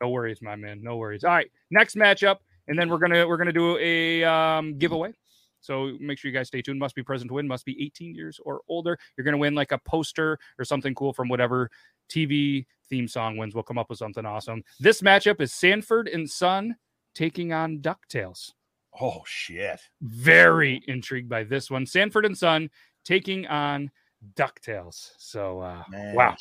No 0.00 0.10
worries, 0.10 0.40
my 0.42 0.56
man. 0.56 0.82
No 0.82 0.96
worries. 0.96 1.24
All 1.24 1.30
right, 1.30 1.50
next 1.70 1.96
matchup, 1.96 2.36
and 2.68 2.78
then 2.78 2.88
we're 2.88 2.98
gonna 2.98 3.26
we're 3.26 3.36
gonna 3.36 3.52
do 3.52 3.76
a 3.78 4.24
um, 4.24 4.78
giveaway. 4.78 5.12
So 5.60 5.96
make 6.00 6.18
sure 6.18 6.30
you 6.30 6.36
guys 6.36 6.46
stay 6.48 6.62
tuned. 6.62 6.78
Must 6.78 6.94
be 6.94 7.02
present 7.02 7.28
to 7.30 7.34
win. 7.34 7.48
Must 7.48 7.64
be 7.64 7.84
18 7.84 8.14
years 8.14 8.40
or 8.44 8.60
older. 8.68 8.96
You're 9.16 9.24
gonna 9.24 9.38
win 9.38 9.54
like 9.54 9.72
a 9.72 9.78
poster 9.78 10.38
or 10.58 10.64
something 10.64 10.94
cool 10.94 11.12
from 11.12 11.28
whatever 11.28 11.70
TV 12.08 12.66
theme 12.88 13.08
song 13.08 13.36
wins. 13.36 13.54
We'll 13.54 13.64
come 13.64 13.78
up 13.78 13.90
with 13.90 13.98
something 13.98 14.24
awesome. 14.24 14.62
This 14.78 15.02
matchup 15.02 15.40
is 15.40 15.52
Sanford 15.52 16.08
and 16.08 16.28
Son 16.30 16.76
taking 17.14 17.52
on 17.52 17.78
Ducktales. 17.78 18.52
Oh 19.00 19.22
shit! 19.26 19.80
Very 20.00 20.82
intrigued 20.86 21.28
by 21.28 21.44
this 21.44 21.70
one. 21.70 21.86
Sanford 21.86 22.24
and 22.24 22.38
Son 22.38 22.70
taking 23.04 23.46
on 23.46 23.90
Ducktales. 24.34 25.10
So 25.18 25.60
uh, 25.60 25.82
Man. 25.90 26.14
wow. 26.14 26.36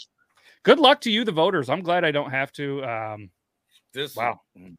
Good 0.63 0.79
luck 0.79 1.01
to 1.01 1.11
you, 1.11 1.23
the 1.23 1.31
voters. 1.31 1.69
I'm 1.69 1.81
glad 1.81 2.03
I 2.03 2.11
don't 2.11 2.31
have 2.31 2.51
to. 2.53 2.83
Um, 2.83 3.29
This 3.93 4.15
Wow. 4.15 4.41
Mm-hmm. 4.57 4.73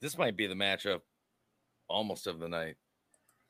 This 0.00 0.18
might 0.18 0.36
be 0.36 0.46
the 0.46 0.54
matchup 0.54 1.00
almost 1.88 2.26
of 2.26 2.38
the 2.38 2.48
night. 2.48 2.76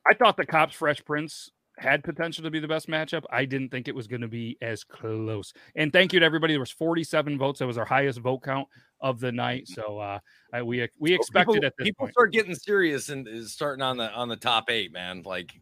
I 0.07 0.15
thought 0.15 0.37
the 0.37 0.47
Cops 0.47 0.75
Fresh 0.75 1.05
Prince 1.05 1.51
had 1.79 2.05
potential 2.05 2.45
to 2.45 2.51
be 2.51 2.61
the 2.61 2.69
best 2.69 2.89
matchup. 2.89 3.25
I 3.31 3.45
didn't 3.45 3.71
think 3.71 3.89
it 3.89 3.95
was 3.95 4.07
going 4.07 4.21
to 4.21 4.29
be 4.29 4.57
as 4.63 4.85
close. 4.85 5.53
And 5.75 5.93
thank 5.93 6.13
you 6.13 6.21
to 6.21 6.27
everybody. 6.27 6.53
There 6.53 6.61
was 6.61 6.71
47 6.71 7.39
votes. 7.39 7.59
That 7.59 7.67
was 7.67 7.79
our 7.79 7.85
highest 7.85 8.21
vote 8.21 8.43
count 8.43 8.69
of 9.01 9.19
the 9.19 9.33
night. 9.33 9.65
Mm-hmm. 9.65 9.81
So 9.81 9.99
uh, 9.99 10.19
I, 10.53 10.63
we 10.63 10.83
uh, 10.83 10.87
we 10.99 11.13
expected 11.13 11.55
people, 11.55 11.67
at 11.67 11.73
this 11.79 11.87
people 11.87 12.05
point. 12.05 12.13
start 12.13 12.33
getting 12.33 12.55
serious 12.55 13.09
and 13.09 13.27
is 13.27 13.53
starting 13.53 13.83
on 13.83 13.97
the 13.97 14.13
on 14.13 14.29
the 14.29 14.37
top 14.37 14.71
eight, 14.71 14.93
man. 14.93 15.23
Like 15.25 15.53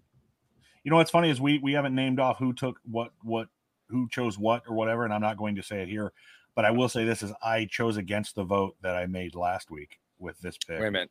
You 0.84 0.90
know 0.90 0.96
what's 0.96 1.10
funny 1.10 1.30
is 1.30 1.40
we 1.40 1.58
we 1.58 1.72
haven't 1.72 1.94
named 1.94 2.20
off 2.20 2.38
who 2.38 2.52
took 2.52 2.78
what 2.84 3.12
what 3.22 3.48
who 3.88 4.08
chose 4.08 4.38
what 4.38 4.64
or 4.68 4.74
whatever, 4.74 5.04
and 5.04 5.14
I'm 5.14 5.22
not 5.22 5.36
going 5.36 5.54
to 5.56 5.62
say 5.62 5.82
it 5.82 5.88
here, 5.88 6.12
but 6.54 6.64
I 6.64 6.70
will 6.70 6.88
say 6.88 7.04
this 7.04 7.22
is 7.22 7.32
I 7.42 7.66
chose 7.66 7.96
against 7.96 8.34
the 8.34 8.44
vote 8.44 8.76
that 8.82 8.96
I 8.96 9.06
made 9.06 9.34
last 9.34 9.70
week 9.70 9.98
with 10.18 10.38
this 10.40 10.56
pick. 10.58 10.80
wait 10.80 10.88
a 10.88 10.90
minute. 10.90 11.10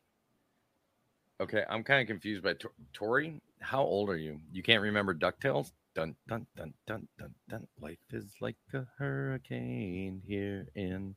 Okay, 1.40 1.64
I'm 1.68 1.82
kind 1.82 2.00
of 2.00 2.06
confused 2.06 2.42
by 2.44 2.54
Tor- 2.54 2.72
Tori. 2.92 3.40
How 3.60 3.82
old 3.82 4.08
are 4.10 4.16
you? 4.16 4.38
You 4.52 4.62
can't 4.62 4.82
remember 4.82 5.14
Ducktales? 5.14 5.72
Dun 5.94 6.14
dun 6.28 6.46
dun 6.56 6.72
dun 6.86 7.06
dun 7.18 7.34
dun. 7.48 7.66
Life 7.80 7.98
is 8.12 8.26
like 8.40 8.56
a 8.72 8.86
hurricane 8.96 10.22
here 10.26 10.68
in 10.74 11.14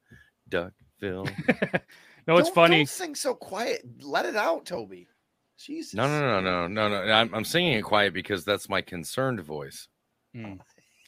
Duckville. 0.49 0.71
no, 2.28 2.38
it's 2.38 2.49
Don't- 2.49 2.55
funny. 2.55 2.78
Don't 2.80 2.89
sing 2.89 3.15
so 3.15 3.34
quiet. 3.34 3.84
Let 4.01 4.26
it 4.26 4.36
out, 4.36 4.65
Toby. 4.65 5.07
Jesus. 5.57 5.93
No, 5.93 6.07
no, 6.07 6.41
no, 6.41 6.67
no, 6.67 6.89
no, 6.89 7.05
no. 7.05 7.11
I'm, 7.13 7.34
I'm 7.34 7.45
singing 7.45 7.73
it 7.73 7.84
quiet 7.84 8.13
because 8.13 8.43
that's 8.43 8.67
my 8.67 8.82
concerned 8.82 9.39
voice. 9.41 9.88
Mm. 10.36 10.59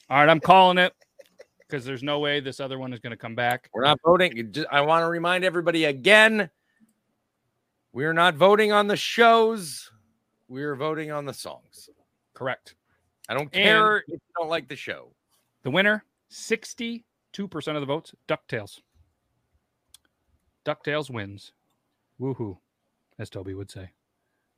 All 0.08 0.18
right, 0.18 0.28
I'm 0.28 0.40
calling 0.40 0.78
it 0.78 0.94
because 1.68 1.84
there's 1.84 2.02
no 2.02 2.18
way 2.18 2.40
this 2.40 2.60
other 2.60 2.78
one 2.78 2.92
is 2.92 3.00
going 3.00 3.10
to 3.10 3.16
come 3.16 3.34
back. 3.34 3.68
We're 3.72 3.84
not 3.84 3.98
voting. 4.04 4.54
I 4.70 4.80
want 4.80 5.02
to 5.04 5.08
remind 5.08 5.44
everybody 5.44 5.84
again 5.84 6.50
we 7.92 8.04
are 8.04 8.14
not 8.14 8.34
voting 8.34 8.72
on 8.72 8.86
the 8.86 8.96
shows. 8.96 9.90
We 10.48 10.62
are 10.62 10.76
voting 10.76 11.10
on 11.10 11.26
the 11.26 11.34
songs. 11.34 11.90
Correct. 12.34 12.74
I 13.28 13.34
don't 13.34 13.44
And- 13.44 13.52
care 13.52 13.96
if 13.98 14.04
you 14.08 14.18
don't 14.38 14.48
like 14.48 14.68
the 14.68 14.76
show. 14.76 15.14
The 15.62 15.70
winner, 15.70 16.04
62% 16.30 17.02
of 17.76 17.80
the 17.80 17.86
votes, 17.86 18.14
DuckTales. 18.28 18.80
DuckTales 20.64 21.10
wins. 21.10 21.52
Woohoo, 22.20 22.58
as 23.18 23.28
Toby 23.30 23.54
would 23.54 23.70
say. 23.70 23.90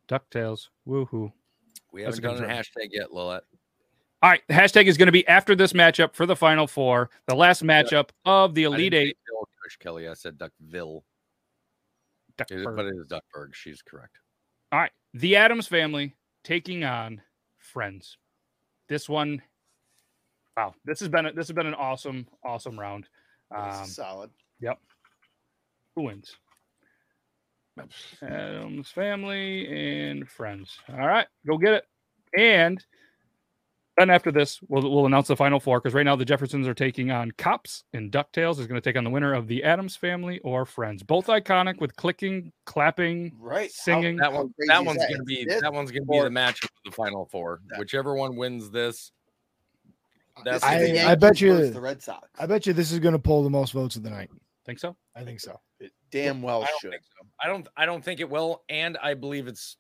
DuckTales, 0.09 0.69
woohoo. 0.87 1.33
We 1.93 2.03
haven't 2.03 2.23
done 2.23 2.45
a 2.45 2.47
hashtag 2.47 2.89
yet, 2.93 3.13
Lilette. 3.13 3.45
All 4.23 4.29
right, 4.31 4.43
the 4.49 4.55
hashtag 4.55 4.87
is 4.87 4.99
going 4.99 5.07
to 5.07 5.13
be 5.13 5.27
after 5.27 5.55
this 5.55 5.73
matchup 5.73 6.15
for 6.15 6.27
the 6.27 6.37
final 6.37 6.67
four, 6.67 7.09
the 7.27 7.35
last 7.35 7.63
matchup 7.63 8.11
of 8.27 8.55
the 8.55 8.67
I 8.67 8.69
Elite 8.69 8.91
didn't 8.93 9.05
say 9.05 9.09
Eight. 9.11 9.17
Phil 9.27 9.47
Kelly. 9.79 10.09
I 10.09 10.15
said 10.15 10.37
Duckville, 10.37 11.03
It 12.41 12.51
is- 12.51 12.65
Duckburg. 12.65 12.77
but 12.77 12.87
it 12.87 12.95
is 12.97 13.07
Duckburg. 13.07 13.55
She's 13.55 13.81
correct. 13.83 14.19
All 14.73 14.79
right, 14.81 14.91
The 15.15 15.37
Addams 15.37 15.67
family 15.69 16.15
taking 16.45 16.85
on 16.85 17.23
Friends. 17.59 18.17
This 18.89 19.09
one, 19.09 19.41
wow, 20.57 20.75
this 20.85 20.99
has 21.01 21.09
been 21.09 21.27
a, 21.27 21.33
this 21.33 21.47
has 21.49 21.55
been 21.55 21.67
an 21.67 21.75
awesome, 21.75 22.27
awesome 22.45 22.79
round. 22.79 23.05
This 23.51 23.77
Um, 23.79 23.85
is 23.85 23.95
solid. 23.95 24.31
who 25.95 26.03
wins? 26.03 26.37
Addams 28.23 28.91
family 28.91 29.67
and 30.11 30.29
friends. 30.29 30.79
All 30.91 31.07
right, 31.07 31.27
go 31.47 31.57
get 31.57 31.73
it. 31.75 31.85
And 32.37 32.85
then 34.01 34.11
after 34.11 34.33
this, 34.33 34.61
we'll, 34.69 34.83
we'll 34.91 35.07
announce 35.07 35.29
the 35.29 35.37
final 35.37 35.61
four 35.61 35.81
because 35.81 35.95
right 35.95 36.05
now 36.05 36.17
the 36.17 36.25
Jeffersons 36.25 36.67
are 36.67 36.75
taking 36.75 37.11
on 37.11 37.31
Cops 37.33 37.85
and 37.93 38.11
DuckTales 38.11 38.59
is 38.59 38.67
going 38.67 38.81
to 38.81 38.81
take 38.81 38.97
on 38.97 39.05
the 39.05 39.11
winner 39.11 39.33
of 39.35 39.47
the 39.47 39.63
Addams 39.63 39.95
family 39.97 40.39
or 40.41 40.65
Friends. 40.67 41.03
Both 41.03 41.27
iconic 41.27 41.81
with 41.81 41.95
clicking, 41.97 42.53
clapping, 42.67 43.33
Right. 43.39 43.69
Oh, 43.71 43.73
singing. 43.75 44.17
That 44.17 44.33
one, 44.33 44.53
crazy 44.55 44.69
that 44.69 44.81
is 44.81 44.87
one's 44.87 45.07
gonna 45.11 45.25
be 45.25 45.45
This 45.45 45.61
that 45.61 45.73
one's 45.73 45.91
gonna 45.91 46.05
be 46.07 46.21
the 46.21 46.31
match 46.31 46.63
of 46.65 46.71
the 46.85 46.91
final 46.91 47.27
four. 47.27 47.61
That- 47.69 47.79
Whichever 47.79 48.15
one 48.15 48.37
wins 48.37 48.71
this, 48.71 49.13
uh, 50.37 50.43
This 50.45 50.61
That's 50.63 50.65
I- 50.65 50.79
the 50.79 51.01
I 51.11 51.15
bet 51.15 51.41
you- 51.41 51.71
the 51.71 51.81
Red 51.81 52.03
Sox. 52.03 52.29
I 52.39 52.47
bet 52.47 52.67
you 52.67 52.73
this 52.73 52.91
is 52.93 52.99
going 52.99 53.13
to 53.15 53.19
pull 53.19 53.43
the 53.43 53.51
most 53.51 53.73
votes 53.73 53.97
of 53.97 54.03
the 54.03 54.11
night. 54.11 54.31
Think 54.67 54.79
so? 54.79 54.97
I 55.17 55.25
think 55.25 55.41
so. 55.41 55.59
It 55.81 55.93
damn 56.11 56.43
well 56.43 56.63
I 56.63 56.69
should. 56.81 56.93
so. 56.93 57.27
I 57.43 57.49
don't. 57.49 57.67
I 57.77 57.87
don't 57.87 58.05
think 58.05 58.21
it 58.21 58.29
will, 58.31 58.63
and 58.69 58.97
I 59.03 59.15
believe 59.15 59.49
it's 59.49 59.77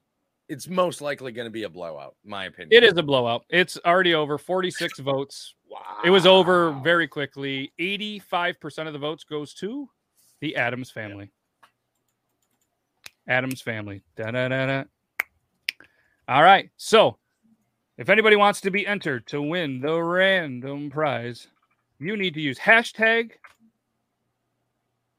it's 0.51 0.67
most 0.69 1.01
likely 1.01 1.31
going 1.31 1.47
to 1.47 1.51
be 1.51 1.63
a 1.63 1.69
blowout. 1.69 2.17
My 2.25 2.47
opinion. 2.47 2.71
It 2.73 2.85
is 2.85 2.99
a 2.99 3.03
blowout. 3.03 3.45
It's 3.49 3.79
already 3.87 4.15
over 4.15 4.37
46 4.37 4.99
votes. 4.99 5.55
Wow. 5.71 5.79
It 6.05 6.11
was 6.11 6.27
over 6.27 6.73
very 6.83 7.07
quickly. 7.07 7.73
85% 7.79 8.89
of 8.89 8.93
the 8.93 8.99
votes 8.99 9.23
goes 9.23 9.55
to 9.55 9.89
the 10.41 10.57
Addams 10.57 10.91
family. 10.91 11.31
Addams 13.29 13.63
family. 13.63 14.03
Da, 14.17 14.33
da, 14.33 14.49
da, 14.49 14.67
da. 14.67 14.83
All 16.27 16.43
right. 16.43 16.69
So, 16.77 17.17
if 17.97 18.09
anybody 18.09 18.35
wants 18.35 18.61
to 18.63 18.73
be 18.73 18.85
entered 18.85 19.29
to 19.29 19.41
win 19.41 19.81
the 19.81 20.03
random 20.03 20.91
prize, 20.91 21.47
you 22.01 22.17
need 22.17 22.35
to 22.35 22.41
use 22.41 22.59
hashtag 22.59 23.31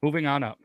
moving 0.02 0.26
on 0.26 0.42
up. 0.42 0.58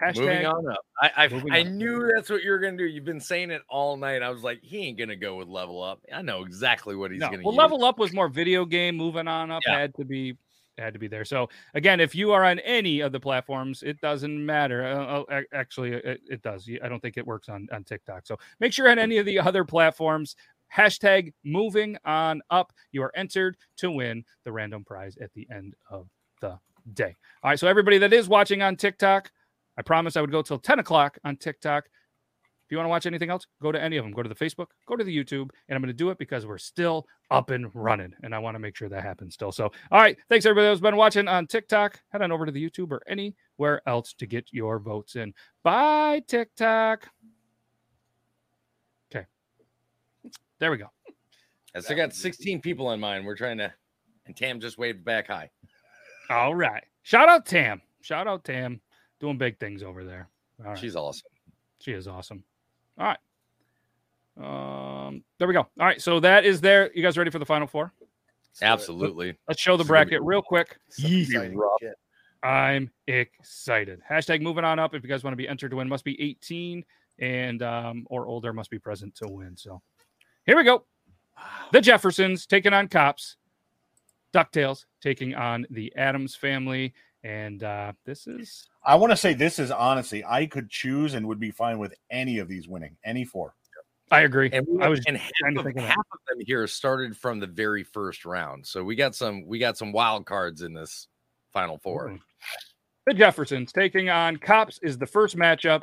Hashtag 0.00 0.16
Moving 0.16 0.46
on 0.46 0.70
up. 0.70 0.86
I 1.00 1.10
I, 1.26 1.58
I 1.58 1.62
knew 1.62 2.10
that's 2.14 2.30
what 2.30 2.42
you 2.42 2.50
were 2.50 2.58
going 2.58 2.76
to 2.78 2.84
do. 2.84 2.88
You've 2.88 3.04
been 3.04 3.20
saying 3.20 3.50
it 3.50 3.62
all 3.68 3.96
night. 3.96 4.22
I 4.22 4.30
was 4.30 4.42
like, 4.42 4.60
he 4.62 4.86
ain't 4.86 4.96
going 4.96 5.10
to 5.10 5.16
go 5.16 5.36
with 5.36 5.48
level 5.48 5.82
up. 5.82 6.00
I 6.12 6.22
know 6.22 6.42
exactly 6.42 6.96
what 6.96 7.10
he's 7.10 7.20
No, 7.20 7.28
going 7.28 7.40
to 7.40 7.46
well, 7.46 7.54
level 7.54 7.84
up 7.84 7.98
was 7.98 8.12
more 8.12 8.28
video 8.28 8.64
game. 8.64 8.96
Moving 8.96 9.28
on 9.28 9.50
up 9.50 9.62
Yeah. 9.66 9.78
had 9.78 9.94
to 9.96 10.04
be 10.04 10.36
had 10.78 10.94
to 10.94 10.98
be 10.98 11.08
there. 11.08 11.26
So 11.26 11.50
again, 11.74 12.00
if 12.00 12.14
you 12.14 12.32
are 12.32 12.44
on 12.44 12.58
any 12.60 13.00
of 13.00 13.12
the 13.12 13.20
platforms, 13.20 13.82
it 13.82 14.00
doesn't 14.00 14.46
matter. 14.46 14.84
Uh, 14.86 15.22
uh, 15.22 15.42
actually, 15.52 15.92
it, 15.92 16.20
it 16.28 16.42
does. 16.42 16.68
I 16.82 16.88
don't 16.88 17.00
think 17.00 17.18
it 17.18 17.26
works 17.26 17.48
on 17.48 17.68
on 17.72 17.84
TikTok. 17.84 18.26
So 18.26 18.38
make 18.60 18.72
sure 18.72 18.88
on 18.88 18.98
any 18.98 19.18
of 19.18 19.26
the 19.26 19.38
other 19.38 19.64
platforms. 19.64 20.36
Hashtag 20.74 21.32
moving 21.44 21.96
on 22.04 22.42
up. 22.48 22.72
You 22.92 23.02
are 23.02 23.10
entered 23.16 23.56
to 23.78 23.90
win 23.90 24.24
the 24.44 24.52
random 24.52 24.84
prize 24.84 25.18
at 25.20 25.32
the 25.34 25.46
end 25.52 25.74
of 25.90 26.06
the 26.40 26.58
day. 26.94 27.16
All 27.42 27.50
right. 27.50 27.58
So 27.58 27.66
everybody 27.66 27.98
that 27.98 28.12
is 28.12 28.28
watching 28.28 28.62
on 28.62 28.76
TikTok, 28.76 29.32
I 29.80 29.82
promised 29.82 30.18
I 30.18 30.20
would 30.20 30.30
go 30.30 30.42
till 30.42 30.58
10 30.58 30.78
o'clock 30.78 31.18
on 31.24 31.38
TikTok. 31.38 31.86
If 31.86 32.70
you 32.70 32.76
want 32.76 32.84
to 32.84 32.90
watch 32.90 33.06
anything 33.06 33.30
else, 33.30 33.46
go 33.62 33.72
to 33.72 33.82
any 33.82 33.96
of 33.96 34.04
them. 34.04 34.12
Go 34.12 34.22
to 34.22 34.28
the 34.28 34.34
Facebook, 34.34 34.66
go 34.84 34.94
to 34.94 35.02
the 35.02 35.16
YouTube, 35.16 35.48
and 35.68 35.74
I'm 35.74 35.80
going 35.80 35.86
to 35.86 35.94
do 35.94 36.10
it 36.10 36.18
because 36.18 36.44
we're 36.44 36.58
still 36.58 37.06
up 37.30 37.48
and 37.48 37.74
running, 37.74 38.12
and 38.22 38.34
I 38.34 38.38
want 38.40 38.56
to 38.56 38.58
make 38.58 38.76
sure 38.76 38.90
that 38.90 39.02
happens 39.02 39.32
still. 39.32 39.52
So, 39.52 39.72
all 39.90 40.00
right, 40.02 40.18
thanks 40.28 40.44
everybody 40.44 40.68
that's 40.68 40.82
been 40.82 40.96
watching 40.96 41.28
on 41.28 41.46
TikTok. 41.46 41.98
Head 42.10 42.20
on 42.20 42.30
over 42.30 42.44
to 42.44 42.52
the 42.52 42.62
YouTube 42.62 42.90
or 42.90 43.00
anywhere 43.08 43.80
else 43.86 44.12
to 44.18 44.26
get 44.26 44.52
your 44.52 44.78
votes 44.78 45.16
in. 45.16 45.32
Bye, 45.62 46.22
TikTok. 46.28 47.08
Okay, 49.10 49.24
there 50.58 50.70
we 50.70 50.76
go. 50.76 50.90
I 51.74 51.80
still 51.80 51.96
got 51.96 52.12
16 52.12 52.60
people 52.60 52.92
in 52.92 53.00
mind. 53.00 53.24
We're 53.24 53.34
trying 53.34 53.56
to, 53.58 53.72
and 54.26 54.36
Tam 54.36 54.60
just 54.60 54.76
waved 54.76 55.06
back 55.06 55.28
high. 55.28 55.48
All 56.28 56.54
right, 56.54 56.84
shout 57.02 57.30
out 57.30 57.46
Tam. 57.46 57.80
Shout 58.02 58.28
out 58.28 58.44
Tam, 58.44 58.82
doing 59.20 59.38
big 59.38 59.58
things 59.58 59.82
over 59.82 60.04
there. 60.04 60.28
All 60.58 60.70
right, 60.70 60.78
She's 60.78 60.96
awesome. 60.96 61.30
She 61.78 61.92
is 61.92 62.08
awesome. 62.08 62.42
All 62.98 63.06
right. 63.06 63.18
Um, 65.06 65.22
there 65.38 65.46
we 65.46 65.54
go. 65.54 65.60
All 65.60 65.86
right, 65.86 66.00
so 66.00 66.20
that 66.20 66.44
is 66.44 66.60
there. 66.60 66.90
You 66.94 67.02
guys 67.02 67.16
ready 67.16 67.30
for 67.30 67.38
the 67.38 67.46
final 67.46 67.66
four? 67.66 67.92
Let's 68.00 68.60
do 68.60 68.66
it. 68.66 68.68
Absolutely. 68.68 69.36
Let's 69.48 69.60
show 69.60 69.72
the 69.72 69.78
This 69.78 69.84
is 69.84 69.88
be 69.88 69.92
bracket 69.92 70.22
real 70.22 70.42
quick. 70.42 70.78
Some 70.88 71.10
Yee. 71.10 71.22
exciting 71.22 71.56
Rough. 71.56 71.80
I'm 72.42 72.90
excited. 73.06 74.00
Hashtag 74.08 74.40
moving 74.40 74.64
on 74.64 74.78
up. 74.78 74.94
If 74.94 75.02
you 75.02 75.08
guys 75.08 75.22
want 75.22 75.32
to 75.32 75.36
be 75.36 75.48
entered 75.48 75.70
to 75.70 75.76
win, 75.76 75.88
must 75.88 76.04
be 76.04 76.20
18 76.20 76.84
and 77.18 77.62
um, 77.62 78.06
or 78.08 78.26
older, 78.26 78.52
must 78.52 78.70
be 78.70 78.78
present 78.78 79.14
to 79.16 79.28
win. 79.28 79.56
So 79.56 79.82
here 80.46 80.56
we 80.56 80.64
go. 80.64 80.84
The 81.72 81.80
Jeffersons 81.80 82.46
taking 82.46 82.72
on 82.72 82.88
cops. 82.88 83.36
DuckTales 84.32 84.84
taking 85.02 85.34
on 85.34 85.66
the 85.70 85.92
Addams 85.96 86.34
family. 86.34 86.94
And 87.22 87.62
uh, 87.62 87.92
this 88.06 88.26
is 88.26 88.66
I 88.84 88.96
want 88.96 89.10
to 89.10 89.16
say 89.16 89.34
this 89.34 89.58
is 89.58 89.70
honestly, 89.70 90.24
I 90.24 90.46
could 90.46 90.70
choose 90.70 91.14
and 91.14 91.26
would 91.26 91.40
be 91.40 91.50
fine 91.50 91.78
with 91.78 91.94
any 92.10 92.38
of 92.38 92.48
these 92.48 92.66
winning, 92.66 92.96
any 93.04 93.24
four. 93.24 93.54
I 94.10 94.22
agree. 94.22 94.50
And 94.52 94.66
we, 94.68 94.82
I 94.82 94.88
was 94.88 95.00
and 95.06 95.16
half 95.16 95.30
of, 95.56 95.64
think 95.64 95.76
that. 95.76 95.82
half 95.82 95.98
of 95.98 96.18
them 96.28 96.38
here 96.44 96.66
started 96.66 97.16
from 97.16 97.38
the 97.38 97.46
very 97.46 97.84
first 97.84 98.24
round. 98.24 98.66
So 98.66 98.82
we 98.82 98.96
got 98.96 99.14
some 99.14 99.46
we 99.46 99.58
got 99.58 99.76
some 99.76 99.92
wild 99.92 100.26
cards 100.26 100.62
in 100.62 100.72
this 100.72 101.06
final 101.52 101.78
four. 101.78 102.10
Ooh. 102.10 102.18
The 103.06 103.14
Jeffersons 103.14 103.72
taking 103.72 104.08
on 104.08 104.36
Cops 104.36 104.78
is 104.82 104.98
the 104.98 105.06
first 105.06 105.36
matchup. 105.36 105.82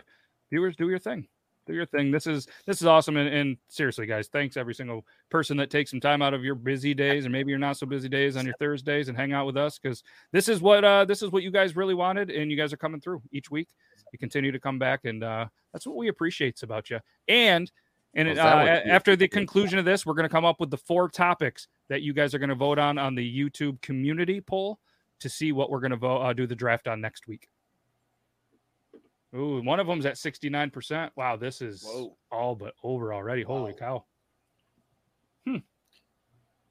Viewers, 0.52 0.76
do 0.76 0.90
your 0.90 1.00
thing. 1.00 1.28
Do 1.68 1.74
your 1.74 1.86
thing. 1.86 2.12
This 2.12 2.26
is 2.26 2.48
this 2.66 2.82
is 2.82 2.88
awesome. 2.88 3.18
And, 3.18 3.28
and 3.30 3.58
seriously, 3.68 4.06
guys, 4.06 4.28
thanks 4.28 4.58
every 4.58 4.74
single 4.74 5.06
person 5.30 5.58
that 5.58 5.70
takes 5.70 5.92
some 5.92 6.00
time 6.00 6.22
out 6.22 6.34
of 6.34 6.44
your 6.44 6.56
busy 6.56 6.94
days 6.94 7.26
and 7.26 7.32
maybe 7.32 7.50
your 7.52 7.60
not 7.60 7.78
so 7.78 7.86
busy 7.86 8.10
days 8.10 8.38
on 8.38 8.46
your 8.46 8.56
Thursdays 8.58 9.10
and 9.10 9.18
hang 9.18 9.34
out 9.34 9.46
with 9.46 9.58
us 9.58 9.78
because 9.78 10.02
this 10.32 10.48
is 10.48 10.62
what 10.62 10.84
uh 10.84 11.06
this 11.06 11.22
is 11.22 11.32
what 11.32 11.44
you 11.44 11.52
guys 11.52 11.76
really 11.76 11.94
wanted, 11.94 12.32
and 12.32 12.50
you 12.50 12.58
guys 12.58 12.72
are 12.74 12.78
coming 12.78 13.02
through 13.02 13.22
each 13.32 13.52
week. 13.52 13.68
You 14.14 14.20
continue 14.20 14.52
to 14.52 14.60
come 14.60 14.80
back, 14.80 15.06
and 15.06 15.24
uh 15.24 15.48
that's 15.74 15.86
what 15.86 15.98
we 15.98 16.08
appreciate 16.08 16.64
about 16.64 16.90
you. 16.90 17.00
And 17.28 17.72
and 18.16 18.30
Well, 18.30 18.40
uh, 18.40 18.44
that 18.44 18.64
would 18.64 18.82
a- 18.82 18.86
be- 18.86 18.90
after 18.92 19.16
the 19.16 19.28
conclusion 19.28 19.78
of 19.78 19.86
this, 19.86 20.06
we're 20.06 20.14
going 20.14 20.24
to 20.28 20.34
come 20.34 20.46
up 20.46 20.60
with 20.60 20.72
the 20.72 20.78
four 20.78 21.10
topics 21.10 21.68
that 21.90 22.02
you 22.02 22.14
guys 22.14 22.34
are 22.34 22.40
going 22.40 22.50
to 22.50 22.56
vote 22.56 22.80
on 22.80 22.98
on 22.98 23.14
the 23.16 23.40
YouTube 23.40 23.82
community 23.82 24.42
poll 24.42 24.80
to 25.20 25.30
see 25.30 25.52
what 25.52 25.70
we're 25.70 25.80
going 25.82 25.92
to 25.92 25.98
vote 25.98 26.22
uh, 26.22 26.34
do 26.34 26.48
the 26.48 26.56
draft 26.56 26.88
on 26.88 27.02
next 27.02 27.28
week. 27.28 27.50
Ooh, 29.36 29.62
one 29.62 29.80
of 29.80 29.88
them's 29.88 30.06
at 30.06 30.16
69%. 30.16 31.12
Wow, 31.16 31.36
this 31.36 31.62
is 31.62 31.84
Whoa. 31.84 32.16
all 32.32 32.56
but 32.56 32.74
over 32.84 33.14
already. 33.14 33.44
Holy 33.44 33.74
Wow. 33.74 34.06
cow. 35.46 35.56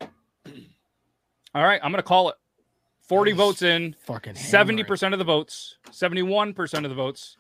Hmm. 0.03 0.07
All 1.55 1.65
right, 1.65 1.81
I'm 1.83 1.91
going 1.93 2.03
to 2.03 2.07
call 2.09 2.29
it. 2.31 2.37
40 3.03 3.31
Nice. 3.33 3.39
votes 3.39 3.63
in, 3.63 3.95
Fucking 4.05 4.35
Seventy 4.35 4.81
hammering. 4.83 4.87
percent 4.89 5.15
of 5.15 5.19
the 5.19 5.25
votes, 5.25 5.77
seventy-one 5.93 6.55
percent 6.55 6.85
of 6.85 6.91
the 6.91 6.97
votes. 6.97 7.37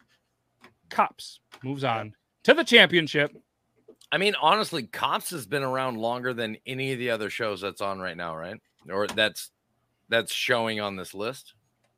Cops 0.90 1.40
moves 1.64 1.82
on 1.82 2.14
to 2.44 2.54
the 2.54 2.62
championship. 2.62 3.36
I 4.12 4.18
mean, 4.18 4.36
honestly, 4.40 4.84
Cops 4.84 5.30
has 5.30 5.44
been 5.44 5.64
around 5.64 5.98
longer 5.98 6.32
than 6.32 6.56
any 6.66 6.92
of 6.92 7.00
the 7.00 7.10
other 7.10 7.30
shows 7.30 7.60
that's 7.62 7.80
on 7.80 7.98
right 7.98 8.16
now, 8.16 8.36
right? 8.36 8.60
Or 8.88 9.08
that's 9.08 9.50
that's 10.08 10.32
showing 10.32 10.78
on 10.78 10.94
this 10.94 11.12
list. 11.14 11.54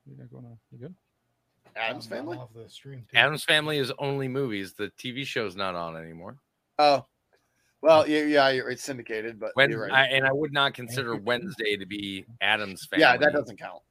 You 0.06 0.16
got 0.16 0.30
going 0.30 0.46
on? 0.46 0.58
You 0.72 0.78
good? 0.78 0.94
Addams 1.76 2.06
I'm 2.06 2.10
family. 2.10 2.38
off 2.38 2.48
the 2.54 2.68
stream, 2.68 3.04
too. 3.10 3.16
Addams 3.16 3.44
Family 3.44 3.78
is 3.78 3.92
only 3.98 4.28
movies. 4.28 4.72
The 4.74 4.90
TV 4.98 5.24
show's 5.24 5.56
not 5.56 5.74
on 5.74 5.96
anymore. 5.96 6.36
Oh, 6.78 7.04
well, 7.80 8.08
yeah, 8.08 8.22
yeah, 8.22 8.48
you're, 8.50 8.70
it's 8.70 8.82
syndicated, 8.82 9.38
but 9.38 9.52
When 9.54 9.70
you're 9.70 9.82
right. 9.82 9.92
I, 9.92 10.04
and 10.06 10.26
I 10.26 10.32
would 10.32 10.52
not 10.52 10.74
consider. 10.74 11.16
Wednesday 11.16 11.76
to 11.76 11.86
be 11.86 12.24
Addams 12.40 12.86
Family. 12.86 13.02
yeah, 13.02 13.16
that 13.16 13.32
doesn't 13.32 13.58
count. 13.58 13.82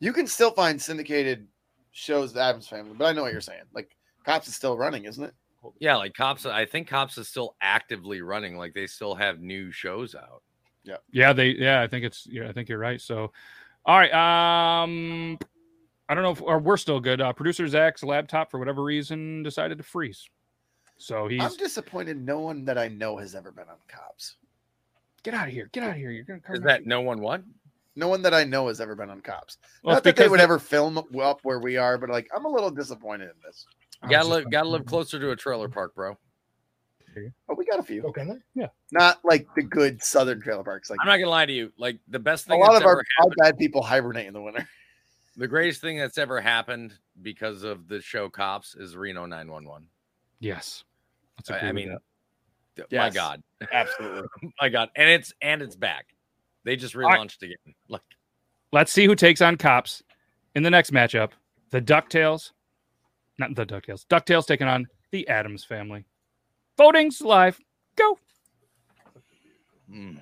You 0.00 0.12
can 0.12 0.26
still 0.26 0.50
find 0.52 0.80
syndicated 0.80 1.46
shows, 1.92 2.32
the 2.32 2.40
Addams 2.40 2.68
Family, 2.68 2.94
but 2.96 3.04
I 3.06 3.12
know 3.12 3.22
what 3.22 3.32
you're 3.32 3.40
saying. 3.40 3.64
Like, 3.74 3.96
Cops 4.24 4.48
is 4.48 4.54
still 4.56 4.76
running, 4.76 5.04
isn't 5.04 5.22
it? 5.24 5.34
Yeah, 5.80 5.96
like 5.96 6.14
Cops. 6.14 6.46
I 6.46 6.64
think 6.64 6.86
Cops 6.88 7.18
is 7.18 7.28
still 7.28 7.56
actively 7.60 8.22
running. 8.22 8.56
Like 8.56 8.74
they 8.74 8.86
still 8.86 9.14
have 9.14 9.40
new 9.40 9.72
shows 9.72 10.14
out. 10.14 10.42
Yeah. 10.84 10.96
Yeah, 11.10 11.32
they. 11.32 11.48
Yeah, 11.48 11.82
I 11.82 11.88
think 11.88 12.04
it's. 12.04 12.26
Yeah, 12.30 12.48
I 12.48 12.52
think 12.52 12.68
you're 12.68 12.78
right. 12.78 13.00
So, 13.00 13.32
all 13.84 13.98
right. 13.98 14.12
Um, 14.12 15.38
I 16.08 16.14
don't 16.14 16.22
know 16.24 16.30
if 16.30 16.42
or 16.42 16.58
we're 16.58 16.76
still 16.76 17.00
good. 17.00 17.20
Uh, 17.20 17.32
Producer 17.32 17.66
Zach's 17.68 18.02
laptop, 18.02 18.50
for 18.50 18.58
whatever 18.58 18.82
reason, 18.82 19.42
decided 19.42 19.78
to 19.78 19.84
freeze. 19.84 20.28
So 20.96 21.28
he's 21.28 21.42
I'm 21.42 21.54
disappointed. 21.56 22.16
No 22.24 22.40
one 22.40 22.64
that 22.64 22.78
I 22.78 22.88
know 22.88 23.16
has 23.18 23.34
ever 23.34 23.52
been 23.52 23.68
on 23.68 23.76
Cops. 23.88 24.36
get 25.22 25.34
out 25.34 25.46
of 25.46 25.52
here. 25.52 25.68
Get 25.72 25.84
out 25.84 25.90
of 25.90 25.96
here. 25.96 26.10
You're 26.10 26.24
gonna 26.24 26.38
Is 26.38 26.44
cover 26.44 26.58
that 26.60 26.86
no 26.86 27.00
one 27.02 27.20
what? 27.20 27.42
No 27.94 28.08
one 28.08 28.22
that 28.22 28.32
I 28.34 28.44
know 28.44 28.68
has 28.68 28.80
ever 28.80 28.94
been 28.94 29.10
on 29.10 29.20
Cops. 29.20 29.58
Well, 29.82 29.96
Not 29.96 30.04
that 30.04 30.16
they 30.16 30.28
would 30.28 30.40
they- 30.40 30.44
ever 30.44 30.58
film 30.58 30.98
up 30.98 31.40
where 31.42 31.58
we 31.60 31.76
are, 31.76 31.98
but 31.98 32.10
like, 32.10 32.28
I'm 32.34 32.44
a 32.44 32.48
little 32.48 32.70
disappointed 32.70 33.24
in 33.24 33.34
this. 33.44 33.66
You 34.02 34.10
gotta 34.10 34.28
live. 34.28 34.50
Gotta 34.50 34.68
live 34.68 34.86
closer 34.86 35.18
to 35.18 35.30
a 35.30 35.36
trailer 35.36 35.68
park, 35.68 35.94
bro. 35.94 36.16
Oh, 37.48 37.54
we 37.56 37.64
got 37.64 37.80
a 37.80 37.82
few. 37.82 38.04
Okay, 38.04 38.24
then. 38.54 38.68
Not 38.92 39.18
like 39.24 39.46
the 39.56 39.62
good 39.62 40.00
Southern 40.02 40.40
trailer 40.40 40.62
parks. 40.62 40.88
Like 40.88 41.00
I'm 41.00 41.08
not 41.08 41.16
gonna 41.16 41.30
lie 41.30 41.46
to 41.46 41.52
you. 41.52 41.72
Like 41.76 41.98
the 42.08 42.20
best 42.20 42.46
thing. 42.46 42.60
a 42.60 42.64
lot 42.64 42.72
that's 42.72 42.82
of 42.82 42.86
our, 42.86 42.92
ever 42.92 42.98
our 43.00 43.04
happened, 43.18 43.34
bad 43.38 43.58
people 43.58 43.82
hibernate 43.82 44.26
in 44.28 44.34
the 44.34 44.40
winter. 44.42 44.68
The 45.38 45.46
greatest 45.46 45.80
thing 45.80 45.96
that's 45.96 46.18
ever 46.18 46.40
happened 46.40 46.94
because 47.22 47.62
of 47.62 47.86
the 47.86 48.00
show 48.00 48.28
Cops 48.28 48.74
is 48.74 48.96
Reno 48.96 49.24
911. 49.24 49.86
Yes. 50.40 50.82
Let's 51.38 51.48
I, 51.50 51.58
I 51.58 51.66
with 51.66 51.74
mean, 51.76 51.96
that. 52.76 52.92
My 52.92 53.10
God, 53.10 53.42
Absolutely. 53.72 54.28
my 54.60 54.68
God, 54.68 54.88
and 54.96 55.08
it's 55.08 55.32
and 55.40 55.62
it's 55.62 55.76
back. 55.76 56.06
They 56.64 56.76
just 56.76 56.94
relaunched 56.94 57.42
again. 57.42 57.56
Like 57.88 58.02
Let's 58.72 58.92
see 58.92 59.06
who 59.06 59.14
takes 59.14 59.40
on 59.40 59.56
cops 59.56 60.02
in 60.54 60.62
the 60.62 60.70
next 60.70 60.92
matchup. 60.92 61.30
The 61.70 61.80
DuckTales, 61.80 62.50
not 63.38 63.54
the 63.54 63.64
DuckTales, 63.64 64.06
DuckTales 64.06 64.46
taking 64.46 64.66
on 64.66 64.86
the 65.10 65.26
Addams 65.28 65.64
family. 65.64 66.04
Voting's 66.78 67.20
live. 67.20 67.58
Go. 67.96 68.18
mm, 69.90 70.20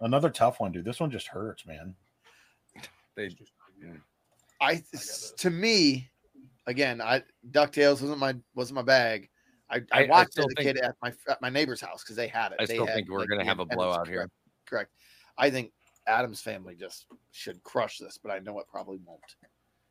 Another 0.00 0.30
tough 0.30 0.60
one, 0.60 0.72
dude. 0.72 0.84
This 0.84 1.00
one 1.00 1.10
just 1.10 1.26
hurts, 1.28 1.66
man. 1.66 1.94
they 3.16 3.30
I 4.60 4.82
to 5.38 5.50
me, 5.50 6.10
again, 6.66 7.00
I 7.00 7.22
Ducktales 7.50 8.00
wasn't 8.00 8.18
my 8.18 8.34
wasn't 8.54 8.76
my 8.76 8.82
bag. 8.82 9.28
I, 9.68 9.76
I, 9.76 9.80
I- 9.92 10.04
I 10.04 10.06
watched 10.08 10.38
it 10.38 10.42
as 10.46 10.46
a 10.52 10.54
kid 10.62 10.78
at 10.78 10.94
my 11.02 11.12
at 11.28 11.40
my 11.42 11.48
neighbor's 11.50 11.80
house 11.80 12.02
because 12.02 12.16
they 12.16 12.28
had 12.28 12.52
it. 12.52 12.58
I 12.60 12.66
They 12.66 12.74
still 12.74 12.86
had, 12.86 12.94
think 12.94 13.08
we're 13.10 13.20
like, 13.20 13.28
gonna 13.28 13.44
have 13.44 13.58
a 13.58 13.62
Addams- 13.62 13.76
blowout 13.76 14.08
here. 14.08 14.16
Correct, 14.18 14.32
correct. 14.66 14.92
I 15.38 15.50
think 15.50 15.72
Addams 16.06 16.40
family 16.40 16.76
just 16.76 17.06
should 17.32 17.62
crush 17.62 17.98
this, 17.98 18.18
but 18.22 18.30
I 18.30 18.38
know 18.38 18.58
it 18.60 18.66
probably 18.70 18.98
won't. 19.04 19.20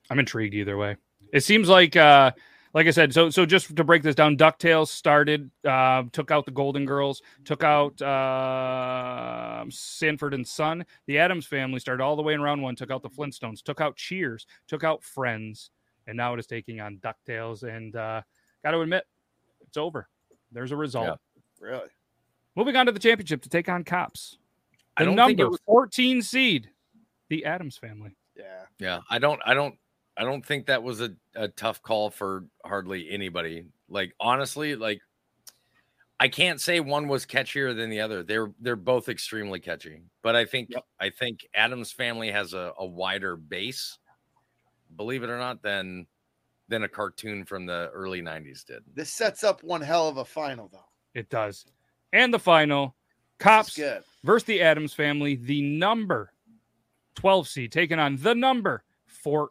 I'm 0.09 0.20
intrigued 0.20 0.53
either 0.53 0.78
way. 0.78 0.95
It 1.34 1.41
seems 1.41 1.68
like 1.68 1.95
uh 1.95 2.32
like 2.76 2.88
I 2.88 2.91
said, 2.91 3.13
so 3.13 3.30
so 3.30 3.45
just 3.45 3.73
to 3.73 3.84
break 3.86 4.03
this 4.03 4.15
down, 4.15 4.36
DuckTales 4.36 4.89
started, 4.89 5.49
uh, 5.63 6.03
took 6.11 6.30
out 6.30 6.45
the 6.45 6.51
Golden 6.51 6.86
Girls, 6.86 7.21
took 7.45 7.63
out 7.63 7.99
uh, 8.01 9.63
Sanford 9.69 10.34
and 10.34 10.45
Son. 10.45 10.86
The 11.07 11.17
Addams 11.17 11.45
family 11.47 11.80
started 11.80 12.03
all 12.03 12.17
the 12.17 12.21
way 12.21 12.34
in 12.34 12.41
round 12.41 12.61
one, 12.61 12.76
took 12.76 12.91
out 12.91 13.01
the 13.01 13.09
Flintstones, 13.09 13.63
took 13.63 13.80
out 13.80 13.95
Cheers, 13.95 14.45
took 14.67 14.84
out 14.84 15.03
Friends, 15.05 15.71
and 16.05 16.17
now 16.17 16.34
it 16.34 16.39
is 16.39 16.47
taking 16.47 16.82
on 16.82 16.97
DuckTales. 16.97 17.63
And 17.63 17.95
uh, 17.95 18.21
got 18.61 18.71
to 18.71 18.82
admit, 18.82 19.05
it's 19.61 19.78
over. 19.78 20.09
There's 20.51 20.73
a 20.73 20.76
result. 20.78 21.05
Yeah. 21.07 21.15
Really? 21.61 21.89
Moving 22.57 22.76
on 22.76 22.88
to 22.88 22.91
the 22.91 22.99
championship 22.99 23.41
to 23.43 23.49
take 23.49 23.69
on 23.69 23.86
Cops. 23.86 24.38
I 24.97 25.03
The 25.05 25.15
don't 25.15 25.28
think 25.28 25.39
number 25.39 25.51
was- 25.51 25.59
14 25.65 26.21
seed, 26.21 26.69
the 27.30 27.45
Addams 27.45 27.78
family. 27.78 28.17
Yeah. 28.36 28.63
Yeah, 28.80 28.99
I 29.09 29.19
don't, 29.19 29.39
I 29.45 29.53
don't, 29.53 29.76
I 30.18 30.24
don't 30.24 30.45
think 30.45 30.68
that 30.68 30.84
was 30.84 31.01
a, 31.01 31.13
a 31.36 31.47
tough 31.49 31.82
call 31.82 32.09
for 32.09 32.45
hardly 32.63 33.09
anybody. 33.09 33.66
Like 33.89 34.13
honestly, 34.20 34.76
like 34.76 35.01
I 36.20 36.30
can't 36.30 36.61
say 36.61 36.80
one 36.80 37.07
was 37.07 37.26
catchier 37.26 37.76
than 37.76 37.89
the 37.89 38.01
other. 38.01 38.24
They're 38.24 38.51
they're 38.61 38.76
both 38.76 39.09
extremely 39.09 39.59
catchy, 39.59 40.01
but 40.22 40.36
I 40.36 40.45
think 40.45 40.72
I 40.99 41.09
think 41.09 41.45
Addams 41.53 41.91
family 41.91 42.32
has 42.32 42.53
a, 42.53 42.72
a 42.78 42.86
wider 42.86 43.36
base, 43.36 43.97
believe 44.95 45.24
it 45.24 45.30
or 45.30 45.38
not, 45.38 45.61
than 45.61 46.07
than 46.70 46.84
a 46.84 46.89
cartoon 46.89 47.43
from 47.43 47.66
the 47.66 47.89
early 47.93 48.22
'90s 48.22 48.66
did. 48.66 48.84
This 48.93 49.11
sets 49.11 49.43
up 49.43 49.63
one 49.63 49.82
hell 49.82 50.07
of 50.07 50.18
a 50.18 50.26
final, 50.26 50.70
though. 50.72 50.86
It 51.13 51.30
does. 51.30 51.66
And 52.13 52.34
the 52.34 52.39
final, 52.39 52.95
Cops 53.39 53.76
good. 53.76 54.03
versus 54.24 54.45
the 54.45 54.61
Addams 54.61 54.93
family, 54.93 55.36
the 55.36 55.61
number 55.61 56.32
12 57.16 57.47
seed, 57.47 57.72
taking 57.72 57.99
on 57.99 58.16
the 58.18 58.34
number 58.34 58.84
14 59.07 59.49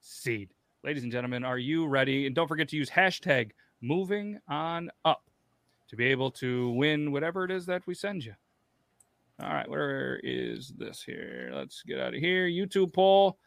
seed. 0.00 0.50
Ladies 0.84 1.02
and 1.02 1.12
gentlemen, 1.12 1.44
are 1.44 1.58
you 1.58 1.86
ready? 1.86 2.26
And 2.26 2.34
don't 2.34 2.48
forget 2.48 2.68
to 2.70 2.76
use 2.76 2.90
hashtag 2.90 3.50
moving 3.80 4.38
on 4.48 4.90
up 5.04 5.22
to 5.88 5.96
be 5.96 6.06
able 6.06 6.30
to 6.32 6.70
win 6.70 7.12
whatever 7.12 7.44
it 7.44 7.50
is 7.50 7.66
that 7.66 7.86
we 7.86 7.94
send 7.94 8.24
you. 8.24 8.34
All 9.40 9.48
right, 9.48 9.68
where 9.68 10.20
is 10.24 10.72
this 10.76 11.02
here? 11.02 11.50
Let's 11.54 11.82
get 11.82 12.00
out 12.00 12.14
of 12.14 12.20
here. 12.20 12.46
YouTube 12.46 12.92
poll. 12.92 13.38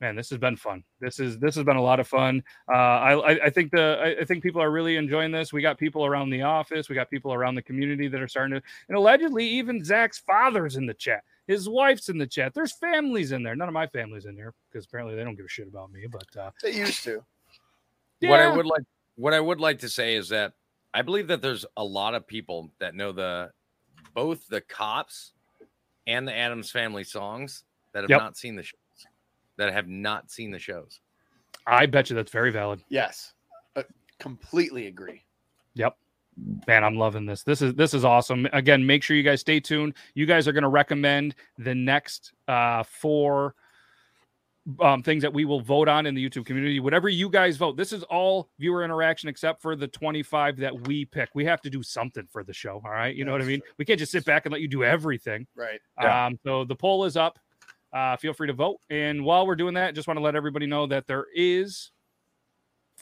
Man, 0.00 0.14
this 0.14 0.30
has 0.30 0.38
been 0.38 0.56
fun. 0.56 0.84
This 1.00 1.18
is 1.18 1.38
this 1.38 1.54
has 1.54 1.64
been 1.64 1.76
a 1.76 1.82
lot 1.82 2.00
of 2.00 2.06
fun. 2.06 2.42
Uh, 2.70 2.76
I, 2.76 3.46
I 3.46 3.50
think 3.50 3.72
the 3.72 4.16
I 4.20 4.24
think 4.24 4.42
people 4.42 4.62
are 4.62 4.70
really 4.70 4.96
enjoying 4.96 5.32
this. 5.32 5.52
We 5.52 5.62
got 5.62 5.78
people 5.78 6.04
around 6.04 6.30
the 6.30 6.42
office. 6.42 6.88
We 6.88 6.94
got 6.94 7.10
people 7.10 7.32
around 7.32 7.54
the 7.54 7.62
community 7.62 8.06
that 8.08 8.20
are 8.20 8.28
starting 8.28 8.60
to 8.60 8.62
and 8.88 8.96
allegedly, 8.96 9.46
even 9.48 9.82
Zach's 9.82 10.18
father's 10.18 10.76
in 10.76 10.86
the 10.86 10.94
chat. 10.94 11.24
His 11.46 11.68
wife's 11.68 12.08
in 12.08 12.18
the 12.18 12.26
chat. 12.26 12.54
There's 12.54 12.72
families 12.72 13.32
in 13.32 13.42
there. 13.42 13.54
None 13.54 13.68
of 13.68 13.74
my 13.74 13.86
family's 13.86 14.26
in 14.26 14.34
there 14.34 14.52
because 14.70 14.84
apparently 14.86 15.14
they 15.14 15.22
don't 15.24 15.36
give 15.36 15.46
a 15.46 15.48
shit 15.48 15.68
about 15.68 15.92
me. 15.92 16.06
But 16.10 16.26
uh, 16.40 16.50
They 16.62 16.72
used 16.72 17.04
to. 17.04 17.24
What 18.20 18.40
I 18.40 18.48
would 18.48 18.66
like, 18.66 18.82
what 19.16 19.32
I 19.34 19.40
would 19.40 19.60
like 19.60 19.78
to 19.80 19.88
say 19.88 20.14
is 20.16 20.28
that 20.30 20.52
I 20.94 21.02
believe 21.02 21.28
that 21.28 21.42
there's 21.42 21.64
a 21.76 21.84
lot 21.84 22.14
of 22.14 22.26
people 22.26 22.72
that 22.80 22.94
know 22.94 23.12
the 23.12 23.50
both 24.14 24.46
the 24.48 24.60
cops 24.62 25.32
and 26.06 26.26
the 26.26 26.34
Addams 26.34 26.70
Family 26.70 27.04
songs 27.04 27.64
that 27.92 28.02
have 28.02 28.10
Yep. 28.10 28.20
not 28.20 28.36
seen 28.36 28.56
the 28.56 28.62
shows. 28.62 29.06
That 29.58 29.72
have 29.72 29.88
not 29.88 30.30
seen 30.30 30.50
the 30.50 30.58
shows. 30.58 31.00
I 31.66 31.86
bet 31.86 32.10
you 32.10 32.16
that's 32.16 32.32
very 32.32 32.50
valid. 32.50 32.82
Yes. 32.88 33.34
Uh, 33.74 33.82
completely 34.18 34.86
agree. 34.86 35.24
Yep. 35.74 35.96
Man, 36.66 36.84
I'm 36.84 36.96
loving 36.96 37.24
this. 37.24 37.42
This 37.42 37.62
is 37.62 37.74
this 37.74 37.94
is 37.94 38.04
awesome. 38.04 38.46
Again, 38.52 38.84
make 38.84 39.02
sure 39.02 39.16
you 39.16 39.22
guys 39.22 39.40
stay 39.40 39.58
tuned. 39.60 39.94
You 40.14 40.26
guys 40.26 40.46
are 40.46 40.52
going 40.52 40.62
to 40.62 40.68
recommend 40.68 41.34
the 41.58 41.74
next 41.74 42.32
uh 42.46 42.82
four 42.82 43.54
um, 44.80 45.00
things 45.02 45.22
that 45.22 45.32
we 45.32 45.44
will 45.44 45.60
vote 45.60 45.86
on 45.88 46.06
in 46.06 46.14
the 46.16 46.28
YouTube 46.28 46.44
community. 46.44 46.80
Whatever 46.80 47.08
you 47.08 47.30
guys 47.30 47.56
vote, 47.56 47.76
this 47.76 47.92
is 47.92 48.02
all 48.04 48.48
viewer 48.58 48.84
interaction 48.84 49.28
except 49.28 49.62
for 49.62 49.76
the 49.76 49.86
25 49.86 50.56
that 50.56 50.86
we 50.88 51.04
pick. 51.04 51.28
We 51.34 51.44
have 51.44 51.60
to 51.62 51.70
do 51.70 51.84
something 51.84 52.26
for 52.32 52.42
the 52.42 52.52
show. 52.52 52.82
All 52.84 52.90
right. 52.90 53.14
You 53.14 53.24
know 53.24 53.30
what 53.30 53.40
I 53.40 53.44
Yes. 53.44 53.48
mean? 53.48 53.60
We 53.78 53.84
can't 53.84 53.98
just 54.00 54.10
sit 54.10 54.24
back 54.24 54.44
and 54.44 54.52
let 54.52 54.60
you 54.60 54.66
do 54.66 54.82
everything. 54.82 55.46
Right. 55.54 55.80
Yeah. 56.02 56.26
Um, 56.26 56.38
so 56.44 56.64
the 56.64 56.74
poll 56.74 57.04
is 57.04 57.16
up. 57.16 57.38
Uh, 57.92 58.16
feel 58.16 58.32
free 58.32 58.48
to 58.48 58.52
vote. 58.54 58.80
And 58.90 59.24
while 59.24 59.46
we're 59.46 59.54
doing 59.54 59.74
that, 59.74 59.94
just 59.94 60.08
want 60.08 60.18
to 60.18 60.22
let 60.22 60.34
everybody 60.34 60.66
know 60.66 60.84
that 60.88 61.06
there 61.06 61.26
is 61.32 61.92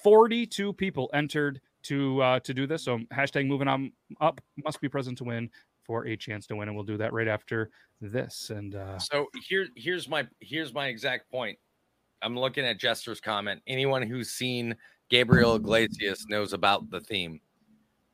42 0.02 0.74
people 0.74 1.08
entered 1.14 1.62
to 1.84 2.20
uh, 2.22 2.40
to 2.40 2.54
do 2.54 2.66
this. 2.66 2.84
So 2.84 2.98
hashtag 3.12 3.46
moving 3.46 3.68
on 3.68 3.92
up 4.20 4.40
must 4.64 4.80
be 4.80 4.88
present 4.88 5.18
to 5.18 5.24
win 5.24 5.50
for 5.84 6.06
a 6.06 6.16
chance 6.16 6.46
to 6.48 6.56
win, 6.56 6.68
and 6.68 6.76
we'll 6.76 6.84
do 6.84 6.96
that 6.96 7.12
right 7.12 7.28
after 7.28 7.70
this. 8.00 8.50
And 8.50 8.74
uh, 8.74 8.98
So 8.98 9.26
here, 9.48 9.68
here's 9.76 10.08
my 10.08 10.26
here's 10.40 10.72
my 10.74 10.88
exact 10.88 11.30
point. 11.30 11.58
I'm 12.22 12.38
looking 12.38 12.64
at 12.64 12.78
Jester's 12.78 13.20
comment. 13.20 13.62
Anyone 13.66 14.02
who's 14.02 14.30
seen 14.30 14.76
Gabriel 15.10 15.56
Iglesias 15.56 16.24
knows 16.28 16.52
about 16.54 16.88
the 16.90 17.00
theme. 17.00 17.40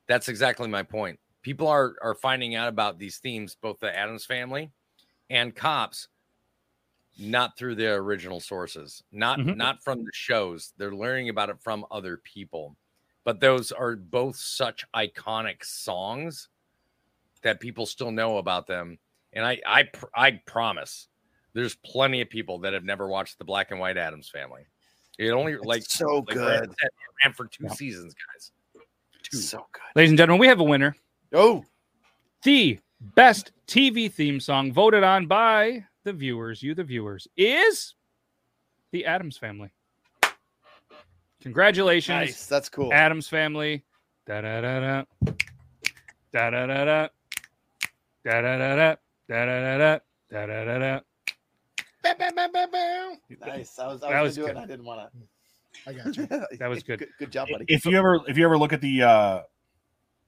That's 0.07 0.27
exactly 0.27 0.67
my 0.67 0.83
point. 0.83 1.19
People 1.41 1.67
are 1.67 1.95
are 2.01 2.15
finding 2.15 2.55
out 2.55 2.67
about 2.67 2.99
these 2.99 3.19
themes, 3.19 3.55
both 3.61 3.79
the 3.79 3.95
Addams 3.97 4.25
family 4.25 4.71
and 5.29 5.55
cops, 5.55 6.09
not 7.17 7.57
through 7.57 7.75
their 7.75 7.97
original 7.97 8.39
sources, 8.39 9.03
not 9.11 9.39
Mhm. 9.39 9.55
not 9.55 9.83
from 9.83 10.03
the 10.03 10.11
shows. 10.13 10.73
They're 10.77 10.93
learning 10.95 11.29
about 11.29 11.49
it 11.49 11.61
from 11.61 11.85
other 11.91 12.17
people. 12.17 12.75
But 13.23 13.39
those 13.39 13.71
are 13.71 13.95
both 13.95 14.35
such 14.35 14.85
iconic 14.95 15.63
songs 15.63 16.49
that 17.43 17.59
people 17.59 17.85
still 17.85 18.11
know 18.11 18.37
about 18.37 18.67
them. 18.67 18.97
And 19.33 19.45
I 19.45 19.59
I 19.65 19.83
pr- 19.83 20.05
I 20.15 20.31
promise 20.45 21.07
there's 21.53 21.75
plenty 21.75 22.21
of 22.21 22.29
people 22.29 22.59
that 22.59 22.73
have 22.73 22.83
never 22.83 23.07
watched 23.07 23.37
the 23.37 23.45
Black 23.45 23.71
and 23.71 23.79
White 23.79 23.97
Addams 23.97 24.29
Family. 24.29 24.61
It 25.19 25.29
only 25.31 25.57
like 25.57 25.83
so 25.83 26.19
like 26.27 26.35
good. 26.35 26.69
said, 26.79 26.87
it 26.89 26.91
ran 27.23 27.33
for 27.33 27.45
two 27.45 27.65
Yeah. 27.65 27.73
seasons, 27.73 28.15
guys. 28.33 28.51
Two. 29.23 29.37
So 29.37 29.67
good. 29.71 29.81
ladies 29.95 30.11
and 30.11 30.17
gentlemen, 30.17 30.39
we 30.39 30.47
have 30.47 30.59
a 30.59 30.63
winner. 30.63 30.95
Oh, 31.33 31.63
The 32.43 32.79
best 33.15 33.51
TV 33.67 34.11
theme 34.11 34.39
song 34.39 34.73
voted 34.73 35.03
on 35.03 35.27
by 35.27 35.85
the 36.03 36.13
viewers, 36.13 36.63
you 36.63 36.73
the 36.73 36.83
viewers, 36.83 37.27
is 37.37 37.93
the 38.91 39.05
Addams 39.05 39.37
Family. 39.37 39.71
Congratulations. 41.41 42.15
nice. 42.15 42.45
That's 42.45 42.69
cool. 42.69 42.93
Addams 42.93 43.27
family. 43.27 43.83
Da 44.27 44.41
da 44.41 44.61
da 44.61 44.79
da. 44.79 45.03
Da 46.33 46.49
da 46.49 46.65
da 46.67 46.85
da. 46.85 47.07
Da 48.23 48.41
da 48.41 48.57
da 48.57 48.75
da. 48.75 48.95
Da 49.27 49.45
da 49.45 49.61
da 49.61 49.77
da. 49.77 49.99
Da 50.31 50.45
da 50.45 50.65
da 50.65 50.77
da. 50.79 50.99
Bam, 52.03 52.15
bam, 52.17 52.35
bam, 52.35 52.51
bam, 52.51 52.71
bam. 52.71 53.17
Nice. 53.45 53.77
I 53.79 53.87
was, 53.87 54.01
That 54.01 54.13
I 54.13 54.21
was 54.21 54.37
was, 54.37 54.47
gonna 54.47 54.47
do 54.47 54.47
good. 54.47 54.47
it. 54.47 54.49
and 54.49 54.59
I 54.59 54.65
didn't 54.65 54.85
want 54.85 55.11
to. 55.11 55.89
I 55.89 55.93
got 55.93 56.17
you. 56.17 56.27
to. 56.27 56.47
That 56.59 56.67
was 56.69 56.83
good. 56.83 56.99
good. 56.99 57.09
Good 57.19 57.31
job, 57.31 57.47
buddy. 57.51 57.65
If 57.67 57.85
you 57.85 57.97
ever 57.97 58.19
if 58.27 58.37
you 58.37 58.45
ever 58.45 58.57
look 58.57 58.73
at 58.73 58.81
the 58.81 59.03
uh 59.03 59.41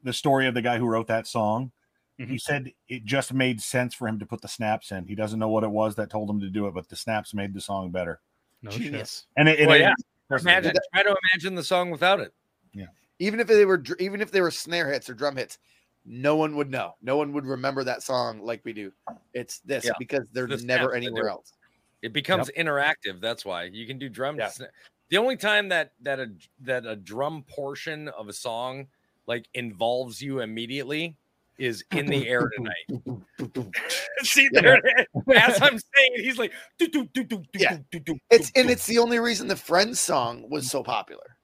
the 0.04 0.14
story 0.14 0.48
of 0.48 0.54
the 0.54 0.62
guy 0.62 0.78
who 0.78 0.86
wrote 0.88 1.08
that 1.08 1.28
song, 1.28 1.72
he 2.18 2.26
Mhm. 2.26 2.40
said 2.42 2.72
it 2.90 3.06
just 3.06 3.34
made 3.34 3.62
sense 3.62 3.94
for 3.94 4.08
him 4.08 4.20
to 4.20 4.26
put 4.26 4.42
the 4.42 4.48
snaps 4.48 4.92
in. 4.92 5.06
He 5.06 5.16
doesn't 5.16 5.40
know 5.40 5.50
what 5.50 5.64
it 5.64 5.70
was 5.72 5.96
that 5.96 6.10
told 6.10 6.30
him 6.30 6.40
to 6.42 6.50
do 6.50 6.68
it, 6.68 6.74
but 6.74 6.90
the 6.90 6.96
snaps 6.96 7.34
made 7.34 7.54
the 7.54 7.62
song 7.62 7.90
better. 7.92 8.20
No 8.62 8.72
shit. 8.72 8.82
Genius. 8.82 9.26
And 9.38 9.48
it, 9.50 9.60
and 9.60 9.68
Well, 9.68 9.78
it- 9.78 9.82
yeah. 9.82 9.94
Of 10.36 10.42
course 10.42 10.46
it 10.46 10.50
Imagine, 10.50 10.74
did. 10.74 10.82
try 10.94 11.04
to 11.04 11.16
imagine 11.34 11.56
the 11.56 11.64
song 11.64 11.90
without 11.92 12.20
it. 12.20 12.34
Yeah. 12.74 12.86
Even 13.20 13.40
if 13.40 13.48
they 13.48 13.66
were, 13.66 13.82
even 14.00 14.22
if 14.22 14.32
they 14.32 14.42
were 14.42 14.52
snare 14.52 14.92
hits 14.92 15.10
or 15.10 15.14
drum 15.14 15.36
hits, 15.36 15.58
no 16.06 16.36
one 16.36 16.56
would 16.56 16.70
know. 16.70 16.96
No 17.02 17.18
one 17.18 17.32
would 17.34 17.46
remember 17.46 17.84
that 17.84 18.04
song 18.04 18.42
like 18.44 18.62
we 18.66 18.74
do. 18.74 18.92
It's 19.34 19.60
this 19.60 19.86
Yeah. 19.86 19.92
because 20.00 20.28
they're 20.34 20.48
The 20.48 20.58
never 20.58 20.94
anywhere 20.94 21.30
else. 21.30 21.54
It 22.02 22.12
becomes 22.12 22.50
interactive. 22.58 23.22
That's 23.22 23.46
why 23.46 23.64
you 23.64 23.88
can 23.88 23.98
do 23.98 24.10
drum. 24.10 24.38
Yeah. 24.38 24.48
sna- 24.50 24.68
The 25.10 25.18
only 25.18 25.38
time 25.38 25.70
that 25.70 25.94
that 26.02 26.20
a 26.20 26.32
that 26.62 26.86
a 26.86 26.96
drum 26.96 27.44
portion 27.44 28.10
of 28.10 28.28
a 28.28 28.34
song 28.34 28.88
like 29.28 29.48
involves 29.54 30.22
you 30.22 30.42
immediately 30.42 31.16
is 31.60 31.84
in 31.92 32.06
the 32.08 32.28
air 32.28 32.50
tonight. 32.58 33.16
See 34.24 34.50
there, 34.52 34.76
it 34.76 35.08
is. 35.28 35.36
as 35.38 35.62
I'm 35.62 35.78
saying, 35.78 36.12
he's 36.18 36.38
like, 36.38 36.52
"Do, 36.78 36.88
do, 36.88 37.06
do, 37.14 37.24
do, 37.24 37.38
do, 37.38 37.60
Yeah. 37.60 37.78
do, 37.92 38.00
do, 38.00 38.14
do, 38.14 38.20
It's 38.30 38.52
do, 38.52 38.60
and 38.60 38.68
do." 38.68 38.74
it's 38.74 38.86
the 38.88 38.98
only 38.98 39.20
reason 39.20 39.48
the 39.48 39.56
Friends 39.56 40.00
song 40.00 40.46
was 40.50 40.70
so 40.70 40.82
popular. 40.84 41.38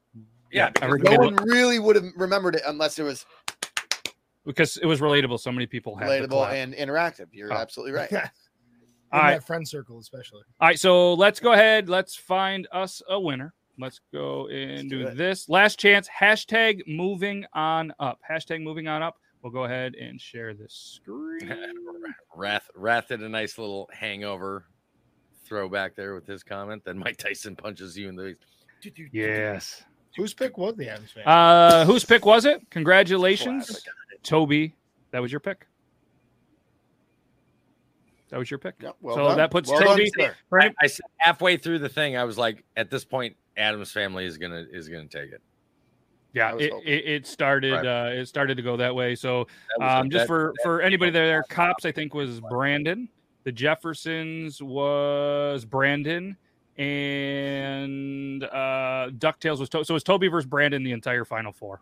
yeah. 0.51 0.67
I 0.67 0.69
because 0.71 0.91
remember- 0.93 1.11
No 1.11 1.19
one 1.19 1.35
really 1.49 1.79
would 1.79 1.95
have 1.95 2.05
remembered 2.15 2.55
it 2.55 2.63
unless 2.67 2.97
it 2.99 3.03
was 3.03 3.25
because 4.45 4.77
it 4.77 4.85
was 4.85 4.99
relatable. 4.99 5.39
So 5.39 5.51
many 5.51 5.67
people 5.67 5.95
had 5.95 6.07
relatable 6.09 6.51
and 6.51 6.73
interactive. 6.73 7.27
You're 7.31 7.53
Oh. 7.53 7.57
absolutely 7.57 7.93
right. 7.93 8.11
in 8.11 8.19
All 9.11 9.19
right. 9.21 9.33
that 9.35 9.45
friend 9.45 9.67
circle, 9.67 9.99
especially. 9.99 10.41
All 10.59 10.67
right, 10.67 10.79
so 10.79 11.13
let's 11.13 11.39
go 11.39 11.53
ahead. 11.53 11.87
Let's 11.89 12.15
find 12.15 12.67
us 12.71 13.01
a 13.09 13.19
winner. 13.19 13.53
Let's 13.77 14.01
go 14.11 14.47
and 14.49 14.89
do 14.89 15.05
do 15.05 15.11
this. 15.15 15.47
Last 15.47 15.79
chance. 15.79 16.07
Hashtag 16.09 16.81
moving 16.87 17.45
on 17.53 17.93
up. 17.99 18.19
Hashtag 18.29 18.61
moving 18.61 18.87
on 18.89 19.01
up. 19.01 19.17
We'll 19.41 19.51
go 19.53 19.63
ahead 19.63 19.95
and 19.95 20.19
share 20.19 20.53
this 20.53 20.73
screen. 20.73 21.49
Wrath 22.35 22.69
Wrath 22.75 23.07
did 23.07 23.21
a 23.21 23.29
nice 23.29 23.57
little 23.57 23.89
hangover 23.93 24.65
throwback 25.45 25.95
there 25.95 26.13
with 26.13 26.27
his 26.27 26.43
comment. 26.43 26.83
Then 26.85 26.97
Mike 26.97 27.17
Tyson 27.17 27.55
punches 27.55 27.97
you 27.97 28.09
in 28.09 28.15
the 28.15 28.35
Yes. 29.11 29.83
Whose 30.17 30.33
pick 30.33 30.57
was 30.57 30.75
the 30.75 30.89
Addams 30.89 31.11
fan? 31.11 31.23
Uh, 31.25 31.85
whose 31.85 32.03
pick 32.03 32.25
was 32.25 32.45
it? 32.45 32.61
Congratulations, 32.71 33.67
Classic. 33.67 33.83
Toby. 34.23 34.75
That 35.11 35.21
was 35.21 35.31
your 35.31 35.39
pick. 35.39 35.65
That 38.29 38.37
was 38.37 38.49
your 38.51 38.57
pick. 38.59 38.75
Yep, 38.81 38.95
well 39.01 39.15
so 39.15 39.23
done. 39.29 39.37
that 39.37 39.51
puts 39.51 39.69
Well 39.69 39.81
Toby. 39.81 40.11
sir. 40.19 40.35
right? 40.49 40.73
I 40.81 40.87
said 40.87 41.05
halfway 41.17 41.57
through 41.57 41.79
the 41.79 41.89
thing, 41.89 42.15
I 42.15 42.23
was 42.25 42.37
like, 42.37 42.63
at 42.77 42.89
this 42.91 43.03
point, 43.03 43.35
Addams 43.57 43.91
family 43.91 44.25
is 44.25 44.37
gonna 44.37 44.65
is 44.71 44.87
gonna 44.87 45.07
take 45.07 45.31
it. 45.31 45.41
Yeah, 46.33 46.55
it, 46.57 46.71
it, 46.85 47.07
it 47.07 47.27
started. 47.27 47.71
Right. 47.73 47.85
Uh, 47.85 48.11
it 48.21 48.27
started 48.27 48.55
to 48.57 48.61
go 48.63 48.77
that 48.77 48.93
way. 48.93 49.15
So 49.15 49.47
um, 49.81 50.09
just 50.09 50.23
that- 50.23 50.27
for 50.27 50.53
that- 50.55 50.63
for 50.63 50.81
anybody 50.81 51.11
there, 51.11 51.43
cops 51.49 51.85
I 51.85 51.91
think 51.91 52.13
was 52.13 52.39
Brandon. 52.41 53.09
The 53.45 53.51
Jeffersons 53.51 54.61
was 54.61 55.65
Brandon, 55.65 56.37
and 56.77 58.43
uh, 58.43 59.09
Ducktales 59.17 59.59
was 59.59 59.69
to- 59.69 59.83
so 59.83 59.93
it 59.93 59.95
was 59.95 60.03
Toby 60.03 60.27
versus 60.27 60.47
Brandon 60.47 60.83
the 60.83 60.91
entire 60.91 61.25
final 61.25 61.51
four. 61.51 61.81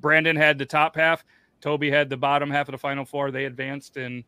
Brandon 0.00 0.36
had 0.36 0.58
the 0.58 0.66
top 0.66 0.94
half. 0.96 1.24
Toby 1.60 1.90
had 1.90 2.10
the 2.10 2.16
bottom 2.16 2.50
half 2.50 2.68
of 2.68 2.72
the 2.72 2.78
final 2.78 3.04
four. 3.04 3.30
They 3.30 3.46
advanced, 3.46 3.96
and 3.96 4.22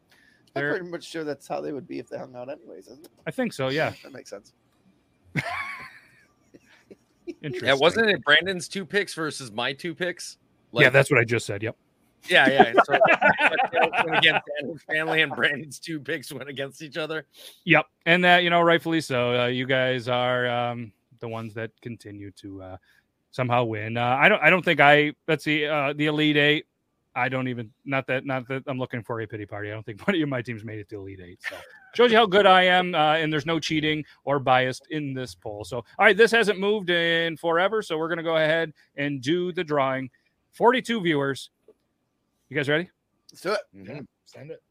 I'm 0.56 0.62
pretty 0.70 0.86
much 0.86 1.04
sure 1.04 1.22
that's 1.24 1.46
how 1.46 1.60
they 1.60 1.72
would 1.72 1.86
be 1.86 1.98
if 1.98 2.08
they 2.08 2.16
hung 2.18 2.34
out 2.34 2.48
anyways, 2.50 2.86
isn't 2.88 3.04
it? 3.04 3.10
I 3.26 3.30
think 3.30 3.52
so. 3.52 3.68
Yeah, 3.68 3.92
That 4.02 4.12
makes 4.12 4.30
sense. 4.30 4.54
interesting. 7.42 7.68
Yeah, 7.68 7.74
wasn't 7.74 8.10
it 8.10 8.24
Brandon's 8.24 8.68
two 8.68 8.84
picks 8.84 9.14
versus 9.14 9.50
my 9.50 9.72
two 9.72 9.94
picks? 9.94 10.38
yeah, 10.72 10.90
that's 10.90 11.10
what 11.10 11.20
I 11.20 11.24
just 11.24 11.46
said. 11.46 11.62
Yep. 11.62 11.76
yeah, 12.28 12.48
yeah. 12.48 12.72
So 12.84 12.92
went 14.04 14.18
against 14.18 14.42
Addams 14.58 14.82
family, 14.82 15.22
and 15.22 15.32
Brandon's 15.34 15.78
two 15.78 16.00
picks 16.00 16.32
went 16.32 16.48
against 16.48 16.82
each 16.82 16.96
other. 16.96 17.26
Yep, 17.64 17.86
and 18.06 18.24
that 18.24 18.42
you 18.42 18.50
know, 18.50 18.60
rightfully 18.60 19.00
so. 19.00 19.42
Uh, 19.42 19.46
you 19.46 19.66
guys 19.66 20.08
are 20.08 20.48
um, 20.48 20.92
the 21.20 21.28
ones 21.28 21.54
that 21.54 21.70
continue 21.80 22.30
to 22.32 22.62
uh, 22.62 22.76
somehow 23.30 23.64
win. 23.64 23.96
Uh, 23.96 24.16
I 24.20 24.28
don't. 24.28 24.42
I 24.42 24.50
don't 24.50 24.64
think 24.64 24.80
I. 24.80 25.12
Let's 25.26 25.44
see. 25.44 25.66
Uh, 25.66 25.92
the 25.94 26.06
Elite 26.06 26.36
Eight. 26.36 26.66
I 27.14 27.28
don't 27.28 27.48
even. 27.48 27.70
Not 27.84 28.06
that. 28.08 28.26
Not 28.26 28.46
that 28.48 28.64
I'm 28.66 28.78
looking 28.78 29.02
for 29.02 29.20
a 29.20 29.26
pity 29.26 29.46
party. 29.46 29.70
I 29.70 29.74
don't 29.74 29.86
think 29.86 30.06
one 30.06 30.20
of 30.20 30.28
my 30.28 30.42
teams 30.42 30.64
made 30.64 30.78
it 30.78 30.88
to 30.90 30.96
Elite 30.96 31.20
Eight. 31.24 31.38
So 31.48 31.56
shows 31.94 32.10
you 32.12 32.16
how 32.18 32.26
good 32.26 32.46
I 32.46 32.64
am. 32.64 32.94
Uh, 32.94 33.14
and 33.14 33.32
there's 33.32 33.46
no 33.46 33.58
cheating 33.58 34.04
or 34.24 34.38
biased 34.38 34.86
in 34.90 35.14
this 35.14 35.34
poll. 35.34 35.64
So 35.64 35.78
all 35.78 35.84
right, 35.98 36.16
this 36.16 36.30
hasn't 36.30 36.58
moved 36.58 36.90
in 36.90 37.36
forever. 37.36 37.82
So 37.82 37.98
we're 37.98 38.08
gonna 38.08 38.22
go 38.22 38.36
ahead 38.36 38.72
and 38.96 39.20
do 39.20 39.52
the 39.52 39.64
drawing. 39.64 40.10
42 40.52 41.00
viewers. 41.02 41.50
You 42.48 42.56
guys 42.56 42.68
ready? 42.68 42.88
Let's 43.30 43.42
do 43.42 43.52
it. 43.52 43.60
Yeah, 43.72 44.00
send 44.24 44.50
it. 44.50 44.62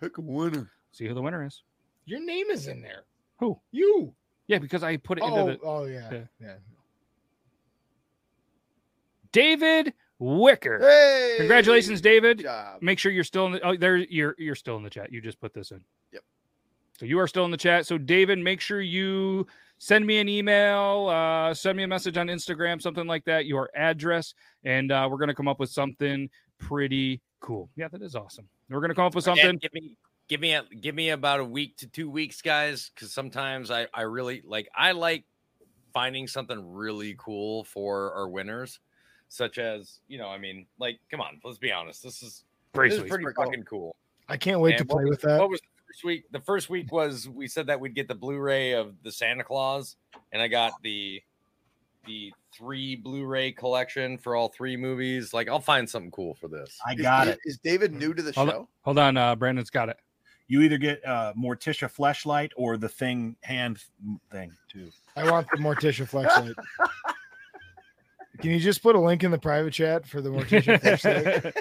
Pick 0.00 0.18
a 0.18 0.20
winner. 0.20 0.70
See 0.92 1.06
who 1.06 1.14
the 1.14 1.22
winner 1.22 1.44
is. 1.44 1.62
Your 2.06 2.20
name 2.24 2.46
is 2.50 2.68
in 2.68 2.80
there. 2.82 3.04
Who? 3.40 3.58
You. 3.72 4.14
Yeah, 4.46 4.58
because 4.58 4.82
I 4.84 4.96
put 4.98 5.18
it 5.18 5.24
into 5.24 5.36
Oh, 5.40 5.46
the 5.46 5.58
oh 5.64 5.84
yeah. 5.86 6.08
Yeah. 6.12 6.20
yeah. 6.40 6.54
David 9.32 9.92
Wicker. 10.18 10.78
Hey, 10.78 11.34
Congratulations, 11.38 12.00
David. 12.00 12.40
Job. 12.42 12.80
Make 12.82 12.98
sure 12.98 13.10
you're 13.10 13.24
still 13.24 13.46
in 13.46 13.52
the 13.52 13.60
oh 13.66 13.76
there 13.76 13.96
you're 13.96 14.34
you're 14.38 14.54
still 14.54 14.76
in 14.76 14.82
the 14.82 14.90
chat. 14.90 15.12
You 15.12 15.20
just 15.20 15.40
put 15.40 15.52
this 15.52 15.70
in. 15.72 15.80
Yep. 16.12 16.22
So 16.98 17.06
you 17.06 17.18
are 17.18 17.26
still 17.26 17.44
in 17.44 17.50
the 17.50 17.56
chat. 17.56 17.86
So 17.86 17.98
David, 17.98 18.38
make 18.38 18.60
sure 18.60 18.80
you 18.80 19.46
send 19.78 20.06
me 20.06 20.18
an 20.18 20.28
email, 20.28 21.08
uh, 21.08 21.52
send 21.52 21.76
me 21.76 21.82
a 21.82 21.88
message 21.88 22.16
on 22.16 22.28
Instagram, 22.28 22.80
something 22.80 23.06
like 23.06 23.24
that, 23.24 23.46
your 23.46 23.68
address, 23.74 24.34
and 24.64 24.92
uh, 24.92 25.08
we're 25.10 25.18
gonna 25.18 25.34
come 25.34 25.48
up 25.48 25.58
with 25.58 25.70
something 25.70 26.28
pretty 26.58 27.20
cool. 27.40 27.68
Yeah, 27.76 27.88
that 27.88 28.00
is 28.02 28.14
awesome. 28.14 28.48
We're 28.70 28.80
gonna 28.80 28.94
come 28.94 29.06
up 29.06 29.14
with 29.14 29.24
something. 29.24 29.58
give 29.58 29.72
me 29.74 29.96
give 30.28 30.40
me 30.40 30.54
a 30.54 30.62
give 30.80 30.94
me 30.94 31.10
about 31.10 31.40
a 31.40 31.44
week 31.44 31.76
to 31.78 31.86
two 31.88 32.08
weeks, 32.08 32.40
guys, 32.40 32.90
because 32.94 33.12
sometimes 33.12 33.70
I 33.70 33.88
I 33.92 34.02
really 34.02 34.42
like 34.44 34.68
I 34.74 34.92
like 34.92 35.24
finding 35.92 36.26
something 36.26 36.72
really 36.72 37.14
cool 37.18 37.64
for 37.64 38.12
our 38.14 38.28
winners, 38.28 38.78
such 39.28 39.58
as 39.58 39.98
you 40.08 40.18
know, 40.18 40.28
I 40.28 40.38
mean, 40.38 40.66
like, 40.78 40.98
come 41.10 41.20
on, 41.20 41.40
let's 41.44 41.58
be 41.58 41.72
honest, 41.72 42.02
this 42.04 42.22
is 42.22 42.22
this 42.22 42.42
Pretty 42.72 42.94
is 42.94 43.00
pretty 43.02 43.24
Pretty 43.24 43.34
cool. 43.36 43.44
fucking 43.44 43.62
cool. 43.64 43.96
I 44.28 44.36
can't 44.36 44.60
wait 44.60 44.78
to 44.78 44.80
And 44.82 44.88
what 44.88 44.96
play 44.96 45.04
was- 45.04 45.10
with 45.10 45.20
that. 45.22 45.40
What 45.40 45.50
was 45.50 45.60
the 45.60 45.66
first 45.94 46.04
week? 46.04 46.24
The 46.32 46.40
first 46.40 46.70
week 46.70 46.92
was 46.92 47.28
we 47.28 47.46
said 47.46 47.66
that 47.68 47.78
we'd 47.80 47.94
get 47.94 48.08
the 48.08 48.14
Blu-ray 48.14 48.72
of 48.72 48.94
the 49.02 49.12
Santa 49.12 49.44
Claus, 49.44 49.96
and 50.32 50.42
I 50.42 50.48
got 50.48 50.72
the 50.82 51.22
the 52.06 52.32
three 52.54 52.96
Blu-ray 52.96 53.52
collection 53.52 54.18
for 54.18 54.36
all 54.36 54.48
three 54.48 54.76
movies. 54.76 55.32
Like, 55.32 55.48
I'll 55.48 55.58
find 55.60 55.88
something 55.88 56.10
cool 56.10 56.34
for 56.34 56.48
this. 56.48 56.78
I 56.86 56.94
got 56.94 57.24
Da- 57.24 57.30
it. 57.32 57.38
Is 57.46 57.58
David 57.58 57.94
new 57.94 58.12
to 58.12 58.22
the 58.22 58.32
Hold 58.32 58.48
on. 58.50 58.54
show? 58.54 58.68
Hold 58.82 58.98
on, 58.98 59.16
uh, 59.16 59.34
Brandon's 59.36 59.70
got 59.70 59.88
it. 59.88 59.96
You 60.46 60.60
either 60.60 60.76
get 60.76 61.02
uh, 61.06 61.32
Morticia 61.38 61.90
fleshlight 61.90 62.50
or 62.56 62.76
the 62.76 62.88
thing 62.90 63.36
hand 63.42 63.78
thing 64.30 64.52
too. 64.70 64.90
I 65.16 65.30
want 65.30 65.50
the 65.50 65.56
Morticia 65.58 66.06
flashlight. 66.06 66.54
Can 68.42 68.50
you 68.50 68.60
just 68.60 68.82
put 68.82 68.96
a 68.96 69.00
link 69.00 69.22
in 69.24 69.30
the 69.30 69.38
private 69.38 69.72
chat 69.72 70.06
for 70.06 70.20
the 70.20 70.28
Morticia 70.28 70.78
flashlight? 70.82 71.54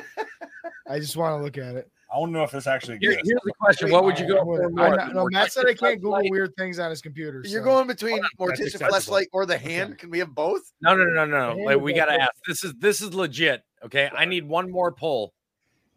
I 0.90 1.00
just 1.00 1.16
want 1.16 1.40
to 1.40 1.44
look 1.44 1.58
at 1.58 1.76
it. 1.76 1.90
I 2.14 2.18
don't 2.20 2.32
know 2.32 2.44
if 2.44 2.52
this 2.52 2.68
actually 2.68 3.00
Here- 3.00 3.12
exists. 3.14 3.30
here's 3.30 3.42
the 3.44 3.54
question: 3.60 3.90
What 3.92 4.04
would 4.04 4.20
you 4.20 4.28
go 4.28 4.36
I 4.36 4.40
for 4.44 4.62
would- 4.68 4.76
more? 4.76 5.00
I 5.02 5.12
no, 5.12 5.28
Matt 5.32 5.52
said 5.52 5.66
I 5.66 5.74
can't 5.74 5.96
Google 5.96 6.12
Like- 6.12 6.30
weird 6.30 6.56
things 6.56 6.78
on 6.78 6.92
his 6.92 7.02
computer. 7.02 7.42
You're 7.44 7.64
going 7.64 7.88
between 7.88 8.22
That's 8.22 8.34
Morticia 8.36 8.66
acceptable. 8.68 8.90
flashlight 8.92 9.28
or 9.34 9.46
the 9.48 9.58
hand. 9.58 9.98
Can 9.98 10.12
we 10.12 10.20
have 10.20 10.36
both? 10.36 10.72
No, 10.82 10.96
no, 10.96 11.06
no, 11.06 11.26
no, 11.26 11.54
no. 11.56 11.64
Like, 11.64 11.82
we 11.82 11.94
gotta 11.94 12.14
ask. 12.22 12.32
This 12.48 12.64
is 12.64 12.74
this 12.76 13.02
is 13.02 13.14
legit. 13.16 13.64
Okay, 13.84 14.10
I 14.16 14.26
need 14.26 14.48
one 14.48 14.70
more 14.70 14.92
poll. 14.92 15.34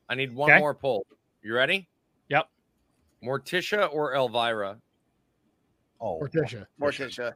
I 0.09 0.15
need 0.15 0.35
one 0.35 0.51
Okay. 0.51 0.59
more 0.59 0.75
poll. 0.75 1.07
You 1.43 1.55
ready? 1.55 1.87
Yep. 2.29 2.49
Morticia 3.23 3.93
or 3.93 4.15
Elvira? 4.15 4.79
Oh, 6.01 6.19
Morticia. 6.21 6.67
Morticia. 6.81 7.35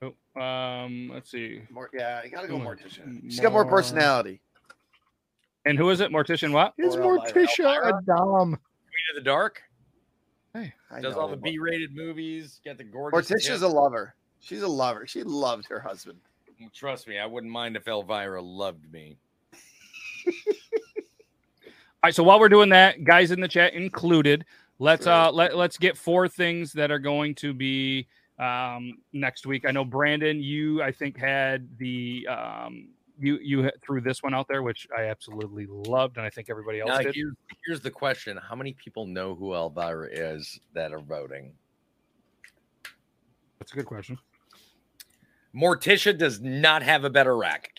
Oh, 0.00 0.40
um, 0.40 1.10
let's 1.12 1.30
see. 1.30 1.62
More, 1.70 1.90
yeah, 1.92 2.22
you 2.24 2.30
gotta 2.30 2.48
go 2.48 2.58
More- 2.58 2.74
Morticia. 2.76 3.20
She's 3.24 3.38
got 3.40 3.52
more 3.52 3.64
more- 3.64 3.70
personality. 3.70 4.40
And 5.64 5.78
who 5.78 5.90
is 5.90 6.00
it? 6.00 6.10
Mortician 6.10 6.52
what? 6.52 6.74
Is 6.78 6.96
Morticia 6.96 7.88
a 7.88 8.00
dom? 8.04 8.50
Queen 8.50 9.06
of 9.10 9.14
the 9.14 9.22
Dark 9.22 9.62
Hey, 10.54 10.72
I 10.90 11.00
does 11.00 11.14
know, 11.14 11.20
all 11.20 11.28
the 11.28 11.36
but 11.36 11.44
B-rated 11.44 11.94
movies. 11.94 12.60
Get 12.62 12.76
the 12.78 12.84
gorgeous. 12.84 13.30
Morticia's 13.30 13.60
tip. 13.60 13.62
a 13.62 13.66
lover. 13.66 14.14
She's 14.40 14.62
a 14.62 14.68
lover. 14.68 15.06
She 15.06 15.22
loved 15.22 15.66
her 15.68 15.80
husband. 15.80 16.18
Trust 16.74 17.08
me, 17.08 17.18
I 17.18 17.26
wouldn't 17.26 17.52
mind 17.52 17.76
if 17.76 17.88
Elvira 17.88 18.40
loved 18.42 18.92
me. 18.92 19.16
All 20.26 20.32
right, 22.04 22.14
so 22.14 22.22
while 22.22 22.38
we're 22.38 22.48
doing 22.48 22.68
that, 22.70 23.04
guys 23.04 23.30
in 23.30 23.40
the 23.40 23.48
chat 23.48 23.74
included, 23.74 24.44
let's 24.78 25.04
Sure. 25.04 25.12
uh 25.12 25.32
let 25.32 25.56
let's 25.56 25.78
get 25.78 25.96
four 25.96 26.28
things 26.28 26.72
that 26.72 26.90
are 26.90 26.98
going 26.98 27.34
to 27.36 27.54
be 27.54 28.06
um 28.38 28.98
next 29.12 29.46
week. 29.46 29.64
I 29.66 29.70
know 29.70 29.84
Brandon, 29.84 30.40
you 30.40 30.82
I 30.82 30.92
think 30.92 31.16
had 31.16 31.68
the 31.78 32.26
um 32.28 32.88
you 33.22 33.38
you 33.42 33.70
threw 33.84 34.00
this 34.00 34.22
one 34.22 34.34
out 34.34 34.48
there, 34.48 34.62
which 34.62 34.86
I 34.96 35.04
absolutely 35.04 35.66
loved, 35.68 36.16
and 36.16 36.26
I 36.26 36.30
think 36.30 36.50
everybody 36.50 36.80
else 36.80 36.88
Now, 36.90 36.98
did. 36.98 37.14
here's, 37.14 37.34
here's 37.66 37.80
the 37.80 37.90
question: 37.90 38.36
How 38.36 38.54
many 38.56 38.72
people 38.74 39.06
know 39.06 39.34
who 39.34 39.54
Elvira 39.54 40.08
is 40.10 40.58
that 40.74 40.92
are 40.92 41.00
voting? 41.00 41.54
That's 43.58 43.72
a 43.72 43.76
good 43.76 43.86
question. 43.86 44.18
Morticia 45.54 46.16
does 46.16 46.40
not 46.40 46.82
have 46.82 47.04
a 47.04 47.10
better 47.10 47.36
rack. 47.36 47.70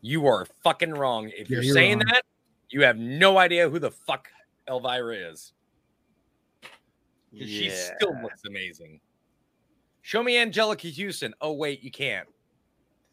You 0.00 0.26
are 0.26 0.46
fucking 0.64 0.92
wrong. 0.92 1.28
If 1.36 1.50
Yeah, 1.50 1.56
you're, 1.56 1.62
you're 1.64 1.74
saying 1.74 1.98
wrong. 1.98 2.04
that, 2.12 2.22
you 2.70 2.82
have 2.82 2.96
no 2.96 3.38
idea 3.38 3.68
who 3.68 3.78
the 3.78 3.90
fuck 3.90 4.28
Elvira 4.68 5.30
is. 5.30 5.52
'Cause 6.62 7.48
She 7.48 7.68
still 7.70 8.16
looks 8.22 8.40
amazing. 8.46 9.00
Show 10.00 10.22
me 10.22 10.36
Anjelica 10.36 10.90
Huston. 10.90 11.34
Oh, 11.42 11.52
wait, 11.52 11.82
you 11.82 11.90
can't. 11.90 12.26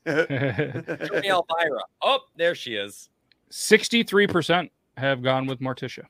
Show 0.06 0.14
me 1.22 1.30
Elvira. 1.30 1.80
Oh, 2.02 2.20
there 2.36 2.56
she 2.56 2.76
is. 2.76 3.10
Sixty-three 3.50 4.28
percent 4.28 4.72
have 4.98 5.22
gone 5.24 5.46
with 5.48 5.60
Morticia. 5.60 6.06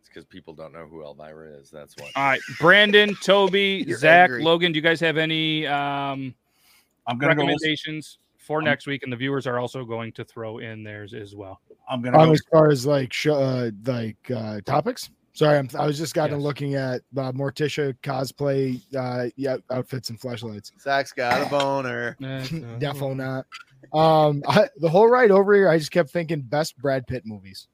It's 0.00 0.08
because 0.08 0.24
people 0.24 0.54
don't 0.54 0.72
know 0.72 0.86
who 0.86 1.02
Elvira 1.02 1.48
is. 1.48 1.70
That's 1.70 1.94
why. 1.98 2.10
All 2.16 2.24
right, 2.24 2.40
Brandon, 2.60 3.14
Toby, 3.22 3.84
Zach, 3.92 4.30
angry. 4.30 4.42
Logan. 4.42 4.72
Do 4.72 4.78
you 4.78 4.82
guys 4.82 5.00
have 5.00 5.16
any 5.16 5.66
um 5.66 6.34
I'm 7.06 7.18
gonna 7.18 7.34
go. 7.34 7.42
recommendations 7.42 8.18
for 8.38 8.58
Um, 8.58 8.64
next 8.64 8.86
week? 8.86 9.02
And 9.02 9.12
the 9.12 9.16
viewers 9.16 9.46
are 9.46 9.58
also 9.58 9.84
going 9.84 10.12
to 10.12 10.24
throw 10.24 10.58
in 10.58 10.82
theirs 10.82 11.14
as 11.14 11.34
well. 11.34 11.60
I'm 11.88 12.00
gonna 12.02 12.18
Um, 12.18 12.28
go. 12.28 12.32
as 12.32 12.42
far 12.50 12.70
as 12.70 12.86
like 12.86 13.12
show, 13.12 13.34
uh, 13.34 13.70
like 13.86 14.30
uh, 14.34 14.60
topics, 14.64 15.10
Sorry, 15.38 15.56
I'm, 15.56 15.68
I 15.78 15.86
was 15.86 15.96
just 15.98 16.14
gotten 16.14 16.38
Yes. 16.38 16.44
looking 16.44 16.74
at 16.74 17.00
uh, 17.16 17.30
Morticia 17.30 17.94
cosplay 18.02 18.80
uh, 18.96 19.30
yeah, 19.36 19.58
outfits 19.70 20.10
and 20.10 20.18
flashlights. 20.20 20.72
Zach's 20.80 21.12
got 21.12 21.46
a 21.46 21.48
boner. 21.48 22.16
Defo 22.20 23.14
not. 23.14 23.46
Um, 23.96 24.42
I, 24.48 24.68
the 24.78 24.88
whole 24.88 25.08
ride 25.08 25.30
over 25.30 25.54
here, 25.54 25.68
I 25.68 25.78
just 25.78 25.92
kept 25.92 26.10
thinking 26.10 26.40
best 26.40 26.76
Brad 26.78 27.06
Pitt 27.06 27.22
movies 27.24 27.68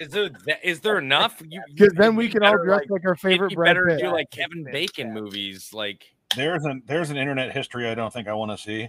Is 0.00 0.08
there 0.08 0.30
is 0.64 0.80
there 0.80 0.98
enough? 0.98 1.40
You- 1.40 1.62
you- 1.68 1.74
because 1.76 1.92
then 1.94 2.16
we 2.16 2.28
can 2.28 2.42
all 2.42 2.58
dress 2.58 2.80
like, 2.80 2.90
like 2.90 3.06
our 3.06 3.14
favorite 3.14 3.52
you 3.52 3.56
Brad 3.58 3.76
better 3.76 3.86
Pitt. 3.86 4.00
do 4.00 4.08
like 4.10 4.28
Kevin 4.32 4.64
Bacon 4.64 5.14
movies. 5.14 5.70
Like 5.72 6.04
There's 6.34 6.64
an 6.64 6.82
there's 6.86 7.10
an 7.10 7.16
internet 7.16 7.52
history 7.52 7.88
I 7.88 7.94
don't 7.94 8.12
think 8.12 8.26
I 8.26 8.32
want 8.34 8.50
to 8.50 8.58
see. 8.58 8.88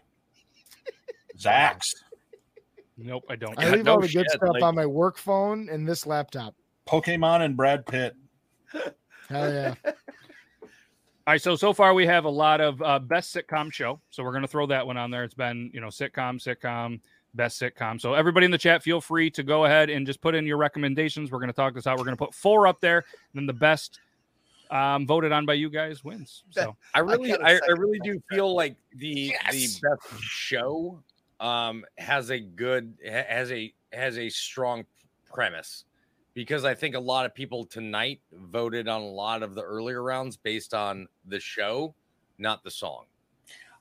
Zax, 1.37 1.81
Nope, 2.97 3.25
I 3.29 3.35
don't. 3.35 3.57
I 3.57 3.69
leave 3.71 3.85
no 3.85 3.93
all 3.93 4.01
the 4.01 4.07
good 4.07 4.11
shit, 4.11 4.29
stuff 4.31 4.49
like- 4.53 4.63
on 4.63 4.75
my 4.75 4.85
work 4.85 5.17
phone 5.17 5.69
and 5.69 5.87
this 5.87 6.05
laptop. 6.05 6.55
Pokemon, 6.87 7.41
and 7.41 7.55
Brad 7.55 7.85
Pitt. 7.85 8.15
Hell 9.29 9.53
yeah! 9.53 9.73
All 11.25 11.31
right, 11.31 11.41
so 11.41 11.55
so 11.55 11.71
far 11.73 11.93
we 11.93 12.05
have 12.05 12.25
a 12.25 12.29
lot 12.29 12.59
of 12.59 12.81
uh, 12.81 12.99
best 12.99 13.33
sitcom 13.33 13.71
show, 13.71 14.01
so 14.09 14.23
we're 14.23 14.33
gonna 14.33 14.47
throw 14.47 14.65
that 14.67 14.85
one 14.85 14.97
on 14.97 15.09
there. 15.09 15.23
It's 15.23 15.33
been 15.33 15.71
you 15.73 15.79
know 15.79 15.87
sitcom, 15.87 16.41
sitcom, 16.43 16.99
best 17.33 17.59
sitcom. 17.61 18.01
So 18.01 18.13
everybody 18.13 18.45
in 18.45 18.51
the 18.51 18.57
chat, 18.57 18.83
feel 18.83 18.99
free 18.99 19.29
to 19.31 19.43
go 19.43 19.63
ahead 19.65 19.89
and 19.89 20.05
just 20.05 20.19
put 20.21 20.35
in 20.35 20.45
your 20.45 20.57
recommendations. 20.57 21.31
We're 21.31 21.39
gonna 21.39 21.53
talk 21.53 21.73
this 21.73 21.87
out. 21.87 21.97
We're 21.97 22.03
gonna 22.05 22.17
put 22.17 22.33
four 22.33 22.67
up 22.67 22.81
there, 22.81 22.97
and 22.97 23.05
then 23.35 23.45
the 23.45 23.53
best 23.53 24.01
um, 24.69 25.07
voted 25.07 25.31
on 25.31 25.45
by 25.45 25.53
you 25.53 25.69
guys 25.69 26.03
wins. 26.03 26.43
So 26.49 26.75
I 26.93 26.99
really, 26.99 27.33
I, 27.33 27.53
I 27.53 27.71
really 27.77 27.99
do 27.99 28.21
feel 28.29 28.53
like 28.53 28.75
the 28.95 29.33
Yes. 29.45 29.79
the 29.79 29.89
best 29.89 30.21
show 30.21 31.01
um 31.43 31.85
has 31.97 32.31
a 32.31 32.39
good 32.39 32.97
has 33.05 33.51
a 33.51 33.73
has 33.91 34.17
a 34.17 34.29
strong 34.29 34.85
premise 35.25 35.83
because 36.33 36.63
I 36.65 36.73
think 36.73 36.95
a 36.95 36.99
lot 36.99 37.25
of 37.25 37.35
people 37.35 37.65
tonight 37.65 38.21
voted 38.31 38.87
on 38.87 39.01
a 39.01 39.05
lot 39.05 39.43
of 39.43 39.53
the 39.53 39.61
earlier 39.61 40.01
rounds 40.01 40.37
based 40.37 40.73
on 40.73 41.07
the 41.25 41.39
show, 41.39 41.93
not 42.39 42.63
the 42.63 42.71
song. 42.71 43.05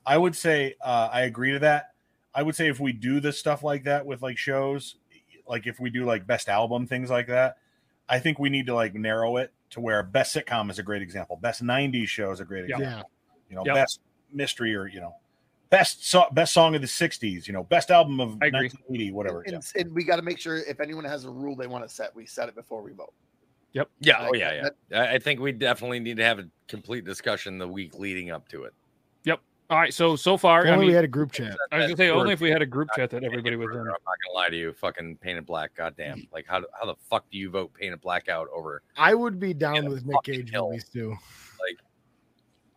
I 0.05 0.17
would 0.17 0.35
say 0.35 0.75
uh, 0.81 1.09
I 1.11 1.21
agree 1.21 1.53
to 1.53 1.59
that. 1.59 1.93
I 2.35 2.43
would 2.43 2.55
say 2.55 2.67
if 2.67 2.79
we 2.79 2.91
do 2.91 3.19
this 3.19 3.39
stuff 3.39 3.63
like 3.63 3.85
that 3.85 4.05
with 4.05 4.21
like 4.21 4.37
shows, 4.37 4.97
like 5.47 5.65
if 5.65 5.79
we 5.79 5.89
do 5.89 6.05
like 6.05 6.27
best 6.27 6.49
album 6.49 6.85
things 6.85 7.09
like 7.09 7.27
that, 7.27 7.57
I 8.09 8.19
think 8.19 8.39
we 8.39 8.49
need 8.49 8.65
to 8.67 8.75
like 8.75 8.93
narrow 8.93 9.37
it 9.37 9.53
to 9.71 9.79
where 9.79 10.03
best 10.03 10.35
sitcom 10.35 10.69
is 10.69 10.79
a 10.79 10.83
great 10.83 11.01
example, 11.01 11.37
best 11.37 11.63
'90s 11.63 12.09
show 12.09 12.31
is 12.31 12.41
a 12.41 12.45
great 12.45 12.65
example. 12.65 12.87
Yeah, 12.87 13.03
You 13.49 13.55
know, 13.55 13.65
Yep. 13.65 13.75
best 13.75 13.99
mystery 14.31 14.75
or 14.75 14.87
you 14.87 14.99
know, 14.99 15.15
best 15.73 16.07
so- 16.07 16.29
best 16.31 16.53
song 16.53 16.75
of 16.75 16.81
the 16.81 16.87
'60s. 16.87 17.47
You 17.47 17.53
know, 17.53 17.63
best 17.63 17.89
album 17.89 18.19
of 18.19 18.29
I 18.41 18.49
1980, 18.49 19.11
whatever. 19.11 19.41
And, 19.41 19.53
yeah. 19.53 19.81
and 19.81 19.93
we 19.93 20.03
got 20.03 20.17
to 20.17 20.21
make 20.21 20.39
sure 20.39 20.57
if 20.57 20.79
anyone 20.79 21.03
has 21.03 21.25
a 21.25 21.31
rule 21.31 21.55
they 21.55 21.67
want 21.67 21.87
to 21.87 21.93
set, 21.93 22.15
we 22.15 22.25
set 22.25 22.47
it 22.47 22.55
before 22.55 22.81
we 22.83 22.93
vote. 22.93 23.13
Yep. 23.73 23.89
Yeah, 24.01 24.27
oh 24.29 24.35
yeah, 24.35 24.69
yeah. 24.91 24.99
I 24.99 25.15
I 25.15 25.19
think 25.19 25.39
we 25.39 25.51
definitely 25.51 25.99
need 25.99 26.17
to 26.17 26.23
have 26.23 26.37
a 26.37 26.47
complete 26.67 27.05
discussion 27.05 27.57
the 27.57 27.67
week 27.67 27.97
leading 27.97 28.29
up 28.29 28.47
to 28.49 28.65
it. 28.65 28.73
Yep. 29.23 29.41
All 29.71 29.79
right, 29.79 29.91
so 29.91 30.15
so 30.15 30.37
far, 30.37 30.63
if 30.63 30.67
I 30.67 30.73
only 30.73 30.85
mean, 30.85 30.89
we 30.89 30.93
had 30.93 31.03
a 31.03 31.07
group 31.07 31.31
chat. 31.31 31.57
I 31.71 31.77
was 31.77 31.85
gonna 31.85 31.97
say 31.97 32.09
only 32.11 32.33
if 32.33 32.39
we 32.39 32.51
had 32.51 32.61
a 32.61 32.67
group 32.67 32.89
chat 32.95 33.09
that 33.09 33.23
everybody 33.23 33.55
was 33.55 33.69
in. 33.71 33.79
I'm 33.79 33.85
not 33.85 33.97
gonna 34.03 34.35
lie 34.35 34.49
to 34.49 34.55
you, 34.55 34.73
fucking 34.73 35.17
Paint 35.17 35.39
It 35.39 35.45
Black. 35.47 35.73
Goddamn, 35.73 36.27
like 36.31 36.45
how 36.47 36.61
how 36.79 36.85
the 36.85 36.95
fuck 37.09 37.25
do 37.31 37.39
you 37.39 37.49
vote 37.49 37.73
Paint 37.73 37.95
It 37.95 38.01
Black 38.01 38.29
out 38.29 38.47
over? 38.53 38.83
I 38.95 39.15
would 39.15 39.39
be 39.39 39.55
down 39.55 39.89
with 39.89 40.05
Nick 40.05 40.17
fucking 40.17 40.33
Cage 40.35 40.53
movies 40.53 40.87
too. 40.87 41.17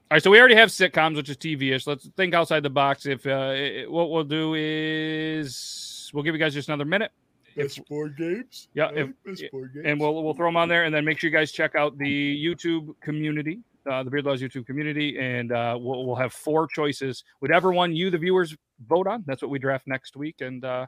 All 0.08 0.14
right, 0.14 0.22
so 0.22 0.30
we 0.30 0.38
already 0.38 0.54
have 0.54 0.68
sitcoms, 0.68 1.16
which 1.16 1.28
is 1.28 1.36
TV-ish. 1.36 1.86
Let's 1.86 2.08
think 2.16 2.32
outside 2.32 2.62
the 2.62 2.70
box. 2.70 3.06
If 3.06 3.26
uh, 3.26 3.52
it- 3.56 3.90
what 3.90 4.10
we'll 4.10 4.22
do 4.24 4.54
is 4.54 6.10
we'll 6.14 6.22
give 6.22 6.34
you 6.34 6.38
guys 6.38 6.54
just 6.54 6.68
another 6.68 6.84
minute. 6.84 7.10
It's 7.56 7.78
board 7.78 8.16
games. 8.16 8.68
Yeah, 8.74 8.90
if- 8.94 9.10
It's 9.24 9.42
board 9.50 9.72
games. 9.74 9.84
and 9.88 9.98
we'll 10.00 10.22
we'll 10.22 10.34
throw 10.34 10.46
them 10.46 10.56
on 10.56 10.68
there, 10.68 10.84
and 10.84 10.94
then 10.94 11.04
make 11.04 11.18
sure 11.18 11.28
you 11.28 11.36
guys 11.36 11.50
check 11.50 11.74
out 11.74 11.98
the 11.98 12.44
YouTube 12.44 12.94
community, 13.00 13.60
uh, 13.90 14.04
the 14.04 14.10
Beard 14.10 14.26
Laws 14.26 14.40
YouTube 14.40 14.64
community, 14.66 15.18
and 15.18 15.50
uh, 15.50 15.76
we'll 15.80 16.06
we'll 16.06 16.14
have 16.16 16.32
four 16.32 16.68
choices. 16.68 17.24
Whatever 17.40 17.72
one 17.72 17.92
you, 17.96 18.08
the 18.10 18.18
viewers, 18.18 18.54
vote 18.86 19.08
on, 19.08 19.24
that's 19.26 19.42
what 19.42 19.50
we 19.50 19.58
draft 19.58 19.88
next 19.88 20.14
week. 20.16 20.40
And 20.40 20.64
uh, 20.64 20.86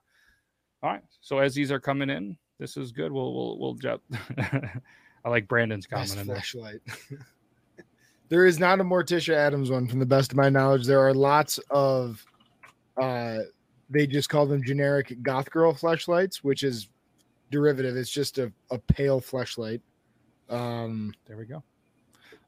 all 0.83 0.91
right, 0.91 1.03
so 1.23 1.39
as 1.39 1.55
these 1.55 1.73
are 1.73 1.81
coming 1.81 2.09
in, 2.11 2.37
this 2.61 2.77
is 2.77 2.93
good. 2.93 3.11
We'll 3.11 3.35
we'll 3.35 3.59
we'll 3.59 3.75
jump. 3.75 4.03
I 5.25 5.29
like 5.31 5.49
Brandon's 5.49 5.87
comment 5.87 6.11
Best 6.11 6.21
in 6.21 6.27
there. 6.29 6.37
flashlight. 6.37 6.81
there 8.29 8.47
is 8.47 8.59
not 8.59 8.81
a 8.81 8.85
Morticia 8.85 9.35
Addams 9.35 9.71
one, 9.71 9.87
from 9.87 9.99
the 9.99 10.07
best 10.07 10.33
of 10.33 10.37
my 10.37 10.49
knowledge. 10.49 10.87
There 10.87 11.01
are 11.01 11.15
lots 11.15 11.59
of, 11.71 12.25
uh, 13.01 13.39
they 13.91 14.07
just 14.07 14.29
call 14.29 14.47
them 14.47 14.63
generic 14.63 15.17
goth 15.23 15.51
girl 15.51 15.73
flashlights, 15.73 16.45
which 16.45 16.63
is 16.63 16.89
derivative. 17.51 17.97
It's 17.97 18.11
just 18.11 18.39
a, 18.39 18.53
a 18.71 18.79
pale 18.79 19.21
flashlight. 19.21 19.81
Um, 20.51 21.15
There 21.27 21.37
we 21.37 21.45
go. 21.47 21.63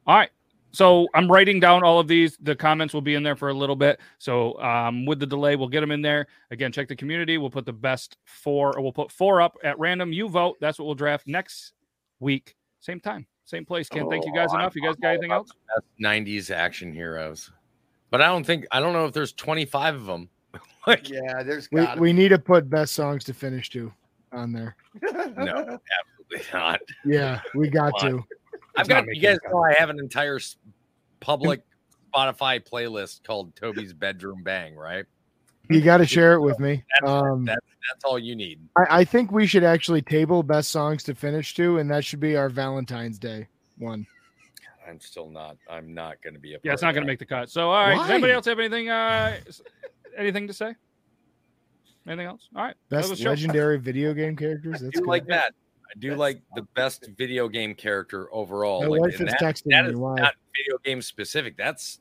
All 0.07 0.17
right. 0.17 0.29
So 0.73 1.07
I'm 1.13 1.29
writing 1.29 1.59
down 1.59 1.83
all 1.83 1.99
of 1.99 2.07
these. 2.07 2.37
The 2.37 2.55
comments 2.55 2.93
will 2.93 3.01
be 3.01 3.15
in 3.15 3.23
there 3.23 3.35
for 3.35 3.49
a 3.49 3.53
little 3.53 3.75
bit. 3.75 3.99
So 4.19 4.57
um, 4.61 5.05
with 5.05 5.19
the 5.19 5.25
delay, 5.25 5.57
we'll 5.57 5.67
get 5.67 5.81
them 5.81 5.91
in 5.91 6.01
there. 6.01 6.27
Again, 6.49 6.71
check 6.71 6.87
the 6.87 6.95
community. 6.95 7.37
We'll 7.37 7.49
put 7.49 7.65
the 7.65 7.73
best 7.73 8.17
four, 8.23 8.77
or 8.77 8.81
we'll 8.81 8.93
put 8.93 9.11
four 9.11 9.41
up 9.41 9.57
at 9.65 9.77
random. 9.79 10.13
You 10.13 10.29
vote. 10.29 10.57
That's 10.61 10.79
what 10.79 10.85
we'll 10.85 10.95
draft 10.95 11.27
next 11.27 11.73
week. 12.21 12.55
Same 12.79 13.01
time, 13.01 13.27
same 13.51 13.65
place. 13.65 13.89
Can't 13.89 14.09
thank 14.09 14.25
you 14.25 14.33
guys 14.33 14.49
Oh, 14.51 14.55
enough. 14.55 14.75
You 14.75 14.81
guys 14.81 14.95
got 14.95 15.09
anything 15.09 15.31
else? 15.31 15.49
Best 15.75 15.85
'90s 16.01 16.49
action 16.49 16.91
heroes, 16.93 17.51
but 18.09 18.21
I 18.21 18.27
don't 18.27 18.43
think 18.45 18.65
I 18.71 18.79
don't 18.79 18.93
know 18.93 19.05
if 19.05 19.13
there's 19.13 19.33
25 19.33 19.95
of 19.95 20.05
them. 20.05 20.29
like 20.87 21.09
Yeah, 21.09 21.43
there's 21.43 21.69
we, 21.71 21.81
got 21.81 21.99
we 21.99 22.13
need 22.13 22.29
to 22.29 22.39
put 22.39 22.69
best 22.69 22.93
songs 22.93 23.23
to 23.25 23.33
finish 23.33 23.69
to 23.71 23.91
on 24.31 24.51
there. 24.51 24.75
no, 25.01 25.11
absolutely 25.19 26.47
not. 26.53 26.79
Yeah, 27.05 27.41
we 27.53 27.69
got 27.69 27.91
to. 27.99 28.23
I've 28.77 28.87
got 28.87 29.05
you 29.13 29.21
guys 29.21 29.37
know 29.51 29.61
I 29.63 29.73
have 29.73 29.89
an 29.89 29.99
entire 29.99 30.39
public 31.19 31.61
Spotify 32.13 32.59
playlist 32.65 33.23
called 33.23 33.55
Toby's 33.55 33.93
Bedroom 33.93 34.43
Bang. 34.43 34.75
Right, 34.75 35.05
You 35.69 35.81
got 35.81 35.97
to 35.97 36.05
share 36.05 36.33
it 36.33 36.41
with 36.41 36.59
me. 36.59 36.83
That's- 37.01 37.21
Um, 37.23 37.45
that's 37.45 37.65
that's 37.89 38.03
all 38.03 38.19
you 38.19 38.35
need. 38.35 38.59
I, 38.77 38.99
I 38.99 39.03
think 39.05 39.31
we 39.31 39.45
should 39.47 39.63
actually 39.63 40.01
table 40.01 40.43
best 40.43 40.69
songs 40.71 41.03
to 41.03 41.15
finish 41.15 41.53
to, 41.55 41.77
and 41.79 41.89
that 41.91 42.05
should 42.05 42.19
be 42.19 42.35
our 42.35 42.49
Valentine's 42.49 43.17
Day 43.19 43.47
one. 43.77 44.05
I'm 44.87 44.99
still 44.99 45.29
not. 45.29 45.57
I'm 45.69 45.93
not 45.93 46.21
going 46.23 46.33
to 46.33 46.39
be 46.39 46.55
a. 46.55 46.57
Yeah, 46.63 46.73
it's 46.73 46.81
not 46.81 46.93
going 46.93 47.03
to 47.03 47.07
make 47.07 47.19
the 47.19 47.25
cut. 47.25 47.49
So, 47.49 47.69
all 47.69 47.87
right. 47.87 47.95
Does 47.97 48.09
anybody 48.09 48.33
else 48.33 48.45
have 48.45 48.59
anything? 48.59 48.89
Uh, 48.89 49.37
anything 50.17 50.47
to 50.47 50.53
say? 50.53 50.75
Anything 52.07 52.25
else? 52.27 52.49
All 52.55 52.63
right. 52.63 52.75
Best 52.89 53.19
legendary 53.19 53.77
video 53.77 54.13
game 54.13 54.35
characters. 54.35 54.81
I 54.81 54.85
That's 54.85 54.95
do 54.95 55.01
good. 55.01 55.07
like 55.07 55.27
that. 55.27 55.53
I 55.85 55.99
do 55.99 56.15
like 56.15 56.41
the 56.55 56.63
best 56.73 57.09
video 57.17 57.47
game 57.47 57.75
character 57.75 58.33
overall. 58.33 58.81
My 58.81 58.87
like, 58.87 59.01
wife 59.01 59.13
is 59.21 59.27
that- 59.27 59.39
texting 59.39 59.71
that 59.71 59.85
me. 59.85 59.91
is 59.91 59.95
Why? 59.97 60.15
not 60.15 60.33
video 60.55 60.77
game 60.83 61.01
specific. 61.01 61.57
That's 61.57 61.99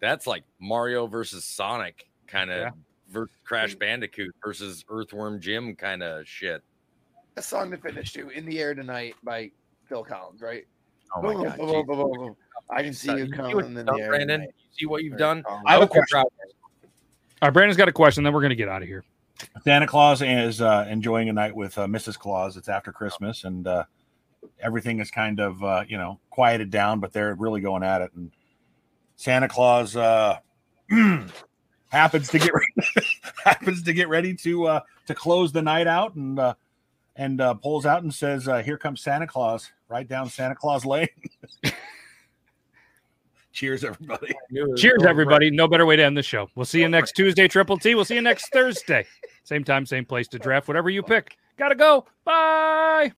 that's 0.00 0.26
like 0.26 0.42
Mario 0.60 1.06
versus 1.06 1.44
Sonic 1.44 2.08
kind 2.26 2.50
of 2.50 2.58
Yeah. 2.58 2.70
Versus 3.12 3.34
Crash 3.44 3.74
Bandicoot 3.74 4.34
versus 4.44 4.84
Earthworm 4.88 5.40
Jim 5.40 5.76
kind 5.76 6.02
of 6.02 6.26
shit. 6.26 6.62
a 7.36 7.42
song 7.42 7.70
to 7.70 7.76
finish 7.76 8.12
to 8.14 8.28
"In 8.30 8.44
the 8.46 8.58
Air 8.60 8.74
Tonight" 8.74 9.14
by 9.22 9.50
Phil 9.88 10.04
Collins, 10.04 10.40
right? 10.42 10.64
Oh 11.16 11.22
my 11.22 11.32
Boom, 11.34 11.42
god! 11.44 11.58
boom, 11.58 11.86
boom, 11.86 11.86
boom, 11.86 12.12
boom. 12.18 12.36
I 12.70 12.82
can 12.82 12.92
see 12.94 13.10
Uh, 13.10 13.16
you 13.16 13.30
coming 13.30 13.58
in 13.66 13.74
the 13.74 13.92
air, 14.00 14.08
Brandon? 14.08 14.40
tonight. 14.40 14.54
See 14.78 14.86
what 14.86 15.02
you've 15.02 15.18
done? 15.18 15.44
I 15.66 15.72
have 15.74 15.82
a 15.82 15.86
question. 15.86 16.18
All 16.18 16.30
right. 17.42 17.52
Brandon's 17.52 17.76
got 17.76 17.88
a 17.88 17.92
question. 17.92 18.24
Then 18.24 18.32
we're 18.32 18.40
going 18.40 18.50
to 18.50 18.56
get 18.56 18.68
out 18.68 18.82
of 18.82 18.88
here. 18.88 19.04
Santa 19.64 19.86
Claus 19.86 20.22
is 20.22 20.60
uh, 20.62 20.86
enjoying 20.88 21.28
a 21.28 21.32
night 21.32 21.54
with 21.54 21.76
uh, 21.76 21.86
Mrs. 21.86 22.16
Claus. 22.18 22.56
It's 22.56 22.68
after 22.68 22.92
Christmas, 22.92 23.44
and 23.44 23.66
uh, 23.66 23.84
everything 24.60 25.00
is 25.00 25.10
kind 25.10 25.40
of 25.40 25.62
uh, 25.62 25.84
you 25.86 25.98
know 25.98 26.20
quieted 26.30 26.70
down, 26.70 27.00
but 27.00 27.12
they're 27.12 27.34
really 27.34 27.60
going 27.60 27.82
at 27.82 28.00
it. 28.00 28.12
And 28.14 28.30
Santa 29.16 29.48
Claus 29.48 29.96
uh, 29.96 30.38
happens 31.92 32.28
to 32.30 32.38
get 32.38 32.52
ready, 32.52 32.72
happens 33.44 33.82
to 33.84 33.92
get 33.92 34.08
ready 34.08 34.34
to 34.34 34.66
uh, 34.66 34.80
to 35.06 35.14
close 35.14 35.52
the 35.52 35.62
night 35.62 35.86
out, 35.86 36.14
and 36.14 36.38
uh, 36.38 36.54
and 37.14 37.40
uh, 37.40 37.54
pulls 37.54 37.86
out 37.86 38.02
and 38.02 38.12
says, 38.12 38.48
uh, 38.48 38.62
"Here 38.62 38.78
comes 38.78 39.00
Santa 39.00 39.26
Claus!" 39.26 39.70
Right 39.88 40.08
down 40.08 40.28
Santa 40.28 40.54
Claus 40.54 40.84
Lane. 40.84 41.08
Cheers, 43.52 43.84
everybody. 43.84 44.32
Cheers, 44.78 45.04
everybody. 45.04 45.50
No 45.50 45.68
better 45.68 45.84
way 45.84 45.94
to 45.96 46.02
end 46.02 46.16
the 46.16 46.22
show. 46.22 46.48
We'll 46.54 46.64
see 46.64 46.80
you 46.80 46.88
next 46.88 47.12
Tuesday, 47.12 47.48
Triple 47.48 47.76
T. 47.76 47.94
We'll 47.94 48.06
see 48.06 48.14
you 48.14 48.22
next 48.22 48.50
Thursday. 48.50 49.06
Same 49.44 49.62
time, 49.62 49.84
same 49.84 50.06
place 50.06 50.26
to 50.28 50.38
draft 50.38 50.68
whatever 50.68 50.88
you 50.88 51.02
pick. 51.02 51.36
Gotta 51.58 51.74
go. 51.74 52.06
Bye. 52.24 53.10